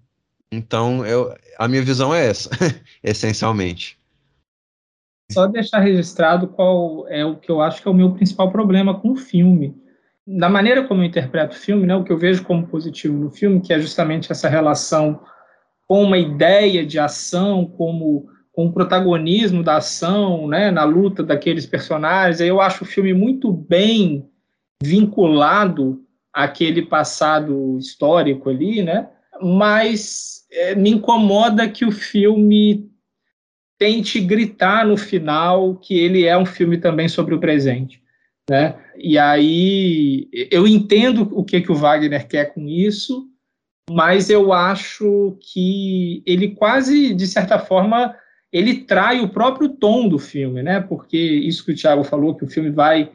Então, 0.52 1.04
eu, 1.06 1.34
a 1.58 1.68
minha 1.68 1.82
visão 1.82 2.14
é 2.14 2.26
essa, 2.26 2.50
essencialmente. 3.02 3.98
Só 5.30 5.46
deixar 5.46 5.78
registrado 5.78 6.48
qual 6.48 7.06
é 7.08 7.24
o 7.24 7.36
que 7.36 7.50
eu 7.50 7.60
acho 7.60 7.80
que 7.80 7.86
é 7.86 7.90
o 7.90 7.94
meu 7.94 8.12
principal 8.12 8.50
problema 8.50 8.98
com 8.98 9.12
o 9.12 9.16
filme 9.16 9.80
na 10.32 10.48
maneira 10.48 10.85
como 10.85 11.02
eu 11.02 11.07
interpreto 11.07 11.57
o 11.57 11.59
filme, 11.59 11.86
né, 11.86 11.97
o 11.97 12.05
que 12.05 12.12
eu 12.12 12.19
vejo 12.19 12.44
como 12.44 12.66
positivo 12.66 13.19
no 13.19 13.31
filme, 13.31 13.61
que 13.61 13.73
é 13.73 13.81
justamente 13.81 14.31
essa 14.31 14.48
relação 14.48 15.20
com 15.89 16.05
uma 16.05 16.19
ideia 16.19 16.86
de 16.86 17.01
ação, 17.01 17.66
como 17.66 18.28
com 18.52 18.66
o 18.66 18.73
protagonismo 18.73 19.62
da 19.62 19.78
ação, 19.78 20.47
né, 20.47 20.70
na 20.70 20.85
luta 20.85 21.23
daqueles 21.24 21.66
personagens, 21.66 22.40
eu 22.40 22.61
acho 22.61 22.85
o 22.85 22.86
filme 22.86 23.12
muito 23.12 23.52
bem 23.52 24.28
vinculado 24.81 26.01
àquele 26.32 26.82
passado 26.82 27.77
histórico 27.78 28.51
ali, 28.51 28.82
né, 28.82 29.09
mas 29.43 30.47
é, 30.52 30.77
me 30.77 30.90
incomoda 30.90 31.69
que 31.69 31.85
o 31.85 31.90
filme 31.90 32.89
tente 33.77 34.20
gritar 34.20 34.86
no 34.86 34.97
final 34.97 35.74
que 35.77 35.98
ele 35.98 36.24
é 36.24 36.39
um 36.39 36.47
filme 36.47 36.78
também 36.78 37.09
sobre 37.09 37.35
o 37.35 37.40
presente. 37.40 38.01
Né? 38.51 38.74
E 38.97 39.16
aí 39.16 40.28
eu 40.51 40.66
entendo 40.66 41.28
o 41.31 41.44
que, 41.44 41.60
que 41.60 41.70
o 41.70 41.77
Wagner 41.77 42.27
quer 42.27 42.47
com 42.52 42.66
isso, 42.66 43.28
mas 43.89 44.28
eu 44.28 44.52
acho 44.52 45.39
que 45.40 46.20
ele 46.27 46.48
quase, 46.48 47.14
de 47.14 47.28
certa 47.28 47.60
forma, 47.60 48.12
ele 48.52 48.81
trai 48.81 49.20
o 49.20 49.28
próprio 49.28 49.68
tom 49.68 50.09
do 50.09 50.18
filme, 50.18 50.64
né? 50.64 50.81
Porque 50.81 51.16
isso 51.16 51.64
que 51.64 51.70
o 51.70 51.77
Thiago 51.77 52.02
falou, 52.02 52.35
que 52.35 52.44
o 52.44 52.48
filme 52.48 52.70
vai 52.70 53.12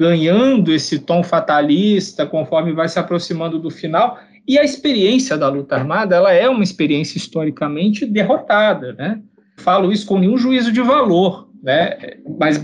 ganhando 0.00 0.72
esse 0.72 1.00
tom 1.00 1.22
fatalista 1.22 2.24
conforme 2.24 2.72
vai 2.72 2.88
se 2.88 2.98
aproximando 2.98 3.58
do 3.58 3.70
final. 3.70 4.18
E 4.48 4.58
a 4.58 4.64
experiência 4.64 5.36
da 5.36 5.50
luta 5.50 5.76
armada, 5.76 6.16
ela 6.16 6.32
é 6.32 6.48
uma 6.48 6.64
experiência 6.64 7.18
historicamente 7.18 8.06
derrotada, 8.06 8.94
né? 8.94 9.20
Falo 9.58 9.92
isso 9.92 10.06
com 10.06 10.18
nenhum 10.18 10.38
juízo 10.38 10.72
de 10.72 10.80
valor, 10.80 11.50
né? 11.62 12.16
Mas 12.40 12.56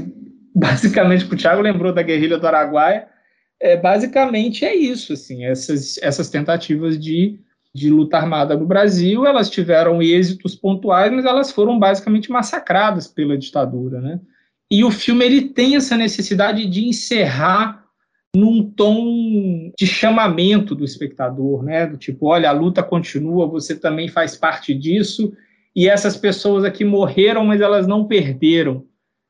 basicamente, 0.60 1.24
o 1.24 1.36
Thiago 1.36 1.62
lembrou 1.62 1.92
da 1.92 2.02
guerrilha 2.02 2.36
do 2.36 2.46
Araguaia, 2.46 3.06
é, 3.60 3.76
basicamente 3.76 4.64
é 4.64 4.74
isso, 4.74 5.12
assim, 5.12 5.44
essas, 5.44 5.98
essas 5.98 6.28
tentativas 6.28 6.98
de, 6.98 7.40
de 7.74 7.90
luta 7.90 8.16
armada 8.16 8.56
no 8.56 8.66
Brasil, 8.66 9.26
elas 9.26 9.50
tiveram 9.50 10.02
êxitos 10.02 10.54
pontuais, 10.54 11.12
mas 11.12 11.24
elas 11.24 11.50
foram 11.50 11.78
basicamente 11.78 12.30
massacradas 12.30 13.06
pela 13.06 13.36
ditadura, 13.36 14.00
né? 14.00 14.20
E 14.70 14.84
o 14.84 14.90
filme 14.90 15.24
ele 15.24 15.42
tem 15.48 15.76
essa 15.76 15.96
necessidade 15.96 16.66
de 16.68 16.84
encerrar 16.86 17.84
num 18.36 18.70
tom 18.70 19.72
de 19.76 19.86
chamamento 19.86 20.74
do 20.74 20.84
espectador, 20.84 21.62
né? 21.64 21.86
Do 21.86 21.96
tipo, 21.96 22.26
olha, 22.26 22.50
a 22.50 22.52
luta 22.52 22.82
continua, 22.82 23.46
você 23.46 23.74
também 23.74 24.08
faz 24.08 24.36
parte 24.36 24.74
disso, 24.74 25.32
e 25.74 25.88
essas 25.88 26.16
pessoas 26.16 26.64
aqui 26.64 26.84
morreram, 26.84 27.44
mas 27.44 27.60
elas 27.60 27.86
não 27.86 28.06
perderam. 28.06 28.84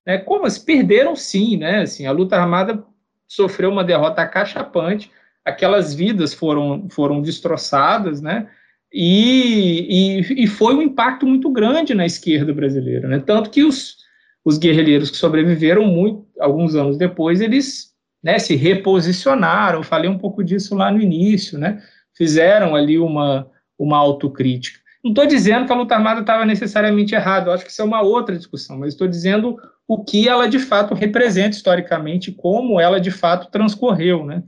Né? 0.09 0.17
Como 0.17 0.47
assim? 0.47 0.65
Perderam 0.65 1.15
sim, 1.15 1.59
né? 1.59 1.83
Assim, 1.83 2.07
a 2.07 2.13
luta 2.13 2.35
armada 2.35 2.83
sofreu 3.27 3.71
uma 3.71 3.85
derrota 3.85 4.27
cachapante, 4.27 5.13
aquelas 5.45 5.95
vidas 5.95 6.33
foram, 6.33 6.89
foram 6.89 7.21
destroçadas, 7.21 8.23
né? 8.23 8.49
E, 8.91 10.23
e, 10.25 10.45
e, 10.45 10.47
foi 10.47 10.75
um 10.75 10.81
impacto 10.81 11.27
muito 11.27 11.51
grande 11.51 11.93
na 11.93 12.07
esquerda 12.07 12.55
brasileira, 12.55 13.07
né? 13.07 13.19
Tanto 13.19 13.51
que 13.51 13.63
os, 13.63 13.99
os 14.43 14.57
guerrilheiros 14.57 15.11
que 15.11 15.19
sobreviveram 15.19 15.85
muito, 15.85 16.27
alguns 16.41 16.75
anos 16.75 16.97
depois, 16.97 17.43
eles 17.43 17.93
né, 18.23 18.39
se 18.39 18.57
reposicionaram. 18.57 19.83
Falei 19.83 20.09
um 20.09 20.17
pouco 20.17 20.43
disso 20.43 20.75
lá 20.75 20.91
no 20.91 21.03
início, 21.03 21.59
né? 21.59 21.83
Fizeram 22.17 22.75
ali 22.75 22.99
uma, 22.99 23.47
uma 23.79 23.99
autocrítica. 23.99 24.79
Não 25.05 25.11
estou 25.11 25.27
dizendo 25.27 25.67
que 25.67 25.73
a 25.73 25.77
luta 25.77 25.95
armada 25.95 26.23
estava 26.23 26.47
necessariamente 26.47 27.15
errada, 27.15 27.53
acho 27.53 27.65
que 27.65 27.71
isso 27.71 27.83
é 27.83 27.85
uma 27.85 28.01
outra 28.01 28.37
discussão, 28.37 28.79
mas 28.79 28.95
estou 28.95 29.07
dizendo 29.07 29.59
o 29.89 30.05
que 30.05 30.29
ela 30.29 30.47
de 30.47 30.59
fato 30.59 30.95
representa 30.95 31.57
historicamente, 31.57 32.31
como 32.31 32.79
ela 32.79 33.01
de 33.01 33.11
fato 33.11 33.51
transcorreu, 33.51 34.27
né? 34.27 34.43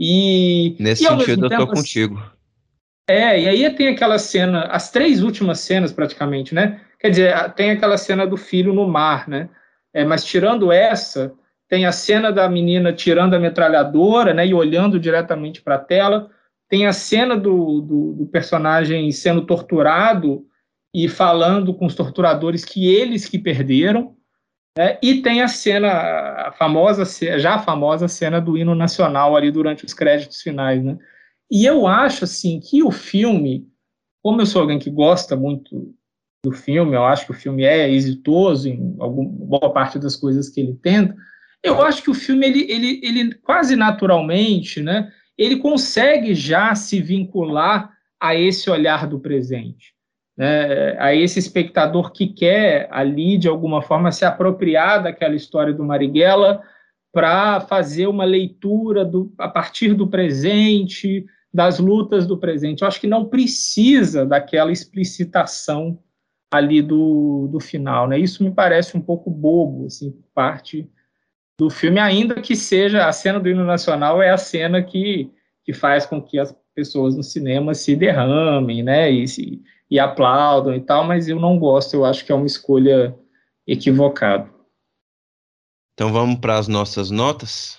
E 0.00 0.74
nesse 0.80 1.04
e, 1.04 1.06
sentido 1.06 1.44
eu 1.44 1.50
estou 1.50 1.66
contigo. 1.68 2.22
É, 3.06 3.38
e 3.40 3.48
aí 3.48 3.70
tem 3.74 3.88
aquela 3.88 4.18
cena, 4.18 4.62
as 4.64 4.90
três 4.90 5.22
últimas 5.22 5.60
cenas 5.60 5.92
praticamente, 5.92 6.54
né? 6.54 6.80
Quer 6.98 7.10
dizer, 7.10 7.52
tem 7.52 7.70
aquela 7.70 7.98
cena 7.98 8.26
do 8.26 8.36
filho 8.36 8.72
no 8.72 8.88
mar, 8.88 9.28
né? 9.28 9.50
É, 9.92 10.04
mas 10.04 10.24
tirando 10.24 10.72
essa, 10.72 11.34
tem 11.68 11.84
a 11.84 11.92
cena 11.92 12.32
da 12.32 12.48
menina 12.48 12.92
tirando 12.92 13.34
a 13.34 13.38
metralhadora, 13.38 14.32
né? 14.32 14.46
E 14.46 14.54
olhando 14.54 14.98
diretamente 14.98 15.60
para 15.60 15.74
a 15.74 15.78
tela. 15.80 16.30
Tem 16.68 16.86
a 16.86 16.92
cena 16.92 17.36
do, 17.36 17.80
do, 17.80 18.12
do 18.14 18.26
personagem 18.26 19.10
sendo 19.12 19.44
torturado 19.44 20.44
e 20.94 21.08
falando 21.08 21.74
com 21.74 21.86
os 21.86 21.94
torturadores 21.94 22.64
que 22.64 22.86
eles 22.86 23.26
que 23.26 23.38
perderam, 23.38 24.16
é, 24.78 24.96
e 25.02 25.20
tem 25.22 25.42
a 25.42 25.48
cena, 25.48 25.88
a 25.90 26.52
famosa, 26.52 27.04
já 27.36 27.56
a 27.56 27.58
famosa 27.58 28.06
cena 28.06 28.40
do 28.40 28.56
hino 28.56 28.76
nacional 28.76 29.34
ali 29.34 29.50
durante 29.50 29.84
os 29.84 29.92
créditos 29.92 30.40
finais, 30.40 30.84
né? 30.84 30.96
E 31.50 31.66
eu 31.66 31.84
acho, 31.84 32.22
assim, 32.22 32.60
que 32.60 32.80
o 32.80 32.92
filme, 32.92 33.66
como 34.22 34.40
eu 34.40 34.46
sou 34.46 34.62
alguém 34.62 34.78
que 34.78 34.88
gosta 34.88 35.34
muito 35.34 35.92
do 36.44 36.52
filme, 36.52 36.94
eu 36.94 37.04
acho 37.04 37.26
que 37.26 37.32
o 37.32 37.34
filme 37.34 37.64
é 37.64 37.90
exitoso 37.90 38.68
em 38.68 38.94
alguma, 39.00 39.28
boa 39.28 39.72
parte 39.72 39.98
das 39.98 40.14
coisas 40.14 40.48
que 40.48 40.60
ele 40.60 40.78
tenta, 40.80 41.12
eu 41.60 41.82
acho 41.82 42.00
que 42.00 42.10
o 42.10 42.14
filme, 42.14 42.46
ele, 42.46 42.70
ele, 42.70 43.00
ele 43.02 43.34
quase 43.34 43.74
naturalmente, 43.74 44.80
né, 44.80 45.10
ele 45.36 45.56
consegue 45.56 46.36
já 46.36 46.72
se 46.76 47.02
vincular 47.02 47.92
a 48.20 48.36
esse 48.36 48.70
olhar 48.70 49.08
do 49.08 49.18
presente, 49.18 49.92
né, 50.38 50.96
a 51.00 51.12
esse 51.12 51.40
espectador 51.40 52.12
que 52.12 52.28
quer 52.28 52.86
ali, 52.92 53.36
de 53.36 53.48
alguma 53.48 53.82
forma, 53.82 54.12
se 54.12 54.24
apropriar 54.24 55.02
daquela 55.02 55.34
história 55.34 55.74
do 55.74 55.82
Marighella 55.84 56.62
para 57.12 57.60
fazer 57.60 58.06
uma 58.06 58.24
leitura 58.24 59.04
do, 59.04 59.32
a 59.36 59.48
partir 59.48 59.94
do 59.94 60.06
presente, 60.06 61.26
das 61.52 61.80
lutas 61.80 62.24
do 62.24 62.38
presente. 62.38 62.82
Eu 62.82 62.88
acho 62.88 63.00
que 63.00 63.08
não 63.08 63.24
precisa 63.24 64.24
daquela 64.24 64.70
explicitação 64.70 65.98
ali 66.50 66.80
do, 66.80 67.48
do 67.50 67.58
final, 67.58 68.06
né? 68.06 68.18
Isso 68.18 68.44
me 68.44 68.52
parece 68.52 68.96
um 68.96 69.00
pouco 69.00 69.28
bobo, 69.30 69.86
assim, 69.86 70.14
parte 70.32 70.88
do 71.58 71.68
filme, 71.68 71.98
ainda 71.98 72.40
que 72.40 72.54
seja 72.54 73.08
a 73.08 73.12
cena 73.12 73.40
do 73.40 73.48
hino 73.48 73.64
nacional 73.64 74.22
é 74.22 74.30
a 74.30 74.36
cena 74.36 74.80
que, 74.80 75.28
que 75.64 75.72
faz 75.72 76.06
com 76.06 76.22
que 76.22 76.38
as 76.38 76.54
pessoas 76.72 77.16
no 77.16 77.24
cinema 77.24 77.74
se 77.74 77.96
derramem, 77.96 78.84
né? 78.84 79.10
E, 79.10 79.26
se, 79.26 79.60
e 79.90 79.98
aplaudam 79.98 80.74
e 80.74 80.80
tal, 80.80 81.04
mas 81.04 81.28
eu 81.28 81.38
não 81.40 81.58
gosto, 81.58 81.94
eu 81.94 82.04
acho 82.04 82.24
que 82.24 82.32
é 82.32 82.34
uma 82.34 82.46
escolha 82.46 83.14
equivocada. 83.66 84.50
Então 85.94 86.12
vamos 86.12 86.38
para 86.38 86.58
as 86.58 86.68
nossas 86.68 87.10
notas. 87.10 87.78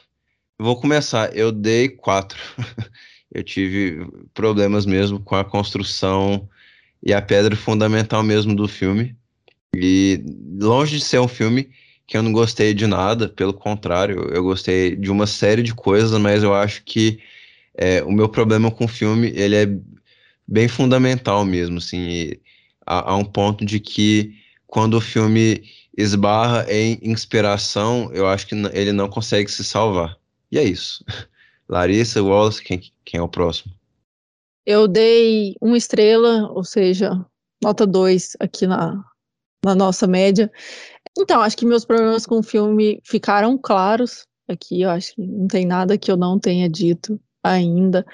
Vou 0.59 0.79
começar. 0.79 1.35
Eu 1.35 1.51
dei 1.51 1.87
quatro. 1.87 2.37
eu 3.33 3.43
tive 3.43 4.05
problemas 4.33 4.85
mesmo 4.85 5.19
com 5.19 5.35
a 5.35 5.45
construção 5.45 6.49
e 7.01 7.13
a 7.13 7.21
pedra 7.21 7.55
fundamental 7.55 8.21
mesmo 8.21 8.55
do 8.55 8.67
filme. 8.67 9.15
E 9.73 10.21
longe 10.59 10.97
de 10.97 11.03
ser 11.03 11.19
um 11.19 11.27
filme 11.27 11.69
que 12.05 12.17
eu 12.17 12.23
não 12.23 12.33
gostei 12.33 12.73
de 12.73 12.87
nada, 12.87 13.29
pelo 13.29 13.53
contrário, 13.53 14.29
eu 14.33 14.43
gostei 14.43 14.95
de 14.95 15.11
uma 15.11 15.27
série 15.27 15.61
de 15.61 15.75
coisas, 15.75 16.19
mas 16.19 16.41
eu 16.41 16.55
acho 16.55 16.83
que 16.83 17.19
é, 17.75 18.03
o 18.03 18.11
meu 18.11 18.27
problema 18.27 18.71
com 18.71 18.85
o 18.85 18.87
filme 18.87 19.31
ele 19.35 19.55
é 19.55 19.65
bem 20.49 20.67
fundamental 20.67 21.45
mesmo, 21.45 21.77
assim, 21.77 22.33
a, 22.85 23.11
a 23.11 23.15
um 23.15 23.23
ponto 23.23 23.63
de 23.63 23.79
que 23.79 24.33
quando 24.65 24.95
o 24.95 25.01
filme 25.01 25.63
esbarra 25.95 26.65
em 26.71 26.99
inspiração, 27.03 28.11
eu 28.13 28.27
acho 28.27 28.47
que 28.47 28.55
ele 28.73 28.91
não 28.91 29.07
consegue 29.07 29.49
se 29.49 29.63
salvar. 29.63 30.17
E 30.51 30.57
é 30.57 30.63
isso. 30.63 31.03
Larissa, 31.69 32.23
Wallace, 32.23 32.63
quem, 32.63 32.81
quem 33.05 33.19
é 33.19 33.21
o 33.21 33.29
próximo? 33.29 33.71
Eu 34.65 34.87
dei 34.87 35.55
uma 35.61 35.77
estrela, 35.77 36.51
ou 36.51 36.63
seja, 36.63 37.23
nota 37.63 37.85
2 37.85 38.37
aqui 38.39 38.65
na, 38.65 39.03
na 39.63 39.75
nossa 39.75 40.07
média. 40.07 40.51
Então, 41.17 41.41
acho 41.41 41.57
que 41.57 41.65
meus 41.65 41.85
problemas 41.85 42.25
com 42.25 42.39
o 42.39 42.43
filme 42.43 42.99
ficaram 43.03 43.57
claros 43.57 44.25
aqui. 44.47 44.81
Eu 44.81 44.89
acho 44.89 45.13
que 45.13 45.21
não 45.21 45.47
tem 45.47 45.65
nada 45.65 45.97
que 45.97 46.11
eu 46.11 46.17
não 46.17 46.39
tenha 46.39 46.67
dito 46.67 47.19
ainda. 47.43 48.05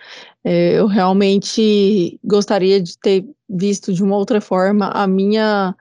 É, 0.43 0.73
eu 0.80 0.88
realmente 0.88 2.19
gostaria 2.23 2.81
de 2.81 2.97
ter 2.97 3.26
visto 3.49 3.93
de 3.93 4.03
uma 4.03 4.15
outra 4.15 4.39
forma. 4.39 4.89
A 4.89 5.07
minha 5.07 5.76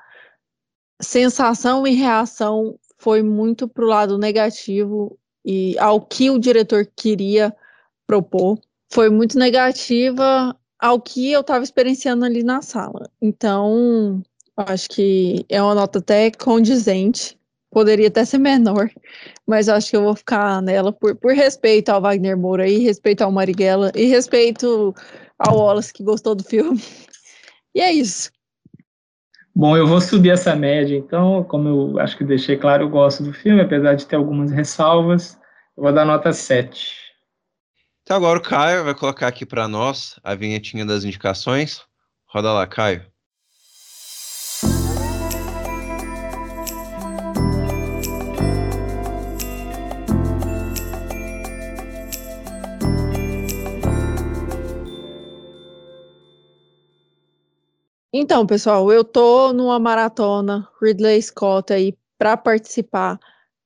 sensação 1.01 1.87
e 1.87 1.95
reação 1.95 2.79
foi 2.99 3.23
muito 3.23 3.69
para 3.69 3.85
o 3.85 3.89
lado 3.89 4.19
negativo 4.19 5.19
e 5.45 5.79
ao 5.79 6.01
que 6.01 6.31
o 6.31 6.39
diretor 6.39 6.87
queria 6.97 7.55
propor. 8.07 8.59
Foi 8.93 9.11
muito 9.11 9.39
negativa 9.39 10.57
ao 10.79 11.01
que 11.01 11.33
eu 11.33 11.41
estava 11.41 11.65
experienciando 11.65 12.25
ali 12.25 12.43
na 12.43 12.63
sala. 12.63 13.11
Então, 13.21 14.23
acho 14.57 14.89
que 14.89 15.45
é 15.49 15.63
uma 15.63 15.75
nota 15.75 15.99
até 15.99 16.31
condizente. 16.31 17.39
Poderia 17.75 18.07
até 18.07 18.25
ser 18.25 18.39
menor, 18.39 18.89
mas 19.45 19.69
acho 19.69 19.91
que 19.91 19.97
eu 19.97 20.05
vou 20.05 20.15
ficar 20.15 20.63
nela 20.63 20.93
por, 20.93 21.17
por 21.17 21.35
respeito 21.35 21.89
ao 21.89 22.01
Wagner 22.01 22.39
Moura 22.39 22.69
e 22.69 22.79
respeito 22.79 23.23
ao 23.23 23.33
Marighella 23.33 23.91
e 23.97 24.05
respeito 24.05 24.95
ao 25.37 25.59
Wallace 25.59 25.93
que 25.93 26.05
gostou 26.05 26.37
do 26.37 26.45
filme. 26.45 26.81
E 27.75 27.81
é 27.81 27.93
isso. 27.93 28.31
Bom, 29.53 29.77
eu 29.77 29.89
vou 29.89 30.01
subir 30.01 30.31
essa 30.31 30.55
média, 30.55 30.97
então, 30.97 31.43
como 31.43 31.69
eu 31.69 31.99
acho 31.99 32.17
que 32.17 32.23
deixei 32.23 32.57
claro, 32.57 32.85
eu 32.85 32.89
gosto 32.89 33.25
do 33.25 33.33
filme, 33.33 33.61
apesar 33.61 33.95
de 33.95 34.07
ter 34.07 34.15
algumas 34.15 34.53
ressalvas, 34.53 35.37
eu 35.77 35.83
vou 35.83 35.93
dar 35.93 36.05
nota 36.05 36.33
7. 36.33 36.95
Então 38.05 38.17
agora 38.17 38.39
o 38.39 38.43
Caio 38.43 38.85
vai 38.85 38.95
colocar 38.95 39.27
aqui 39.27 39.45
para 39.45 39.67
nós 39.67 40.21
a 40.23 40.37
vinhetinha 40.37 40.87
das 40.87 41.03
indicações. 41.03 41.83
Roda 42.27 42.53
lá, 42.53 42.67
Caio. 42.69 43.05
Então, 58.17 58.47
pessoal, 58.47 58.93
eu 58.93 59.03
tô 59.03 59.53
numa 59.53 59.77
maratona 59.77 60.69
Ridley 60.81 61.21
Scott 61.21 61.73
aí 61.73 61.99
para 62.17 62.37
participar 62.37 63.19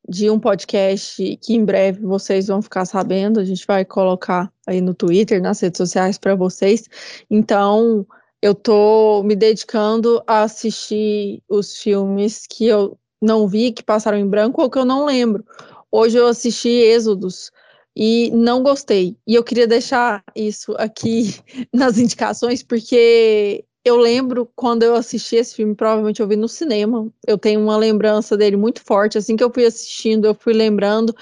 de 0.08 0.30
um 0.30 0.40
podcast 0.40 1.36
que 1.42 1.52
em 1.52 1.62
breve 1.62 2.00
vocês 2.00 2.46
vão 2.46 2.62
ficar 2.62 2.86
sabendo. 2.86 3.40
A 3.40 3.44
gente 3.44 3.66
vai 3.66 3.84
colocar 3.84 4.50
aí 4.66 4.80
no 4.80 4.94
Twitter, 4.94 5.42
nas 5.42 5.60
redes 5.60 5.76
sociais 5.76 6.16
para 6.16 6.34
vocês. 6.34 6.88
Então, 7.30 8.06
eu 8.40 8.54
tô 8.54 9.22
me 9.22 9.36
dedicando 9.36 10.22
a 10.26 10.44
assistir 10.44 11.42
os 11.46 11.76
filmes 11.76 12.46
que 12.48 12.66
eu 12.66 12.98
não 13.20 13.46
vi, 13.46 13.70
que 13.70 13.82
passaram 13.82 14.16
em 14.16 14.26
branco 14.26 14.62
ou 14.62 14.70
que 14.70 14.78
eu 14.78 14.84
não 14.86 15.04
lembro. 15.04 15.44
Hoje 15.92 16.16
eu 16.16 16.26
assisti 16.26 16.70
Êxodos 16.70 17.50
e 17.94 18.30
não 18.32 18.62
gostei. 18.62 19.14
E 19.26 19.34
eu 19.34 19.44
queria 19.44 19.66
deixar 19.66 20.24
isso 20.34 20.72
aqui 20.78 21.34
nas 21.70 21.98
indicações, 21.98 22.62
porque 22.62 23.66
eu 23.88 23.96
lembro 23.96 24.50
quando 24.54 24.82
eu 24.82 24.94
assisti 24.94 25.36
esse 25.36 25.54
filme, 25.56 25.74
provavelmente 25.74 26.20
eu 26.20 26.28
vi 26.28 26.36
no 26.36 26.48
cinema. 26.48 27.10
Eu 27.26 27.38
tenho 27.38 27.60
uma 27.60 27.76
lembrança 27.76 28.36
dele 28.36 28.56
muito 28.56 28.82
forte. 28.84 29.18
Assim 29.18 29.36
que 29.36 29.42
eu 29.42 29.52
fui 29.52 29.64
assistindo, 29.64 30.26
eu 30.26 30.34
fui 30.34 30.52
lembrando. 30.52 31.14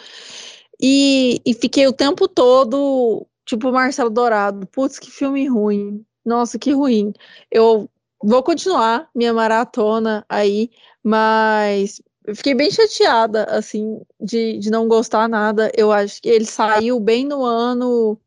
E, 0.80 1.40
e 1.44 1.55
fiquei 1.55 1.86
o 1.86 1.93
tempo 1.93 2.28
todo, 2.28 3.26
tipo, 3.44 3.72
Marcelo 3.72 4.10
Dourado. 4.10 4.66
Putz, 4.66 4.98
que 4.98 5.10
filme 5.10 5.47
ruim. 5.47 6.05
Nossa, 6.24 6.59
que 6.59 6.72
ruim. 6.72 7.12
Eu 7.51 7.88
vou 8.22 8.43
continuar 8.43 9.09
minha 9.14 9.32
maratona 9.32 10.24
aí, 10.28 10.70
mas 11.02 12.02
fiquei 12.34 12.55
bem 12.55 12.70
chateada, 12.70 13.44
assim, 13.44 14.01
de, 14.20 14.59
de 14.59 14.70
não 14.70 14.88
gostar 14.88 15.28
nada. 15.28 15.70
Eu 15.76 15.93
acho 15.93 16.20
que 16.20 16.28
ele 16.28 16.44
saiu 16.44 16.98
bem 17.01 17.24
no 17.24 17.44
ano 17.44 18.20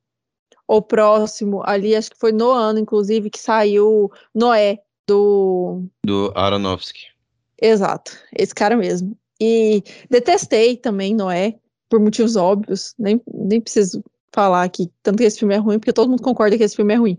o 0.70 0.84
próximo 0.84 1.64
ali, 1.66 1.96
acho 1.96 2.12
que 2.12 2.20
foi 2.20 2.32
no 2.32 2.52
ano, 2.52 2.78
inclusive, 2.78 3.32
que 3.32 3.40
saiu 3.40 4.12
Noé, 4.36 4.78
do. 5.08 5.84
Do 6.06 6.32
Aronofsky. 6.36 7.08
Exato, 7.60 8.12
esse 8.38 8.54
cara 8.54 8.78
mesmo. 8.78 9.18
E 9.42 9.84
detestei 10.12 10.78
também 10.78 11.16
Noé, 11.16 11.56
por 11.90 12.00
motivos 12.00 12.36
óbvios, 12.36 12.94
nem, 13.00 13.20
nem 13.34 13.60
preciso 13.60 14.04
falar 14.32 14.62
aqui, 14.62 14.92
tanto 15.02 15.18
que 15.18 15.24
esse 15.24 15.40
filme 15.40 15.56
é 15.56 15.58
ruim, 15.58 15.80
porque 15.80 15.92
todo 15.92 16.08
mundo 16.08 16.22
concorda 16.22 16.56
que 16.56 16.64
esse 16.64 16.76
filme 16.76 16.94
é 16.94 16.98
ruim. 16.98 17.18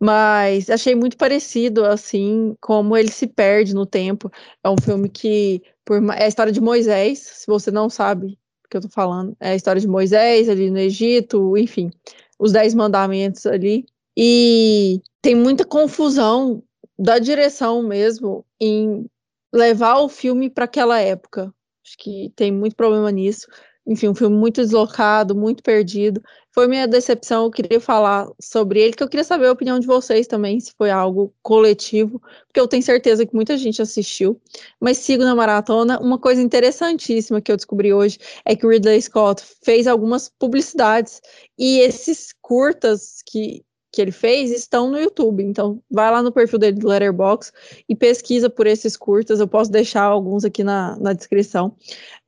Mas 0.00 0.70
achei 0.70 0.94
muito 0.94 1.18
parecido, 1.18 1.84
assim, 1.84 2.56
como 2.58 2.96
ele 2.96 3.10
se 3.10 3.26
perde 3.26 3.74
no 3.74 3.84
tempo. 3.84 4.30
É 4.64 4.70
um 4.70 4.78
filme 4.80 5.10
que, 5.10 5.60
por, 5.84 6.02
é 6.14 6.24
a 6.24 6.28
história 6.28 6.52
de 6.52 6.60
Moisés, 6.60 7.18
se 7.18 7.46
você 7.46 7.70
não 7.70 7.90
sabe 7.90 8.38
o 8.64 8.68
que 8.70 8.78
eu 8.78 8.80
tô 8.80 8.88
falando, 8.88 9.36
é 9.40 9.50
a 9.50 9.54
história 9.54 9.80
de 9.80 9.88
Moisés 9.88 10.48
ali 10.48 10.70
no 10.70 10.78
Egito, 10.78 11.54
enfim 11.58 11.90
os 12.38 12.52
Dez 12.52 12.74
Mandamentos 12.74 13.44
ali. 13.46 13.84
E 14.16 15.00
tem 15.22 15.34
muita 15.34 15.64
confusão 15.64 16.62
da 16.98 17.18
direção 17.18 17.82
mesmo 17.82 18.44
em 18.60 19.06
levar 19.52 19.98
o 19.98 20.08
filme 20.08 20.50
para 20.50 20.64
aquela 20.64 21.00
época. 21.00 21.52
Acho 21.84 21.96
que 21.98 22.32
tem 22.36 22.52
muito 22.52 22.76
problema 22.76 23.10
nisso. 23.10 23.46
Enfim, 23.88 24.08
um 24.08 24.14
filme 24.14 24.36
muito 24.36 24.60
deslocado, 24.60 25.34
muito 25.34 25.62
perdido. 25.62 26.22
Foi 26.52 26.68
minha 26.68 26.86
decepção, 26.86 27.44
eu 27.44 27.50
queria 27.50 27.80
falar 27.80 28.28
sobre 28.38 28.80
ele, 28.80 28.92
que 28.92 29.02
eu 29.02 29.08
queria 29.08 29.24
saber 29.24 29.46
a 29.46 29.52
opinião 29.52 29.78
de 29.78 29.86
vocês 29.86 30.26
também, 30.26 30.60
se 30.60 30.74
foi 30.76 30.90
algo 30.90 31.32
coletivo, 31.42 32.20
porque 32.46 32.60
eu 32.60 32.68
tenho 32.68 32.82
certeza 32.82 33.24
que 33.24 33.34
muita 33.34 33.56
gente 33.56 33.80
assistiu. 33.80 34.38
Mas 34.78 34.98
sigo 34.98 35.24
na 35.24 35.34
maratona. 35.34 35.98
Uma 36.00 36.18
coisa 36.18 36.42
interessantíssima 36.42 37.40
que 37.40 37.50
eu 37.50 37.56
descobri 37.56 37.94
hoje 37.94 38.18
é 38.44 38.54
que 38.54 38.66
o 38.66 38.68
Ridley 38.68 39.00
Scott 39.00 39.42
fez 39.62 39.86
algumas 39.86 40.28
publicidades 40.28 41.22
e 41.58 41.78
esses 41.80 42.34
curtas 42.42 43.22
que 43.24 43.64
que 43.90 44.02
ele 44.02 44.12
fez 44.12 44.50
estão 44.50 44.90
no 44.90 44.98
YouTube. 44.98 45.42
Então, 45.42 45.80
vai 45.90 46.10
lá 46.10 46.22
no 46.22 46.32
perfil 46.32 46.58
dele 46.58 46.78
do 46.78 46.88
Letterbox 46.88 47.52
e 47.88 47.94
pesquisa 47.94 48.50
por 48.50 48.66
esses 48.66 48.96
curtas. 48.96 49.40
Eu 49.40 49.48
posso 49.48 49.70
deixar 49.70 50.02
alguns 50.02 50.44
aqui 50.44 50.62
na, 50.62 50.96
na 50.98 51.12
descrição. 51.12 51.74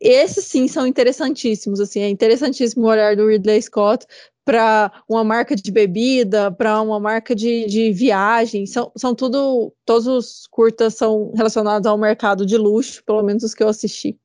Esses 0.01 0.45
sim 0.47 0.66
são 0.69 0.87
interessantíssimos. 0.87 1.81
Assim, 1.81 2.01
é 2.01 2.09
interessantíssimo 2.09 2.87
o 2.87 2.89
olhar 2.89 3.15
do 3.15 3.28
Ridley 3.28 3.61
Scott 3.62 4.07
para 4.45 4.91
uma 5.09 5.23
marca 5.23 5.55
de 5.55 5.70
bebida, 5.70 6.51
para 6.51 6.81
uma 6.81 6.99
marca 6.99 7.35
de, 7.35 7.66
de 7.66 7.93
viagem. 7.93 8.66
São, 8.66 8.91
são 8.97 9.15
tudo, 9.15 9.73
todos 9.85 10.07
os 10.07 10.47
curtas 10.51 10.95
são 10.95 11.32
relacionados 11.37 11.87
ao 11.87 11.99
mercado 11.99 12.47
de 12.47 12.57
luxo, 12.57 13.05
pelo 13.05 13.23
menos 13.23 13.45
os 13.45 13.55
que 13.55 13.62
eu 13.62 13.69
assisti. 13.69 14.19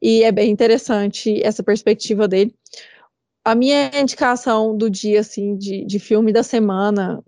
E 0.00 0.22
é 0.22 0.30
bem 0.30 0.50
interessante 0.50 1.40
essa 1.42 1.62
perspectiva 1.62 2.28
dele. 2.28 2.54
A 3.44 3.54
minha 3.54 3.90
indicação 4.00 4.76
do 4.76 4.88
dia, 4.88 5.20
assim, 5.20 5.56
de, 5.56 5.84
de 5.84 5.98
filme 5.98 6.32
da 6.32 6.42
semana, 6.42 7.22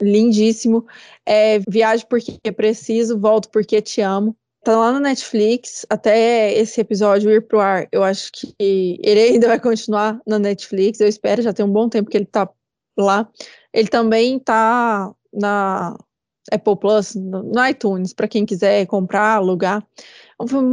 lindíssimo, 0.00 0.86
é 1.26 1.58
Viagem 1.68 2.06
Porque 2.08 2.38
é 2.44 2.52
Preciso, 2.52 3.18
Volto 3.18 3.50
Porque 3.50 3.82
Te 3.82 4.00
Amo. 4.00 4.36
Tá 4.64 4.76
lá 4.76 4.92
no 4.92 5.00
Netflix, 5.00 5.86
até 5.88 6.52
esse 6.52 6.80
episódio 6.80 7.30
ir 7.30 7.46
pro 7.46 7.60
ar, 7.60 7.88
eu 7.92 8.02
acho 8.02 8.30
que 8.32 8.54
ele 8.58 9.20
ainda 9.20 9.48
vai 9.48 9.58
continuar 9.60 10.20
na 10.26 10.38
Netflix, 10.38 11.00
eu 11.00 11.08
espero, 11.08 11.42
já 11.42 11.52
tem 11.52 11.64
um 11.64 11.72
bom 11.72 11.88
tempo 11.88 12.10
que 12.10 12.16
ele 12.16 12.26
tá 12.26 12.48
lá. 12.96 13.28
Ele 13.72 13.88
também 13.88 14.38
tá 14.38 15.14
na 15.32 15.96
Apple 16.52 16.76
Plus, 16.76 17.14
no 17.14 17.66
iTunes, 17.66 18.12
para 18.12 18.28
quem 18.28 18.44
quiser 18.44 18.86
comprar, 18.86 19.36
alugar. 19.36 19.86
É 20.38 20.42
um 20.42 20.46
filme 20.46 20.68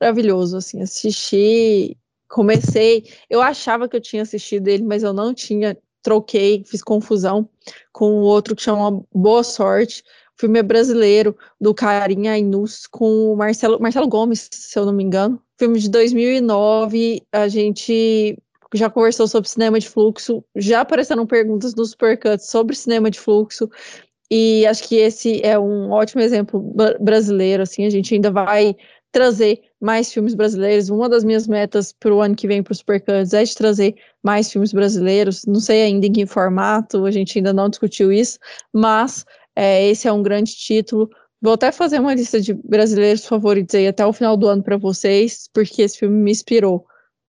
maravilhoso, 0.00 0.56
assim, 0.56 0.82
assisti, 0.82 1.96
comecei, 2.28 3.04
eu 3.28 3.40
achava 3.40 3.88
que 3.88 3.96
eu 3.96 4.00
tinha 4.00 4.22
assistido 4.22 4.68
ele, 4.68 4.84
mas 4.84 5.02
eu 5.02 5.12
não 5.12 5.32
tinha, 5.32 5.76
troquei, 6.02 6.62
fiz 6.66 6.82
confusão 6.82 7.48
com 7.92 8.20
o 8.20 8.22
outro 8.22 8.54
que 8.54 8.62
chama 8.62 9.02
Boa 9.12 9.42
Sorte, 9.42 10.02
filme 10.36 10.58
é 10.58 10.62
brasileiro, 10.62 11.36
do 11.60 11.74
Carinha 11.74 12.32
Ainus, 12.32 12.86
com 12.86 13.32
o 13.32 13.36
Marcelo, 13.36 13.80
Marcelo 13.80 14.06
Gomes, 14.06 14.48
se 14.52 14.78
eu 14.78 14.86
não 14.86 14.92
me 14.92 15.02
engano. 15.02 15.42
Filme 15.58 15.80
de 15.80 15.90
2009, 15.90 17.22
a 17.32 17.48
gente 17.48 18.38
já 18.74 18.88
conversou 18.88 19.26
sobre 19.26 19.48
cinema 19.48 19.80
de 19.80 19.88
fluxo, 19.88 20.44
já 20.54 20.82
apareceram 20.82 21.26
perguntas 21.26 21.74
nos 21.74 21.90
Supercuts 21.90 22.48
sobre 22.48 22.76
cinema 22.76 23.10
de 23.10 23.18
fluxo, 23.18 23.68
e 24.30 24.66
acho 24.66 24.86
que 24.86 24.96
esse 24.96 25.40
é 25.42 25.58
um 25.58 25.90
ótimo 25.90 26.20
exemplo 26.20 26.60
brasileiro, 27.00 27.62
assim, 27.62 27.86
a 27.86 27.90
gente 27.90 28.14
ainda 28.14 28.30
vai 28.30 28.76
trazer 29.12 29.60
mais 29.80 30.12
filmes 30.12 30.34
brasileiros. 30.34 30.88
Uma 30.88 31.08
das 31.08 31.24
minhas 31.24 31.46
metas 31.46 31.92
para 31.92 32.14
o 32.14 32.20
ano 32.20 32.36
que 32.36 32.46
vem 32.46 32.62
para 32.62 32.72
os 32.72 32.78
Supercuts 32.78 33.32
é 33.32 33.44
de 33.44 33.54
trazer 33.54 33.94
mais 34.22 34.50
filmes 34.50 34.72
brasileiros. 34.72 35.44
Não 35.46 35.60
sei 35.60 35.82
ainda 35.82 36.06
em 36.06 36.12
que 36.12 36.26
formato, 36.26 37.04
a 37.04 37.10
gente 37.10 37.38
ainda 37.38 37.52
não 37.52 37.68
discutiu 37.68 38.12
isso, 38.12 38.38
mas 38.72 39.24
é, 39.56 39.88
esse 39.88 40.06
é 40.08 40.12
um 40.12 40.22
grande 40.22 40.54
título. 40.54 41.08
Vou 41.40 41.52
até 41.52 41.70
fazer 41.70 42.00
uma 42.00 42.14
lista 42.14 42.40
de 42.40 42.52
brasileiros 42.52 43.24
favoritos 43.24 43.74
aí 43.74 43.86
até 43.86 44.04
o 44.04 44.12
final 44.12 44.36
do 44.36 44.48
ano 44.48 44.62
para 44.62 44.76
vocês, 44.76 45.48
porque 45.52 45.82
esse 45.82 45.98
filme 45.98 46.16
me 46.16 46.30
inspirou. 46.30 46.84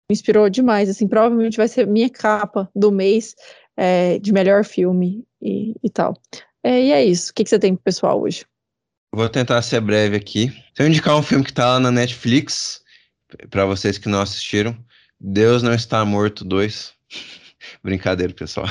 Me 0.09 0.13
inspirou 0.13 0.49
demais. 0.49 0.89
Assim, 0.89 1.07
provavelmente 1.07 1.57
vai 1.57 1.67
ser 1.67 1.85
minha 1.85 2.09
capa 2.09 2.69
do 2.75 2.91
mês 2.91 3.35
é, 3.77 4.17
de 4.17 4.33
melhor 4.33 4.65
filme 4.65 5.23
e, 5.41 5.75
e 5.83 5.89
tal. 5.89 6.15
É, 6.63 6.81
e 6.81 6.91
é 6.91 7.05
isso. 7.05 7.31
O 7.31 7.33
que, 7.35 7.43
que 7.43 7.49
você 7.49 7.59
tem 7.59 7.75
pro 7.75 7.83
pessoal 7.83 8.21
hoje? 8.21 8.45
Vou 9.11 9.27
tentar 9.27 9.61
ser 9.63 9.81
breve 9.81 10.15
aqui. 10.15 10.49
Se 10.75 10.83
eu 10.83 10.87
indicar 10.87 11.17
um 11.17 11.23
filme 11.23 11.43
que 11.43 11.53
tá 11.53 11.65
lá 11.65 11.79
na 11.79 11.91
Netflix, 11.91 12.81
para 13.49 13.65
vocês 13.65 13.97
que 13.97 14.07
não 14.07 14.21
assistiram, 14.21 14.77
Deus 15.19 15.63
Não 15.63 15.73
Está 15.73 16.05
Morto 16.05 16.45
2. 16.45 16.93
Brincadeira, 17.83 18.33
pessoal. 18.33 18.67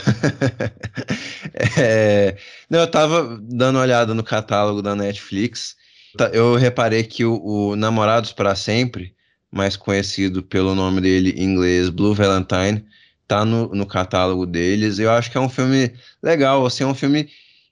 é, 1.77 2.37
não, 2.71 2.79
eu 2.81 2.91
tava 2.91 3.39
dando 3.43 3.77
uma 3.77 3.83
olhada 3.83 4.15
no 4.15 4.23
catálogo 4.23 4.81
da 4.81 4.95
Netflix. 4.95 5.77
Tá, 6.17 6.29
eu 6.29 6.55
reparei 6.55 7.03
que 7.03 7.25
o, 7.25 7.41
o 7.45 7.77
Namorados 7.77 8.33
para 8.33 8.55
Sempre, 8.55 9.15
mais 9.51 9.77
conhecido 9.77 10.43
pelo 10.43 10.75
nome 10.75 11.01
dele 11.01 11.31
em 11.37 11.45
inglês, 11.45 11.91
Blue 11.91 12.15
Valentine, 12.15 12.85
tá 13.27 13.45
no, 13.45 13.69
no 13.75 13.87
catálogo 13.87 14.47
deles. 14.47 14.99
Eu 14.99 15.11
acho 15.11 15.31
que 15.31 15.37
é 15.37 15.41
um 15.41 15.49
filme 15.49 15.93
legal, 16.23 16.65
assim, 16.65 16.85
é 16.85 16.87
um 16.87 16.95
filme 16.95 17.29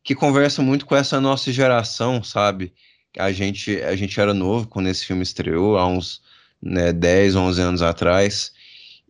que 0.07 0.15
conversa 0.15 0.63
muito 0.63 0.87
com 0.87 0.95
essa 0.95 1.21
nossa 1.21 1.51
geração, 1.51 2.23
sabe? 2.23 2.73
A 3.19 3.33
gente, 3.33 3.83
a 3.83 3.97
gente 3.97 4.19
era 4.21 4.33
novo 4.33 4.69
quando 4.69 4.89
esse 4.89 5.05
filme 5.05 5.25
estreou, 5.25 5.77
há 5.77 5.85
uns 5.85 6.23
né, 6.63 6.93
10, 6.93 7.35
11 7.35 7.61
anos 7.61 7.83
atrás. 7.83 8.53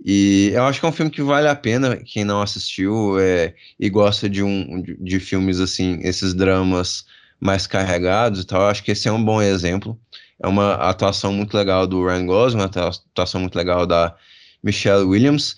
E 0.03 0.53
eu 0.55 0.65
acho 0.65 0.81
que 0.81 0.87
é 0.87 0.89
um 0.89 0.93
filme 0.93 1.11
que 1.11 1.23
vale 1.23 1.49
a 1.49 1.55
pena 1.55 1.99
quem 1.99 2.25
não 2.25 2.41
assistiu 2.41 3.19
é, 3.21 3.55
e 3.79 3.91
gosta 3.91 4.27
de, 4.27 4.43
um, 4.43 4.81
de, 4.81 4.97
de 4.99 5.21
filmes 5.21 5.61
assim, 5.61 5.99
esses 6.03 6.33
dramas 6.33 7.05
mais 7.39 7.67
carregados 7.67 8.41
e 8.41 8.47
tal. 8.47 8.63
Eu 8.63 8.69
acho 8.69 8.83
que 8.83 8.93
esse 8.93 9.07
é 9.07 9.13
um 9.13 9.23
bom 9.23 9.43
exemplo. 9.43 10.01
É 10.43 10.49
uma 10.49 10.77
atuação 10.77 11.31
muito 11.31 11.55
legal 11.55 11.87
do 11.87 12.07
Ryan 12.07 12.25
Gosling, 12.25 12.61
uma 12.61 12.71
atuação 12.71 13.39
muito 13.43 13.55
legal 13.55 13.87
da 13.87 14.17
Michelle 14.63 15.05
Williams. 15.05 15.57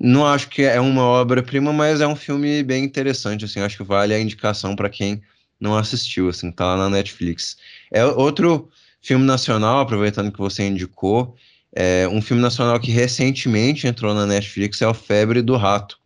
Não 0.00 0.26
acho 0.26 0.48
que 0.48 0.62
é 0.62 0.80
uma 0.80 1.02
obra-prima, 1.02 1.74
mas 1.74 2.00
é 2.00 2.06
um 2.06 2.16
filme 2.16 2.62
bem 2.62 2.82
interessante, 2.82 3.44
assim, 3.44 3.60
acho 3.60 3.76
que 3.76 3.84
vale 3.84 4.14
a 4.14 4.18
indicação 4.18 4.74
para 4.74 4.88
quem 4.88 5.20
não 5.60 5.76
assistiu, 5.76 6.30
assim, 6.30 6.50
tá 6.50 6.64
lá 6.64 6.76
na 6.78 6.88
Netflix. 6.88 7.58
É 7.92 8.02
outro 8.04 8.70
filme 9.02 9.26
nacional, 9.26 9.80
aproveitando 9.80 10.32
que 10.32 10.38
você 10.38 10.66
indicou, 10.66 11.36
é, 11.76 12.08
um 12.08 12.22
filme 12.22 12.42
nacional 12.42 12.80
que 12.80 12.90
recentemente 12.90 13.86
entrou 13.86 14.14
na 14.14 14.26
Netflix 14.26 14.80
é 14.80 14.88
o 14.88 14.94
Febre 14.94 15.42
do 15.42 15.56
Rato, 15.56 15.98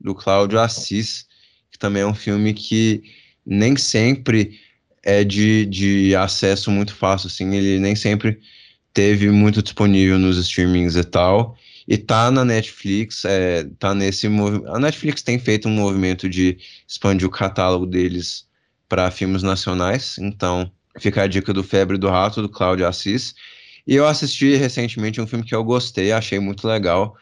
do 0.00 0.12
Cláudio 0.12 0.58
Assis, 0.58 1.26
que 1.70 1.78
também 1.78 2.02
é 2.02 2.06
um 2.06 2.14
filme 2.14 2.52
que 2.52 3.02
nem 3.46 3.76
sempre 3.76 4.58
é 5.04 5.22
de, 5.22 5.66
de 5.66 6.16
acesso 6.16 6.68
muito 6.68 6.92
fácil, 6.92 7.28
assim, 7.28 7.54
ele 7.54 7.78
nem 7.78 7.94
sempre 7.94 8.40
teve 8.92 9.30
muito 9.30 9.62
disponível 9.62 10.18
nos 10.18 10.36
streamings 10.36 10.96
e 10.96 11.04
tal, 11.04 11.56
e 11.88 11.96
tá 11.96 12.30
na 12.30 12.44
Netflix, 12.44 13.24
é, 13.24 13.64
tá 13.78 13.94
nesse 13.94 14.28
movimento. 14.28 14.68
A 14.74 14.78
Netflix 14.78 15.22
tem 15.22 15.38
feito 15.38 15.68
um 15.68 15.72
movimento 15.72 16.28
de 16.28 16.58
expandir 16.86 17.26
o 17.26 17.30
catálogo 17.30 17.86
deles 17.86 18.46
para 18.88 19.10
filmes 19.10 19.42
nacionais, 19.42 20.16
então 20.18 20.70
fica 20.98 21.22
a 21.22 21.26
dica 21.26 21.52
do 21.52 21.62
Febre 21.62 21.96
do 21.96 22.08
Rato, 22.08 22.42
do 22.42 22.48
Cláudio 22.48 22.86
Assis. 22.86 23.34
E 23.86 23.94
eu 23.94 24.06
assisti 24.06 24.56
recentemente 24.56 25.20
um 25.20 25.26
filme 25.26 25.44
que 25.44 25.54
eu 25.54 25.62
gostei, 25.62 26.10
achei 26.10 26.40
muito 26.40 26.66
legal, 26.66 27.16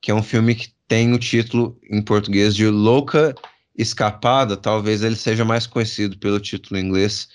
que 0.00 0.10
é 0.10 0.14
um 0.14 0.22
filme 0.22 0.54
que 0.54 0.72
tem 0.88 1.12
o 1.12 1.18
título 1.18 1.78
em 1.88 2.02
português 2.02 2.54
de 2.54 2.66
Louca 2.66 3.34
Escapada, 3.78 4.56
talvez 4.56 5.02
ele 5.02 5.14
seja 5.14 5.44
mais 5.44 5.66
conhecido 5.66 6.18
pelo 6.18 6.40
título 6.40 6.80
em 6.80 6.84
inglês 6.84 7.28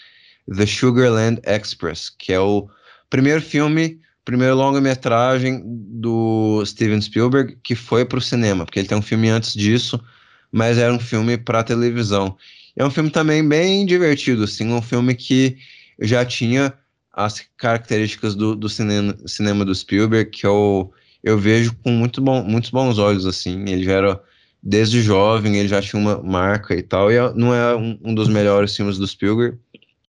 The 0.53 0.65
Sugarland 0.65 1.41
Express, 1.45 2.09
que 2.09 2.33
é 2.33 2.39
o 2.39 2.69
primeiro 3.09 3.41
filme, 3.41 3.99
primeiro 4.25 4.55
longa-metragem 4.55 5.61
do 5.63 6.63
Steven 6.65 6.99
Spielberg 6.99 7.57
que 7.63 7.75
foi 7.75 8.03
para 8.03 8.17
o 8.17 8.21
cinema, 8.21 8.65
porque 8.65 8.79
ele 8.79 8.87
tem 8.87 8.97
um 8.97 9.01
filme 9.01 9.29
antes 9.29 9.53
disso, 9.53 10.03
mas 10.51 10.77
era 10.77 10.91
um 10.91 10.99
filme 10.99 11.37
para 11.37 11.63
televisão. 11.63 12.35
É 12.75 12.83
um 12.83 12.89
filme 12.89 13.09
também 13.09 13.47
bem 13.47 13.85
divertido, 13.85 14.43
assim, 14.43 14.73
um 14.73 14.81
filme 14.81 15.15
que 15.15 15.57
já 16.01 16.25
tinha 16.25 16.73
as 17.13 17.45
características 17.55 18.35
do, 18.35 18.55
do 18.55 18.67
cinema, 18.67 19.15
cinema 19.25 19.63
do 19.63 19.73
Spielberg 19.73 20.29
que 20.31 20.45
eu, 20.45 20.91
eu 21.23 21.37
vejo 21.37 21.73
com 21.81 21.91
muito 21.91 22.19
bom, 22.21 22.43
muitos 22.43 22.71
bons 22.71 22.97
olhos, 22.97 23.25
assim. 23.25 23.63
Ele 23.69 23.83
já 23.83 23.93
era, 23.93 24.21
desde 24.61 25.01
jovem, 25.01 25.55
ele 25.55 25.69
já 25.69 25.81
tinha 25.81 26.01
uma 26.01 26.21
marca 26.21 26.75
e 26.75 26.81
tal, 26.81 27.09
e 27.11 27.15
é, 27.15 27.33
não 27.33 27.53
é 27.53 27.75
um, 27.75 27.97
um 28.03 28.13
dos 28.13 28.27
melhores 28.27 28.75
filmes 28.75 28.97
do 28.97 29.07
Spielberg, 29.07 29.57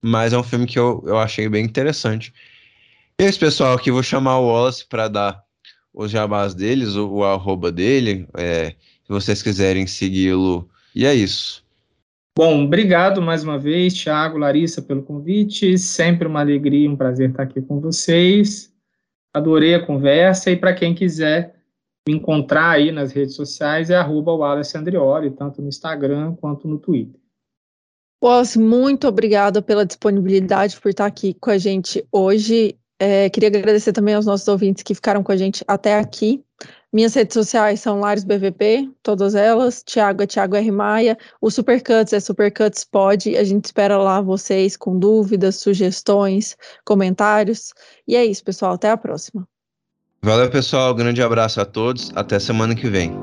mas 0.01 0.33
é 0.33 0.37
um 0.37 0.43
filme 0.43 0.65
que 0.65 0.79
eu, 0.79 1.03
eu 1.05 1.19
achei 1.19 1.47
bem 1.47 1.63
interessante. 1.63 2.33
E 3.19 3.23
é 3.23 3.29
isso, 3.29 3.39
pessoal, 3.39 3.75
aqui 3.75 3.91
vou 3.91 4.03
chamar 4.03 4.39
o 4.39 4.47
Wallace 4.47 4.85
para 4.85 5.07
dar 5.07 5.41
os 5.93 6.11
jabás 6.11 6.53
deles, 6.53 6.95
o, 6.95 7.07
o 7.07 7.23
arroba 7.23 7.71
dele, 7.71 8.27
é, 8.35 8.71
se 8.71 9.09
vocês 9.09 9.41
quiserem 9.41 9.87
segui-lo. 9.87 10.69
E 10.93 11.05
é 11.05 11.13
isso. 11.13 11.63
Bom, 12.37 12.65
obrigado 12.65 13.21
mais 13.21 13.45
uma 13.45 13.57
vez, 13.57 13.93
Thiago, 13.93 14.37
Larissa, 14.37 14.81
pelo 14.81 15.01
convite. 15.01 15.77
Sempre 15.77 16.27
uma 16.27 16.41
alegria, 16.41 16.91
um 16.91 16.97
prazer 16.97 17.29
estar 17.29 17.43
aqui 17.43 17.61
com 17.61 17.79
vocês. 17.79 18.73
Adorei 19.33 19.73
a 19.73 19.85
conversa 19.85 20.51
e 20.51 20.57
para 20.57 20.73
quem 20.73 20.93
quiser 20.93 21.55
me 22.07 22.15
encontrar 22.15 22.71
aí 22.71 22.91
nas 22.91 23.13
redes 23.13 23.35
sociais 23.35 23.89
é 23.89 23.95
arroba 23.95 24.33
Wallace 24.33 24.77
Andrioli, 24.77 25.31
tanto 25.31 25.61
no 25.61 25.69
Instagram 25.69 26.35
quanto 26.35 26.67
no 26.67 26.77
Twitter. 26.77 27.19
Wallace, 28.21 28.59
muito 28.59 29.07
obrigada 29.07 29.61
pela 29.61 29.85
disponibilidade 29.85 30.79
por 30.79 30.89
estar 30.89 31.05
aqui 31.05 31.33
com 31.33 31.51
a 31.51 31.57
gente 31.57 32.05
hoje. 32.11 32.77
É, 32.99 33.29
queria 33.29 33.49
agradecer 33.49 33.91
também 33.91 34.15
aos 34.15 34.25
nossos 34.25 34.47
ouvintes 34.47 34.83
que 34.83 34.95
ficaram 34.95 35.21
com 35.21 35.31
a 35.31 35.37
gente 35.37 35.63
até 35.67 35.97
aqui. 35.97 36.43
Minhas 36.93 37.13
redes 37.13 37.33
sociais 37.33 37.81
são 37.81 37.99
Lares 37.99 38.23
BVP, 38.23 38.89
todas 39.03 39.35
elas. 39.35 39.83
Tiago 39.85 40.23
é 40.23 40.27
Tiago 40.27 40.55
R. 40.55 40.71
Maia. 40.71 41.17
O 41.41 41.51
Supercuts 41.51 42.13
é 42.13 42.21
Supercuts 42.21 42.85
Pod. 42.85 43.35
A 43.35 43.43
gente 43.43 43.65
espera 43.65 43.97
lá 43.97 44.21
vocês 44.21 44.77
com 44.77 44.97
dúvidas, 44.97 45.57
sugestões, 45.57 46.55
comentários. 46.85 47.73
E 48.07 48.15
é 48.15 48.25
isso, 48.25 48.43
pessoal. 48.45 48.75
Até 48.75 48.89
a 48.89 48.95
próxima. 48.95 49.45
Valeu, 50.21 50.49
pessoal. 50.49 50.95
Grande 50.95 51.21
abraço 51.21 51.59
a 51.59 51.65
todos. 51.65 52.11
Até 52.15 52.39
semana 52.39 52.73
que 52.73 52.89
vem. 52.89 53.13